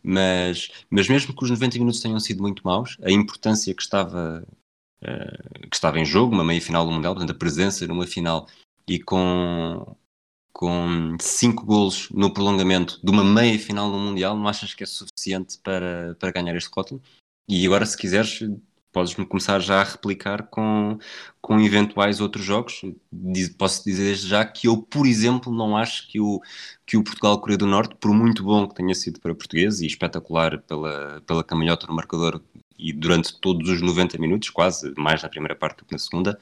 Mas, 0.00 0.70
mas 0.88 1.08
mesmo 1.08 1.34
que 1.34 1.44
os 1.44 1.50
90 1.50 1.78
minutos 1.78 2.00
tenham 2.00 2.18
sido 2.20 2.40
muito 2.40 2.62
maus, 2.64 2.96
a 3.02 3.10
importância 3.10 3.74
que 3.74 3.82
estava, 3.82 4.46
uh, 5.02 5.68
que 5.68 5.76
estava 5.76 5.98
em 5.98 6.04
jogo, 6.04 6.34
uma 6.34 6.44
meia 6.44 6.60
final 6.60 6.86
do 6.86 6.92
Mundial, 6.92 7.14
portanto 7.14 7.34
a 7.34 7.38
presença 7.38 7.86
numa 7.86 8.06
final 8.06 8.48
e 8.88 8.98
com, 8.98 9.96
com 10.52 11.16
cinco 11.20 11.64
golos 11.64 12.08
no 12.10 12.32
prolongamento 12.32 13.00
de 13.02 13.10
uma 13.10 13.24
meia 13.24 13.58
final 13.58 13.90
no 13.90 13.98
Mundial, 13.98 14.36
não 14.36 14.48
achas 14.48 14.74
que 14.74 14.82
é 14.82 14.86
suficiente 14.86 15.58
para, 15.62 16.16
para 16.18 16.32
ganhar 16.32 16.56
este 16.56 16.70
rótulo? 16.74 17.02
E 17.48 17.66
agora, 17.66 17.84
se 17.84 17.96
quiseres, 17.96 18.40
podes-me 18.92 19.26
começar 19.26 19.58
já 19.60 19.80
a 19.80 19.84
replicar 19.84 20.44
com, 20.44 20.98
com 21.40 21.58
eventuais 21.60 22.20
outros 22.20 22.44
jogos. 22.44 22.82
Diz, 23.10 23.48
posso 23.48 23.84
dizer 23.84 24.04
desde 24.04 24.28
já 24.28 24.44
que 24.44 24.68
eu, 24.68 24.80
por 24.82 25.06
exemplo, 25.06 25.52
não 25.52 25.76
acho 25.76 26.06
que 26.08 26.20
o, 26.20 26.40
que 26.86 26.96
o 26.96 27.02
Portugal-Coreia 27.02 27.58
do 27.58 27.66
Norte, 27.66 27.96
por 27.96 28.12
muito 28.12 28.44
bom 28.44 28.68
que 28.68 28.74
tenha 28.74 28.94
sido 28.94 29.18
para 29.18 29.34
português 29.34 29.80
e 29.80 29.86
espetacular 29.86 30.60
pela, 30.62 31.22
pela 31.26 31.42
caminhota 31.42 31.86
no 31.86 31.94
marcador 31.94 32.40
e 32.82 32.92
durante 32.92 33.38
todos 33.38 33.68
os 33.68 33.80
90 33.80 34.18
minutos, 34.18 34.50
quase, 34.50 34.92
mais 34.96 35.22
na 35.22 35.28
primeira 35.28 35.54
parte 35.54 35.78
do 35.78 35.84
que 35.84 35.92
na 35.92 35.98
segunda, 35.98 36.38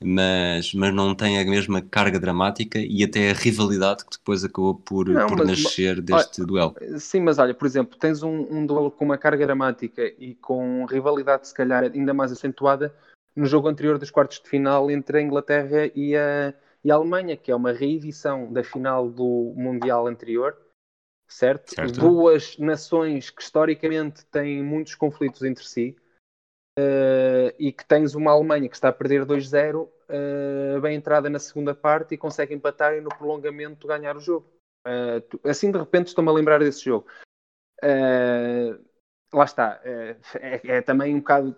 mas, 0.00 0.72
mas 0.74 0.94
não 0.94 1.14
tem 1.14 1.40
a 1.40 1.44
mesma 1.44 1.82
carga 1.82 2.20
dramática 2.20 2.78
e 2.78 3.02
até 3.02 3.30
a 3.30 3.34
rivalidade 3.34 4.04
que 4.04 4.16
depois 4.16 4.44
acabou 4.44 4.74
por, 4.74 5.08
não, 5.08 5.26
por 5.26 5.38
mas, 5.38 5.64
nascer 5.64 6.00
deste 6.00 6.40
olha, 6.40 6.46
duelo. 6.46 6.74
Sim, 6.98 7.20
mas 7.20 7.38
olha, 7.38 7.52
por 7.52 7.66
exemplo, 7.66 7.98
tens 7.98 8.22
um, 8.22 8.46
um, 8.50 8.64
duelo 8.64 8.90
com 8.90 9.04
uma 9.04 9.18
carga 9.18 9.44
dramática 9.44 10.02
e 10.18 10.34
com 10.36 10.84
rivalidade, 10.86 11.48
se 11.48 11.54
calhar, 11.54 11.82
ainda 11.82 12.14
mais 12.14 12.30
acentuada 12.30 12.94
no 13.34 13.46
jogo 13.46 13.68
anterior 13.68 13.98
dos 13.98 14.10
quartos 14.10 14.40
de 14.40 14.48
final 14.48 14.90
entre 14.90 15.18
a 15.18 15.22
Inglaterra 15.22 15.90
e 15.94 16.14
a, 16.14 16.54
e 16.84 16.90
a 16.90 16.94
Alemanha, 16.94 17.36
que 17.36 17.50
é 17.50 17.56
uma 17.56 17.72
reedição 17.72 18.52
da 18.52 18.62
final 18.62 19.08
do 19.08 19.52
Mundial 19.56 20.06
anterior. 20.06 20.56
Certo? 21.28 21.74
certo? 21.74 22.00
Duas 22.00 22.56
nações 22.58 23.28
que 23.28 23.42
historicamente 23.42 24.24
têm 24.26 24.62
muitos 24.62 24.94
conflitos 24.94 25.42
entre 25.42 25.64
si, 25.64 25.94
Uh, 26.78 27.50
e 27.58 27.72
que 27.72 27.84
tens 27.84 28.14
uma 28.14 28.30
Alemanha 28.30 28.68
que 28.68 28.76
está 28.76 28.90
a 28.90 28.92
perder 28.92 29.26
2-0, 29.26 29.82
uh, 29.82 29.90
eh, 30.08 30.80
bem 30.80 30.94
entrada 30.94 31.28
na 31.28 31.40
segunda 31.40 31.74
parte 31.74 32.14
e 32.14 32.18
consegue 32.18 32.54
empatar 32.54 32.94
e 32.94 33.00
no 33.00 33.08
prolongamento 33.08 33.88
ganhar 33.88 34.16
o 34.16 34.20
jogo. 34.20 34.48
Uh, 34.86 35.20
tu, 35.22 35.40
assim 35.42 35.72
de 35.72 35.78
repente 35.78 36.06
estou-me 36.06 36.30
a 36.30 36.32
lembrar 36.32 36.60
desse 36.60 36.84
jogo. 36.84 37.04
lá 39.32 39.44
está, 39.44 39.80
é, 39.82 40.16
é, 40.76 40.80
também 40.80 41.16
um 41.16 41.18
bocado. 41.18 41.52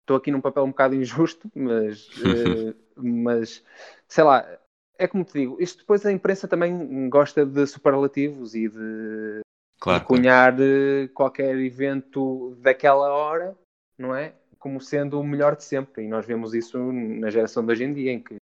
Estou 0.00 0.16
aqui 0.16 0.30
num 0.30 0.40
papel 0.40 0.64
um 0.64 0.70
bocado 0.70 0.94
injusto, 0.94 1.50
mas, 1.54 2.08
mas 2.96 3.62
sei 4.08 4.24
lá, 4.24 4.58
é 4.98 5.06
como 5.06 5.24
te 5.24 5.32
digo, 5.34 5.56
isto 5.60 5.78
depois 5.78 6.04
a 6.04 6.12
imprensa 6.12 6.48
também 6.48 7.08
gosta 7.08 7.44
de 7.44 7.66
superlativos 7.66 8.54
e 8.54 8.68
de, 8.68 9.40
claro, 9.78 10.00
de 10.00 10.06
cunhar 10.06 10.56
claro. 10.56 11.08
qualquer 11.14 11.56
evento 11.58 12.56
daquela 12.60 13.12
hora, 13.12 13.56
não 13.98 14.14
é? 14.14 14.34
como 14.66 14.80
sendo 14.80 15.20
o 15.20 15.24
melhor 15.24 15.54
de 15.54 15.62
sempre. 15.62 16.02
E 16.02 16.08
nós 16.08 16.26
vemos 16.26 16.52
isso 16.52 16.92
na 16.92 17.30
geração 17.30 17.64
de 17.64 17.70
hoje 17.70 17.84
em 17.84 17.92
dia, 17.92 18.10
em 18.10 18.20
que 18.20 18.36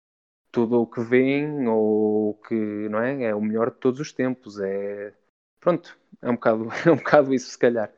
tudo 0.49 0.81
o 0.81 0.87
que 0.87 1.01
vem 1.01 1.67
ou 1.67 2.35
que 2.47 2.55
não 2.89 2.99
é, 2.99 3.23
é 3.23 3.35
o 3.35 3.41
melhor 3.41 3.71
de 3.71 3.77
todos 3.77 3.99
os 3.99 4.13
tempos. 4.13 4.57
É 4.59 5.13
pronto, 5.59 5.97
é 6.21 6.29
um 6.29 6.35
bocado, 6.35 6.69
é 6.87 6.91
um 6.91 6.95
bocado 6.95 7.33
isso, 7.33 7.51
se 7.51 7.59
calhar. 7.59 7.91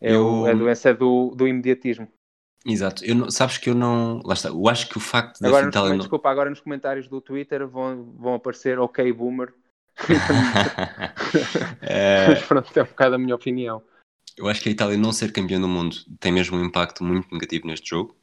É 0.00 0.12
eu... 0.12 0.46
a 0.46 0.52
doença 0.54 0.92
do, 0.92 1.32
do 1.36 1.46
imediatismo. 1.46 2.08
Exato, 2.66 3.04
eu 3.04 3.14
não, 3.14 3.30
sabes 3.30 3.58
que 3.58 3.70
eu 3.70 3.74
não. 3.74 4.20
Lá 4.24 4.34
está, 4.34 4.48
eu 4.48 4.68
acho 4.68 4.88
que 4.88 4.98
o 4.98 5.00
facto 5.00 5.38
de 5.38 5.46
agora 5.46 5.66
nos, 5.66 5.74
não... 5.74 5.98
Desculpa, 5.98 6.28
agora 6.28 6.50
nos 6.50 6.60
comentários 6.60 7.08
do 7.08 7.20
Twitter 7.20 7.66
vão, 7.66 8.12
vão 8.18 8.34
aparecer 8.34 8.78
ok 8.78 9.12
boomer. 9.12 9.54
é... 11.80 12.28
Mas 12.28 12.42
pronto, 12.42 12.76
é 12.76 12.82
um 12.82 12.86
bocado 12.86 13.14
a 13.14 13.18
minha 13.18 13.34
opinião. 13.34 13.82
Eu 14.36 14.48
acho 14.48 14.60
que 14.60 14.68
a 14.68 14.72
Itália 14.72 14.96
não 14.96 15.12
ser 15.12 15.32
campeã 15.32 15.60
do 15.60 15.68
mundo 15.68 15.96
tem 16.20 16.30
mesmo 16.30 16.56
um 16.56 16.64
impacto 16.64 17.02
muito 17.02 17.28
negativo 17.32 17.66
neste 17.66 17.90
jogo. 17.90 18.16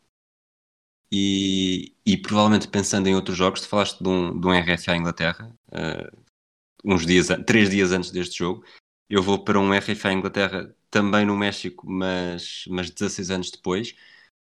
E, 1.12 1.94
e 2.06 2.18
provavelmente 2.18 2.68
pensando 2.68 3.08
em 3.08 3.16
outros 3.16 3.38
jogos, 3.38 3.62
tu 3.62 3.68
falaste 3.68 4.02
de 4.02 4.10
um, 4.10 4.40
de 4.40 4.48
um 4.48 4.52
RFA 4.52 4.96
Inglaterra, 4.96 5.54
uh, 5.70 6.18
uns 6.84 7.06
dias, 7.06 7.28
três 7.46 7.70
dias 7.70 7.92
antes 7.92 8.12
deste 8.12 8.38
jogo. 8.40 8.64
Eu 9.10 9.22
vou 9.22 9.44
para 9.44 9.60
um 9.60 9.72
RFA 9.78 10.12
Inglaterra 10.12 10.74
também 10.90 11.26
no 11.26 11.36
México, 11.36 11.86
mas, 11.90 12.66
mas 12.70 12.90
16 12.90 13.32
anos 13.32 13.52
depois, 13.52 13.96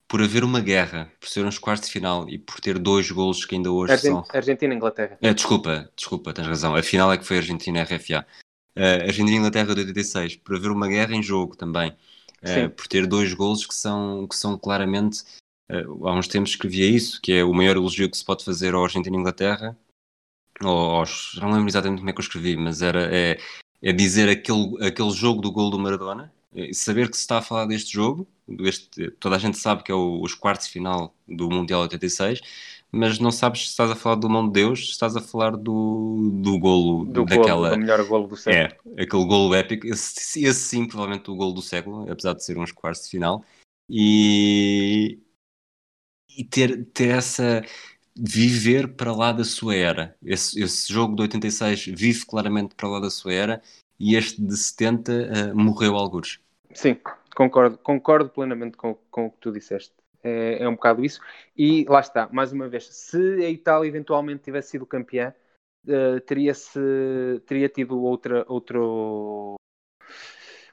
por 0.08 0.22
haver 0.22 0.42
uma 0.42 0.60
guerra, 0.60 1.12
por 1.20 1.28
ser 1.28 1.44
uns 1.44 1.58
quartos 1.58 1.88
de 1.88 1.92
final 1.92 2.28
e 2.28 2.38
por 2.38 2.60
ter 2.60 2.78
dois 2.78 3.10
golos 3.10 3.44
que 3.44 3.54
ainda 3.54 3.70
hoje 3.70 3.96
são. 3.98 4.24
Argentina-Inglaterra. 4.32 5.18
É, 5.20 5.34
desculpa, 5.34 5.90
desculpa, 5.94 6.32
tens 6.32 6.48
razão. 6.48 6.74
A 6.74 6.82
final 6.82 7.12
é 7.12 7.18
que 7.18 7.24
foi 7.24 7.36
Argentina-RFA 7.36 8.26
uh, 8.78 9.06
Argentina 9.06 9.36
e 9.36 9.38
Inglaterra 9.38 9.74
de 9.74 9.80
86, 9.80 10.36
por 10.36 10.56
haver 10.56 10.70
uma 10.70 10.88
guerra 10.88 11.14
em 11.14 11.22
jogo 11.22 11.56
também, 11.56 11.90
uh, 12.42 12.70
por 12.70 12.86
ter 12.86 13.06
dois 13.06 13.34
golos 13.34 13.66
que 13.66 13.74
são, 13.74 14.26
que 14.26 14.36
são 14.36 14.56
claramente, 14.56 15.22
uh, 15.70 16.08
há 16.08 16.14
uns 16.14 16.28
tempos 16.28 16.50
escrevia 16.50 16.86
isso, 16.86 17.20
que 17.20 17.32
é 17.32 17.44
o 17.44 17.52
maior 17.52 17.76
elogio 17.76 18.10
que 18.10 18.16
se 18.16 18.24
pode 18.24 18.44
fazer 18.44 18.74
ao 18.74 18.84
Argentina 18.84 19.16
e 19.16 19.20
Inglaterra, 19.20 19.76
ou 20.62 20.96
aos, 20.96 21.36
não 21.40 21.52
lembro 21.52 21.68
exatamente 21.68 21.98
como 21.98 22.10
é 22.10 22.12
que 22.12 22.20
eu 22.20 22.24
escrevi, 22.24 22.56
mas 22.56 22.82
era 22.82 23.14
é, 23.14 23.38
é 23.82 23.92
dizer 23.92 24.28
aquele, 24.28 24.86
aquele 24.86 25.10
jogo 25.10 25.40
do 25.40 25.52
gol 25.52 25.70
do 25.70 25.78
Maradona, 25.78 26.32
saber 26.72 27.10
que 27.10 27.16
se 27.16 27.22
está 27.22 27.38
a 27.38 27.42
falar 27.42 27.66
deste 27.66 27.92
jogo, 27.92 28.26
deste, 28.46 29.10
toda 29.12 29.36
a 29.36 29.38
gente 29.38 29.58
sabe 29.58 29.82
que 29.82 29.92
é 29.92 29.94
o, 29.94 30.20
os 30.22 30.34
quartos 30.34 30.66
de 30.66 30.72
final 30.72 31.14
do 31.26 31.50
Mundial 31.50 31.82
86, 31.82 32.40
mas 32.90 33.18
não 33.18 33.30
sabes 33.30 33.62
se 33.62 33.66
estás 33.68 33.90
a 33.90 33.96
falar 33.96 34.16
do 34.16 34.30
mão 34.30 34.46
de 34.46 34.52
Deus, 34.54 34.86
se 34.86 34.92
estás 34.92 35.14
a 35.14 35.20
falar 35.20 35.56
do, 35.56 36.30
do 36.42 36.58
golo 36.58 37.04
do 37.04 37.24
daquela. 37.24 37.68
Golo, 37.68 37.70
do 37.70 37.78
melhor 37.78 38.04
golo 38.06 38.28
do 38.28 38.36
século. 38.36 38.96
É, 38.96 39.02
aquele 39.02 39.24
golo 39.24 39.54
épico. 39.54 39.86
Esse, 39.86 40.44
esse 40.44 40.60
sim, 40.60 40.86
provavelmente 40.86 41.30
o 41.30 41.36
golo 41.36 41.52
do 41.52 41.62
século, 41.62 42.10
apesar 42.10 42.32
de 42.32 42.44
ser 42.44 42.58
uns 42.58 42.72
quartos 42.72 43.04
de 43.04 43.10
final. 43.10 43.44
E, 43.90 45.18
e 46.36 46.44
ter, 46.44 46.86
ter 46.86 47.10
essa 47.10 47.62
viver 48.16 48.96
para 48.96 49.14
lá 49.14 49.32
da 49.32 49.44
sua 49.44 49.74
era. 49.74 50.16
Esse, 50.22 50.60
esse 50.62 50.92
jogo 50.92 51.14
de 51.14 51.22
86 51.22 51.86
vive 51.86 52.24
claramente 52.26 52.74
para 52.74 52.88
lá 52.88 53.00
da 53.00 53.10
sua 53.10 53.32
era 53.32 53.62
e 53.98 54.14
este 54.14 54.40
de 54.40 54.56
70 54.56 55.12
uh, 55.12 55.56
morreu 55.56 55.96
alguns. 55.96 56.40
Sim, 56.72 56.96
concordo, 57.34 57.78
concordo 57.78 58.30
plenamente 58.30 58.76
com, 58.76 58.94
com 59.10 59.26
o 59.26 59.30
que 59.30 59.38
tu 59.38 59.50
disseste. 59.50 59.92
É, 60.22 60.62
é, 60.62 60.68
um 60.68 60.74
bocado 60.74 61.04
isso. 61.04 61.20
E 61.56 61.84
lá 61.88 62.00
está, 62.00 62.28
mais 62.32 62.52
uma 62.52 62.68
vez, 62.68 62.88
se 62.88 63.44
a 63.44 63.48
Itália 63.48 63.88
eventualmente 63.88 64.44
tivesse 64.44 64.70
sido 64.70 64.86
campeã, 64.86 65.34
uh, 65.86 66.20
teria-se 66.20 66.80
teria 67.46 67.68
tido 67.68 68.00
outra, 68.02 68.44
outro, 68.48 69.56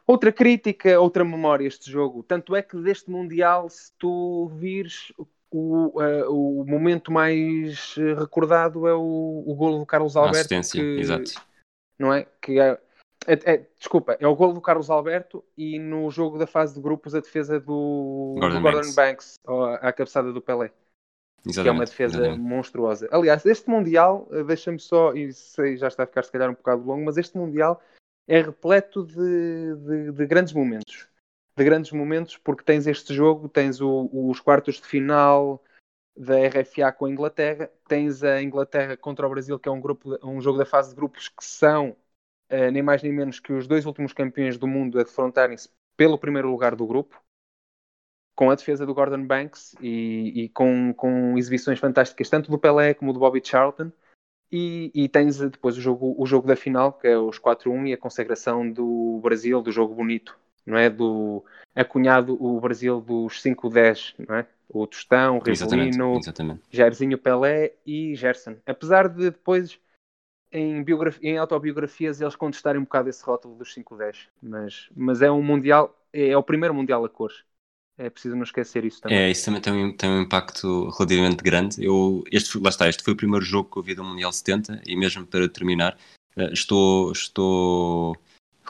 outra 0.06 0.32
crítica, 0.32 1.00
outra 1.00 1.24
memória 1.24 1.68
este 1.68 1.90
jogo. 1.92 2.24
Tanto 2.24 2.56
é 2.56 2.62
que 2.62 2.78
deste 2.78 3.10
Mundial, 3.10 3.70
se 3.70 3.92
tu 3.98 4.52
vires 4.56 5.14
o, 5.52 6.02
uh, 6.02 6.62
o 6.62 6.66
momento 6.66 7.12
mais 7.12 7.96
recordado 7.96 8.88
é 8.88 8.94
o, 8.94 9.44
o 9.46 9.56
golo 9.56 9.80
do 9.80 9.86
Carlos 9.86 10.16
Alberto. 10.16 10.38
assistência, 10.38 10.82
que, 10.82 11.00
exato. 11.00 11.32
Não 11.98 12.14
é? 12.14 12.28
Que 12.42 12.60
é, 12.60 12.80
é, 13.28 13.54
é, 13.54 13.66
desculpa, 13.78 14.18
é 14.20 14.28
o 14.28 14.36
golo 14.36 14.54
do 14.54 14.62
Carlos 14.62 14.90
Alberto 14.90 15.44
e 15.58 15.80
no 15.80 16.10
jogo 16.10 16.38
da 16.38 16.48
fase 16.48 16.76
de 16.76 16.82
grupos 16.82 17.16
a 17.16 17.20
defesa 17.20 17.60
do 17.60 18.36
Gordon, 18.40 18.56
do 18.56 18.62
Gordon 18.62 18.94
Banks, 18.94 18.96
Banks 18.96 19.36
a 19.82 19.92
cabeçada 19.92 20.32
do 20.32 20.42
Pelé. 20.42 20.72
Exatamente, 21.48 21.64
que 21.64 21.70
é 21.70 21.72
uma 21.72 21.86
defesa 21.86 22.18
exatamente. 22.18 22.42
monstruosa. 22.42 23.08
Aliás, 23.12 23.46
este 23.46 23.70
Mundial, 23.70 24.28
eh, 24.32 24.44
deixa-me 24.44 24.80
só, 24.80 25.14
e 25.14 25.32
sei, 25.32 25.78
já 25.78 25.88
está 25.88 26.04
a 26.04 26.08
ficar 26.08 26.24
se 26.24 26.32
calhar 26.32 26.50
um 26.50 26.56
bocado 26.56 26.84
longo, 26.84 27.06
mas 27.06 27.18
este 27.18 27.38
Mundial 27.38 27.80
é 28.28 28.42
repleto 28.42 29.06
de, 29.06 29.76
de, 29.76 30.12
de 30.12 30.26
grandes 30.26 30.54
momentos. 30.54 31.08
De 31.56 31.64
grandes 31.64 31.92
momentos, 31.92 32.38
porque 32.38 32.64
tens 32.64 32.88
este 32.88 33.14
jogo, 33.14 33.48
tens 33.48 33.80
o, 33.80 34.10
os 34.12 34.40
quartos 34.40 34.76
de 34.76 34.88
final 34.88 35.64
da 36.18 36.36
RFA 36.48 36.92
com 36.92 37.06
a 37.06 37.10
Inglaterra, 37.12 37.70
tens 37.88 38.24
a 38.24 38.42
Inglaterra 38.42 38.98
contra 38.98 39.28
o 39.28 39.30
Brasil, 39.30 39.60
que 39.60 39.70
é 39.70 39.72
um, 39.72 39.80
grupo, 39.80 40.18
um 40.26 40.42
jogo 40.42 40.58
da 40.58 40.66
fase 40.66 40.90
de 40.90 40.96
grupos 40.96 41.30
que 41.30 41.46
são 41.46 41.96
uh, 42.52 42.72
nem 42.72 42.82
mais 42.82 43.02
nem 43.04 43.12
menos 43.12 43.40
que 43.40 43.54
os 43.54 43.68
dois 43.68 43.86
últimos 43.86 44.14
campeões 44.14 44.58
do 44.58 44.68
mundo 44.68 45.00
a 45.00 45.04
defrontarem-se 45.04 45.70
pelo 45.96 46.18
primeiro 46.18 46.50
lugar 46.50 46.76
do 46.76 46.86
grupo, 46.86 47.22
com 48.36 48.50
a 48.50 48.56
defesa 48.56 48.86
do 48.86 48.94
Gordon 48.94 49.26
Banks 49.26 49.76
e, 49.80 50.44
e 50.44 50.50
com, 50.50 50.94
com, 50.94 51.38
exibições 51.38 51.80
fantásticas, 51.80 52.30
tanto 52.30 52.52
do 52.52 52.60
Pelé 52.60 52.94
como 52.94 53.14
do 53.14 53.20
Bobby 53.20 53.42
Charlton. 53.44 53.92
E, 54.52 54.92
e, 54.94 55.10
tens 55.10 55.40
depois 55.40 55.78
o 55.78 55.82
jogo, 55.82 56.16
o 56.18 56.26
jogo 56.26 56.48
da 56.48 56.56
final, 56.56 56.94
que 56.94 57.08
é 57.08 57.18
os 57.18 57.40
4-1 57.40 57.88
e 57.88 57.94
a 57.94 57.98
consagração 57.98 58.70
do 58.70 59.20
Brasil, 59.24 59.62
do 59.62 59.72
jogo 59.72 59.96
bonito, 59.96 60.38
não 60.66 60.78
é? 60.78 60.90
Do 60.90 61.44
acunhado 61.74 62.38
o 62.40 62.60
Brasil 62.60 63.02
dos 63.02 63.42
5-10, 63.42 64.14
não 64.28 64.36
é? 64.36 64.48
O 64.70 64.86
Tostão, 64.86 65.38
o 65.38 65.40
Rivelino, 65.40 66.20
Jairzinho 66.72 67.18
Pelé 67.18 67.74
e 67.86 68.16
Gerson. 68.16 68.56
Apesar 68.66 69.10
de 69.10 69.32
depois 69.32 69.80
em, 70.56 70.86
em, 71.22 71.38
autobiografias 71.38 72.22
eles 72.22 72.36
contestarem 72.36 72.80
um 72.80 72.86
bocado 72.86 73.10
esse 73.10 73.24
rótulo 73.24 73.56
dos 73.56 73.74
5-10, 73.74 74.28
mas, 74.42 74.90
mas 74.96 75.22
é 75.22 75.30
um 75.30 75.44
mundial, 75.44 75.94
é, 76.14 76.30
é, 76.30 76.38
o 76.38 76.44
primeiro 76.44 76.74
mundial 76.74 77.04
a 77.04 77.10
cores. 77.10 77.44
É 77.98 78.10
preciso 78.10 78.36
não 78.36 78.44
esquecer 78.44 78.84
isso 78.84 79.02
também. 79.02 79.18
É, 79.18 79.32
isso 79.32 79.46
também 79.46 79.62
tem 79.62 79.74
um, 79.74 79.96
tem 79.96 80.10
um 80.10 80.22
impacto 80.22 80.90
relativamente 80.98 81.42
grande. 81.42 81.84
Eu, 81.84 82.24
este, 82.30 82.58
lá 82.60 82.70
está, 82.70 82.90
este 82.90 83.04
foi 83.04 83.14
o 83.14 83.18
primeiro 83.18 83.46
jogo 83.46 83.70
que 83.72 83.78
eu 83.78 83.84
vi 83.84 83.96
do 83.96 84.04
Mundial 84.04 84.34
70 84.34 84.82
e 84.86 84.98
mesmo 84.98 85.26
para 85.26 85.48
terminar, 85.48 85.98
eh, 86.36 86.52
estou, 86.52 87.14
estou 87.14 88.18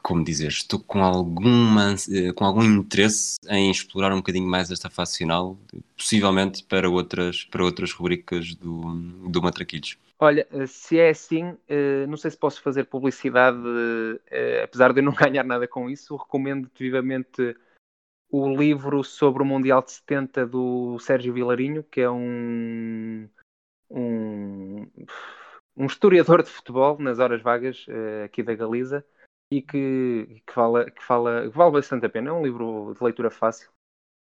como 0.03 0.23
dizer, 0.23 0.49
estou 0.49 0.79
com, 0.79 1.03
alguma, 1.03 1.95
eh, 2.11 2.31
com 2.33 2.45
algum 2.45 2.63
interesse 2.63 3.37
em 3.49 3.71
explorar 3.71 4.13
um 4.13 4.17
bocadinho 4.17 4.47
mais 4.47 4.69
esta 4.69 4.91
fase 4.91 5.17
final, 5.17 5.57
possivelmente 5.97 6.63
para 6.63 6.87
outras, 6.87 7.43
para 7.45 7.63
outras 7.63 7.91
rubricas 7.91 8.53
do, 8.53 8.93
do 9.27 9.41
Matraquilhos. 9.41 9.97
Olha, 10.17 10.47
eh, 10.51 10.65
se 10.67 10.97
é 10.97 11.09
assim, 11.09 11.57
eh, 11.67 12.05
não 12.07 12.15
sei 12.17 12.31
se 12.31 12.37
posso 12.37 12.61
fazer 12.61 12.85
publicidade, 12.85 13.57
eh, 14.27 14.63
apesar 14.63 14.93
de 14.93 15.01
eu 15.01 15.03
não 15.03 15.13
ganhar 15.29 15.43
nada 15.43 15.67
com 15.67 15.89
isso, 15.89 16.15
recomendo-te 16.15 16.83
vivamente 16.83 17.55
o 18.31 18.49
livro 18.55 19.03
sobre 19.03 19.43
o 19.43 19.45
Mundial 19.45 19.83
de 19.83 19.91
70 19.93 20.45
do 20.47 20.99
Sérgio 20.99 21.33
Vilarinho, 21.33 21.83
que 21.83 22.01
é 22.01 22.09
um, 22.09 23.29
um, 23.89 24.87
um 25.77 25.85
historiador 25.85 26.43
de 26.43 26.49
futebol 26.49 26.99
nas 26.99 27.19
horas 27.19 27.41
vagas 27.41 27.85
aqui 28.25 28.43
da 28.43 28.55
Galiza 28.55 29.05
e 29.51 29.61
que, 29.61 30.41
que, 30.45 30.53
fala, 30.53 30.89
que, 30.91 31.03
fala, 31.03 31.49
que 31.49 31.57
vale 31.57 31.71
bastante 31.73 32.05
a 32.05 32.09
pena. 32.09 32.29
É 32.31 32.33
um 32.33 32.43
livro 32.43 32.93
de 32.97 33.03
leitura 33.03 33.31
fácil 33.31 33.69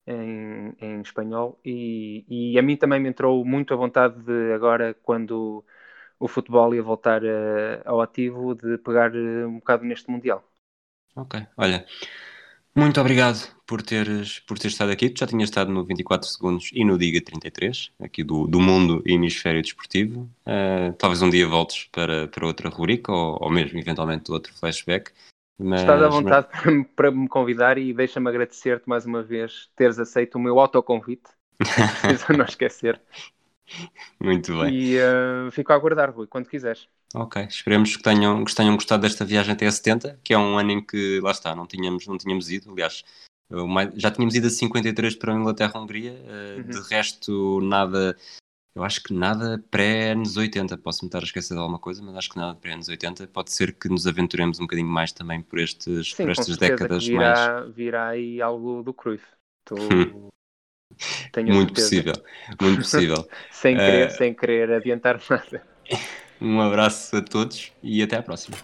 em, 0.06 0.74
em 0.80 1.00
espanhol 1.00 1.60
e, 1.64 2.24
e 2.28 2.58
a 2.58 2.62
mim 2.62 2.76
também 2.76 3.00
me 3.00 3.08
entrou 3.08 3.44
muito 3.44 3.74
a 3.74 3.76
vontade 3.76 4.22
de 4.22 4.52
agora, 4.52 4.94
quando 5.02 5.64
o 6.18 6.28
futebol 6.28 6.74
ia 6.74 6.82
voltar 6.82 7.22
uh, 7.22 7.82
ao 7.84 8.00
ativo 8.00 8.54
de 8.54 8.78
pegar 8.78 9.12
uh, 9.14 9.48
um 9.48 9.56
bocado 9.56 9.84
neste 9.84 10.10
Mundial. 10.10 10.44
Ok, 11.16 11.46
olha, 11.56 11.86
muito 12.74 13.00
obrigado 13.00 13.38
por 13.66 13.82
teres, 13.82 14.40
por 14.40 14.58
teres 14.58 14.72
estado 14.72 14.90
aqui. 14.90 15.08
Tu 15.08 15.20
já 15.20 15.26
tinhas 15.26 15.48
estado 15.48 15.70
no 15.70 15.84
24 15.84 16.28
segundos 16.28 16.70
e 16.72 16.84
no 16.84 16.98
Diga 16.98 17.20
33, 17.20 17.92
aqui 18.00 18.24
do, 18.24 18.46
do 18.48 18.60
Mundo 18.60 19.00
Hemisfério 19.06 19.62
Desportivo. 19.62 20.28
Uh, 20.44 20.92
talvez 20.98 21.22
um 21.22 21.30
dia 21.30 21.46
voltes 21.46 21.84
para, 21.92 22.26
para 22.28 22.46
outra 22.46 22.68
rubrica 22.68 23.12
ou, 23.12 23.38
ou 23.40 23.50
mesmo 23.50 23.78
eventualmente 23.78 24.30
outro 24.32 24.52
flashback. 24.54 25.12
Mas, 25.56 25.82
Estás 25.82 26.02
à 26.02 26.08
vontade 26.08 26.48
mas... 26.64 26.86
para 26.96 27.10
me 27.12 27.28
convidar 27.28 27.78
e 27.78 27.92
deixa-me 27.92 28.28
agradecer-te 28.28 28.88
mais 28.88 29.06
uma 29.06 29.22
vez 29.22 29.70
teres 29.76 29.98
aceito 30.00 30.34
o 30.34 30.40
meu 30.40 30.58
autoconvite. 30.58 31.30
Preciso 31.58 32.32
não 32.32 32.44
esquecer. 32.44 33.00
Muito 34.20 34.58
bem. 34.60 34.74
E 34.74 34.98
uh, 34.98 35.50
fico 35.50 35.72
a 35.72 35.76
aguardar, 35.76 36.14
Rui, 36.14 36.26
quando 36.26 36.48
quiseres. 36.48 36.88
Ok, 37.14 37.42
esperemos 37.44 37.96
que 37.96 38.02
tenham, 38.02 38.44
que 38.44 38.54
tenham 38.54 38.74
gostado 38.74 39.02
desta 39.02 39.24
viagem 39.24 39.52
até 39.52 39.66
a 39.66 39.70
70, 39.70 40.18
que 40.22 40.34
é 40.34 40.38
um 40.38 40.58
ano 40.58 40.72
em 40.72 40.84
que, 40.84 41.20
lá 41.20 41.30
está, 41.30 41.54
não 41.54 41.66
tínhamos, 41.66 42.06
não 42.06 42.18
tínhamos 42.18 42.50
ido. 42.50 42.72
Aliás, 42.72 43.04
já 43.94 44.10
tínhamos 44.10 44.34
ido 44.34 44.48
a 44.48 44.50
53 44.50 45.14
para 45.14 45.32
a 45.32 45.36
Inglaterra-Hungria, 45.36 46.12
uh, 46.12 46.60
uhum. 46.60 46.68
de 46.68 46.80
resto, 46.88 47.60
nada. 47.62 48.16
Eu 48.74 48.82
acho 48.82 49.00
que 49.04 49.14
nada 49.14 49.62
pré-anos 49.70 50.36
80, 50.36 50.76
posso-me 50.78 51.06
estar 51.06 51.20
a 51.20 51.22
esquecer 51.22 51.54
de 51.54 51.60
alguma 51.60 51.78
coisa, 51.78 52.02
mas 52.02 52.16
acho 52.16 52.30
que 52.30 52.36
nada 52.36 52.56
pré-anos 52.56 52.88
80. 52.88 53.28
Pode 53.28 53.52
ser 53.52 53.72
que 53.72 53.88
nos 53.88 54.04
aventuremos 54.08 54.58
um 54.58 54.64
bocadinho 54.64 54.88
mais 54.88 55.12
também 55.12 55.40
por, 55.40 55.60
estes, 55.60 56.12
Sim, 56.12 56.24
por 56.24 56.30
estas 56.30 56.56
décadas 56.56 57.06
virá, 57.06 57.62
mais. 57.62 57.74
Virá 57.74 58.08
aí 58.08 58.42
algo 58.42 58.82
do 58.82 58.92
Cruyff. 58.92 59.24
Estou, 59.60 60.32
Tenho 61.32 61.54
muito 61.54 61.80
certeza. 61.80 62.12
possível, 62.12 62.58
muito 62.60 62.78
possível. 62.78 63.28
sem, 63.50 63.76
querer, 63.76 64.08
uh... 64.08 64.10
sem 64.10 64.34
querer 64.34 64.72
adiantar 64.72 65.20
nada. 65.28 65.62
Um 66.40 66.60
abraço 66.60 67.16
a 67.16 67.22
todos 67.22 67.72
e 67.82 68.02
até 68.02 68.16
à 68.16 68.22
próxima. 68.22 68.56